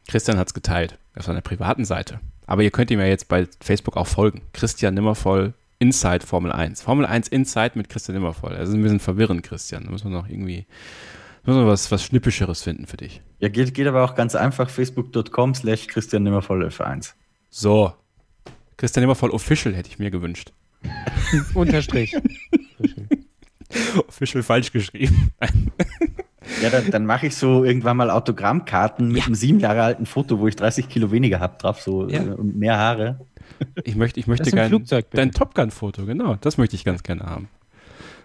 Christian 0.07 0.37
hat 0.39 0.47
es 0.47 0.55
geteilt 0.55 0.97
auf 1.15 1.25
seiner 1.25 1.41
privaten 1.41 1.85
Seite. 1.85 2.19
Aber 2.47 2.63
ihr 2.63 2.71
könnt 2.71 2.89
ihm 2.89 2.99
ja 2.99 3.05
jetzt 3.05 3.27
bei 3.27 3.47
Facebook 3.61 3.95
auch 3.97 4.07
folgen. 4.07 4.41
Christian 4.51 4.95
Nimmervoll 4.95 5.53
Inside 5.83 6.25
Formel 6.25 6.53
1. 6.53 6.81
Formel 6.81 7.05
1 7.05 7.27
Inside 7.27 7.71
mit 7.75 7.89
Christian 7.89 8.15
Nimmervoll. 8.15 8.55
Das 8.55 8.69
ist 8.69 8.75
ein 8.75 8.81
bisschen 8.81 9.01
verwirrend, 9.01 9.43
Christian. 9.43 9.83
Da 9.83 9.91
müssen 9.91 10.09
wir 10.09 10.17
noch 10.17 10.29
irgendwie 10.29 10.65
müssen 11.43 11.59
wir 11.59 11.67
was, 11.67 11.91
was 11.91 12.05
Schnippischeres 12.05 12.63
finden 12.63 12.85
für 12.87 12.95
dich. 12.95 13.21
Ja, 13.39 13.49
geht, 13.49 13.73
geht 13.73 13.85
aber 13.85 14.05
auch 14.05 14.15
ganz 14.15 14.33
einfach. 14.33 14.69
Facebook.com 14.69 15.53
slash 15.55 15.87
Christian 15.87 16.23
Nimmervoll 16.23 16.65
F1. 16.65 17.15
So. 17.49 17.91
Christian 18.77 19.01
Nimmervoll 19.01 19.31
Official 19.31 19.75
hätte 19.75 19.89
ich 19.89 19.99
mir 19.99 20.09
gewünscht. 20.09 20.53
Unterstrich. 21.53 22.15
Official 24.07 24.41
falsch 24.43 24.71
geschrieben. 24.71 25.31
Ja, 26.61 26.69
dann, 26.69 26.91
dann 26.91 27.05
mache 27.05 27.27
ich 27.27 27.35
so 27.35 27.63
irgendwann 27.63 27.97
mal 27.97 28.09
Autogrammkarten 28.09 29.09
mit 29.09 29.25
einem 29.25 29.35
sieben 29.35 29.59
Jahre 29.59 29.83
alten 29.83 30.05
Foto, 30.05 30.39
wo 30.39 30.47
ich 30.47 30.55
30 30.55 30.87
Kilo 30.89 31.11
weniger 31.11 31.39
habe 31.39 31.57
drauf, 31.57 31.81
so 31.81 32.07
Ja. 32.07 32.21
äh, 32.23 32.29
und 32.29 32.55
mehr 32.57 32.77
Haare. 32.77 33.19
Ich 33.83 33.95
möchte, 33.95 34.19
ich 34.19 34.27
möchte 34.27 34.51
gerne 34.51 34.81
dein 35.11 35.31
Top 35.31 35.55
Gun-Foto, 35.55 36.05
genau. 36.05 36.37
Das 36.41 36.57
möchte 36.57 36.75
ich 36.75 36.83
ganz 36.83 37.03
gerne 37.03 37.23
haben. 37.23 37.49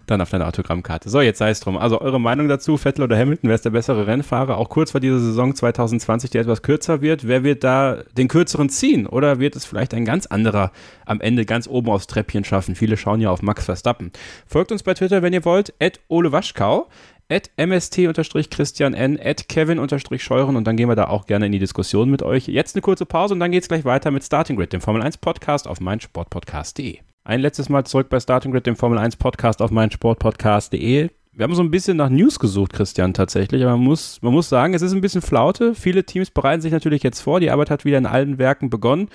Dann 0.06 0.22
auf 0.22 0.30
deiner 0.30 0.48
Autogrammkarte. 0.48 1.10
So, 1.10 1.20
jetzt 1.20 1.36
sei 1.36 1.50
es 1.50 1.60
drum. 1.60 1.76
Also 1.76 2.00
eure 2.00 2.18
Meinung 2.18 2.48
dazu, 2.48 2.78
Vettel 2.78 3.04
oder 3.04 3.18
Hamilton, 3.18 3.48
wer 3.48 3.54
ist 3.54 3.66
der 3.66 3.70
bessere 3.70 4.06
Rennfahrer? 4.06 4.56
Auch 4.56 4.70
kurz 4.70 4.92
vor 4.92 5.00
dieser 5.00 5.18
Saison 5.18 5.54
2020, 5.54 6.30
die 6.30 6.38
etwas 6.38 6.62
kürzer 6.62 7.02
wird. 7.02 7.28
Wer 7.28 7.44
wird 7.44 7.62
da 7.62 7.98
den 8.16 8.28
kürzeren 8.28 8.70
ziehen? 8.70 9.06
Oder 9.06 9.38
wird 9.38 9.54
es 9.54 9.66
vielleicht 9.66 9.92
ein 9.92 10.06
ganz 10.06 10.24
anderer 10.24 10.72
am 11.04 11.20
Ende 11.20 11.44
ganz 11.44 11.68
oben 11.68 11.90
aufs 11.90 12.06
Treppchen 12.06 12.44
schaffen? 12.44 12.74
Viele 12.74 12.96
schauen 12.96 13.20
ja 13.20 13.30
auf 13.30 13.42
Max 13.42 13.66
Verstappen. 13.66 14.10
Folgt 14.46 14.72
uns 14.72 14.82
bei 14.82 14.94
Twitter, 14.94 15.20
wenn 15.20 15.34
ihr 15.34 15.44
wollt, 15.44 15.74
at 15.78 16.00
Ole 16.08 16.32
Waschkau, 16.32 16.88
at 17.30 17.50
mst-christian 17.56 18.94
n, 18.94 19.18
at 19.22 19.48
kevin-scheuren 19.48 20.56
und 20.56 20.64
dann 20.64 20.76
gehen 20.76 20.88
wir 20.88 20.96
da 20.96 21.08
auch 21.08 21.26
gerne 21.26 21.46
in 21.46 21.52
die 21.52 21.58
Diskussion 21.58 22.10
mit 22.10 22.22
euch. 22.22 22.48
Jetzt 22.48 22.74
eine 22.74 22.82
kurze 22.82 23.04
Pause 23.04 23.34
und 23.34 23.40
dann 23.40 23.52
geht's 23.52 23.68
gleich 23.68 23.84
weiter 23.84 24.10
mit 24.10 24.24
Starting 24.24 24.56
Grid, 24.56 24.72
dem 24.72 24.80
Formel 24.80 25.02
1 25.02 25.18
Podcast 25.18 25.68
auf 25.68 25.80
meinsportpodcast.de. 25.80 26.98
Ein 27.24 27.40
letztes 27.40 27.68
Mal 27.68 27.84
zurück 27.84 28.08
bei 28.08 28.18
Starting 28.18 28.52
Grid, 28.52 28.66
dem 28.66 28.76
Formel 28.76 28.98
1 28.98 29.16
Podcast 29.16 29.60
auf 29.60 29.70
meinsportpodcast.de. 29.70 31.10
Wir 31.32 31.44
haben 31.44 31.54
so 31.54 31.62
ein 31.62 31.70
bisschen 31.70 31.98
nach 31.98 32.08
News 32.08 32.38
gesucht, 32.38 32.72
Christian, 32.72 33.12
tatsächlich. 33.12 33.62
Aber 33.62 33.76
man 33.76 33.84
muss, 33.84 34.22
man 34.22 34.32
muss 34.32 34.48
sagen, 34.48 34.72
es 34.72 34.82
ist 34.82 34.92
ein 34.92 35.02
bisschen 35.02 35.22
Flaute. 35.22 35.74
Viele 35.74 36.04
Teams 36.04 36.30
bereiten 36.30 36.62
sich 36.62 36.72
natürlich 36.72 37.02
jetzt 37.02 37.20
vor. 37.20 37.38
Die 37.38 37.50
Arbeit 37.50 37.70
hat 37.70 37.84
wieder 37.84 37.98
in 37.98 38.06
allen 38.06 38.38
Werken 38.38 38.70
begonnen. 38.70 39.08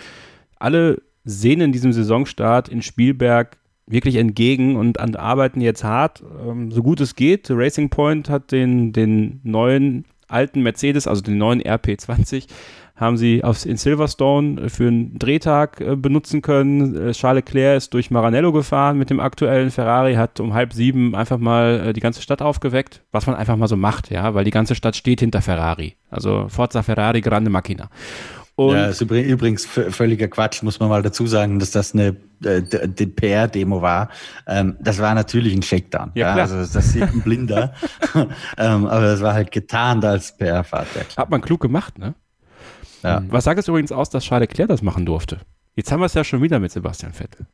Alle 0.58 1.02
sehnen 1.26 1.72
diesem 1.72 1.92
Saisonstart 1.92 2.70
in 2.70 2.82
Spielberg 2.82 3.58
wirklich 3.86 4.16
entgegen 4.16 4.76
und 4.76 5.00
an, 5.00 5.16
arbeiten 5.16 5.62
jetzt 5.62 5.84
hart, 5.84 6.24
ähm, 6.48 6.72
so 6.72 6.84
gut 6.84 7.02
es 7.02 7.16
geht. 7.16 7.48
Racing 7.50 7.90
Point 7.90 8.30
hat 8.30 8.52
den, 8.52 8.94
den 8.94 9.42
neuen 9.44 10.06
alten 10.28 10.62
Mercedes, 10.62 11.08
also 11.08 11.22
den 11.22 11.38
neuen 11.38 11.62
RP20, 11.62 12.48
haben 12.96 13.18
sie 13.18 13.44
aufs, 13.44 13.66
in 13.66 13.78
Silverstone 13.78 14.70
für 14.70 14.88
einen 14.88 15.18
Drehtag 15.18 15.82
äh, 15.82 15.96
benutzen 15.96 16.42
können. 16.42 17.10
Äh, 17.10 17.12
Charles 17.12 17.44
Leclerc 17.44 17.78
ist 17.78 17.94
durch 17.94 18.12
Maranello 18.12 18.52
gefahren 18.52 18.98
mit 18.98 19.10
dem 19.10 19.20
aktuellen 19.20 19.72
Ferrari, 19.72 20.16
hat 20.16 20.40
um 20.40 20.54
halb 20.54 20.74
sieben 20.74 21.16
einfach 21.16 21.38
mal 21.38 21.88
äh, 21.88 21.94
die 21.94 22.02
ganze 22.02 22.22
Stadt 22.22 22.42
aufgeweckt, 22.42 23.02
was 23.12 23.26
man 23.26 23.36
einfach 23.36 23.58
mal 23.58 23.68
so 23.68 23.78
macht, 23.78 24.12
ja, 24.12 24.34
weil 24.34 24.46
die 24.46 24.52
ganze 24.52 24.76
Stadt 24.76 24.96
steht 24.96 25.20
hinter 25.20 25.42
Ferrari. 25.42 25.96
Also 26.10 26.48
Forza 26.50 26.84
Ferrari, 26.84 27.22
Grande 27.22 27.50
Macchina. 27.50 27.90
Und 28.56 28.76
ja, 28.76 28.86
ist 28.86 29.02
übr- 29.02 29.24
übrigens 29.24 29.66
völliger 29.66 30.28
Quatsch, 30.28 30.62
muss 30.62 30.80
man 30.80 30.88
mal 30.90 31.02
dazu 31.02 31.26
sagen, 31.26 31.58
dass 31.58 31.72
das 31.72 31.94
eine 31.96 32.16
äh, 32.44 32.62
PR-Demo 32.62 33.82
war. 33.82 34.10
Ähm, 34.46 34.78
das 34.80 35.00
war 35.00 35.16
natürlich 35.16 35.56
ein 35.56 35.64
Shakedown. 35.64 36.12
Ja, 36.14 36.34
klar. 36.34 36.52
Also 36.52 36.58
das 36.72 36.92
sieht 36.92 37.02
ein 37.04 37.22
Blinder. 37.22 37.74
ähm, 38.58 38.86
aber 38.86 39.02
das 39.02 39.22
war 39.22 39.34
halt 39.34 39.52
getarnt 39.52 40.06
als 40.06 40.38
PR-Fahrzeug. 40.38 41.08
hat 41.18 41.30
man 41.32 41.42
klug 41.42 41.62
gemacht, 41.62 41.98
ne? 41.98 42.14
Ja. 43.02 43.24
Was 43.30 43.44
sagt 43.46 43.60
es 43.60 43.68
übrigens 43.68 43.92
aus, 43.92 44.10
dass 44.12 44.24
Charles 44.24 44.48
Leclerc 44.50 44.70
das 44.70 44.82
machen 44.82 45.06
durfte? 45.06 45.40
Jetzt 45.76 45.92
haben 45.92 46.00
wir 46.00 46.06
es 46.06 46.14
ja 46.14 46.24
schon 46.24 46.42
wieder 46.42 46.60
mit 46.60 46.72
Sebastian 46.72 47.12
Vettel. 47.12 47.48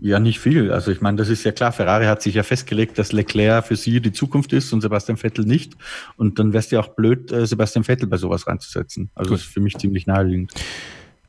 Ja, 0.00 0.20
nicht 0.20 0.38
viel. 0.38 0.70
Also 0.70 0.92
ich 0.92 1.00
meine, 1.00 1.16
das 1.16 1.28
ist 1.28 1.44
ja 1.44 1.50
klar. 1.50 1.72
Ferrari 1.72 2.04
hat 2.04 2.22
sich 2.22 2.34
ja 2.34 2.44
festgelegt, 2.44 2.98
dass 2.98 3.12
Leclerc 3.12 3.66
für 3.66 3.76
sie 3.76 4.00
die 4.00 4.12
Zukunft 4.12 4.52
ist 4.52 4.72
und 4.72 4.80
Sebastian 4.80 5.16
Vettel 5.16 5.44
nicht. 5.44 5.74
Und 6.16 6.38
dann 6.38 6.52
wäre 6.52 6.60
es 6.60 6.70
ja 6.70 6.78
auch 6.80 6.88
blöd, 6.88 7.32
äh, 7.32 7.46
Sebastian 7.46 7.84
Vettel 7.84 8.06
bei 8.06 8.16
sowas 8.16 8.46
reinzusetzen. 8.46 9.10
Also 9.14 9.30
Gut. 9.30 9.38
das 9.38 9.46
ist 9.46 9.52
für 9.52 9.60
mich 9.60 9.76
ziemlich 9.76 10.06
naheliegend. 10.06 10.52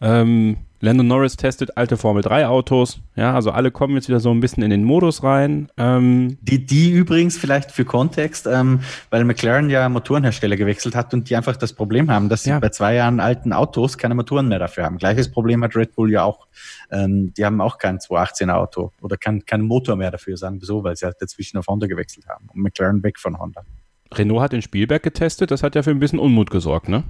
Ähm, 0.02 0.58
Lando 0.82 1.04
Norris 1.04 1.36
testet 1.36 1.76
alte 1.76 1.98
Formel 1.98 2.24
3 2.24 2.48
Autos. 2.48 3.02
Ja, 3.16 3.34
also 3.34 3.52
alle 3.52 3.70
kommen 3.70 3.96
jetzt 3.96 4.08
wieder 4.08 4.22
so 4.22 4.32
ein 4.32 4.40
bisschen 4.40 4.64
in 4.64 4.70
den 4.70 4.86
Modus 4.86 5.24
rein. 5.24 5.70
Ähm 5.78 6.38
die, 6.42 6.66
die 6.66 6.92
übrigens 6.92 7.38
vielleicht 7.38 7.72
für 7.72 7.84
Kontext, 7.84 8.48
ähm, 8.48 8.80
weil 9.10 9.26
McLaren 9.26 9.70
ja 9.70 9.90
Motorenhersteller 9.90 10.56
gewechselt 10.56 10.96
hat 10.96 11.14
und 11.14 11.30
die 11.30 11.36
einfach 11.36 11.58
das 11.58 11.74
Problem 11.74 12.10
haben, 12.10 12.30
dass 12.30 12.44
sie 12.44 12.52
ja. 12.52 12.60
bei 12.60 12.70
zwei 12.70 12.96
Jahren 12.96 13.20
alten 13.20 13.52
Autos 13.52 13.98
keine 13.98 14.16
Motoren 14.16 14.48
mehr 14.48 14.60
dafür 14.60 14.86
haben. 14.86 14.98
Gleiches 14.98 15.30
Problem 15.30 15.64
hat 15.64 15.76
Red 15.76 15.96
Bull 15.96 16.12
ja 16.12 16.24
auch. 16.24 16.48
Ähm, 16.92 17.34
die 17.36 17.44
haben 17.44 17.60
auch 17.60 17.78
kein 17.78 17.98
218er 17.98 18.54
Auto 18.54 18.94
oder 19.02 19.18
keinen 19.18 19.46
kein 19.46 19.62
Motor 19.62 19.98
mehr 19.98 20.12
dafür, 20.12 20.38
sagen 20.38 20.62
wir 20.62 20.66
so, 20.66 20.84
weil 20.84 20.96
sie 20.96 21.06
halt 21.06 21.18
dazwischen 21.20 21.58
auf 21.58 21.68
Honda 21.68 21.88
gewechselt 21.88 22.28
haben 22.30 22.48
und 22.54 22.62
McLaren 22.62 23.04
weg 23.04 23.20
von 23.20 23.38
Honda. 23.38 23.64
Renault 24.14 24.42
hat 24.42 24.54
den 24.54 24.62
Spielberg 24.62 25.04
getestet, 25.04 25.52
das 25.52 25.62
hat 25.62 25.76
ja 25.76 25.84
für 25.84 25.92
ein 25.92 26.00
bisschen 26.00 26.20
Unmut 26.20 26.50
gesorgt, 26.50 26.90
ne? 26.90 27.04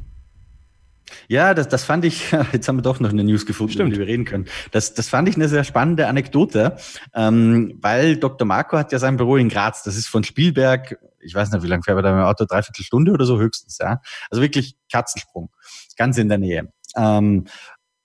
Ja, 1.28 1.54
das, 1.54 1.68
das 1.68 1.84
fand 1.84 2.06
ich, 2.06 2.32
jetzt 2.54 2.68
haben 2.68 2.78
wir 2.78 2.82
doch 2.82 3.00
noch 3.00 3.10
eine 3.10 3.24
News 3.24 3.46
gefunden, 3.46 3.74
Stimmt. 3.74 3.90
über 3.90 3.96
die 3.96 4.08
wir 4.08 4.08
reden 4.08 4.26
können. 4.26 4.46
Das, 4.72 4.94
das 4.94 5.10
fand 5.10 5.30
ich 5.30 5.36
eine 5.36 5.48
sehr 5.48 5.64
spannende 5.64 6.08
Anekdote, 6.08 6.78
ähm, 7.14 7.78
weil 7.82 8.18
Dr. 8.18 8.48
Marco 8.48 8.78
hat 8.78 8.92
ja 8.92 9.00
sein 9.00 9.18
Büro 9.18 9.38
in 9.38 9.50
Graz. 9.50 9.84
Das 9.84 9.96
ist 9.96 10.08
von 10.08 10.24
Spielberg, 10.24 10.98
ich 11.22 11.36
weiß 11.36 11.52
nicht, 11.52 11.64
wie 11.64 11.68
lange 11.68 11.84
fährt 11.84 11.98
er 11.98 12.02
da 12.02 12.12
mit 12.12 12.22
dem 12.22 12.26
Auto, 12.26 12.46
dreiviertel 12.46 12.84
Stunde 12.84 13.12
oder 13.12 13.26
so 13.26 13.40
höchstens, 13.40 13.78
ja. 13.80 14.02
Also 14.30 14.42
wirklich 14.42 14.76
Katzensprung, 14.92 15.50
ganz 15.98 16.18
in 16.18 16.30
der 16.30 16.38
Nähe. 16.38 16.72
Ähm, 16.96 17.46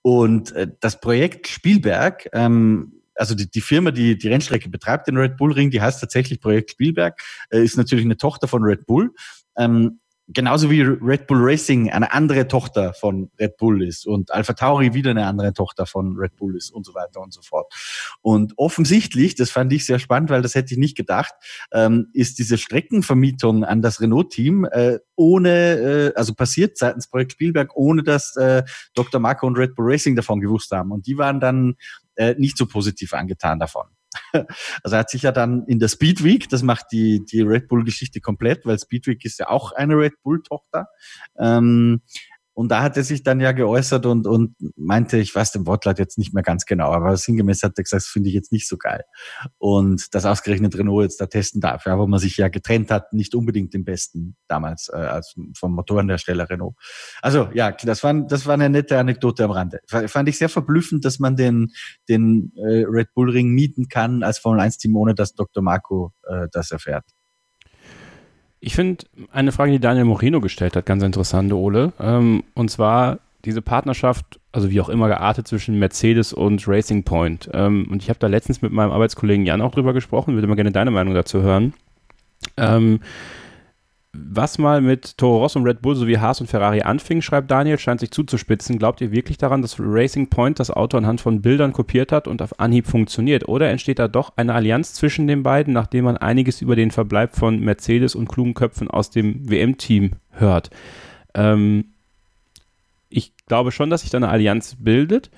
und 0.01 0.51
äh, 0.51 0.67
das 0.79 0.99
Projekt 0.99 1.47
Spielberg, 1.47 2.29
ähm, 2.33 3.01
also 3.15 3.33
die, 3.33 3.49
die 3.49 3.61
Firma, 3.61 3.91
die 3.91 4.17
die 4.17 4.27
Rennstrecke 4.27 4.69
betreibt, 4.69 5.07
den 5.07 5.17
Red 5.17 5.37
Bull 5.37 5.53
Ring, 5.53 5.71
die 5.71 5.81
heißt 5.81 5.99
tatsächlich 5.99 6.41
Projekt 6.41 6.71
Spielberg, 6.71 7.19
äh, 7.49 7.63
ist 7.63 7.77
natürlich 7.77 8.05
eine 8.05 8.17
Tochter 8.17 8.47
von 8.47 8.63
Red 8.63 8.85
Bull. 8.85 9.13
Ähm, 9.57 9.99
genauso 10.27 10.71
wie 10.71 10.81
Red 10.81 11.27
Bull 11.27 11.39
Racing 11.41 11.91
eine 11.91 12.11
andere 12.11 12.47
Tochter 12.47 12.93
von 12.93 13.29
Red 13.39 13.57
Bull 13.57 13.83
ist 13.83 14.07
und 14.07 14.31
Alpha 14.31 14.53
Tauri 14.53 14.93
wieder 14.93 15.11
eine 15.11 15.25
andere 15.25 15.53
Tochter 15.53 15.85
von 15.85 16.15
Red 16.17 16.35
Bull 16.37 16.55
ist 16.55 16.71
und 16.71 16.85
so 16.85 16.93
weiter 16.95 17.21
und 17.21 17.33
so 17.33 17.41
fort. 17.41 17.71
Und 18.21 18.53
offensichtlich, 18.57 19.35
das 19.35 19.51
fand 19.51 19.71
ich 19.71 19.85
sehr 19.85 19.99
spannend, 19.99 20.29
weil 20.29 20.41
das 20.41 20.55
hätte 20.55 20.73
ich 20.73 20.79
nicht 20.79 20.97
gedacht, 20.97 21.33
ähm, 21.71 22.07
ist 22.13 22.39
diese 22.39 22.57
Streckenvermietung 22.57 23.63
an 23.63 23.81
das 23.81 24.01
Renault-Team 24.01 24.65
äh, 24.65 24.99
ohne, 25.15 25.49
äh, 25.49 26.13
also 26.15 26.33
passiert 26.33 26.77
seitens 26.77 27.07
Projekt 27.07 27.33
Spielberg, 27.33 27.75
ohne 27.75 28.03
dass 28.03 28.35
äh, 28.35 28.63
Dr. 28.95 29.19
Marco 29.19 29.45
und 29.45 29.57
Red 29.57 29.75
Bull 29.75 29.91
Racing 29.91 30.15
davon 30.15 30.39
gewusst 30.39 30.71
haben. 30.71 30.91
Und 30.91 31.05
die 31.07 31.17
waren 31.17 31.39
dann 31.39 31.75
äh, 32.15 32.35
nicht 32.37 32.57
so 32.57 32.65
positiv 32.65 33.13
angetan 33.13 33.59
davon. 33.59 33.85
Also 34.83 34.95
er 34.95 34.99
hat 34.99 35.09
sich 35.09 35.23
ja 35.23 35.31
dann 35.31 35.63
in 35.67 35.79
der 35.79 35.87
Speed 35.87 36.23
Week, 36.23 36.49
das 36.49 36.63
macht 36.63 36.87
die, 36.91 37.23
die 37.25 37.41
Red 37.41 37.67
Bull-Geschichte 37.67 38.21
komplett, 38.21 38.65
weil 38.65 38.79
Speed 38.79 39.07
Week 39.07 39.25
ist 39.25 39.39
ja 39.39 39.49
auch 39.49 39.71
eine 39.71 39.95
Red 39.97 40.21
Bull-Tochter, 40.23 40.87
ähm, 41.39 42.01
und 42.55 42.69
da 42.69 42.81
hat 42.81 42.95
er 42.95 43.03
sich 43.03 43.21
dann 43.21 43.41
ja 43.41 43.51
geäußert 43.51 44.05
und, 44.05 44.25
und 44.25 44.55
meinte, 44.77 45.17
ich 45.17 45.35
weiß 45.35 45.51
den 45.51 45.67
Wortlaut 45.67 45.99
jetzt 45.99 46.17
nicht 46.17 46.33
mehr 46.33 46.41
ganz 46.41 46.65
genau, 46.65 46.91
aber 46.91 47.15
sinngemäß 47.17 47.63
hat 47.63 47.73
er 47.77 47.83
gesagt, 47.83 48.03
das 48.03 48.07
finde 48.07 48.29
ich 48.29 48.35
jetzt 48.35 48.53
nicht 48.53 48.67
so 48.67 48.77
geil. 48.77 49.03
Und 49.57 50.15
das 50.15 50.25
ausgerechnet 50.25 50.77
Renault 50.77 51.03
jetzt 51.03 51.19
da 51.19 51.25
testen 51.25 51.59
darf, 51.59 51.85
ja, 51.85 51.99
wo 51.99 52.07
man 52.07 52.19
sich 52.19 52.37
ja 52.37 52.47
getrennt 52.47 52.91
hat, 52.91 53.11
nicht 53.11 53.35
unbedingt 53.35 53.73
den 53.73 53.83
besten 53.83 54.37
damals 54.47 54.89
äh, 54.89 54.95
als 54.95 55.35
vom 55.57 55.75
Motorenhersteller 55.75 56.49
Renault. 56.49 56.75
Also 57.21 57.49
ja, 57.53 57.71
das 57.71 58.03
war, 58.05 58.13
das 58.13 58.45
war 58.45 58.53
eine 58.53 58.69
nette 58.69 58.97
Anekdote 58.97 59.43
am 59.43 59.51
Rande. 59.51 59.81
Fand 59.87 60.29
ich 60.29 60.37
sehr 60.37 60.49
verblüffend, 60.49 61.03
dass 61.03 61.19
man 61.19 61.35
den, 61.35 61.73
den 62.07 62.53
äh, 62.55 62.85
Red 62.87 63.13
Bull 63.13 63.31
Ring 63.31 63.49
mieten 63.49 63.89
kann 63.89 64.23
als 64.23 64.37
Formel 64.37 64.61
1 64.61 64.77
Team, 64.77 64.95
ohne 64.95 65.13
dass 65.13 65.35
Dr. 65.35 65.61
Marco 65.61 66.13
äh, 66.23 66.47
das 66.53 66.71
erfährt. 66.71 67.03
Ich 68.65 68.73
finde 68.73 69.05
eine 69.31 69.51
Frage, 69.51 69.71
die 69.71 69.79
Daniel 69.79 70.05
Moreno 70.05 70.41
gestellt 70.41 70.75
hat, 70.75 70.87
ganz 70.87 71.03
interessant, 71.03 71.53
Ole. 71.53 71.93
Ähm, 71.99 72.43
und 72.55 72.71
zwar 72.71 73.19
diese 73.45 73.61
Partnerschaft, 73.61 74.39
also 74.53 74.71
wie 74.71 74.81
auch 74.81 74.89
immer 74.89 75.07
geartet 75.07 75.47
zwischen 75.47 75.77
Mercedes 75.77 76.33
und 76.33 76.67
Racing 76.67 77.03
Point. 77.03 77.47
Ähm, 77.53 77.87
und 77.91 78.01
ich 78.01 78.09
habe 78.09 78.17
da 78.17 78.25
letztens 78.25 78.63
mit 78.63 78.71
meinem 78.71 78.89
Arbeitskollegen 78.89 79.45
Jan 79.45 79.61
auch 79.61 79.69
drüber 79.69 79.93
gesprochen, 79.93 80.33
würde 80.33 80.47
mal 80.47 80.55
gerne 80.55 80.71
deine 80.71 80.89
Meinung 80.89 81.13
dazu 81.13 81.43
hören. 81.43 81.75
Ähm, 82.57 83.01
was 84.17 84.57
mal 84.57 84.81
mit 84.81 85.17
Toro 85.17 85.39
Rosso 85.39 85.59
und 85.59 85.65
Red 85.65 85.81
Bull 85.81 85.95
sowie 85.95 86.17
Haas 86.17 86.41
und 86.41 86.47
Ferrari 86.47 86.81
anfing, 86.81 87.21
schreibt 87.21 87.51
Daniel, 87.51 87.77
scheint 87.77 87.99
sich 87.99 88.11
zuzuspitzen. 88.11 88.77
Glaubt 88.77 89.01
ihr 89.01 89.11
wirklich 89.11 89.37
daran, 89.37 89.61
dass 89.61 89.77
Racing 89.79 90.29
Point 90.29 90.59
das 90.59 90.71
Auto 90.71 90.97
anhand 90.97 91.21
von 91.21 91.41
Bildern 91.41 91.73
kopiert 91.73 92.11
hat 92.11 92.27
und 92.27 92.41
auf 92.41 92.59
Anhieb 92.59 92.87
funktioniert? 92.87 93.47
Oder 93.47 93.69
entsteht 93.69 93.99
da 93.99 94.07
doch 94.07 94.33
eine 94.35 94.53
Allianz 94.53 94.93
zwischen 94.93 95.27
den 95.27 95.43
beiden, 95.43 95.73
nachdem 95.73 96.05
man 96.05 96.17
einiges 96.17 96.61
über 96.61 96.75
den 96.75 96.91
Verbleib 96.91 97.35
von 97.35 97.59
Mercedes 97.59 98.15
und 98.15 98.27
klugen 98.27 98.53
Köpfen 98.53 98.89
aus 98.89 99.09
dem 99.09 99.49
WM-Team 99.49 100.11
hört? 100.31 100.69
Ähm, 101.33 101.85
ich 103.09 103.33
glaube 103.47 103.71
schon, 103.71 103.89
dass 103.89 104.01
sich 104.01 104.09
da 104.09 104.17
eine 104.17 104.29
Allianz 104.29 104.75
bildet. 104.79 105.31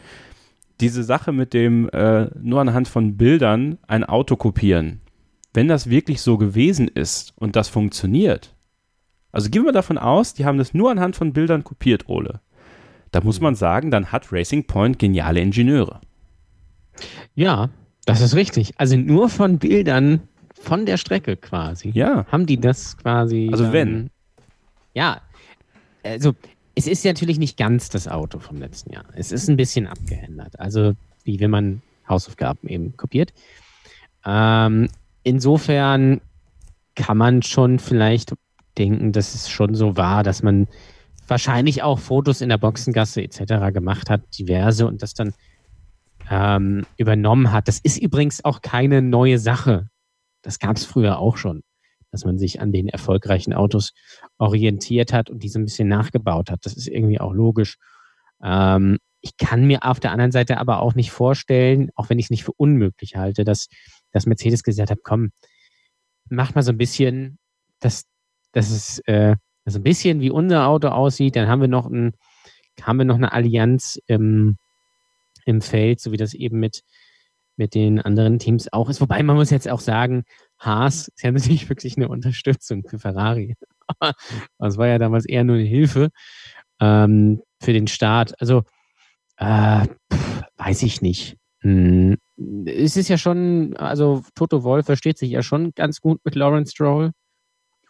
Diese 0.79 1.03
Sache 1.03 1.31
mit 1.31 1.53
dem 1.53 1.89
äh, 1.89 2.29
nur 2.39 2.61
anhand 2.61 2.87
von 2.87 3.17
Bildern 3.17 3.77
ein 3.87 4.03
Auto 4.03 4.35
kopieren, 4.35 5.01
wenn 5.53 5.67
das 5.67 5.89
wirklich 5.89 6.21
so 6.21 6.37
gewesen 6.37 6.87
ist 6.87 7.33
und 7.35 7.55
das 7.55 7.67
funktioniert, 7.67 8.53
also 9.37 9.51
gehen 9.51 9.65
wir 9.65 9.71
davon 9.71 9.99
aus, 9.99 10.33
die 10.33 10.45
haben 10.45 10.57
das 10.57 10.73
nur 10.73 10.89
anhand 10.89 11.15
von 11.15 11.31
Bildern 11.31 11.63
kopiert, 11.63 12.09
Ole. 12.09 12.41
Da 13.11 13.21
muss 13.21 13.39
man 13.39 13.53
sagen, 13.53 13.91
dann 13.91 14.11
hat 14.11 14.33
Racing 14.33 14.65
Point 14.65 14.97
geniale 14.97 15.39
Ingenieure. 15.39 16.01
Ja, 17.35 17.69
das 18.07 18.21
ist 18.21 18.33
richtig. 18.33 18.73
Also 18.79 18.97
nur 18.97 19.29
von 19.29 19.59
Bildern 19.59 20.21
von 20.59 20.87
der 20.87 20.97
Strecke 20.97 21.37
quasi. 21.37 21.91
Ja. 21.93 22.25
Haben 22.31 22.47
die 22.47 22.59
das 22.59 22.97
quasi. 22.97 23.49
Also 23.51 23.71
wenn. 23.71 24.09
Ja. 24.95 25.21
Also 26.01 26.33
es 26.73 26.87
ist 26.87 27.05
natürlich 27.05 27.37
nicht 27.37 27.57
ganz 27.57 27.89
das 27.89 28.07
Auto 28.07 28.39
vom 28.39 28.57
letzten 28.57 28.91
Jahr. 28.91 29.05
Es 29.13 29.31
ist 29.31 29.47
ein 29.49 29.55
bisschen 29.55 29.85
abgeändert. 29.85 30.59
Also 30.59 30.93
wie 31.25 31.39
wenn 31.39 31.51
man 31.51 31.83
Hausaufgaben 32.09 32.67
eben 32.67 32.97
kopiert. 32.97 33.35
Ähm, 34.25 34.89
insofern 35.21 36.21
kann 36.95 37.19
man 37.19 37.43
schon 37.43 37.77
vielleicht 37.77 38.33
denken, 38.77 39.11
dass 39.11 39.35
es 39.35 39.49
schon 39.49 39.75
so 39.75 39.97
war, 39.97 40.23
dass 40.23 40.43
man 40.43 40.67
wahrscheinlich 41.27 41.83
auch 41.83 41.99
Fotos 41.99 42.41
in 42.41 42.49
der 42.49 42.57
Boxengasse 42.57 43.21
etc. 43.21 43.73
gemacht 43.73 44.09
hat, 44.09 44.21
diverse, 44.37 44.87
und 44.87 45.01
das 45.01 45.13
dann 45.13 45.33
ähm, 46.29 46.85
übernommen 46.97 47.51
hat. 47.51 47.67
Das 47.67 47.79
ist 47.79 47.97
übrigens 47.97 48.43
auch 48.43 48.61
keine 48.61 49.01
neue 49.01 49.39
Sache. 49.39 49.89
Das 50.41 50.59
gab 50.59 50.77
es 50.77 50.85
früher 50.85 51.19
auch 51.19 51.37
schon, 51.37 51.63
dass 52.11 52.25
man 52.25 52.37
sich 52.37 52.61
an 52.61 52.71
den 52.71 52.87
erfolgreichen 52.87 53.53
Autos 53.53 53.93
orientiert 54.37 55.13
hat 55.13 55.29
und 55.29 55.43
diese 55.43 55.59
ein 55.59 55.65
bisschen 55.65 55.87
nachgebaut 55.87 56.51
hat. 56.51 56.65
Das 56.65 56.73
ist 56.73 56.87
irgendwie 56.87 57.19
auch 57.19 57.33
logisch. 57.33 57.77
Ähm, 58.43 58.97
ich 59.21 59.35
kann 59.37 59.65
mir 59.65 59.83
auf 59.83 59.99
der 59.99 60.11
anderen 60.11 60.31
Seite 60.31 60.57
aber 60.57 60.79
auch 60.81 60.95
nicht 60.95 61.11
vorstellen, 61.11 61.89
auch 61.95 62.09
wenn 62.09 62.19
ich 62.19 62.27
es 62.27 62.29
nicht 62.29 62.43
für 62.43 62.53
unmöglich 62.53 63.15
halte, 63.15 63.43
dass, 63.43 63.67
dass 64.11 64.25
Mercedes 64.25 64.63
gesagt 64.63 64.91
hat, 64.91 64.99
komm, 65.03 65.31
mach 66.29 66.55
mal 66.55 66.61
so 66.61 66.71
ein 66.71 66.77
bisschen 66.77 67.39
das, 67.79 68.05
dass 68.57 68.71
es 68.71 68.99
äh, 69.05 69.35
das 69.65 69.75
ein 69.75 69.83
bisschen 69.83 70.19
wie 70.19 70.31
unser 70.31 70.65
Auto 70.65 70.87
aussieht. 70.87 71.35
Dann 71.35 71.47
haben 71.47 71.61
wir 71.61 71.67
noch, 71.67 71.85
ein, 71.85 72.13
haben 72.81 72.97
wir 72.97 73.05
noch 73.05 73.17
eine 73.17 73.31
Allianz 73.31 74.01
im, 74.07 74.57
im 75.45 75.61
Feld, 75.61 75.99
so 75.99 76.11
wie 76.11 76.17
das 76.17 76.33
eben 76.33 76.59
mit, 76.59 76.81
mit 77.55 77.75
den 77.75 78.01
anderen 78.01 78.39
Teams 78.39 78.73
auch 78.73 78.89
ist. 78.89 78.99
Wobei 78.99 79.21
man 79.21 79.35
muss 79.35 79.51
jetzt 79.51 79.69
auch 79.69 79.79
sagen, 79.79 80.23
Haas 80.57 81.07
ist 81.09 81.21
ja 81.21 81.31
natürlich 81.33 81.69
wirklich 81.69 81.97
eine 81.97 82.07
Unterstützung 82.07 82.83
für 82.87 82.97
Ferrari. 82.97 83.55
das 84.57 84.77
war 84.77 84.87
ja 84.87 84.97
damals 84.97 85.27
eher 85.27 85.43
nur 85.43 85.57
eine 85.57 85.65
Hilfe 85.65 86.09
ähm, 86.79 87.43
für 87.61 87.73
den 87.73 87.85
Start. 87.85 88.41
Also 88.41 88.63
äh, 89.37 89.85
pff, 90.11 90.43
weiß 90.55 90.81
ich 90.81 91.03
nicht. 91.03 91.37
Hm, 91.61 92.17
es 92.65 92.97
ist 92.97 93.07
ja 93.07 93.19
schon, 93.19 93.77
also 93.77 94.23
Toto 94.33 94.63
Wolf 94.63 94.87
versteht 94.87 95.19
sich 95.19 95.29
ja 95.29 95.43
schon 95.43 95.73
ganz 95.75 96.01
gut 96.01 96.21
mit 96.23 96.33
Lawrence 96.33 96.71
Stroll. 96.71 97.11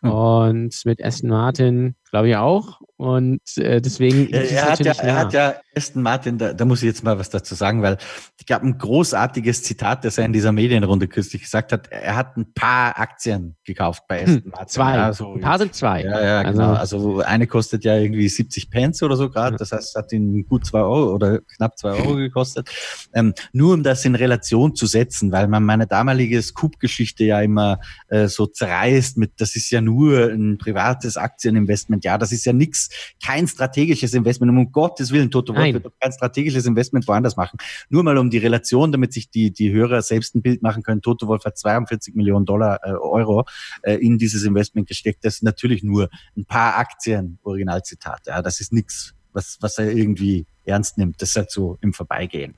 Und 0.01 0.81
mit 0.85 1.03
Aston 1.03 1.29
Martin, 1.29 1.95
glaube 2.09 2.29
ich, 2.29 2.35
auch. 2.35 2.79
Und 2.97 3.41
äh, 3.57 3.79
deswegen. 3.79 4.29
Er, 4.29 4.49
er, 4.49 4.71
hat 4.71 4.79
ja, 4.79 4.93
er 4.93 5.15
hat 5.15 5.33
ja 5.33 5.55
Aston 5.75 6.01
Martin, 6.01 6.39
da, 6.39 6.53
da 6.53 6.65
muss 6.65 6.81
ich 6.81 6.87
jetzt 6.87 7.03
mal 7.03 7.19
was 7.19 7.29
dazu 7.29 7.53
sagen, 7.53 7.83
weil 7.83 7.97
ich 8.39 8.47
gab 8.47 8.63
ein 8.63 8.77
großartiges 8.77 9.61
Zitat, 9.61 10.03
das 10.03 10.17
er 10.17 10.25
in 10.25 10.33
dieser 10.33 10.51
Medienrunde 10.51 11.07
kürzlich 11.07 11.43
gesagt 11.43 11.71
hat. 11.71 11.89
Er 11.91 12.15
hat 12.15 12.35
ein 12.35 12.53
paar 12.53 12.99
Aktien 12.99 13.55
gekauft 13.63 14.03
bei 14.07 14.23
Aston 14.23 14.45
hm, 14.45 14.51
Martin. 14.51 14.67
Zwei. 14.67 14.99
Also, 14.99 15.33
ein 15.33 15.41
paar 15.41 15.59
sind 15.59 15.75
zwei. 15.75 16.03
Ja, 16.03 16.23
ja, 16.23 16.37
also, 16.39 16.59
genau. 16.59 16.73
Also 16.73 17.19
eine 17.19 17.45
kostet 17.45 17.83
ja 17.83 17.95
irgendwie 17.95 18.27
70 18.27 18.71
Pence 18.71 19.03
oder 19.03 19.15
so 19.15 19.29
gerade. 19.29 19.57
Das 19.57 19.71
heißt, 19.71 19.89
es 19.89 19.95
hat 19.95 20.11
ihn 20.11 20.47
gut 20.47 20.65
zwei 20.65 20.79
Euro 20.79 21.13
oder 21.13 21.39
knapp 21.55 21.77
zwei 21.77 21.91
Euro 21.91 22.15
gekostet. 22.15 22.69
Ähm, 23.13 23.35
nur 23.53 23.75
um 23.75 23.83
das 23.83 24.03
in 24.05 24.15
Relation 24.15 24.75
zu 24.75 24.87
setzen, 24.87 25.31
weil 25.31 25.47
man 25.47 25.63
meine 25.63 25.85
damalige 25.85 26.41
Scoop-Geschichte 26.41 27.25
ja 27.25 27.41
immer 27.41 27.79
äh, 28.07 28.27
so 28.27 28.47
zerreißt 28.47 29.17
mit, 29.17 29.33
das 29.37 29.55
ist 29.55 29.69
ja 29.69 29.81
nur 29.81 30.31
ein 30.31 30.57
privates 30.57 31.15
Aktieninvestment. 31.15 31.96
Ja, 32.03 32.17
das 32.17 32.31
ist 32.31 32.45
ja 32.45 32.53
nichts, 32.53 32.89
kein 33.23 33.47
strategisches 33.47 34.13
Investment. 34.13 34.51
Um 34.51 34.71
Gottes 34.71 35.11
Willen, 35.11 35.31
Toto 35.31 35.55
Wolff 35.55 35.73
wird 35.73 35.93
kein 35.99 36.11
strategisches 36.11 36.65
Investment 36.65 37.07
woanders 37.07 37.37
machen. 37.37 37.57
Nur 37.89 38.03
mal 38.03 38.17
um 38.17 38.29
die 38.29 38.37
Relation, 38.37 38.91
damit 38.91 39.13
sich 39.13 39.29
die, 39.29 39.51
die 39.51 39.71
Hörer 39.71 40.01
selbst 40.01 40.35
ein 40.35 40.41
Bild 40.41 40.61
machen 40.61 40.83
können. 40.83 41.01
Toto 41.01 41.27
Wolff 41.27 41.45
hat 41.45 41.57
42 41.57 42.15
Millionen 42.15 42.45
Dollar, 42.45 42.79
äh, 42.83 42.91
Euro 42.91 43.45
äh, 43.81 43.95
in 43.95 44.17
dieses 44.17 44.43
Investment 44.43 44.87
gesteckt. 44.87 45.23
Das 45.23 45.35
ist 45.35 45.43
natürlich 45.43 45.83
nur 45.83 46.09
ein 46.35 46.45
paar 46.45 46.77
Aktien, 46.77 47.39
Originalzitat. 47.43 48.21
Ja, 48.27 48.41
das 48.41 48.59
ist 48.59 48.73
nichts, 48.73 49.13
was, 49.33 49.57
was 49.61 49.77
er 49.77 49.91
irgendwie 49.91 50.45
ernst 50.65 50.97
nimmt. 50.97 51.21
Das 51.21 51.29
ist 51.29 51.35
halt 51.35 51.51
so 51.51 51.77
im 51.81 51.93
Vorbeigehen. 51.93 52.55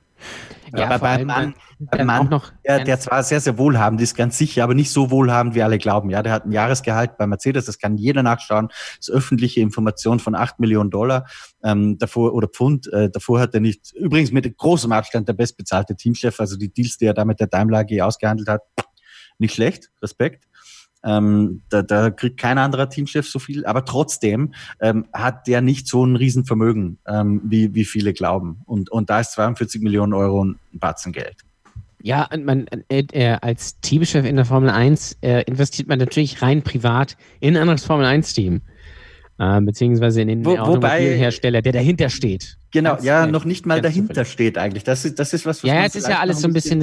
Ja, 0.72 0.86
aber 0.86 0.98
beim 1.00 1.26
Mann, 1.26 1.54
beim 1.80 2.06
Mann 2.06 2.28
noch 2.28 2.52
der, 2.64 2.84
der 2.84 3.00
zwar 3.00 3.22
sehr, 3.22 3.40
sehr 3.40 3.58
wohlhabend 3.58 4.00
ist, 4.00 4.14
ganz 4.14 4.38
sicher, 4.38 4.62
aber 4.62 4.74
nicht 4.74 4.90
so 4.90 5.10
wohlhabend, 5.10 5.54
wie 5.54 5.62
alle 5.62 5.78
glauben. 5.78 6.10
Ja, 6.10 6.22
der 6.22 6.32
hat 6.32 6.46
ein 6.46 6.52
Jahresgehalt 6.52 7.16
bei 7.16 7.26
Mercedes, 7.26 7.64
das 7.64 7.78
kann 7.78 7.96
jeder 7.96 8.22
nachschauen. 8.22 8.68
Das 8.68 9.08
ist 9.08 9.10
öffentliche 9.10 9.60
Information 9.60 10.20
von 10.20 10.34
8 10.34 10.60
Millionen 10.60 10.90
Dollar 10.90 11.26
ähm, 11.64 11.98
davor 11.98 12.34
oder 12.34 12.48
Pfund. 12.48 12.92
Äh, 12.92 13.10
davor 13.10 13.40
hat 13.40 13.54
er 13.54 13.60
nicht, 13.60 13.92
übrigens 13.94 14.30
mit 14.30 14.56
großem 14.56 14.92
Abstand 14.92 15.28
der 15.28 15.32
bestbezahlte 15.32 15.96
Teamchef, 15.96 16.38
also 16.38 16.56
die 16.56 16.72
Deals, 16.72 16.98
die 16.98 17.06
er 17.06 17.14
da 17.14 17.24
mit 17.24 17.40
der 17.40 17.48
Daimler 17.48 17.80
AG 17.80 18.00
ausgehandelt 18.00 18.48
hat, 18.48 18.62
nicht 19.38 19.54
schlecht, 19.54 19.90
Respekt. 20.02 20.44
Ähm, 21.04 21.62
da, 21.70 21.82
da 21.82 22.10
kriegt 22.10 22.38
kein 22.38 22.58
anderer 22.58 22.88
Teamchef 22.90 23.26
so 23.28 23.38
viel, 23.38 23.64
aber 23.64 23.84
trotzdem 23.86 24.52
ähm, 24.80 25.06
hat 25.14 25.46
der 25.46 25.62
nicht 25.62 25.86
so 25.88 26.04
ein 26.04 26.16
Riesenvermögen, 26.16 26.98
ähm, 27.08 27.40
wie, 27.44 27.74
wie 27.74 27.84
viele 27.86 28.12
glauben. 28.12 28.60
Und, 28.66 28.90
und 28.90 29.08
da 29.08 29.20
ist 29.20 29.32
42 29.32 29.80
Millionen 29.80 30.12
Euro 30.12 30.44
ein 30.44 30.58
Batzen 30.72 31.12
Geld. 31.12 31.36
Ja, 32.02 32.26
und 32.32 32.44
man, 32.44 32.66
äh, 32.88 33.04
äh, 33.12 33.36
als 33.40 33.80
Teamchef 33.80 34.24
in 34.26 34.36
der 34.36 34.44
Formel 34.44 34.70
1 34.70 35.18
äh, 35.22 35.42
investiert 35.44 35.88
man 35.88 35.98
natürlich 35.98 36.40
rein 36.42 36.62
privat 36.62 37.16
in 37.40 37.56
ein 37.56 37.62
anderes 37.62 37.84
Formel 37.84 38.06
1-Team. 38.06 38.60
Äh, 39.38 39.60
beziehungsweise 39.62 40.20
in 40.20 40.28
den 40.28 40.44
Wo- 40.44 40.50
wobei- 40.50 40.60
Automobilhersteller, 40.60 41.62
der 41.62 41.72
dahinter 41.72 42.10
steht. 42.10 42.56
Genau, 42.72 42.92
Ganz 42.92 43.04
ja, 43.04 43.26
noch 43.26 43.44
nicht 43.44 43.66
mal 43.66 43.80
dahinter 43.82 44.08
zufällig. 44.14 44.32
steht 44.32 44.58
eigentlich. 44.58 44.84
Das 44.84 45.04
ist, 45.04 45.18
das 45.18 45.32
ist 45.32 45.44
was, 45.44 45.62
was 45.64 45.68
Ja, 45.68 45.74
man 45.74 45.84
es 45.84 45.96
ist 45.96 46.06
ja 46.08 46.20
alles 46.20 46.40
so 46.40 46.46
ein 46.46 46.52
bisschen 46.52 46.80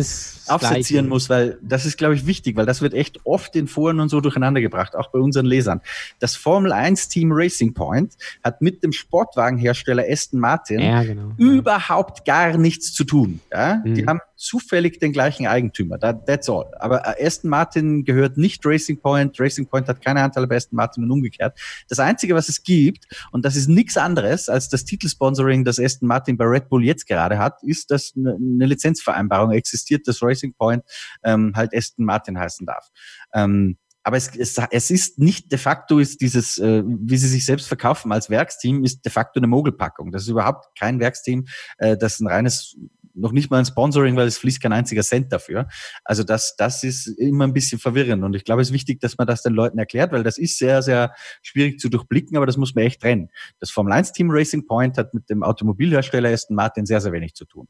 aufsezieren 0.48 1.06
Gleiche. 1.06 1.08
muss, 1.08 1.30
weil 1.30 1.58
das 1.62 1.86
ist, 1.86 1.98
glaube 1.98 2.14
ich, 2.16 2.26
wichtig, 2.26 2.58
weil 2.58 2.66
das 2.66 2.82
wird 2.82 2.94
echt 2.94 3.20
oft 3.26 3.56
in 3.56 3.68
Foren 3.68 4.00
und 4.02 4.10
so 4.10 4.20
durcheinander 4.20 4.60
gebracht, 4.60 4.96
auch 4.96 5.12
bei 5.12 5.20
unseren 5.20 5.46
Lesern. 5.46 5.80
Das 6.20 6.36
Formel 6.36 6.74
1 6.74 7.08
Team 7.08 7.30
Racing 7.32 7.74
Point 7.74 8.14
hat 8.44 8.62
mit 8.62 8.84
dem 8.84 8.92
Sportwagenhersteller 8.92 10.04
Aston 10.10 10.40
Martin 10.40 10.80
Ja, 10.80 11.04
genau. 11.04 11.32
überhaupt 11.38 12.26
gar 12.26 12.58
nichts 12.58 12.94
zu 12.94 13.04
tun. 13.04 13.40
Ja? 13.52 13.78
Die 13.86 14.02
Mhm. 14.04 14.08
haben 14.08 14.20
zufällig 14.36 15.00
den 15.00 15.14
gleichen 15.14 15.48
Eigentümer. 15.48 16.00
That, 16.00 16.28
that's 16.28 16.48
all. 16.50 16.66
Aber 16.80 17.06
äh, 17.18 17.26
Aston 17.26 17.50
Martin 17.50 18.04
gehört 18.06 18.38
nicht 18.38 18.64
Racing 18.66 19.00
Point. 19.00 19.40
Racing 19.40 19.66
Point 19.68 19.88
hat 19.88 20.04
keine 20.04 20.22
Anteile 20.22 20.46
bei 20.48 20.56
Aston 20.58 20.76
Martin 20.78 21.04
und 21.04 21.12
umgekehrt. 21.12 21.58
Das 21.90 21.98
Einzige, 22.00 22.36
was 22.36 22.48
es 22.50 22.62
gibt, 22.62 23.08
und 23.32 23.46
das 23.46 23.56
ist 23.56 23.68
nichts 23.68 23.98
anderes 23.98 24.48
als 24.50 24.70
das 24.70 24.86
Titelsponsoring, 24.86 25.64
das 25.66 25.77
Aston 25.80 26.08
Martin 26.08 26.38
bei 26.38 26.46
Red 26.46 26.70
Bull 26.70 26.84
jetzt 26.84 27.08
gerade 27.08 27.38
hat, 27.38 27.62
ist, 27.64 27.92
dass 27.92 28.14
eine 28.16 28.36
eine 28.36 28.66
Lizenzvereinbarung 28.66 29.52
existiert, 29.52 30.08
dass 30.08 30.22
Racing 30.22 30.54
Point 30.54 30.84
ähm, 31.24 31.54
halt 31.56 31.76
Aston 31.76 32.06
Martin 32.06 32.40
heißen 32.40 32.66
darf. 32.66 32.88
Ähm, 33.34 33.78
aber 34.08 34.16
es, 34.16 34.34
es, 34.38 34.56
es 34.72 34.90
ist 34.90 35.20
nicht 35.20 35.52
de 35.52 35.60
facto 35.60 36.00
ist 36.00 36.22
dieses, 36.22 36.58
äh, 36.60 36.82
wie 36.86 37.18
sie 37.18 37.28
sich 37.28 37.46
selbst 37.46 37.68
verkaufen 37.68 38.14
als 38.14 38.30
Werksteam, 38.30 38.86
ist 38.86 39.04
de 39.04 39.12
facto 39.12 39.38
eine 39.38 39.48
Mogelpackung. 39.48 40.14
Das 40.14 40.22
ist 40.22 40.30
überhaupt 40.30 40.68
kein 40.80 41.02
Werksteam, 41.02 41.46
äh, 41.78 41.98
das 41.98 42.22
ein 42.22 42.28
reines, 42.28 42.78
noch 43.18 43.32
nicht 43.32 43.50
mal 43.50 43.60
ein 43.60 43.66
Sponsoring, 43.66 44.16
weil 44.16 44.28
es 44.28 44.38
fließt 44.38 44.62
kein 44.62 44.74
einziger 44.74 45.04
Cent 45.04 45.32
dafür. 45.32 45.68
Also 46.04 46.24
das, 46.24 46.56
das 46.58 46.84
ist 46.84 47.08
immer 47.08 47.46
ein 47.46 47.54
bisschen 47.54 47.80
verwirrend. 47.80 48.24
Und 48.24 48.36
ich 48.36 48.46
glaube, 48.46 48.62
es 48.62 48.70
ist 48.70 48.74
wichtig, 48.74 49.00
dass 49.00 49.18
man 49.18 49.28
das 49.28 49.44
den 49.44 49.54
Leuten 49.54 49.78
erklärt, 49.80 50.12
weil 50.12 50.24
das 50.24 50.38
ist 50.38 50.58
sehr, 50.58 50.82
sehr 50.82 51.14
schwierig 51.42 51.80
zu 51.80 51.90
durchblicken, 51.90 52.38
aber 52.38 52.46
das 52.46 52.58
muss 52.58 52.76
man 52.76 52.86
echt 52.86 53.02
trennen. 53.02 53.30
Das 53.60 53.72
Formel 53.72 53.94
1 53.94 54.12
Team 54.14 54.30
Racing 54.30 54.66
Point 54.66 54.98
hat 54.98 55.14
mit 55.14 55.30
dem 55.30 55.44
Automobilhersteller 55.44 56.30
Aston 56.30 56.56
Martin 56.56 56.86
sehr, 56.86 57.02
sehr 57.02 57.12
wenig 57.12 57.34
zu 57.34 57.46
tun. 57.46 57.68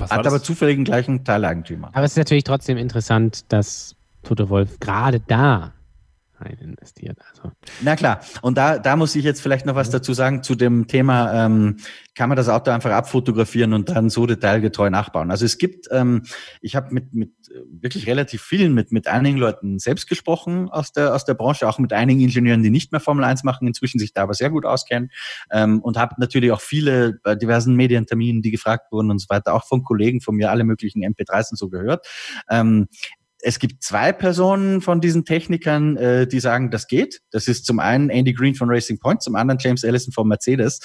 Hat 0.00 0.10
das? 0.10 0.26
aber 0.26 0.42
zufällig 0.42 0.76
den 0.76 0.84
gleichen 0.84 1.24
Teileigentümer. 1.24 1.90
Aber 1.92 2.04
es 2.04 2.12
ist 2.12 2.18
natürlich 2.18 2.44
trotzdem 2.44 2.76
interessant, 2.76 3.50
dass 3.52 3.96
Toto 4.22 4.50
Wolf 4.50 4.78
gerade 4.80 5.20
da 5.20 5.72
rein 6.40 6.58
investiert. 6.60 7.18
Also, 7.30 7.52
Na 7.82 7.96
klar, 7.96 8.20
und 8.42 8.58
da, 8.58 8.78
da 8.78 8.96
muss 8.96 9.14
ich 9.16 9.24
jetzt 9.24 9.40
vielleicht 9.40 9.66
noch 9.66 9.74
was 9.74 9.90
dazu 9.90 10.12
sagen 10.12 10.42
zu 10.42 10.54
dem 10.54 10.86
Thema, 10.86 11.46
ähm, 11.46 11.76
kann 12.14 12.28
man 12.28 12.36
das 12.36 12.48
Auto 12.48 12.70
einfach 12.72 12.90
abfotografieren 12.90 13.72
und 13.72 13.90
dann 13.90 14.10
so 14.10 14.26
detailgetreu 14.26 14.90
nachbauen. 14.90 15.30
Also 15.30 15.44
es 15.44 15.56
gibt, 15.56 15.86
ähm, 15.92 16.24
ich 16.60 16.74
habe 16.74 16.92
mit, 16.92 17.14
mit 17.14 17.30
äh, 17.48 17.60
wirklich 17.70 18.06
relativ 18.08 18.42
vielen, 18.42 18.74
mit, 18.74 18.90
mit 18.90 19.06
einigen 19.06 19.38
Leuten 19.38 19.78
selbst 19.78 20.08
gesprochen 20.08 20.68
aus 20.68 20.92
der, 20.92 21.14
aus 21.14 21.24
der 21.24 21.34
Branche, 21.34 21.68
auch 21.68 21.78
mit 21.78 21.92
einigen 21.92 22.20
Ingenieuren, 22.20 22.62
die 22.62 22.70
nicht 22.70 22.90
mehr 22.90 23.00
Formel 23.00 23.24
1 23.24 23.44
machen, 23.44 23.68
inzwischen 23.68 24.00
sich 24.00 24.12
da 24.12 24.22
aber 24.22 24.34
sehr 24.34 24.50
gut 24.50 24.66
auskennen 24.66 25.10
ähm, 25.52 25.80
und 25.80 25.96
habe 25.96 26.16
natürlich 26.18 26.50
auch 26.50 26.60
viele 26.60 27.20
bei 27.22 27.36
diversen 27.36 27.76
Medienterminen, 27.76 28.42
die 28.42 28.50
gefragt 28.50 28.90
wurden 28.90 29.10
und 29.10 29.20
so 29.20 29.26
weiter, 29.28 29.54
auch 29.54 29.66
von 29.66 29.84
Kollegen 29.84 30.20
von 30.20 30.34
mir 30.34 30.50
alle 30.50 30.64
möglichen 30.64 31.04
MP3s 31.04 31.50
und 31.50 31.56
so 31.56 31.68
gehört. 31.68 32.06
Ähm, 32.50 32.88
es 33.40 33.58
gibt 33.58 33.82
zwei 33.82 34.12
Personen 34.12 34.80
von 34.80 35.00
diesen 35.00 35.24
Technikern, 35.24 35.96
äh, 35.96 36.26
die 36.26 36.40
sagen, 36.40 36.70
das 36.70 36.86
geht. 36.86 37.20
Das 37.30 37.48
ist 37.48 37.66
zum 37.66 37.78
einen 37.78 38.10
Andy 38.10 38.32
Green 38.32 38.54
von 38.54 38.68
Racing 38.68 38.98
Point, 38.98 39.22
zum 39.22 39.36
anderen 39.36 39.58
James 39.60 39.84
Ellison 39.84 40.12
von 40.12 40.28
Mercedes. 40.28 40.80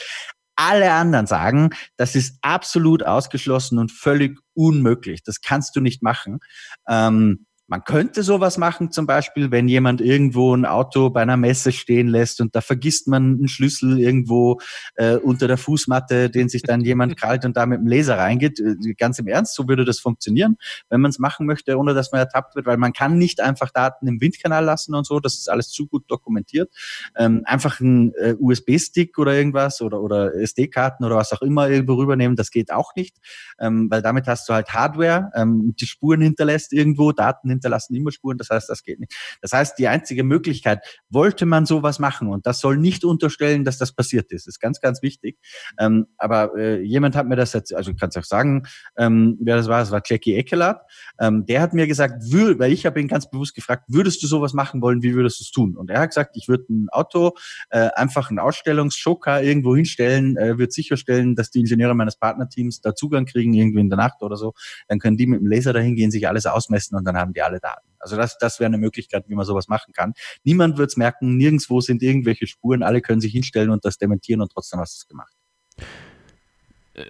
Alle 0.55 0.91
anderen 0.91 1.25
sagen, 1.25 1.71
das 1.97 2.15
ist 2.15 2.37
absolut 2.41 3.03
ausgeschlossen 3.03 3.79
und 3.79 3.91
völlig 3.91 4.37
unmöglich. 4.53 5.23
Das 5.23 5.41
kannst 5.41 5.75
du 5.75 5.81
nicht 5.81 6.03
machen. 6.03 6.39
Ähm, 6.87 7.47
man 7.73 7.83
könnte 7.83 8.21
sowas 8.21 8.59
machen, 8.59 8.91
zum 8.91 9.07
Beispiel, 9.07 9.49
wenn 9.49 9.67
jemand 9.67 9.99
irgendwo 9.99 10.55
ein 10.55 10.63
Auto 10.63 11.09
bei 11.09 11.23
einer 11.23 11.37
Messe 11.37 11.71
stehen 11.71 12.07
lässt 12.07 12.39
und 12.39 12.55
da 12.55 12.61
vergisst 12.61 13.07
man 13.07 13.23
einen 13.23 13.47
Schlüssel 13.47 13.99
irgendwo 13.99 14.59
äh, 14.93 15.15
unter 15.15 15.47
der 15.47 15.57
Fußmatte, 15.57 16.29
den 16.29 16.49
sich 16.49 16.61
dann 16.61 16.81
jemand 16.81 17.17
krallt 17.19 17.45
und 17.45 17.57
da 17.57 17.65
mit 17.65 17.79
dem 17.79 17.87
Laser 17.87 18.19
reingeht. 18.19 18.59
Äh, 18.59 18.93
Ganz 18.93 19.17
im 19.17 19.25
Ernst, 19.25 19.55
so 19.55 19.67
würde 19.67 19.85
das 19.85 19.97
funktionieren, 19.97 20.57
wenn 20.89 21.01
man 21.01 21.09
es 21.09 21.17
machen 21.17 21.47
möchte, 21.47 21.75
ohne 21.79 21.95
dass 21.95 22.11
man 22.11 22.19
ertappt 22.19 22.55
wird, 22.55 22.67
weil 22.67 22.77
man 22.77 22.93
kann 22.93 23.17
nicht 23.17 23.41
einfach 23.41 23.71
Daten 23.71 24.05
im 24.05 24.21
Windkanal 24.21 24.63
lassen 24.63 24.93
und 24.93 25.07
so, 25.07 25.19
das 25.19 25.33
ist 25.33 25.49
alles 25.49 25.69
zu 25.69 25.87
gut 25.87 26.03
dokumentiert. 26.09 26.71
Ähm, 27.17 27.41
einfach 27.45 27.79
ein 27.79 28.13
äh, 28.21 28.35
USB-Stick 28.39 29.17
oder 29.17 29.33
irgendwas 29.33 29.81
oder, 29.81 29.99
oder 29.99 30.35
SD-Karten 30.35 31.05
oder 31.05 31.15
was 31.15 31.33
auch 31.33 31.41
immer 31.41 31.69
irgendwo 31.69 31.95
rübernehmen, 31.95 32.35
das 32.35 32.51
geht 32.51 32.71
auch 32.71 32.93
nicht, 32.95 33.17
ähm, 33.59 33.87
weil 33.89 34.03
damit 34.03 34.27
hast 34.27 34.47
du 34.47 34.53
halt 34.53 34.75
Hardware, 34.75 35.31
ähm, 35.33 35.73
die 35.75 35.87
Spuren 35.87 36.21
hinterlässt 36.21 36.71
irgendwo, 36.71 37.13
Daten 37.13 37.49
hinterlassen 37.63 37.95
immer 37.95 38.11
Spuren, 38.11 38.37
das 38.37 38.49
heißt, 38.49 38.69
das 38.69 38.83
geht 38.83 38.99
nicht. 38.99 39.13
Das 39.41 39.51
heißt, 39.51 39.77
die 39.79 39.87
einzige 39.87 40.23
Möglichkeit, 40.23 40.79
wollte 41.09 41.45
man 41.45 41.65
sowas 41.65 41.99
machen 41.99 42.27
und 42.27 42.45
das 42.45 42.59
soll 42.59 42.77
nicht 42.77 43.05
unterstellen, 43.05 43.63
dass 43.63 43.77
das 43.77 43.93
passiert 43.93 44.31
ist, 44.31 44.47
ist 44.47 44.59
ganz, 44.59 44.81
ganz 44.81 45.01
wichtig. 45.01 45.37
Ähm, 45.79 46.07
aber 46.17 46.55
äh, 46.57 46.81
jemand 46.81 47.15
hat 47.15 47.27
mir 47.27 47.35
das 47.35 47.53
jetzt, 47.53 47.73
also 47.73 47.91
ich 47.91 47.97
kann 47.97 48.09
es 48.09 48.17
auch 48.17 48.23
sagen, 48.23 48.63
ähm, 48.97 49.37
wer 49.41 49.55
das 49.55 49.67
war, 49.67 49.79
das 49.79 49.91
war 49.91 50.01
Jackie 50.05 50.35
Eckelard, 50.35 50.81
ähm, 51.19 51.45
der 51.45 51.61
hat 51.61 51.73
mir 51.73 51.87
gesagt, 51.87 52.23
wür, 52.31 52.59
weil 52.59 52.71
ich 52.71 52.85
habe 52.85 52.99
ihn 52.99 53.07
ganz 53.07 53.29
bewusst 53.29 53.55
gefragt, 53.55 53.85
würdest 53.87 54.21
du 54.23 54.27
sowas 54.27 54.53
machen 54.53 54.81
wollen, 54.81 55.01
wie 55.03 55.15
würdest 55.15 55.39
du 55.39 55.43
es 55.43 55.51
tun? 55.51 55.77
Und 55.77 55.89
er 55.89 56.01
hat 56.01 56.09
gesagt, 56.09 56.35
ich 56.35 56.47
würde 56.47 56.65
ein 56.69 56.89
Auto, 56.89 57.33
äh, 57.69 57.89
einfach 57.95 58.29
einen 58.29 58.39
Ausstellungsschoker 58.39 59.41
irgendwo 59.41 59.75
hinstellen, 59.75 60.37
äh, 60.37 60.57
würde 60.57 60.71
sicherstellen, 60.71 61.35
dass 61.35 61.51
die 61.51 61.59
Ingenieure 61.59 61.95
meines 61.95 62.15
Partnerteams 62.15 62.81
da 62.81 62.95
Zugang 62.95 63.25
kriegen, 63.25 63.53
irgendwie 63.53 63.81
in 63.81 63.89
der 63.89 63.97
Nacht 63.97 64.21
oder 64.21 64.35
so. 64.35 64.53
Dann 64.87 64.99
können 64.99 65.17
die 65.17 65.27
mit 65.27 65.39
dem 65.39 65.47
Laser 65.47 65.73
dahin 65.73 65.95
gehen, 65.95 66.11
sich 66.11 66.27
alles 66.27 66.45
ausmessen 66.45 66.97
und 66.97 67.05
dann 67.05 67.17
haben 67.17 67.33
die 67.33 67.41
alle 67.43 67.59
Daten. 67.59 67.87
Also 67.99 68.17
das, 68.17 68.37
das 68.37 68.59
wäre 68.59 68.67
eine 68.67 68.77
Möglichkeit, 68.77 69.25
wie 69.27 69.35
man 69.35 69.45
sowas 69.45 69.67
machen 69.67 69.93
kann. 69.93 70.13
Niemand 70.43 70.77
wird 70.77 70.89
es 70.89 70.97
merken, 70.97 71.37
nirgendwo 71.37 71.79
sind 71.81 72.01
irgendwelche 72.03 72.47
Spuren, 72.47 72.83
alle 72.83 73.01
können 73.01 73.21
sich 73.21 73.31
hinstellen 73.31 73.69
und 73.69 73.85
das 73.85 73.97
dementieren 73.97 74.41
und 74.41 74.51
trotzdem 74.51 74.79
hast 74.79 74.95
du 74.95 75.03
es 75.03 75.07
gemacht. 75.07 75.33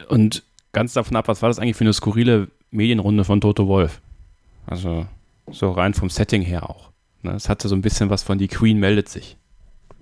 Und 0.08 0.44
ganz 0.72 0.94
davon 0.94 1.18
ab, 1.18 1.28
was 1.28 1.42
war 1.42 1.50
das 1.50 1.60
eigentlich 1.60 1.76
für 1.76 1.84
eine 1.84 1.94
skurrile 1.94 2.50
Medienrunde 2.72 3.24
von 3.24 3.42
Toto 3.42 3.68
Wolf? 3.68 4.02
Also 4.66 5.08
so 5.52 5.72
rein 5.72 5.94
vom 5.94 6.10
Setting 6.10 6.42
her 6.42 6.70
auch. 6.70 6.92
Ne? 7.22 7.34
Es 7.34 7.50
hatte 7.50 7.68
so 7.68 7.76
ein 7.76 7.82
bisschen 7.82 8.10
was 8.10 8.24
von 8.24 8.38
die 8.38 8.48
Queen 8.48 8.80
meldet 8.80 9.10
sich. 9.10 9.38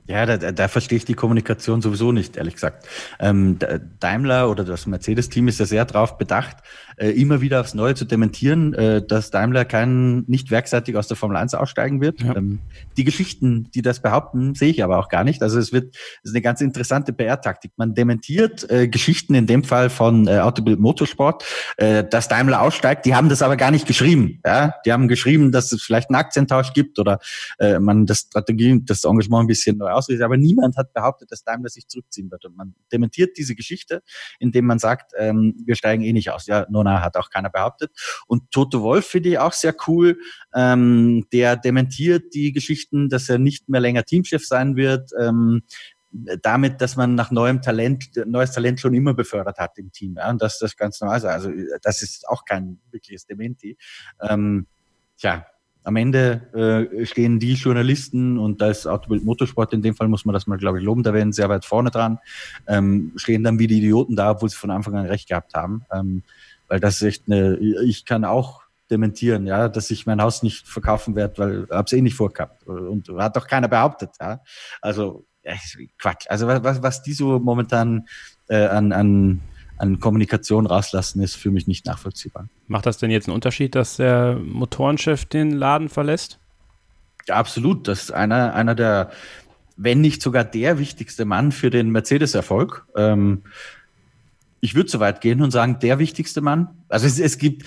Ja, 0.08 0.26
da, 0.26 0.52
da, 0.52 0.68
verstehe 0.68 0.98
ich 0.98 1.06
die 1.06 1.14
Kommunikation 1.14 1.82
sowieso 1.82 2.12
nicht, 2.12 2.36
ehrlich 2.36 2.56
gesagt. 2.56 2.88
Ähm, 3.20 3.60
da- 3.60 3.78
Daimler 4.00 4.50
oder 4.50 4.64
das 4.64 4.86
Mercedes-Team 4.86 5.48
ist 5.48 5.60
ja 5.60 5.66
sehr 5.66 5.86
darauf 5.86 6.18
bedacht, 6.18 6.58
äh, 7.02 7.10
immer 7.10 7.42
wieder 7.42 7.62
aufs 7.62 7.74
Neue 7.74 7.96
zu 7.96 8.06
dementieren, 8.06 8.74
äh, 8.76 9.02
dass 9.06 9.32
Daimler 9.32 9.66
kein 9.66 10.20
nicht 10.28 10.52
werkseitig 10.52 10.96
aus 10.96 11.08
der 11.08 11.18
Formel 11.18 11.38
1 11.38 11.56
aussteigen 11.56 12.00
wird. 12.00 12.22
Ja. 12.22 12.36
Ähm, 12.36 12.60
die 12.96 13.04
Geschichten, 13.04 13.70
die 13.74 13.82
das 13.82 14.02
behaupten, 14.02 14.54
sehe 14.54 14.70
ich 14.70 14.84
aber 14.84 15.00
auch 15.00 15.10
gar 15.10 15.24
nicht. 15.24 15.42
Also 15.42 15.60
es 15.60 15.74
wird 15.74 15.96
das 15.96 16.32
ist 16.32 16.36
eine 16.36 16.42
ganz 16.42 16.62
interessante 16.62 17.12
PR-Taktik. 17.14 17.72
Man 17.78 17.96
dementiert 17.96 18.70
äh, 18.70 18.88
Geschichten 18.88 19.34
in 19.34 19.48
dem 19.48 19.64
Fall 19.64 19.90
von 19.90 20.28
äh, 20.28 20.40
Autobild 20.40 20.80
Motorsport, 20.80 21.44
äh, 21.78 22.04
dass 22.04 22.28
Daimler 22.28 22.62
aussteigt. 22.62 23.06
Die 23.06 23.16
haben 23.16 23.30
das 23.30 23.42
aber 23.42 23.58
gar 23.58 23.72
nicht 23.72 23.88
geschrieben. 23.88 24.40
Ja? 24.46 24.76
Die 24.86 24.94
haben 24.94 25.08
geschrieben, 25.08 25.52
dass 25.52 25.72
es 25.72 25.82
vielleicht 25.82 26.10
einen 26.10 26.18
Aktientausch 26.18 26.74
gibt 26.74 27.00
oder 27.00 27.20
äh, 27.58 27.80
man 27.80 28.06
das 28.06 28.20
Strategie, 28.20 28.80
das 28.84 29.04
Engagement 29.04 29.46
ein 29.46 29.48
bisschen 29.48 29.78
neu 29.78 29.90
ausrichtet. 29.90 30.24
Aber 30.24 30.38
niemand 30.38 30.78
hat 30.78 30.94
behauptet, 30.94 31.32
dass 31.32 31.44
Daimler 31.44 31.70
sich 31.70 31.88
zurückziehen 31.88 32.30
wird. 32.30 32.46
Und 32.46 32.56
man 32.56 32.76
dementiert 32.92 33.38
diese 33.38 33.56
Geschichte, 33.56 34.04
indem 34.40 34.66
man 34.66 34.78
sagt, 34.78 35.14
ähm, 35.18 35.56
wir 35.66 35.76
steigen 35.76 36.04
eh 36.04 36.14
nicht 36.14 36.30
aus. 36.30 36.46
Ja, 36.46 36.68
Nona 36.92 37.02
hat 37.02 37.18
auch 37.18 37.30
keiner 37.30 37.50
behauptet. 37.50 37.92
Und 38.28 38.52
Toto 38.52 38.82
Wolf 38.82 39.08
finde 39.08 39.30
ich 39.30 39.40
auch 39.40 39.54
sehr 39.54 39.76
cool. 39.88 40.20
Ähm, 40.54 41.26
der 41.32 41.56
dementiert 41.56 42.34
die 42.34 42.52
Geschichten, 42.52 43.10
dass 43.10 43.30
er 43.30 43.38
nicht 43.38 43.70
mehr 43.70 43.82
länger 43.82 44.04
Teamchef 44.04 44.46
sein 44.46 44.76
wird. 44.76 45.12
Ähm, 45.20 45.64
damit, 46.42 46.82
dass 46.82 46.98
man 46.98 47.16
nach 47.16 47.32
neuem 47.32 47.62
Talent, 47.62 48.10
neues 48.26 48.52
Talent 48.52 48.82
schon 48.82 48.94
immer 48.94 49.14
befördert 49.14 49.58
hat 49.60 49.78
im 49.78 49.94
Team. 49.94 50.16
Ja, 50.18 50.30
und 50.30 50.42
dass 50.42 50.60
das 50.60 50.76
ganz 50.76 51.00
normal 51.00 51.20
ist. 51.20 51.26
Also 51.26 51.50
das 51.82 52.02
ist 52.02 52.28
auch 52.28 52.44
kein 52.44 52.80
wirkliches 52.92 53.26
Dementi. 53.26 53.78
Ähm, 54.22 54.68
tja, 55.18 55.46
am 55.84 55.96
Ende 55.96 56.90
äh, 56.94 57.06
stehen 57.06 57.40
die 57.40 57.54
Journalisten 57.54 58.38
und 58.38 58.62
da 58.62 58.70
ist 58.70 58.86
Autobild 58.86 59.24
Motorsport 59.24 59.74
in 59.74 59.82
dem 59.82 59.96
Fall, 59.96 60.08
muss 60.08 60.26
man 60.26 60.34
das 60.34 60.48
mal, 60.48 60.58
glaube 60.58 60.80
ich, 60.80 60.84
loben, 60.84 61.04
da 61.04 61.14
werden 61.14 61.34
sehr 61.34 61.50
weit 61.50 61.66
vorne 61.66 61.90
dran, 61.90 62.20
ähm, 62.68 63.14
stehen 63.16 63.44
dann 63.44 63.58
wie 63.58 63.68
die 63.68 63.80
Idioten 63.80 64.16
da, 64.16 64.32
obwohl 64.32 64.50
sie 64.50 64.58
von 64.58 64.70
Anfang 64.70 64.96
an 64.96 65.06
recht 65.08 65.28
gehabt 65.28 65.56
haben. 65.56 65.86
Ähm, 65.92 66.24
weil 66.72 66.80
das 66.80 66.96
ist 66.96 67.02
echt 67.02 67.24
eine, 67.28 67.58
ich 67.58 68.06
kann 68.06 68.24
auch 68.24 68.62
dementieren, 68.90 69.46
ja, 69.46 69.68
dass 69.68 69.92
ich 69.92 70.06
mein 70.06 70.22
Haus 70.22 70.42
nicht 70.42 70.66
verkaufen 70.66 71.18
werde, 71.18 71.38
weil 71.38 71.64
ich 71.64 71.86
es 71.86 71.92
eh 71.92 72.02
nicht 72.02 72.16
vorgehabt. 72.16 72.66
Und 72.66 73.10
hat 73.10 73.36
doch 73.36 73.46
keiner 73.46 73.68
behauptet, 73.68 74.12
ja. 74.22 74.40
Also, 74.82 75.26
ja, 75.44 75.54
Quatsch. 76.00 76.28
Also 76.30 76.48
was, 76.48 76.82
was 76.82 77.04
die 77.04 77.12
so 77.12 77.40
momentan 77.40 78.08
äh, 78.48 78.68
an, 78.68 78.94
an 78.94 79.42
an 79.80 80.00
Kommunikation 80.00 80.68
rauslassen, 80.68 81.24
ist 81.24 81.36
für 81.36 81.50
mich 81.50 81.66
nicht 81.66 81.88
nachvollziehbar. 81.88 82.48
Macht 82.68 82.86
das 82.86 83.00
denn 83.00 83.10
jetzt 83.10 83.28
einen 83.28 83.34
Unterschied, 83.34 83.74
dass 83.74 83.98
der 83.98 84.36
Motorenchef 84.36 85.26
den 85.26 85.52
Laden 85.52 85.90
verlässt? 85.90 86.40
Ja, 87.28 87.36
absolut. 87.36 87.88
Das 87.88 88.04
ist 88.04 88.12
einer, 88.12 88.54
einer 88.54 88.76
der, 88.76 89.10
wenn 89.78 90.00
nicht 90.00 90.22
sogar 90.22 90.44
der 90.44 90.78
wichtigste 90.78 91.26
Mann 91.26 91.52
für 91.52 91.72
den 91.72 91.90
Mercedes-Erfolg. 91.90 92.86
Ähm, 92.96 93.42
ich 94.62 94.76
würde 94.76 94.90
so 94.90 95.00
weit 95.00 95.22
gehen 95.22 95.42
und 95.42 95.52
sagen, 95.52 95.80
der 95.80 96.00
wichtigste 96.00 96.42
Mann. 96.42 96.70
Also 96.88 97.08
es, 97.08 97.20
es 97.20 97.38
gibt, 97.38 97.66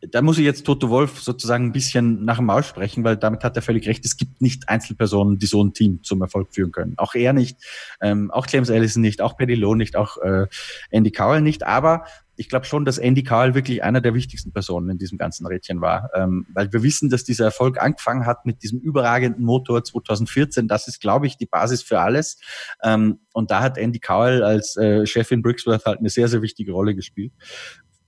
da 0.00 0.22
muss 0.22 0.38
ich 0.38 0.44
jetzt 0.44 0.64
Toto 0.64 0.88
Wolf 0.88 1.20
sozusagen 1.20 1.66
ein 1.66 1.72
bisschen 1.72 2.24
nach 2.24 2.38
dem 2.38 2.46
Maul 2.46 2.62
sprechen, 2.62 3.04
weil 3.04 3.18
damit 3.18 3.44
hat 3.44 3.54
er 3.56 3.62
völlig 3.62 3.86
recht. 3.86 4.04
Es 4.06 4.16
gibt 4.16 4.40
nicht 4.40 4.68
Einzelpersonen, 4.68 5.38
die 5.38 5.46
so 5.46 5.62
ein 5.62 5.74
Team 5.74 6.02
zum 6.02 6.22
Erfolg 6.22 6.54
führen 6.54 6.72
können. 6.72 6.94
Auch 6.96 7.14
er 7.14 7.34
nicht, 7.34 7.58
ähm, 8.00 8.30
auch 8.30 8.46
James 8.48 8.70
Allison 8.70 9.02
nicht, 9.02 9.20
auch 9.20 9.36
Paddy 9.36 9.54
Lowe 9.54 9.76
nicht, 9.76 9.96
auch 9.96 10.16
äh, 10.18 10.46
Andy 10.90 11.10
Cowell 11.10 11.42
nicht. 11.42 11.66
Aber 11.66 12.04
ich 12.40 12.48
glaube 12.48 12.64
schon, 12.64 12.86
dass 12.86 12.96
Andy 12.96 13.22
Cowell 13.22 13.54
wirklich 13.54 13.82
einer 13.82 14.00
der 14.00 14.14
wichtigsten 14.14 14.50
Personen 14.50 14.88
in 14.88 14.96
diesem 14.96 15.18
ganzen 15.18 15.46
Rädchen 15.46 15.82
war, 15.82 16.08
ähm, 16.14 16.46
weil 16.54 16.72
wir 16.72 16.82
wissen, 16.82 17.10
dass 17.10 17.22
dieser 17.22 17.44
Erfolg 17.44 17.78
angefangen 17.78 18.24
hat 18.24 18.46
mit 18.46 18.62
diesem 18.62 18.80
überragenden 18.80 19.44
Motor 19.44 19.84
2014. 19.84 20.66
Das 20.66 20.88
ist, 20.88 21.02
glaube 21.02 21.26
ich, 21.26 21.36
die 21.36 21.44
Basis 21.44 21.82
für 21.82 22.00
alles. 22.00 22.40
Ähm, 22.82 23.18
und 23.34 23.50
da 23.50 23.60
hat 23.60 23.76
Andy 23.76 23.98
Cowell 23.98 24.42
als 24.42 24.74
äh, 24.76 25.04
Chef 25.04 25.30
in 25.32 25.42
Brixworth 25.42 25.84
halt 25.84 25.98
eine 25.98 26.08
sehr, 26.08 26.28
sehr 26.28 26.40
wichtige 26.40 26.72
Rolle 26.72 26.94
gespielt 26.94 27.34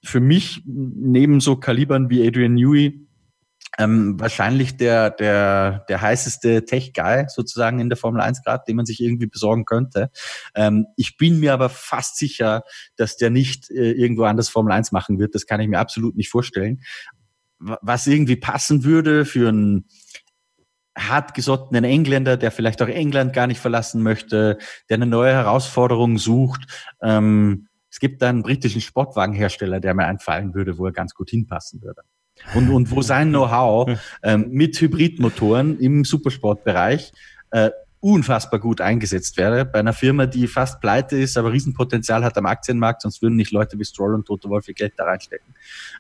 für 0.05 0.18
mich 0.18 0.62
neben 0.66 1.39
so 1.39 1.55
Kalibern 1.55 2.11
wie 2.11 2.26
Adrian 2.26 2.55
Newey 2.55 3.07
ähm, 3.79 4.20
wahrscheinlich 4.20 4.77
der, 4.77 5.11
der, 5.11 5.85
der 5.89 6.01
heißeste 6.01 6.64
Tech-Guy 6.64 7.27
sozusagen 7.29 7.81
in 7.81 7.89
der 7.89 7.97
Formel 7.97 8.20
1 8.20 8.43
gerade, 8.43 8.64
den 8.66 8.77
man 8.77 8.87
sich 8.87 9.01
irgendwie 9.01 9.27
besorgen 9.27 9.64
könnte. 9.64 10.11
Ähm, 10.55 10.87
ich 10.97 11.16
bin 11.16 11.41
mir 11.41 11.55
aber 11.55 11.68
fast 11.68 12.18
sicher, 12.18 12.64
dass 12.97 13.16
der 13.16 13.31
nicht 13.31 13.70
äh, 13.70 13.93
irgendwo 13.93 14.25
anders 14.25 14.49
Formel 14.49 14.73
1 14.73 14.93
machen 14.93 15.18
wird. 15.18 15.35
Das 15.35 15.47
kann 15.47 15.61
ich 15.61 15.68
mir 15.68 15.79
absolut 15.79 16.16
nicht 16.16 16.29
vorstellen. 16.29 16.83
Was 17.59 18.07
irgendwie 18.07 18.37
passen 18.37 18.85
würde 18.85 19.25
für 19.25 19.49
einen 19.49 19.87
hartgesottenen 20.99 21.85
Engländer, 21.85 22.37
der 22.37 22.51
vielleicht 22.51 22.83
auch 22.83 22.89
England 22.89 23.33
gar 23.33 23.47
nicht 23.47 23.61
verlassen 23.61 24.03
möchte, 24.03 24.59
der 24.91 24.97
eine 24.97 25.07
neue 25.07 25.33
Herausforderung 25.33 26.18
sucht, 26.18 26.93
ähm, 27.01 27.68
es 27.91 28.01
gibt 28.01 28.23
da 28.23 28.31
einen 28.31 28.43
britischen 28.43 28.81
Sportwagenhersteller, 28.81 29.79
der 29.79 29.93
mir 29.93 30.07
einfallen 30.07 30.55
würde, 30.55 30.79
wo 30.79 30.87
er 30.87 30.93
ganz 30.93 31.14
gut 31.14 31.29
hinpassen 31.29 31.83
würde. 31.83 32.03
Und, 32.55 32.70
und 32.70 32.90
wo 32.90 33.03
sein 33.03 33.30
Know-how 33.30 33.99
ähm, 34.22 34.51
mit 34.51 34.80
Hybridmotoren 34.80 35.78
im 35.78 36.05
Supersportbereich 36.05 37.12
äh, 37.51 37.70
unfassbar 38.01 38.59
gut 38.59 38.80
eingesetzt 38.80 39.36
wäre. 39.36 39.64
Bei 39.64 39.78
einer 39.78 39.93
Firma, 39.93 40.26
die 40.26 40.49
fast 40.49 40.80
pleite 40.80 41.16
ist, 41.16 41.38
aber 41.38 41.53
Riesenpotenzial 41.53 42.24
hat 42.24 42.36
am 42.36 42.47
Aktienmarkt, 42.47 43.03
sonst 43.03 43.22
würden 43.22 43.36
nicht 43.36 43.53
Leute 43.53 43.78
wie 43.78 43.84
Stroll 43.84 44.14
und 44.14 44.26
Toto 44.26 44.49
Wolf 44.51 44.66
ihr 44.66 44.74
Geld 44.74 44.95
da 44.97 45.05
reinstecken. 45.05 45.55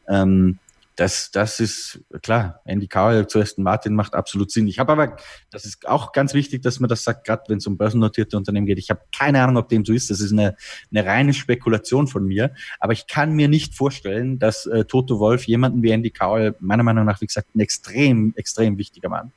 Ähm, 0.08 0.58
das, 0.96 1.30
das 1.30 1.58
ist 1.60 2.00
klar. 2.22 2.60
Andy 2.64 2.86
Cowell 2.86 3.26
zu 3.26 3.40
Aston 3.40 3.64
Martin 3.64 3.94
macht 3.94 4.14
absolut 4.14 4.50
Sinn. 4.50 4.66
Ich 4.68 4.78
habe 4.78 4.92
aber, 4.92 5.16
das 5.50 5.64
ist 5.64 5.88
auch 5.88 6.12
ganz 6.12 6.34
wichtig, 6.34 6.62
dass 6.62 6.80
man 6.80 6.88
das 6.88 7.04
sagt, 7.04 7.26
gerade 7.26 7.44
wenn 7.48 7.58
es 7.58 7.66
um 7.66 7.76
börsennotierte 7.78 8.36
Unternehmen 8.36 8.66
geht. 8.66 8.78
Ich 8.78 8.90
habe 8.90 9.00
keine 9.16 9.42
Ahnung, 9.42 9.56
ob 9.56 9.68
dem 9.68 9.84
so 9.84 9.92
ist. 9.92 10.10
Das 10.10 10.20
ist 10.20 10.32
eine, 10.32 10.56
eine 10.90 11.06
reine 11.06 11.32
Spekulation 11.32 12.08
von 12.08 12.26
mir. 12.26 12.54
Aber 12.78 12.92
ich 12.92 13.06
kann 13.06 13.32
mir 13.32 13.48
nicht 13.48 13.74
vorstellen, 13.74 14.38
dass 14.38 14.66
äh, 14.66 14.84
Toto 14.84 15.18
Wolf 15.18 15.44
jemanden 15.44 15.82
wie 15.82 15.90
Andy 15.90 16.10
Cowell, 16.10 16.54
meiner 16.60 16.82
Meinung 16.82 17.06
nach, 17.06 17.20
wie 17.20 17.26
gesagt, 17.26 17.54
ein 17.54 17.60
extrem, 17.60 18.34
extrem 18.36 18.76
wichtiger 18.76 19.08
Mann, 19.08 19.32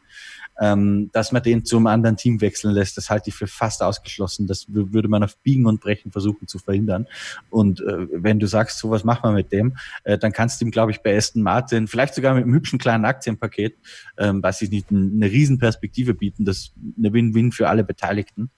ähm, 0.59 1.09
dass 1.11 1.31
man 1.31 1.43
den 1.43 1.65
zum 1.65 1.87
anderen 1.87 2.17
Team 2.17 2.41
wechseln 2.41 2.73
lässt, 2.73 2.97
das 2.97 3.09
halte 3.09 3.29
ich 3.29 3.35
für 3.35 3.47
fast 3.47 3.81
ausgeschlossen. 3.81 4.47
Das 4.47 4.65
würde 4.69 5.07
man 5.07 5.23
auf 5.23 5.37
Biegen 5.37 5.65
und 5.65 5.81
Brechen 5.81 6.11
versuchen 6.11 6.47
zu 6.47 6.59
verhindern. 6.59 7.07
Und 7.49 7.81
äh, 7.81 8.07
wenn 8.11 8.39
du 8.39 8.47
sagst, 8.47 8.79
so 8.79 8.89
was 8.89 9.03
machen 9.03 9.29
wir 9.29 9.33
mit 9.33 9.51
dem, 9.51 9.75
äh, 10.03 10.17
dann 10.17 10.31
kannst 10.31 10.61
du 10.61 10.65
ihm, 10.65 10.71
glaube 10.71 10.91
ich, 10.91 11.01
bei 11.01 11.15
Aston 11.15 11.41
Martin, 11.41 11.87
vielleicht 11.87 12.15
sogar 12.15 12.33
mit 12.33 12.43
einem 12.43 12.53
hübschen 12.53 12.79
kleinen 12.79 13.05
Aktienpaket, 13.05 13.77
ähm, 14.17 14.41
weiß 14.41 14.61
ich 14.61 14.69
nicht, 14.69 14.89
eine 14.91 15.25
Riesenperspektive 15.25 16.13
bieten, 16.13 16.45
das 16.45 16.71
eine 16.97 17.11
Win-Win 17.11 17.51
für 17.51 17.69
alle 17.69 17.83
Beteiligten. 17.83 18.49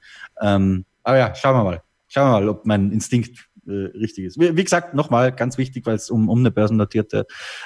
Ähm, 0.41 0.85
aber 1.03 1.17
ja, 1.17 1.35
schauen 1.35 1.55
wir 1.55 1.63
mal. 1.63 1.81
Schauen 2.09 2.27
wir 2.27 2.39
mal, 2.39 2.49
ob 2.49 2.65
mein 2.65 2.91
Instinkt 2.91 3.46
äh, 3.67 3.97
richtig 3.97 4.25
ist. 4.25 4.39
Wie, 4.39 4.55
wie 4.55 4.63
gesagt, 4.63 4.93
nochmal 4.93 5.31
ganz 5.31 5.57
wichtig, 5.57 5.85
weil 5.85 5.95
es 5.95 6.09
um, 6.09 6.29
um 6.29 6.39
eine 6.39 6.51
börsennotierte 6.51 7.25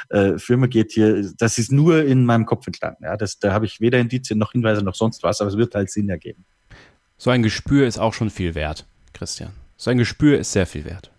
äh, 0.10 0.38
Firma 0.38 0.68
geht 0.68 0.92
hier. 0.92 1.32
Das 1.38 1.58
ist 1.58 1.72
nur 1.72 2.04
in 2.04 2.26
meinem 2.26 2.46
Kopf 2.46 2.68
entstanden. 2.68 3.04
Ja, 3.04 3.18
das, 3.18 3.40
da 3.40 3.54
habe 3.54 3.66
ich 3.66 3.82
weder 3.82 4.00
Indizien 4.00 4.40
noch 4.40 4.52
Hinweise 4.52 4.84
noch 4.84 4.96
sonst 4.96 5.24
was, 5.24 5.42
aber 5.42 5.50
es 5.50 5.58
wird 5.58 5.76
halt 5.76 5.90
Sinn 5.90 6.10
ergeben. 6.10 6.46
So 7.18 7.30
ein 7.30 7.44
Gespür 7.44 7.88
ist 7.88 8.00
auch 8.00 8.14
schon 8.14 8.30
viel 8.30 8.56
wert, 8.56 8.86
Christian. 9.14 9.52
So 9.78 9.92
ein 9.92 9.98
Gespür 9.98 10.40
ist 10.40 10.52
sehr 10.52 10.66
viel 10.66 10.86
wert. 10.86 11.12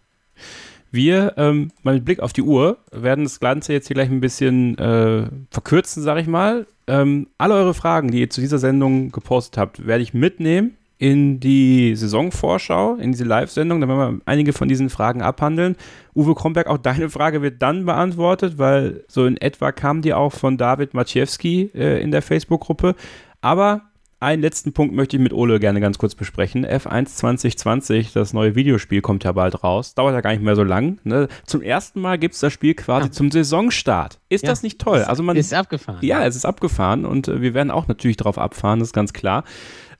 Wir, 0.90 1.34
ähm, 1.38 1.70
mal 1.82 1.94
mit 1.94 2.04
Blick 2.04 2.20
auf 2.20 2.32
die 2.32 2.42
Uhr, 2.42 2.78
werden 2.90 3.24
das 3.24 3.40
Ganze 3.40 3.72
jetzt 3.72 3.86
hier 3.86 3.94
gleich 3.94 4.10
ein 4.10 4.20
bisschen 4.20 4.76
äh, 4.76 5.26
verkürzen, 5.50 6.02
sage 6.02 6.20
ich 6.20 6.26
mal. 6.26 6.66
Ähm, 6.86 7.28
alle 7.38 7.54
eure 7.54 7.72
Fragen, 7.72 8.10
die 8.10 8.20
ihr 8.20 8.30
zu 8.30 8.40
dieser 8.40 8.58
Sendung 8.58 9.10
gepostet 9.10 9.56
habt, 9.56 9.86
werde 9.86 10.02
ich 10.02 10.12
mitnehmen 10.12 10.76
in 11.02 11.40
die 11.40 11.96
Saisonvorschau, 11.96 12.94
in 12.94 13.10
diese 13.10 13.24
Live-Sendung. 13.24 13.80
Da 13.80 13.88
werden 13.88 14.18
wir 14.18 14.22
einige 14.24 14.52
von 14.52 14.68
diesen 14.68 14.88
Fragen 14.88 15.20
abhandeln. 15.20 15.74
Uwe 16.14 16.36
Kromberg, 16.36 16.68
auch 16.68 16.78
deine 16.78 17.10
Frage 17.10 17.42
wird 17.42 17.60
dann 17.60 17.86
beantwortet, 17.86 18.56
weil 18.56 19.02
so 19.08 19.26
in 19.26 19.36
etwa 19.36 19.72
kam 19.72 20.00
die 20.00 20.14
auch 20.14 20.32
von 20.32 20.58
David 20.58 20.94
Maciejewski 20.94 21.72
äh, 21.74 22.00
in 22.00 22.12
der 22.12 22.22
Facebook-Gruppe. 22.22 22.94
Aber 23.40 23.82
einen 24.20 24.40
letzten 24.40 24.72
Punkt 24.72 24.94
möchte 24.94 25.16
ich 25.16 25.22
mit 25.24 25.32
Ole 25.32 25.58
gerne 25.58 25.80
ganz 25.80 25.98
kurz 25.98 26.14
besprechen. 26.14 26.64
F1 26.64 27.06
2020, 27.06 28.12
das 28.12 28.32
neue 28.32 28.54
Videospiel, 28.54 29.00
kommt 29.00 29.24
ja 29.24 29.32
bald 29.32 29.64
raus. 29.64 29.96
Dauert 29.96 30.14
ja 30.14 30.20
gar 30.20 30.30
nicht 30.30 30.44
mehr 30.44 30.54
so 30.54 30.62
lang. 30.62 31.00
Ne? 31.02 31.26
Zum 31.44 31.62
ersten 31.62 32.00
Mal 32.00 32.16
gibt 32.16 32.34
es 32.34 32.40
das 32.40 32.52
Spiel 32.52 32.74
quasi 32.74 33.08
ja. 33.08 33.10
zum 33.10 33.32
Saisonstart. 33.32 34.20
Ist 34.28 34.44
ja. 34.44 34.50
das 34.50 34.62
nicht 34.62 34.80
toll? 34.80 35.02
Also 35.02 35.24
man 35.24 35.34
ist 35.34 35.52
abgefahren. 35.52 35.98
Ja, 36.02 36.24
es 36.24 36.36
ist 36.36 36.44
abgefahren 36.44 37.04
und 37.04 37.26
äh, 37.26 37.42
wir 37.42 37.54
werden 37.54 37.72
auch 37.72 37.88
natürlich 37.88 38.16
drauf 38.16 38.38
abfahren, 38.38 38.78
das 38.78 38.90
ist 38.90 38.94
ganz 38.94 39.12
klar. 39.12 39.42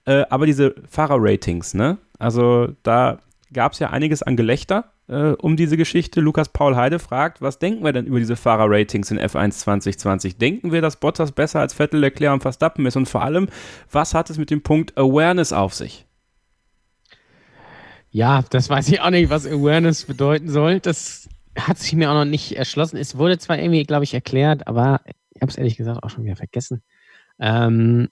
Äh, 0.04 0.24
aber 0.30 0.46
diese 0.46 0.74
Fahrerratings, 0.88 1.74
ne? 1.74 1.98
Also 2.18 2.68
da 2.82 3.18
gab 3.52 3.72
es 3.72 3.78
ja 3.78 3.90
einiges 3.90 4.22
an 4.22 4.36
Gelächter 4.36 4.92
äh, 5.08 5.32
um 5.32 5.56
diese 5.56 5.76
Geschichte. 5.76 6.20
Lukas 6.20 6.48
Paul 6.48 6.76
Heide 6.76 6.98
fragt, 6.98 7.42
was 7.42 7.58
denken 7.58 7.84
wir 7.84 7.92
denn 7.92 8.06
über 8.06 8.18
diese 8.18 8.36
Fahrerratings 8.36 9.10
in 9.10 9.18
F1 9.18 9.50
2020? 9.50 10.38
Denken 10.38 10.72
wir, 10.72 10.80
dass 10.80 10.96
Bottas 10.96 11.32
besser 11.32 11.60
als 11.60 11.74
Vettel, 11.74 12.00
Leclerc 12.00 12.32
und 12.32 12.42
Verstappen 12.42 12.86
ist? 12.86 12.96
Und 12.96 13.08
vor 13.08 13.22
allem, 13.22 13.48
was 13.90 14.14
hat 14.14 14.30
es 14.30 14.38
mit 14.38 14.50
dem 14.50 14.62
Punkt 14.62 14.96
Awareness 14.96 15.52
auf 15.52 15.74
sich? 15.74 16.06
Ja, 18.10 18.42
das 18.50 18.68
weiß 18.68 18.88
ich 18.88 19.00
auch 19.00 19.10
nicht, 19.10 19.30
was 19.30 19.46
Awareness 19.46 20.04
bedeuten 20.04 20.48
soll. 20.48 20.80
Das 20.80 21.28
hat 21.58 21.78
sich 21.78 21.94
mir 21.94 22.10
auch 22.10 22.14
noch 22.14 22.24
nicht 22.24 22.56
erschlossen. 22.56 22.96
Es 22.96 23.16
wurde 23.16 23.38
zwar 23.38 23.58
irgendwie, 23.58 23.84
glaube 23.84 24.04
ich, 24.04 24.14
erklärt, 24.14 24.66
aber 24.66 25.00
ich 25.30 25.40
habe 25.40 25.50
es 25.50 25.56
ehrlich 25.56 25.76
gesagt 25.76 26.02
auch 26.02 26.10
schon 26.10 26.24
wieder 26.24 26.36
vergessen. 26.36 26.82
Ähm, 27.40 28.08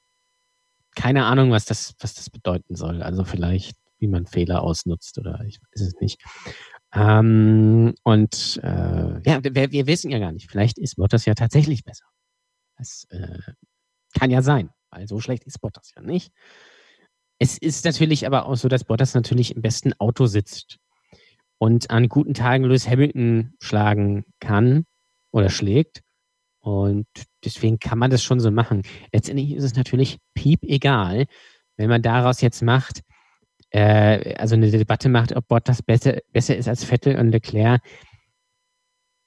keine 1.01 1.25
Ahnung, 1.25 1.51
was 1.51 1.65
das, 1.65 1.95
was 2.01 2.15
das 2.15 2.29
bedeuten 2.29 2.77
soll. 2.77 3.03
Also 3.03 3.25
vielleicht, 3.25 3.75
wie 3.99 4.07
man 4.07 4.27
Fehler 4.27 4.63
ausnutzt 4.63 5.17
oder 5.19 5.41
ich 5.47 5.59
weiß 5.59 5.81
es 5.81 5.95
nicht. 6.01 6.23
Ähm, 6.93 7.95
und 8.03 8.61
äh, 8.63 9.21
ja, 9.25 9.43
wir, 9.43 9.73
wir, 9.73 9.87
wissen 9.87 10.11
ja 10.11 10.19
gar 10.19 10.33
nicht. 10.33 10.51
Vielleicht 10.51 10.77
ist 10.79 10.97
Bottas 10.97 11.25
ja 11.25 11.35
tatsächlich 11.35 11.85
besser. 11.85 12.05
Das 12.77 13.07
äh, 13.09 13.39
kann 14.19 14.31
ja 14.31 14.43
sein, 14.43 14.69
weil 14.91 15.09
so 15.09 15.21
schlecht 15.21 15.45
ist 15.45 15.61
Bottas 15.61 15.93
ja 15.97 16.03
nicht. 16.03 16.33
Es 17.39 17.57
ist 17.57 17.87
natürlich 17.87 18.27
aber 18.27 18.45
auch 18.45 18.57
so, 18.57 18.69
dass 18.69 18.85
Bottas 18.85 19.15
natürlich 19.15 19.57
im 19.57 19.63
besten 19.63 19.95
Auto 19.95 20.27
sitzt 20.27 20.77
und 21.57 21.91
an 21.91 22.11
guten 22.11 22.35
Tagen 22.35 22.65
Lewis 22.65 22.87
Hamilton 22.87 23.55
schlagen 23.59 24.27
kann 24.39 24.85
oder 25.31 25.49
schlägt. 25.49 26.03
Und 26.71 27.07
deswegen 27.45 27.79
kann 27.79 27.99
man 27.99 28.11
das 28.11 28.23
schon 28.23 28.41
so 28.41 28.51
machen. 28.51 28.83
Letztendlich 29.13 29.53
ist 29.53 29.65
es 29.65 29.75
natürlich 29.75 30.19
piep 30.35 30.63
egal, 30.63 31.27
wenn 31.77 31.89
man 31.89 32.03
daraus 32.03 32.41
jetzt 32.41 32.63
macht, 32.63 33.01
äh, 33.71 34.35
also 34.37 34.55
eine 34.55 34.71
Debatte 34.71 35.09
macht, 35.09 35.35
ob 35.35 35.49
Bottas 35.49 35.83
besser, 35.83 36.19
besser 36.33 36.57
ist 36.57 36.69
als 36.69 36.85
Vettel 36.85 37.17
und 37.19 37.31
Leclerc. 37.31 37.83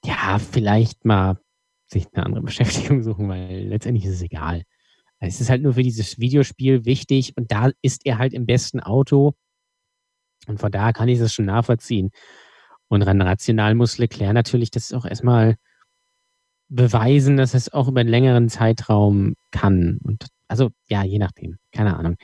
Ja, 0.06 0.40
vielleicht 0.40 1.06
mal 1.06 1.40
sich 1.88 2.08
eine 2.14 2.26
andere 2.26 2.44
Beschäftigung 2.46 3.04
suchen, 3.04 3.28
weil 3.30 3.68
letztendlich 3.68 4.06
ist 4.06 4.16
es 4.16 4.22
egal. 4.22 4.64
Es 5.20 5.40
ist 5.40 5.50
halt 5.50 5.62
nur 5.62 5.74
für 5.74 5.84
dieses 5.84 6.20
Videospiel 6.20 6.86
wichtig 6.86 7.34
und 7.38 7.52
da 7.52 7.72
ist 7.82 8.06
er 8.06 8.18
halt 8.18 8.34
im 8.34 8.46
besten 8.46 8.82
Auto. 8.82 9.34
Und 10.48 10.60
von 10.60 10.72
daher 10.72 10.92
kann 10.92 11.08
ich 11.08 11.20
das 11.20 11.34
schon 11.34 11.46
nachvollziehen. 11.46 12.12
Und 12.90 13.02
rational 13.04 13.76
muss 13.76 13.98
Leclerc 13.98 14.34
natürlich 14.34 14.70
das 14.72 14.92
auch 14.92 15.06
erstmal 15.06 15.56
beweisen, 16.76 17.38
dass 17.38 17.54
es 17.54 17.72
auch 17.74 17.88
über 17.88 18.02
einen 18.02 18.10
längeren 18.10 18.50
Zeitraum 18.50 19.36
kann. 19.52 20.00
Und 20.04 20.28
also 20.48 20.72
ja, 20.90 21.04
je 21.04 21.20
nachdem, 21.20 21.58
keine 21.72 21.98
Ahnung. 21.98 22.16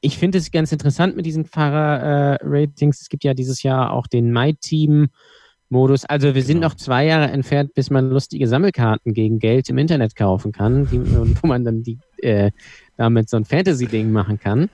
Ich 0.00 0.16
finde 0.18 0.38
es 0.38 0.50
ganz 0.52 0.70
interessant 0.70 1.16
mit 1.16 1.26
diesen 1.26 1.44
Fahrer-Ratings. 1.44 3.00
Äh, 3.00 3.02
es 3.02 3.08
gibt 3.08 3.24
ja 3.24 3.34
dieses 3.34 3.64
Jahr 3.64 3.92
auch 3.92 4.06
den 4.06 4.32
My-Team-Modus. 4.32 6.04
Also 6.04 6.34
wir 6.36 6.42
sind 6.42 6.58
Genau. 6.58 6.68
noch 6.68 6.76
zwei 6.76 7.06
Jahre 7.06 7.30
entfernt, 7.32 7.74
bis 7.74 7.90
man 7.90 8.08
lustige 8.10 8.46
Sammelkarten 8.46 9.12
gegen 9.12 9.40
Geld 9.40 9.68
im 9.68 9.78
Internet 9.78 10.14
kaufen 10.14 10.52
kann, 10.52 10.86
die, 10.86 11.00
wo 11.42 11.46
man 11.48 11.64
dann 11.64 11.82
die 11.82 11.98
äh, 12.18 12.52
damit 12.96 13.28
so 13.28 13.36
ein 13.36 13.44
Fantasy-Ding 13.44 14.12
machen 14.12 14.38
kann. 14.38 14.70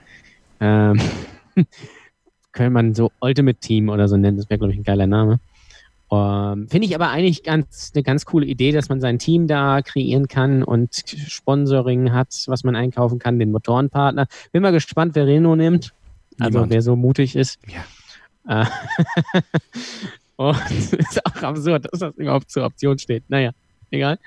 Ähm, 0.60 1.01
könnte 2.52 2.70
man 2.70 2.94
so 2.94 3.10
Ultimate 3.20 3.59
Team 3.59 3.88
oder 3.88 4.09
so 4.09 4.16
nennen, 4.16 4.36
das 4.36 4.51
wäre, 4.51 4.59
glaube 4.59 4.72
ich, 4.72 4.78
ein 4.78 4.84
geiler 4.84 5.06
Name. 5.06 5.40
Ähm, 6.12 6.68
Finde 6.68 6.86
ich 6.86 6.94
aber 6.94 7.09
eigentlich 7.10 7.43
ganz 7.43 7.93
eine 7.94 8.02
ganz 8.02 8.24
coole 8.24 8.47
Idee, 8.47 8.72
dass 8.72 8.89
man 8.89 9.01
sein 9.01 9.18
Team 9.18 9.47
da 9.47 9.82
kreieren 9.82 10.28
kann 10.28 10.62
und 10.62 11.05
Sponsoring 11.28 12.12
hat, 12.12 12.44
was 12.47 12.64
man 12.64 12.76
einkaufen 12.76 13.18
kann, 13.18 13.39
den 13.39 13.51
Motorenpartner. 13.51 14.26
Bin 14.52 14.62
mal 14.62 14.72
gespannt, 14.72 15.14
wer 15.14 15.26
Renault 15.26 15.59
nimmt. 15.59 15.93
Also 16.39 16.59
Niemand. 16.59 16.72
wer 16.72 16.82
so 16.82 16.97
mutig 16.97 17.36
ist. 17.36 17.59
Ja. 17.66 17.85
Äh, 18.62 18.66
und 20.36 20.70
ist 20.70 21.24
auch 21.26 21.43
absurd, 21.43 21.86
dass 21.90 22.01
das 22.01 22.14
überhaupt 22.16 22.51
zur 22.51 22.64
Option 22.64 22.98
steht. 22.98 23.24
Naja, 23.28 23.52
egal. 23.90 24.18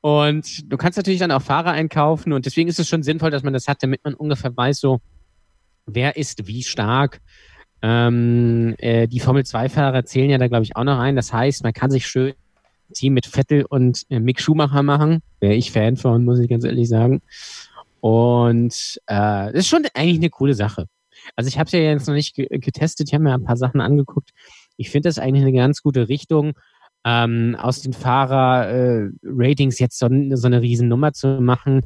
Und 0.00 0.72
du 0.72 0.76
kannst 0.76 0.96
natürlich 0.96 1.20
dann 1.20 1.32
auch 1.32 1.42
Fahrer 1.42 1.72
einkaufen 1.72 2.32
und 2.32 2.46
deswegen 2.46 2.68
ist 2.68 2.78
es 2.78 2.88
schon 2.88 3.02
sinnvoll, 3.02 3.30
dass 3.30 3.42
man 3.42 3.52
das 3.52 3.68
hat, 3.68 3.82
damit 3.82 4.02
man 4.04 4.14
ungefähr 4.14 4.56
weiß, 4.56 4.80
so 4.80 5.00
wer 5.86 6.16
ist 6.16 6.46
wie 6.46 6.62
stark. 6.62 7.20
Ähm, 7.82 8.74
äh, 8.78 9.08
die 9.08 9.20
Formel-2-Fahrer 9.20 10.04
zählen 10.04 10.30
ja 10.30 10.38
da, 10.38 10.48
glaube 10.48 10.64
ich, 10.64 10.76
auch 10.76 10.84
noch 10.84 10.98
ein. 10.98 11.16
Das 11.16 11.32
heißt, 11.32 11.62
man 11.62 11.72
kann 11.72 11.90
sich 11.90 12.06
schön 12.06 12.32
ein 12.32 12.94
Team 12.94 13.14
mit 13.14 13.26
Vettel 13.26 13.64
und 13.68 14.04
äh, 14.10 14.20
Mick 14.20 14.40
Schumacher 14.40 14.82
machen. 14.82 15.22
Wäre 15.40 15.54
ich 15.54 15.72
Fan 15.72 15.96
von, 15.96 16.24
muss 16.24 16.38
ich 16.38 16.48
ganz 16.48 16.64
ehrlich 16.64 16.88
sagen. 16.88 17.22
Und 18.00 19.00
äh, 19.06 19.52
das 19.52 19.54
ist 19.54 19.68
schon 19.68 19.86
eigentlich 19.94 20.18
eine 20.18 20.30
coole 20.30 20.54
Sache. 20.54 20.86
Also 21.36 21.48
ich 21.48 21.58
habe 21.58 21.66
es 21.66 21.72
ja 21.72 21.80
jetzt 21.80 22.08
noch 22.08 22.14
nicht 22.14 22.34
ge 22.34 22.46
getestet, 22.50 23.08
ich 23.08 23.14
habe 23.14 23.24
mir 23.24 23.34
ein 23.34 23.44
paar 23.44 23.56
Sachen 23.56 23.80
angeguckt. 23.80 24.30
Ich 24.76 24.90
finde 24.90 25.08
das 25.08 25.18
eigentlich 25.18 25.42
eine 25.42 25.52
ganz 25.52 25.82
gute 25.82 26.08
Richtung, 26.08 26.54
ähm, 27.04 27.56
aus 27.58 27.82
den 27.82 27.92
Fahrer-Ratings 27.92 29.78
jetzt 29.78 29.98
so, 29.98 30.08
so 30.34 30.46
eine 30.46 30.62
Riesennummer 30.62 31.12
zu 31.12 31.40
machen. 31.40 31.82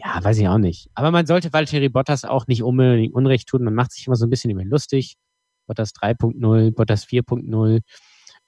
Ja, 0.00 0.22
weiß 0.22 0.38
ich 0.38 0.46
auch 0.46 0.58
nicht. 0.58 0.90
Aber 0.94 1.10
man 1.10 1.26
sollte 1.26 1.52
Valtteri 1.52 1.88
Bottas 1.88 2.24
auch 2.24 2.46
nicht 2.46 2.62
unbedingt 2.62 3.14
Unrecht 3.14 3.48
tun. 3.48 3.64
Man 3.64 3.74
macht 3.74 3.90
sich 3.90 4.06
immer 4.06 4.14
so 4.14 4.26
ein 4.26 4.30
bisschen 4.30 4.50
über 4.50 4.64
lustig. 4.64 5.16
Bottas 5.66 5.92
3.0, 5.94 6.70
Bottas 6.72 7.04
4.0. 7.04 7.80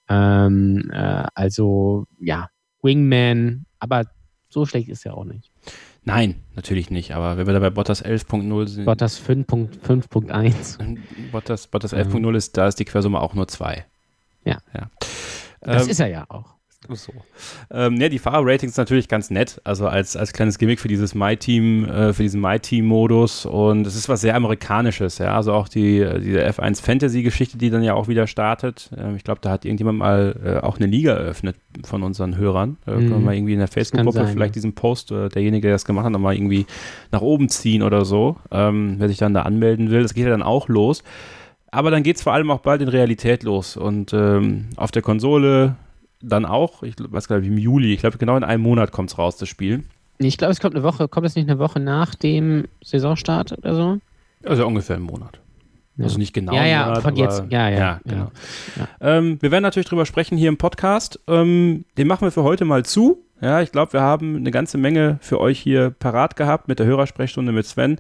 Ähm, 0.09 0.91
äh, 0.93 1.25
also, 1.35 2.07
ja, 2.21 2.49
Wingman. 2.83 3.67
Aber 3.81 4.05
so 4.49 4.65
schlecht 4.65 4.89
ist 4.89 5.05
er 5.05 5.17
auch 5.17 5.25
nicht. 5.25 5.51
Nein, 6.05 6.37
natürlich 6.55 6.89
nicht. 6.91 7.15
Aber 7.17 7.37
wenn 7.37 7.47
wir 7.47 7.53
da 7.53 7.59
bei 7.59 7.71
Bottas 7.71 8.05
11.0 8.05 8.69
sind, 8.69 8.85
Bottas 8.85 9.21
5.5.1. 9.21 10.99
Bottas, 11.33 11.67
Bottas 11.67 11.93
11.0 11.93 12.37
ist, 12.37 12.57
da 12.57 12.69
ist 12.69 12.77
die 12.77 12.85
Quersumme 12.85 13.21
auch 13.21 13.35
nur 13.35 13.49
2. 13.49 13.85
Ja. 14.45 14.59
ja. 14.73 14.89
Das 15.61 15.85
Ähm, 15.85 15.91
ist 15.91 16.01
er 16.01 16.07
ja 16.07 16.25
auch. 16.29 16.55
So. 16.89 17.13
Ähm, 17.71 18.01
ja, 18.01 18.09
die 18.09 18.19
Fahrerratings 18.19 18.77
natürlich 18.77 19.07
ganz 19.07 19.29
nett, 19.31 19.61
also 19.65 19.87
als, 19.87 20.17
als 20.17 20.33
kleines 20.33 20.59
Gimmick 20.59 20.81
für 20.81 20.89
dieses 20.89 21.15
My-Team, 21.15 21.85
äh, 21.85 22.13
für 22.15 22.23
diesen 22.23 22.41
My-Team-Modus 22.41 23.45
und 23.45 23.87
es 23.87 23.95
ist 23.95 24.09
was 24.09 24.23
sehr 24.23 24.35
Amerikanisches, 24.35 25.19
ja, 25.19 25.37
also 25.37 25.53
auch 25.53 25.69
die, 25.69 25.99
diese 26.21 26.45
F1 26.49 26.83
Fantasy-Geschichte, 26.83 27.59
die 27.59 27.69
dann 27.69 27.83
ja 27.83 27.93
auch 27.95 28.09
wieder 28.09 28.27
startet. 28.27 28.91
Ähm, 28.97 29.15
ich 29.15 29.25
glaube, 29.25 29.41
da 29.43 29.51
hat 29.51 29.67
irgendjemand 29.67 29.99
mal 29.99 30.35
äh, 30.43 30.57
auch 30.67 30.79
eine 30.79 30.87
Liga 30.87 31.13
eröffnet 31.13 31.57
von 31.85 32.03
unseren 32.03 32.39
Hörern. 32.39 32.79
Äh, 32.87 32.93
Können 32.93 33.11
wir 33.11 33.19
Mhm. 33.19 33.25
mal 33.25 33.35
irgendwie 33.35 33.53
in 33.53 33.59
der 33.59 33.69
Facebook-Gruppe 33.69 34.13
sein, 34.13 34.33
vielleicht 34.33 34.55
diesen 34.55 34.75
Post, 34.75 35.13
äh, 35.13 35.29
derjenige, 35.29 35.69
der 35.69 35.73
das 35.75 35.85
gemacht 35.85 36.07
hat, 36.07 36.13
nochmal 36.13 36.35
irgendwie 36.35 36.65
nach 37.13 37.21
oben 37.21 37.51
ziehen 37.51 37.83
oder 37.83 38.07
so, 38.07 38.37
ähm, 38.51 38.95
wer 38.99 39.09
sich 39.09 39.19
dann 39.19 39.35
da 39.35 39.43
anmelden 39.43 39.91
will. 39.91 40.03
Das 40.03 40.15
geht 40.15 40.25
ja 40.25 40.31
dann 40.31 40.43
auch 40.43 40.69
los. 40.69 41.05
Aber 41.71 41.91
dann 41.91 42.03
geht 42.03 42.17
es 42.17 42.23
vor 42.23 42.33
allem 42.33 42.51
auch 42.51 42.61
bald 42.61 42.81
in 42.81 42.89
Realität 42.89 43.43
los. 43.45 43.77
Und 43.77 44.13
ähm, 44.15 44.71
auf 44.77 44.91
der 44.91 45.03
Konsole 45.03 45.77
dann 46.23 46.45
auch, 46.45 46.83
ich 46.83 46.95
weiß 46.99 47.29
gar 47.29 47.39
nicht, 47.39 47.49
im 47.49 47.59
Juli, 47.59 47.93
ich 47.93 48.01
glaube 48.01 48.19
genau 48.19 48.37
in 48.37 48.45
einem 48.45 48.63
Monat 48.63 48.93
kommt 48.93 49.11
es 49.11 49.19
raus, 49.19 49.37
das 49.37 49.49
Spiel. 49.49 49.85
Ich 50.19 50.37
glaube, 50.37 50.53
es 50.53 50.61
kommt 50.61 50.75
eine 50.75 50.85
Woche, 50.85 51.09
kommt 51.09 51.27
es 51.27 51.35
nicht 51.35 51.49
eine 51.49 51.59
Woche 51.59 51.81
nach 51.81 52.15
dem 52.15 52.67
Saisonstart 52.85 53.57
oder 53.57 53.75
so? 53.75 53.99
Also 54.45 54.67
ungefähr 54.67 54.97
im 54.97 55.03
Monat. 55.03 55.41
Ja. 55.97 56.05
Also 56.05 56.19
nicht 56.19 56.33
genau 56.33 56.53
Ja, 56.53 56.67
ja, 56.67 56.87
Monat, 56.87 57.03
von 57.03 57.17
jetzt. 57.17 57.45
Ja, 57.51 57.69
ja, 57.69 57.71
ja, 57.71 57.79
ja. 57.79 58.01
genau. 58.05 58.31
Ja. 58.77 58.89
Ähm, 59.01 59.39
wir 59.41 59.51
werden 59.51 59.63
natürlich 59.63 59.89
drüber 59.89 60.07
sprechen 60.07 60.37
hier 60.37 60.49
im 60.49 60.57
Podcast. 60.57 61.21
Ähm, 61.27 61.85
den 61.97 62.07
machen 62.07 62.27
wir 62.27 62.33
für 62.33 62.43
heute 62.43 62.65
mal 62.65 62.85
zu. 62.85 63.23
Ja, 63.41 63.63
ich 63.63 63.73
glaube, 63.73 63.95
wir 63.95 64.03
haben 64.03 64.37
eine 64.37 64.51
ganze 64.51 64.77
Menge 64.77 65.19
für 65.23 65.41
euch 65.41 65.59
hier 65.59 65.91
parat 65.91 66.37
gehabt 66.37 66.69
mit 66.69 66.79
der 66.79 66.87
Hörersprechstunde 66.87 67.53
mit 67.53 67.67
Sven 67.67 67.99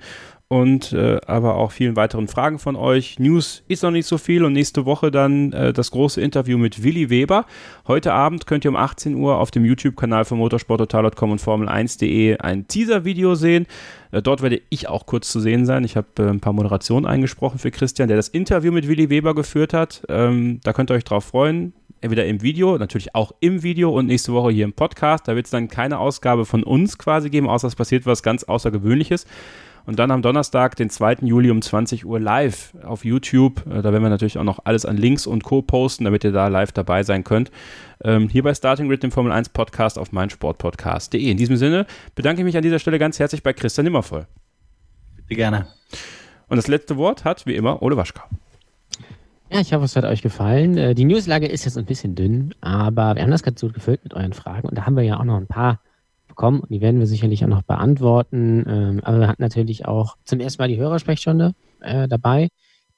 und 0.53 0.93
äh, 0.93 1.19
aber 1.27 1.55
auch 1.55 1.71
vielen 1.71 1.95
weiteren 1.95 2.27
Fragen 2.27 2.59
von 2.59 2.75
euch. 2.75 3.21
News 3.21 3.63
ist 3.69 3.85
noch 3.85 3.93
nicht 3.93 4.07
so 4.07 4.19
viel 4.19 4.45
und 4.45 4.53
nächste 4.53 4.85
Woche 4.85 5.13
dann 5.13 5.53
äh, 5.53 5.73
das 5.73 5.93
große 5.93 6.21
Interview 6.21 6.59
mit 6.59 6.83
Willi 6.83 7.09
Weber. 7.09 7.47
Heute 7.87 8.13
Abend 8.13 8.49
könnt 8.49 8.65
ihr 8.65 8.71
um 8.71 8.77
18 8.77 9.15
Uhr 9.15 9.39
auf 9.39 9.53
dem 9.53 9.65
YouTube-Kanal 9.65 10.25
von 10.25 10.39
motorsporttotal.com 10.39 11.31
und 11.31 11.41
Formel1.de 11.41 12.39
ein 12.39 12.67
Teaser-Video 12.67 13.37
sehen. 13.37 13.67
Äh, 14.11 14.23
dort 14.23 14.43
werde 14.43 14.61
ich 14.71 14.89
auch 14.89 15.07
kurz 15.07 15.31
zu 15.31 15.39
sehen 15.39 15.67
sein. 15.67 15.85
Ich 15.85 15.97
habe 15.97 16.09
äh, 16.19 16.29
ein 16.29 16.41
paar 16.41 16.53
Moderationen 16.53 17.07
eingesprochen 17.07 17.61
für 17.61 17.71
Christian, 17.71 18.09
der 18.09 18.17
das 18.17 18.29
Interview 18.29 18.73
mit 18.73 18.89
Willi 18.89 19.09
Weber 19.09 19.37
geführt 19.37 19.73
hat. 19.73 20.03
Ähm, 20.09 20.59
da 20.65 20.73
könnt 20.73 20.91
ihr 20.91 20.95
euch 20.95 21.05
drauf 21.05 21.25
freuen. 21.27 21.73
Entweder 22.01 22.25
im 22.27 22.41
Video, 22.43 22.79
natürlich 22.79 23.15
auch 23.15 23.33
im 23.41 23.63
Video 23.63 23.91
und 23.91 24.07
nächste 24.07 24.33
Woche 24.33 24.51
hier 24.53 24.65
im 24.65 24.73
Podcast. 24.73 25.29
Da 25.29 25.37
wird 25.37 25.47
es 25.47 25.51
dann 25.51 25.69
keine 25.69 25.99
Ausgabe 25.99 26.47
von 26.47 26.63
uns 26.63 26.97
quasi 26.97 27.29
geben, 27.29 27.49
außer 27.49 27.69
es 27.69 27.77
passiert 27.77 28.07
was 28.07 28.23
ganz 28.23 28.45
Außergewöhnliches. 28.45 29.27
Und 29.87 29.99
dann 29.99 30.11
am 30.11 30.23
Donnerstag, 30.23 30.77
den 30.77 30.89
2. 30.91 31.19
Juli 31.23 31.51
um 31.51 31.63
20 31.63 32.07
Uhr 32.07 32.21
live 32.21 32.75
auf 32.85 33.05
YouTube. 33.05 33.67
Äh, 33.67 33.83
Da 33.83 33.93
werden 33.93 34.03
wir 34.03 34.11
natürlich 34.11 34.39
auch 34.39 34.45
noch 34.45 34.61
alles 34.65 34.85
an 34.85 34.97
Links 34.97 35.27
und 35.27 35.43
Co. 35.43 35.63
posten, 35.63 36.05
damit 36.05 36.23
ihr 36.25 36.33
da 36.33 36.49
live 36.49 36.73
dabei 36.73 37.03
sein 37.03 37.25
könnt. 37.25 37.51
Ähm, 38.05 38.29
hier 38.29 38.43
bei 38.43 38.55
Starting 38.55 38.89
Grid, 38.89 39.03
dem 39.03 39.11
Formel 39.11 39.33
1 39.33 39.49
Podcast 39.51 39.99
auf 39.99 40.13
meinsportpodcast.de. 40.13 41.31
In 41.31 41.37
diesem 41.37 41.57
Sinne 41.57 41.87
bedanke 42.15 42.43
ich 42.43 42.45
mich 42.45 42.57
an 42.57 42.63
dieser 42.63 42.79
Stelle 42.79 42.99
ganz 42.99 43.19
herzlich 43.19 43.43
bei 43.43 43.53
Christian 43.53 43.85
Nimmervoll. 43.85 44.27
Bitte 45.17 45.35
gerne. 45.35 45.67
Und 46.49 46.57
das 46.57 46.69
letzte 46.69 46.97
Wort 46.97 47.25
hat, 47.25 47.47
wie 47.47 47.55
immer, 47.57 47.83
Ole 47.83 47.97
Waschka. 47.97 48.25
Ja, 49.53 49.61
ich 49.61 49.73
hoffe, 49.73 49.85
es 49.85 49.97
hat 49.97 50.05
euch 50.05 50.23
gefallen. 50.23 50.79
Äh, 50.79 50.95
Die 50.95 51.05
Newslage 51.05 51.47
ist 51.47 51.65
jetzt 51.65 51.77
ein 51.77 51.85
bisschen 51.85 52.15
dünn, 52.15 52.55
aber 52.61 53.17
wir 53.17 53.23
haben 53.23 53.33
das 53.33 53.43
ganz 53.43 53.61
gut 53.61 53.75
gefüllt 53.75 54.05
mit 54.05 54.15
euren 54.15 54.33
Fragen 54.33 54.69
und 54.69 54.79
da 54.79 54.87
haben 54.87 54.97
wir 54.97 55.03
ja 55.03 55.19
auch 55.19 55.25
noch 55.25 55.37
ein 55.37 55.49
paar 55.49 55.81
bekommen 56.29 56.61
und 56.61 56.71
die 56.71 56.81
werden 56.81 57.01
wir 57.01 57.09
sicherlich 57.09 57.43
auch 57.43 57.49
noch 57.49 57.63
beantworten. 57.63 58.65
Ähm, 58.69 59.01
Aber 59.03 59.19
wir 59.19 59.27
hatten 59.29 59.43
natürlich 59.43 59.87
auch 59.87 60.17
zum 60.25 60.39
ersten 60.39 60.63
Mal 60.63 60.69
die 60.69 60.79
Hörersprechstunde 60.79 61.55
äh, 61.81 62.07
dabei. 62.07 62.49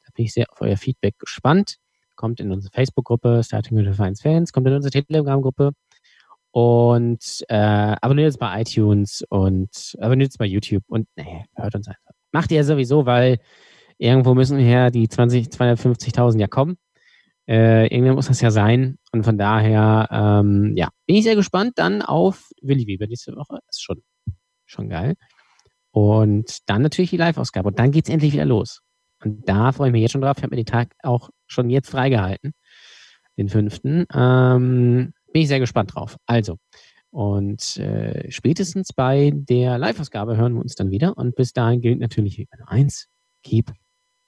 Da 0.04 0.10
bin 0.14 0.26
ich 0.26 0.34
sehr 0.34 0.44
auf 0.50 0.60
euer 0.60 0.76
Feedback 0.76 1.18
gespannt. 1.18 1.76
Kommt 2.16 2.38
in 2.38 2.52
unsere 2.52 2.70
Facebook-Gruppe 2.70 3.42
Starting 3.42 3.78
with 3.78 3.96
Fans 3.96 4.20
Fans, 4.20 4.52
kommt 4.52 4.66
in 4.66 4.74
unsere 4.74 4.90
Telegram-Gruppe 4.92 5.72
und 6.50 7.44
äh, 7.48 7.96
abonniert 8.00 8.26
uns 8.26 8.36
bei 8.36 8.60
iTunes 8.60 9.24
und 9.30 9.96
abonniert 9.98 10.28
uns 10.28 10.36
bei 10.36 10.44
YouTube 10.44 10.84
und 10.88 11.08
nee, 11.16 11.46
hört 11.54 11.74
uns 11.74 11.88
einfach. 11.88 12.12
Macht 12.30 12.52
ihr 12.52 12.62
sowieso, 12.62 13.06
weil 13.06 13.38
irgendwo 13.98 14.34
müssen 14.34 14.58
her 14.58 14.90
die 14.90 15.08
20, 15.08 15.48
250.000 15.48 16.40
ja 16.40 16.46
kommen. 16.46 16.76
Äh, 17.48 17.86
irgendwann 17.88 18.14
muss 18.14 18.28
das 18.28 18.40
ja 18.40 18.50
sein. 18.50 18.98
Und 19.12 19.24
von 19.24 19.38
daher, 19.38 20.08
ähm, 20.10 20.74
ja, 20.76 20.88
bin 21.06 21.16
ich 21.16 21.24
sehr 21.24 21.36
gespannt 21.36 21.72
dann 21.76 22.02
auf 22.02 22.50
Willi 22.60 22.86
Weber 22.86 23.06
nächste 23.06 23.34
Woche. 23.36 23.58
Ist 23.68 23.82
schon, 23.82 24.02
schon 24.66 24.88
geil. 24.88 25.14
Und 25.90 26.58
dann 26.68 26.82
natürlich 26.82 27.10
die 27.10 27.16
Live-Ausgabe. 27.16 27.68
Und 27.68 27.78
dann 27.78 27.90
geht's 27.90 28.08
endlich 28.08 28.32
wieder 28.32 28.46
los. 28.46 28.80
Und 29.22 29.48
da 29.48 29.72
freue 29.72 29.88
ich 29.88 29.92
mich 29.92 30.02
jetzt 30.02 30.12
schon 30.12 30.22
drauf. 30.22 30.38
Ich 30.38 30.42
habe 30.42 30.54
mir 30.54 30.62
den 30.62 30.66
Tag 30.66 30.94
auch 31.02 31.30
schon 31.46 31.70
jetzt 31.70 31.90
freigehalten. 31.90 32.54
Den 33.36 33.48
fünften. 33.48 34.06
Ähm, 34.14 35.12
bin 35.32 35.42
ich 35.42 35.48
sehr 35.48 35.60
gespannt 35.60 35.94
drauf. 35.94 36.16
Also, 36.26 36.58
und 37.10 37.76
äh, 37.76 38.30
spätestens 38.30 38.92
bei 38.94 39.32
der 39.34 39.78
Live-Ausgabe 39.78 40.36
hören 40.36 40.54
wir 40.54 40.62
uns 40.62 40.74
dann 40.74 40.90
wieder. 40.90 41.16
Und 41.16 41.34
bis 41.34 41.52
dahin 41.52 41.80
gilt 41.80 42.00
natürlich 42.00 42.38
wie 42.38 42.46
bei 42.46 42.58
eins: 42.66 43.08
Keep 43.42 43.72